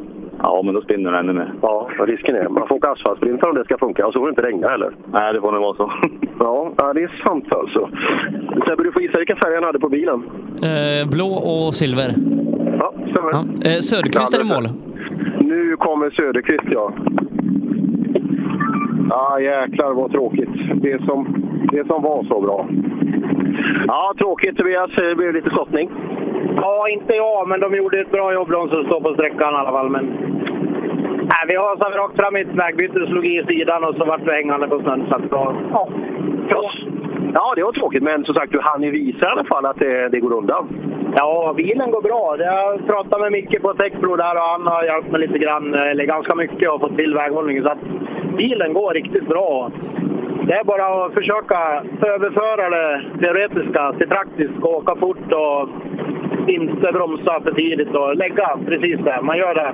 [0.43, 1.53] Ja, men då spinner det ännu mer.
[1.61, 4.30] Ja, risken är Man får åka asfaltsprintar om det ska funka och så får det
[4.30, 4.95] inte regna heller.
[5.11, 5.91] Nej, det får nog vara så.
[6.77, 7.90] Ja, det är sant alltså.
[8.67, 10.24] Sebbe, du får gissa vilken färg han hade på bilen.
[10.64, 12.09] Eh, blå och silver.
[12.80, 13.32] Ja, stämmer.
[13.32, 13.69] Ja.
[13.69, 14.69] Eh, Söderqvist är i mål.
[15.40, 16.93] Nu kommer Söderqvist, ja.
[19.09, 20.49] Ja, jäklar vad tråkigt.
[20.75, 22.67] Det som, det som var så bra.
[23.88, 24.92] Ja, tråkigt Tobias.
[24.95, 25.92] Det blev lite skottning.
[26.56, 29.58] Ja, inte jag, men de gjorde ett bra jobb de som står på sträckan i
[29.58, 29.90] alla fall.
[29.90, 30.06] Men...
[31.32, 34.32] Nej, vi hasade rakt fram i ett vägbyte, slog i sidan och så vart vi
[34.32, 35.06] hängande på snön.
[35.09, 35.53] Så att, ja.
[36.50, 36.72] Ja.
[37.34, 38.03] ja, det var tråkigt.
[38.03, 40.67] Men som sagt, du hann ju visa i alla fall att det, det går undan.
[41.17, 42.35] Ja, bilen går bra.
[42.40, 46.06] Jag pratade med Micke på Techpro där och han har hjälpt mig lite grann, eller
[46.06, 47.64] ganska mycket, och fått till väghållningen.
[47.64, 49.72] Så att bilen går riktigt bra.
[50.48, 51.83] Det är bara att försöka
[52.15, 55.69] överföra det teoretiska till praktiskt och åka fort och
[56.49, 59.19] inte bromsa för tidigt och lägga precis det.
[59.24, 59.74] Man gör det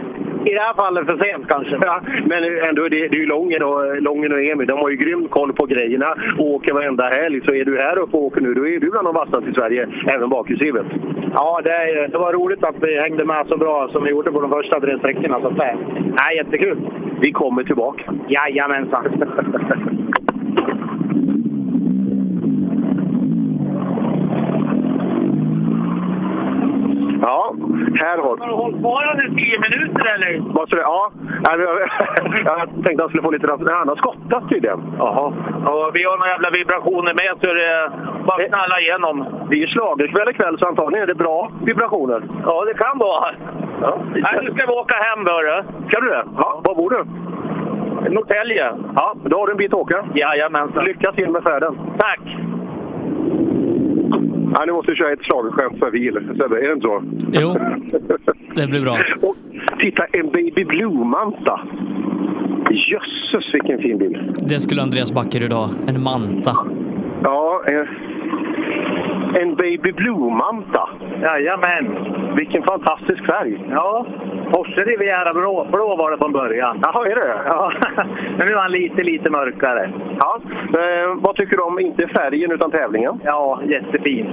[0.52, 1.78] i det här fallet för sent kanske.
[1.82, 4.68] Ja, men ändå, det, det är ju Lången och, Lången och Emil.
[4.68, 7.42] De har ju grym koll på grejerna och åker varenda helg.
[7.46, 9.54] Så är du här uppe och åker nu, då är du bland de vassaste i
[9.54, 10.86] Sverige, även bakhjulsdrivet.
[11.36, 14.32] Ja, det, är- det var roligt att vi hängde med så bra som vi gjorde
[14.32, 15.42] på de första tre sträckorna.
[15.42, 16.78] Så att är jättekul.
[17.22, 18.14] Vi kommer tillbaka.
[18.28, 19.06] Jajamensan.
[27.22, 27.56] Ja,
[27.96, 28.38] här har...
[28.38, 30.54] Har du hållit svarande i tio minuter eller?
[30.54, 30.82] Vad sa du?
[30.82, 31.12] Ja,
[32.46, 33.48] jag, tänkte att han skulle få lite...
[33.48, 34.80] Nej, han har skottat tydligen.
[34.98, 35.26] Jaha.
[35.72, 37.92] Och vi har några jävla vibrationer med så det
[38.28, 39.16] bara knalla igenom.
[39.50, 42.22] Det är ju schlagerkväll ikväll så antagligen är det bra vibrationer.
[42.46, 43.26] Ja, det kan vara.
[43.82, 45.64] Ja, Nej, nu ska vi åka hem, hörru.
[45.88, 46.24] Ska du det?
[46.38, 47.02] Ja, var bor du?
[48.10, 48.72] Norrtälje.
[48.96, 50.06] Ja, då har du en bit att åka.
[50.16, 50.86] Jajamensan.
[50.86, 51.76] Lycka till med färden.
[51.98, 52.20] Tack!
[54.56, 56.14] Ja, nu måste vi köra ett schlagerskämt för bil.
[56.14, 57.04] Sebbe, är det inte så?
[57.32, 57.56] Jo,
[58.56, 58.92] det blir bra.
[59.22, 59.36] Och
[59.80, 61.60] titta, en Baby Blue-manta.
[62.72, 64.34] Jösses vilken fin bil.
[64.36, 65.70] Det skulle Andreas Backerud ha.
[65.88, 66.58] En manta.
[67.24, 67.88] Ja, en,
[69.36, 70.90] en Baby Blue-manta.
[71.22, 71.86] Jajamän.
[72.36, 73.66] Vilken fantastisk färg.
[73.70, 74.06] Ja,
[74.54, 76.80] Porsche Riviera blå, blå var det från början.
[76.84, 77.42] Jaha, är det?
[77.46, 77.72] Ja,
[78.38, 79.92] men nu är han lite, lite mörkare.
[80.20, 80.42] Ja.
[80.74, 83.20] Eh, vad tycker du om, inte färgen utan tävlingen?
[83.24, 84.26] Ja, jättefin.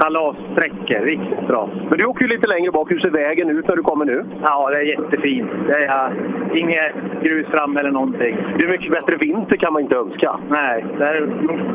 [0.00, 1.70] Kalassträckor, riktigt bra.
[1.90, 2.90] Men du åker ju lite längre bak.
[2.90, 4.24] Hur ser vägen ut när du kommer nu?
[4.42, 5.50] Ja, det är jättefint.
[5.66, 6.12] Det är
[6.54, 6.92] inget
[7.22, 8.36] grus fram eller någonting.
[8.58, 10.38] Det är mycket bättre vinter kan man inte önska.
[10.48, 11.20] Nej, det är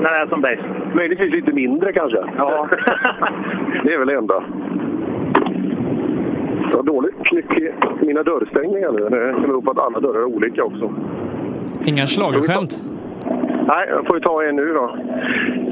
[0.02, 0.62] när det är som bäst.
[0.94, 2.24] Möjligtvis lite mindre kanske?
[2.38, 2.61] Ja.
[3.84, 4.44] det är väl det enda.
[6.72, 7.72] Jag har dåligt knyck i
[8.06, 9.10] mina dörrstängningar nu.
[9.10, 10.94] Det kan bero på att alla dörrar är olika också.
[11.86, 12.84] Inga schlagerskämt?
[13.72, 14.98] Nej, jag får ju ta en nu då.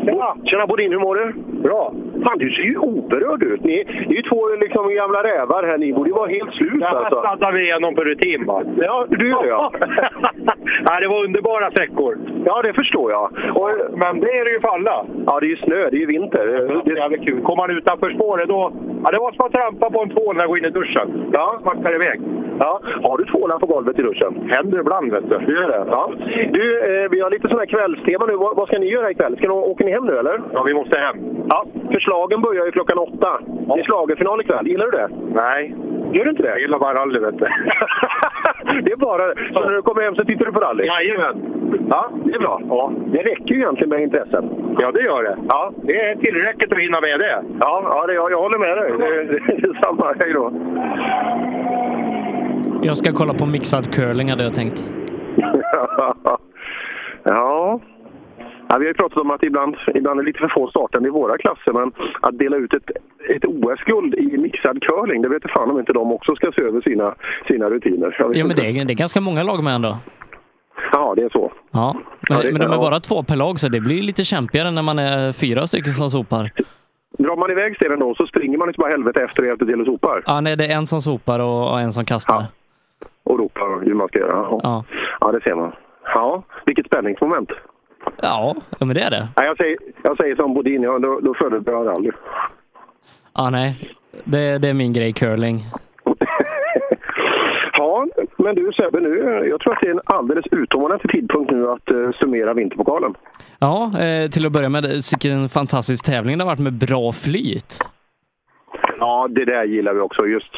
[0.05, 0.35] Tjena!
[0.45, 1.33] Tjena Bodin, hur mår du?
[1.67, 1.93] Bra.
[2.25, 3.63] Fan, du ser ju oberörd ut.
[3.63, 5.77] Ni är ju två liksom gamla rävar här.
[5.77, 7.21] Ni borde ju vara helt slut Jag alltså.
[7.21, 8.63] sladdar vi igenom på rutin bara.
[8.77, 9.71] Ja, du gör det ja.
[10.85, 10.99] ja.
[11.01, 12.17] Det var underbara sträckor.
[12.45, 13.23] Ja, det förstår jag.
[13.55, 15.05] Och, Men det är det ju för alla.
[15.27, 15.89] ja, det är ju snö.
[15.89, 16.45] Det är ju vinter.
[16.85, 17.41] Det är jävligt kul.
[17.41, 18.73] Kommer man utanför spåret då...
[19.03, 21.29] Ja, det var som att trampa på en tvål när jag går in i duschen.
[21.33, 21.59] Ja.
[21.61, 22.21] Smackar iväg.
[22.59, 22.81] Ja.
[23.03, 24.49] Har du tvålar på golvet i duschen?
[24.49, 25.37] Händer ibland vet du.
[25.37, 25.83] Du gör det?
[25.91, 26.11] Ja.
[26.53, 28.35] Du, eh, vi har lite sån här kvällstema nu.
[28.35, 29.37] Vad, vad ska ni göra ikväll?
[29.37, 30.41] Ska ni, åker ni hem nu eller?
[30.53, 31.17] Ja, vi måste hem.
[31.49, 31.65] Ja.
[31.91, 33.39] Förslagen börjar ju klockan åtta.
[33.45, 34.67] Det är schlagerfinal ikväll.
[34.67, 35.09] Gillar du det?
[35.33, 35.75] Nej.
[36.13, 36.49] Gör du inte det?
[36.49, 37.45] Jag gillar bara rally vet du.
[38.83, 40.85] det är bara Så när du kommer hem så tittar du på rally?
[40.85, 41.35] Jajamän.
[41.89, 42.61] Ja, det är bra.
[42.69, 42.91] Ja.
[43.05, 44.45] Det räcker ju egentligen med intresset.
[44.79, 45.37] Ja, det gör det.
[45.49, 45.71] Ja.
[45.83, 47.43] Det är tillräckligt att hinna med det.
[47.59, 48.91] Ja, ja det, jag, jag håller med dig.
[48.97, 50.13] Det, det, det är samma.
[50.19, 50.51] Hej då.
[52.83, 54.87] Jag ska kolla på mixad curling hade jag tänkt.
[57.33, 57.79] ja.
[58.71, 61.07] Ja, vi har ju pratat om att ibland, ibland är det lite för få startande
[61.09, 61.91] i våra klasser, men
[62.21, 62.89] att dela ut ett,
[63.35, 66.61] ett OS-guld i mixad curling, det vet jag fan om inte de också ska se
[66.61, 67.15] över sina,
[67.47, 68.07] sina rutiner.
[68.07, 68.61] Vet Ja, men inte.
[68.61, 69.97] det är, det är ganska många lag med ändå.
[70.91, 71.51] Ja, det är så.
[71.71, 71.95] Ja,
[72.29, 72.81] men, Ja, det- men de är ja.
[72.81, 76.09] bara två per lag så det blir lite kämpigare när man är fyra stycken som
[76.09, 76.51] sopar.
[77.17, 79.79] Drar man iväg stenen då så springer man liksom bara helvete efter och hjälper till
[79.81, 80.23] och sopar.
[80.25, 82.43] Ja, nej, det är en som sopar och, och en som kastar.
[83.23, 84.31] Och ropar hur man ska göra.
[84.33, 84.83] Ja, Ja.
[85.19, 85.71] ja det ser man.
[86.13, 87.49] Ja, vilket spänningsmoment.
[88.21, 89.27] Ja, men det är det.
[89.37, 92.11] Nej, jag, säger, jag säger som Bodin, ja, då, då föredrar jag rally.
[93.33, 93.95] Ja, nej.
[94.23, 95.65] Det, det är min grej, curling.
[97.73, 98.07] Ja,
[98.37, 101.91] men du Sebbe, nu, jag tror att det är en alldeles utomordentlig tidpunkt nu att
[101.91, 103.13] uh, summera vinterpokalen.
[103.59, 107.79] Ja, eh, till att börja med, vilken fantastisk tävling det har varit med bra flyt.
[108.99, 110.27] Ja, det där gillar vi också.
[110.27, 110.53] Just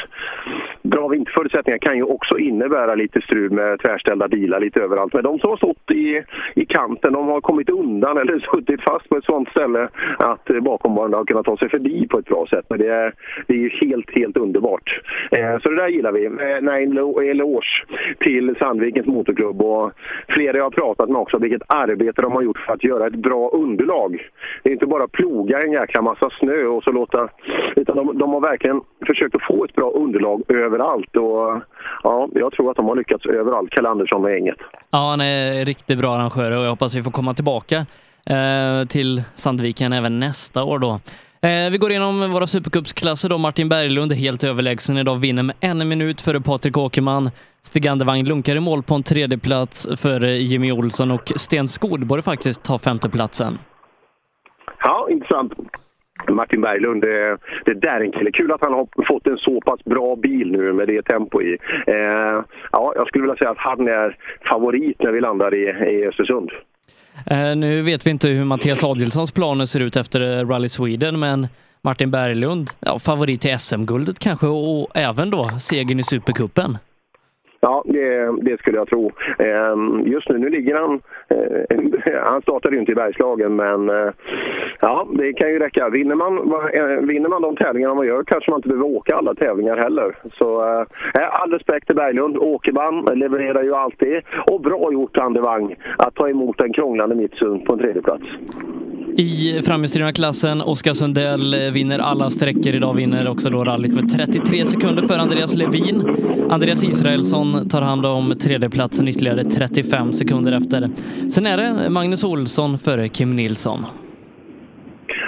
[0.83, 5.13] bra vinterförutsättningar kan ju också innebära lite strul med tvärställda bilar lite överallt.
[5.13, 6.23] Men de som har stått i,
[6.55, 10.59] i kanten, de har kommit undan eller suttit fast på ett sånt ställe att eh,
[10.59, 12.65] bakomvarande har kunnat ta sig förbi på ett bra sätt.
[12.69, 13.13] Men det är,
[13.47, 15.01] det är ju helt, helt underbart.
[15.31, 16.25] Eh, så det där gillar vi.
[16.25, 16.97] Eh, nej, en
[17.29, 17.85] eloge
[18.19, 19.91] till Sandvikens motorklubb och
[20.27, 23.15] flera jag har pratat med också, vilket arbete de har gjort för att göra ett
[23.15, 24.27] bra underlag.
[24.63, 27.29] Det är inte bara ploga en jäkla massa snö och så låta...
[27.75, 31.15] Utan de, de har verkligen försökt att få ett bra underlag överallt.
[31.15, 31.61] Och,
[32.03, 34.57] ja, jag tror att de har lyckats överallt, Kalle Andersson och gänget.
[34.91, 37.85] Ja, han är riktigt bra arrangör och jag hoppas vi får komma tillbaka
[38.25, 40.99] eh, till Sandviken även nästa år då.
[41.43, 43.37] Eh, vi går igenom våra supercupsklasser då.
[43.37, 47.29] Martin Berglund är helt överlägsen idag, vinner med en minut före Patrik Åkerman.
[47.61, 52.21] Stig Andervang lunkar i mål på en tredje plats före Jimmy Olsson och Sten Skodborg
[52.21, 53.57] faktiskt tar femteplatsen.
[54.83, 55.53] Ja, intressant.
[56.29, 58.31] Martin Berglund, det, det där är en kille.
[58.31, 61.57] Kul att han har fått en så pass bra bil nu med det tempo i.
[61.87, 64.17] Eh, ja, jag skulle vilja säga att han är
[64.49, 65.63] favorit när vi landar i,
[65.95, 66.51] i Östersund.
[67.25, 71.19] Eh, nu vet vi inte hur Mattias Adielssons planer ser ut efter eh, Rally Sweden,
[71.19, 71.47] men
[71.81, 76.77] Martin Berglund, ja, favorit till SM-guldet kanske och även då segern i Supercupen.
[77.63, 79.11] Ja, det, det skulle jag tro.
[79.39, 81.01] Ehm, just nu, nu ligger han...
[81.27, 84.09] Eh, han startade ju inte i Bergslagen, men eh,
[84.79, 85.89] ja, det kan ju räcka.
[85.89, 86.37] Vinner man,
[86.73, 90.15] eh, vinner man de tävlingarna man gör kanske man inte behöver åka alla tävlingar heller.
[90.37, 90.61] Så
[91.13, 92.37] all respekt till Berglund.
[92.37, 94.21] Åkerman levererar ju alltid.
[94.51, 98.23] Och bra gjort, Andevang, att ta emot en krånglande Mitsun på en tredje plats.
[99.17, 104.11] I framhjulsdrivna klassen, Oskar Sundell eh, vinner alla sträckor idag, vinner också då rallyt med
[104.11, 106.17] 33 sekunder för Andreas Levin.
[106.49, 110.89] Andreas Israelsson tar hand om tredjeplatsen ytterligare 35 sekunder efter.
[111.29, 113.85] Sen är det Magnus Olsson före Kim Nilsson.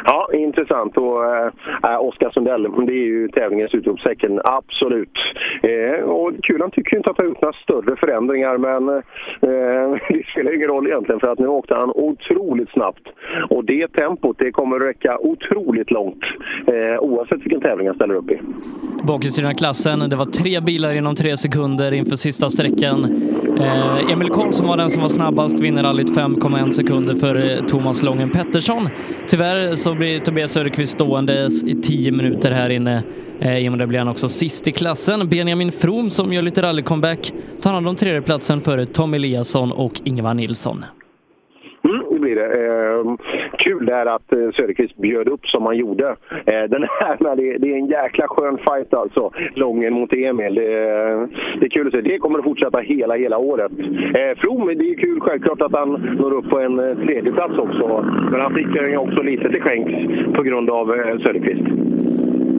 [0.06, 0.98] Ja, intressant.
[0.98, 4.42] Och äh, Oskar Sundell, det är ju tävlingens utropstecken.
[4.44, 5.18] Absolut.
[5.64, 10.00] Eh, och Kulan tycker ju inte att han har gjort några större förändringar, men eh,
[10.10, 13.08] det spelar ingen roll egentligen för att nu åkte han otroligt snabbt.
[13.50, 16.24] Och det tempot, det kommer att räcka otroligt långt
[16.68, 18.40] eh, oavsett vilken tävling han ställer upp i.
[19.04, 20.10] Bakhjulsdrivna klassen.
[20.10, 23.04] Det var tre bilar inom tre sekunder inför sista sträckan.
[23.60, 28.04] Eh, Emil Karlsson var den som var snabbast, vinner rallyt 5,1 sekunder för eh, Thomas
[28.04, 28.90] Lången Pettersson.
[29.28, 33.04] Tyvärr så blir Tobias Söderqvist stående i tio minuter här inne.
[33.60, 35.30] I och med det blir han också sist i klassen.
[35.30, 40.34] Benjamin From som gör lite rally-comeback tar hand om tredjeplatsen före Tom Eliasson och Ingvar
[40.34, 40.86] Nilsson.
[42.38, 42.64] Ehm, det blir det.
[42.64, 43.16] Eh,
[43.58, 46.16] kul där att Söderqvist bjöd upp som han gjorde.
[46.46, 49.32] Eh, den här, det, det är en jäkla skön fight alltså.
[49.56, 50.56] Lången mot Emil.
[50.56, 50.70] Det,
[51.60, 52.02] det är kul att se.
[52.02, 53.72] Det kommer att fortsätta hela, hela året.
[54.16, 55.90] Eh, From, det är kul självklart att han
[56.20, 58.06] når upp på en eh, tredjeplats också.
[58.32, 59.94] Men han fick ju också lite till skänks
[60.36, 61.68] på grund av eh, Söderqvist.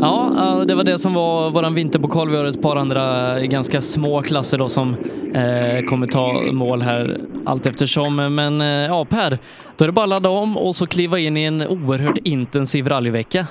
[0.05, 2.31] Ja, eh, det var det som var våran vinterpokal.
[2.31, 4.97] Vi har ett par andra ganska små klasser då som
[5.35, 8.17] eh, kommer ta mål här allt eftersom.
[8.35, 9.39] Men eh, ja, Per,
[9.77, 12.89] då är det bara att ladda om och så kliva in i en oerhört intensiv
[12.89, 13.47] rallyvecka.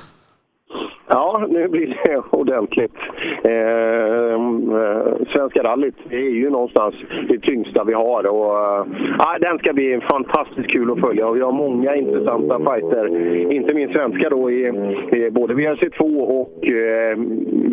[1.07, 2.95] Ja, nu blir det ordentligt.
[3.43, 6.95] Ehm, eh, Svenska rallyt det är ju någonstans
[7.29, 8.27] det tyngsta vi har.
[8.27, 13.17] Och, eh, den ska bli fantastiskt kul att följa och vi har många intressanta fighter.
[13.51, 14.67] Inte minst svenska då i,
[15.11, 17.17] i både VRC2 och eh,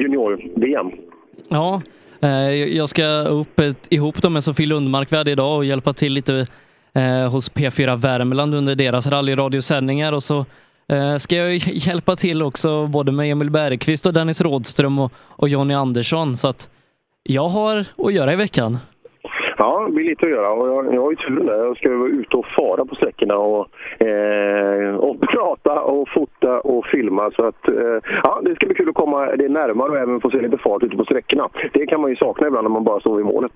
[0.00, 0.90] junior-VM.
[1.48, 1.82] Ja,
[2.22, 5.92] eh, jag ska upp ett, ihop dem med Sofie Lundmark vi hade idag och hjälpa
[5.92, 6.34] till lite
[6.94, 10.44] eh, hos P4 Värmland under deras rallyradiosändningar och så
[10.92, 11.54] Eh, ska jag
[11.88, 16.48] hjälpa till också både med Emil Bergqvist och Dennis Rådström och, och Jonny Andersson så
[16.48, 16.70] att
[17.22, 18.78] jag har att göra i veckan.
[19.58, 20.50] Ja, det blir lite att göra.
[20.50, 21.64] Och jag, jag har ju tur där.
[21.64, 23.66] Jag ska ju vara ute och fara på sträckorna och,
[24.06, 27.30] eh, och prata och fota och filma.
[27.30, 30.30] Så att, eh, ja, det ska bli kul att komma det närmare och även få
[30.30, 31.48] se lite fart ute på sträckorna.
[31.72, 33.52] Det kan man ju sakna ibland när man bara står vid målet.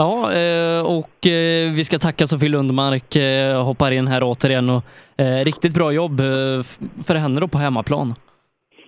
[0.00, 4.84] Ja, eh, och eh, vi ska tacka Sofie Lundmark, eh, hoppar in här återigen och
[5.44, 6.18] riktigt bra jobb
[7.04, 8.14] för henne då på hemmaplan.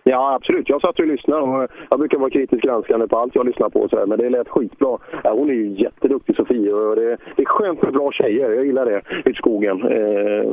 [0.05, 0.69] Ja, absolut.
[0.69, 3.89] Jag satt och lyssnade och jag brukar vara kritiskt granskande på allt jag lyssnar på
[3.89, 4.99] så här, men det lät skitbra.
[5.25, 8.51] Ja, hon är ju jätteduktig Sofie och det, det är skönt med bra tjejer.
[8.51, 9.83] Jag gillar det ute i skogen.
[9.83, 10.51] Eh,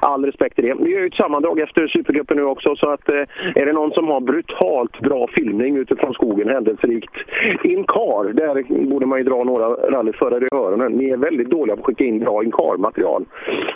[0.00, 0.74] all respekt till det.
[0.80, 3.22] Vi gör ju ett sammandrag efter Supercupen nu också så att eh,
[3.54, 7.14] är det någon som har brutalt bra filmning utifrån skogen, händelserikt,
[7.62, 10.92] in car, där borde man ju dra några rallyförare i öronen.
[10.92, 13.24] Ni är väldigt dåliga på att skicka in bra in car-material.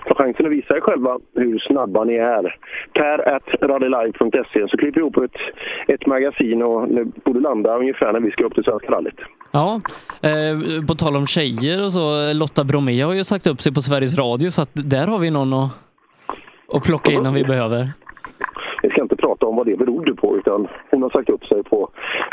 [0.07, 2.57] Ta chansen att visa er själva hur snabba ni är.
[2.93, 5.41] Per at rallylive.se så vi ihop ett,
[5.89, 9.21] ett magasin och det borde landa ungefär när vi ska upp till Svenska rallyt.
[9.51, 9.81] Ja,
[10.23, 13.81] eh, på tal om tjejer och så, Lotta Bromé har ju sagt upp sig på
[13.81, 15.71] Sveriges Radio så att där har vi någon att,
[16.73, 17.93] att plocka in om vi behöver.
[18.83, 21.63] Vi ska inte prata om vad det berodde på utan hon har sagt upp sig
[21.63, 21.89] på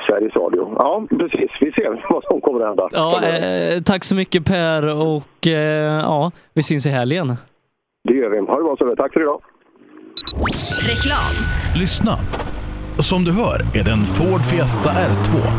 [0.08, 0.76] Sveriges Radio.
[0.80, 1.52] Ja, precis.
[1.62, 2.90] Vi ser vad som kommer att hända.
[2.92, 7.36] Ja, eh, tack så mycket Per och eh, ja, vi syns i helgen.
[8.04, 8.40] Det gör vi.
[8.40, 9.42] Ha det bra så Tack för idag.
[10.82, 11.34] Reklam.
[11.76, 12.20] Lyssna.
[13.00, 15.52] Som du hör är det en Ford Fiesta R2.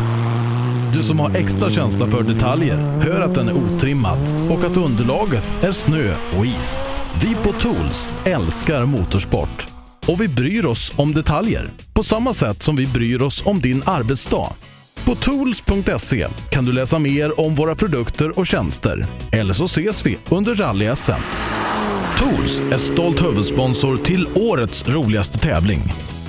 [0.93, 4.17] Du som har extra känsla för detaljer hör att den är otrimmad
[4.51, 6.85] och att underlaget är snö och is.
[7.21, 9.67] Vi på Tools älskar motorsport
[10.07, 13.83] och vi bryr oss om detaljer på samma sätt som vi bryr oss om din
[13.85, 14.53] arbetsdag.
[15.05, 19.05] På tools.se kan du läsa mer om våra produkter och tjänster.
[19.31, 21.21] Eller så ses vi under rally-SM.
[22.17, 25.81] Tools är stolt huvudsponsor till årets roligaste tävling.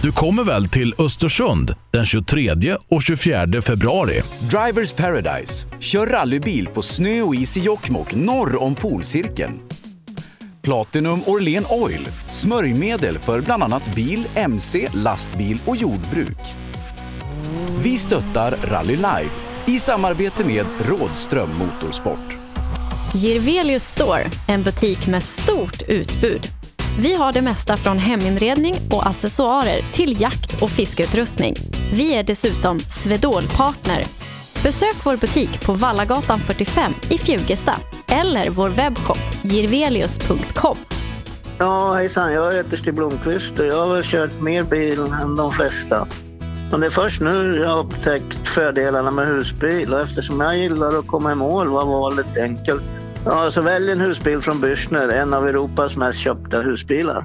[0.03, 4.21] Du kommer väl till Östersund den 23 och 24 februari?
[4.51, 5.67] Drivers Paradise.
[5.81, 9.61] Kör rallybil på snö och is i Jokkmokk norr om polcirkeln.
[10.63, 12.09] Platinum Orlen Oil.
[12.31, 16.62] Smörjmedel för bland annat bil, mc, lastbil och jordbruk.
[17.83, 19.31] Vi stöttar Rally Live
[19.67, 22.39] i samarbete med Rådström Motorsport.
[23.15, 26.49] Girvelius Store, en butik med stort utbud.
[26.99, 31.55] Vi har det mesta från heminredning och accessoarer till jakt och fiskeutrustning.
[31.93, 34.05] Vi är dessutom Swedol-partner.
[34.63, 37.75] Besök vår butik på Vallagatan 45 i Fjugesta
[38.09, 40.77] eller vår webbshop girvelius.com.
[41.59, 42.33] Ja, hejsan.
[42.33, 46.07] Jag heter Stig Blomqvist och jag har väl kört mer bil än de flesta.
[46.73, 50.99] Och det är först nu jag har upptäckt fördelarna med husbil och eftersom jag gillar
[50.99, 52.83] att komma i mål var valet enkelt.
[53.25, 57.25] Ja, så välj en husbil från Bürstner, en av Europas mest köpta husbilar.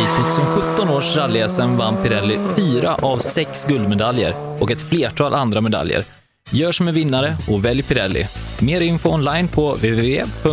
[0.00, 0.04] I
[0.34, 1.46] 2017 års rally
[1.78, 6.02] vann Pirelli fyra av sex guldmedaljer och ett flertal andra medaljer.
[6.50, 8.26] Gör som en vinnare och välj Pirelli.
[8.60, 10.48] Mer info online på www.psport.se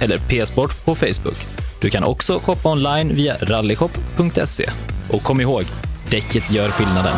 [0.00, 1.59] eller psport på Facebook.
[1.80, 4.70] Du kan också shoppa online via rallyshop.se.
[5.08, 5.62] Och kom ihåg,
[6.10, 7.16] däcket gör skillnaden.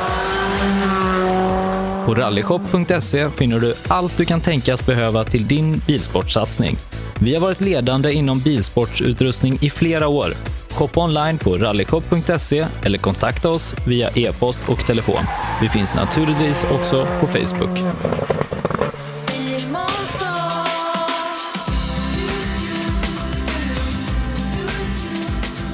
[2.06, 6.76] På rallyshop.se finner du allt du kan tänkas behöva till din bilsportsatsning.
[7.20, 10.34] Vi har varit ledande inom bilsportsutrustning i flera år.
[10.70, 15.24] Shoppa online på rallyshop.se eller kontakta oss via e-post och telefon.
[15.60, 17.78] Vi finns naturligtvis också på Facebook.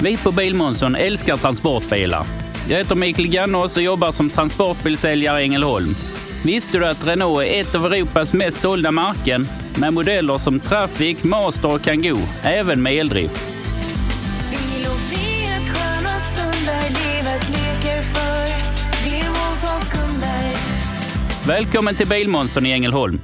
[0.01, 2.25] Vi på Bilmånsson älskar transportbilar.
[2.69, 5.95] Jag heter Mikael Gannås och jobbar som transportbilsäljare i Ängelholm.
[6.45, 11.23] Visste du att Renault är ett av Europas mest sålda märken med modeller som Traffic,
[11.23, 13.41] Master och Kangoo, även med eldrift?
[21.47, 23.19] Välkommen till Bilmånsson i Ängelholm.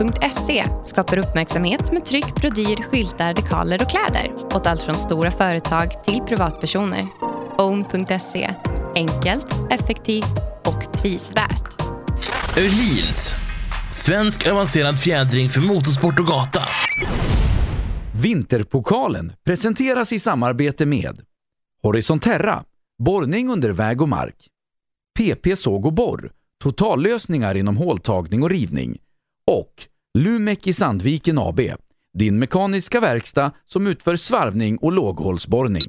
[0.00, 6.04] Own.se skapar uppmärksamhet med tryck, brodyr, skyltar, dekaler och kläder åt allt från stora företag
[6.04, 7.06] till privatpersoner.
[7.58, 8.54] Own.se
[8.94, 11.82] enkelt, effektivt och prisvärt.
[12.58, 13.34] Öhlins.
[13.92, 16.62] Svensk avancerad fjädring för motorsport och gata.
[18.22, 21.20] Vinterpokalen presenteras i samarbete med
[21.82, 22.64] Horizon Terra,
[22.98, 24.36] borrning under väg och mark.
[25.18, 26.30] PP Såg och Borr,
[26.62, 28.98] totallösningar inom håltagning och rivning.
[29.50, 29.82] Och
[30.18, 31.60] Lumek i Sandviken AB,
[32.18, 35.82] din mekaniska verkstad som utför svarvning och låghålsborrning.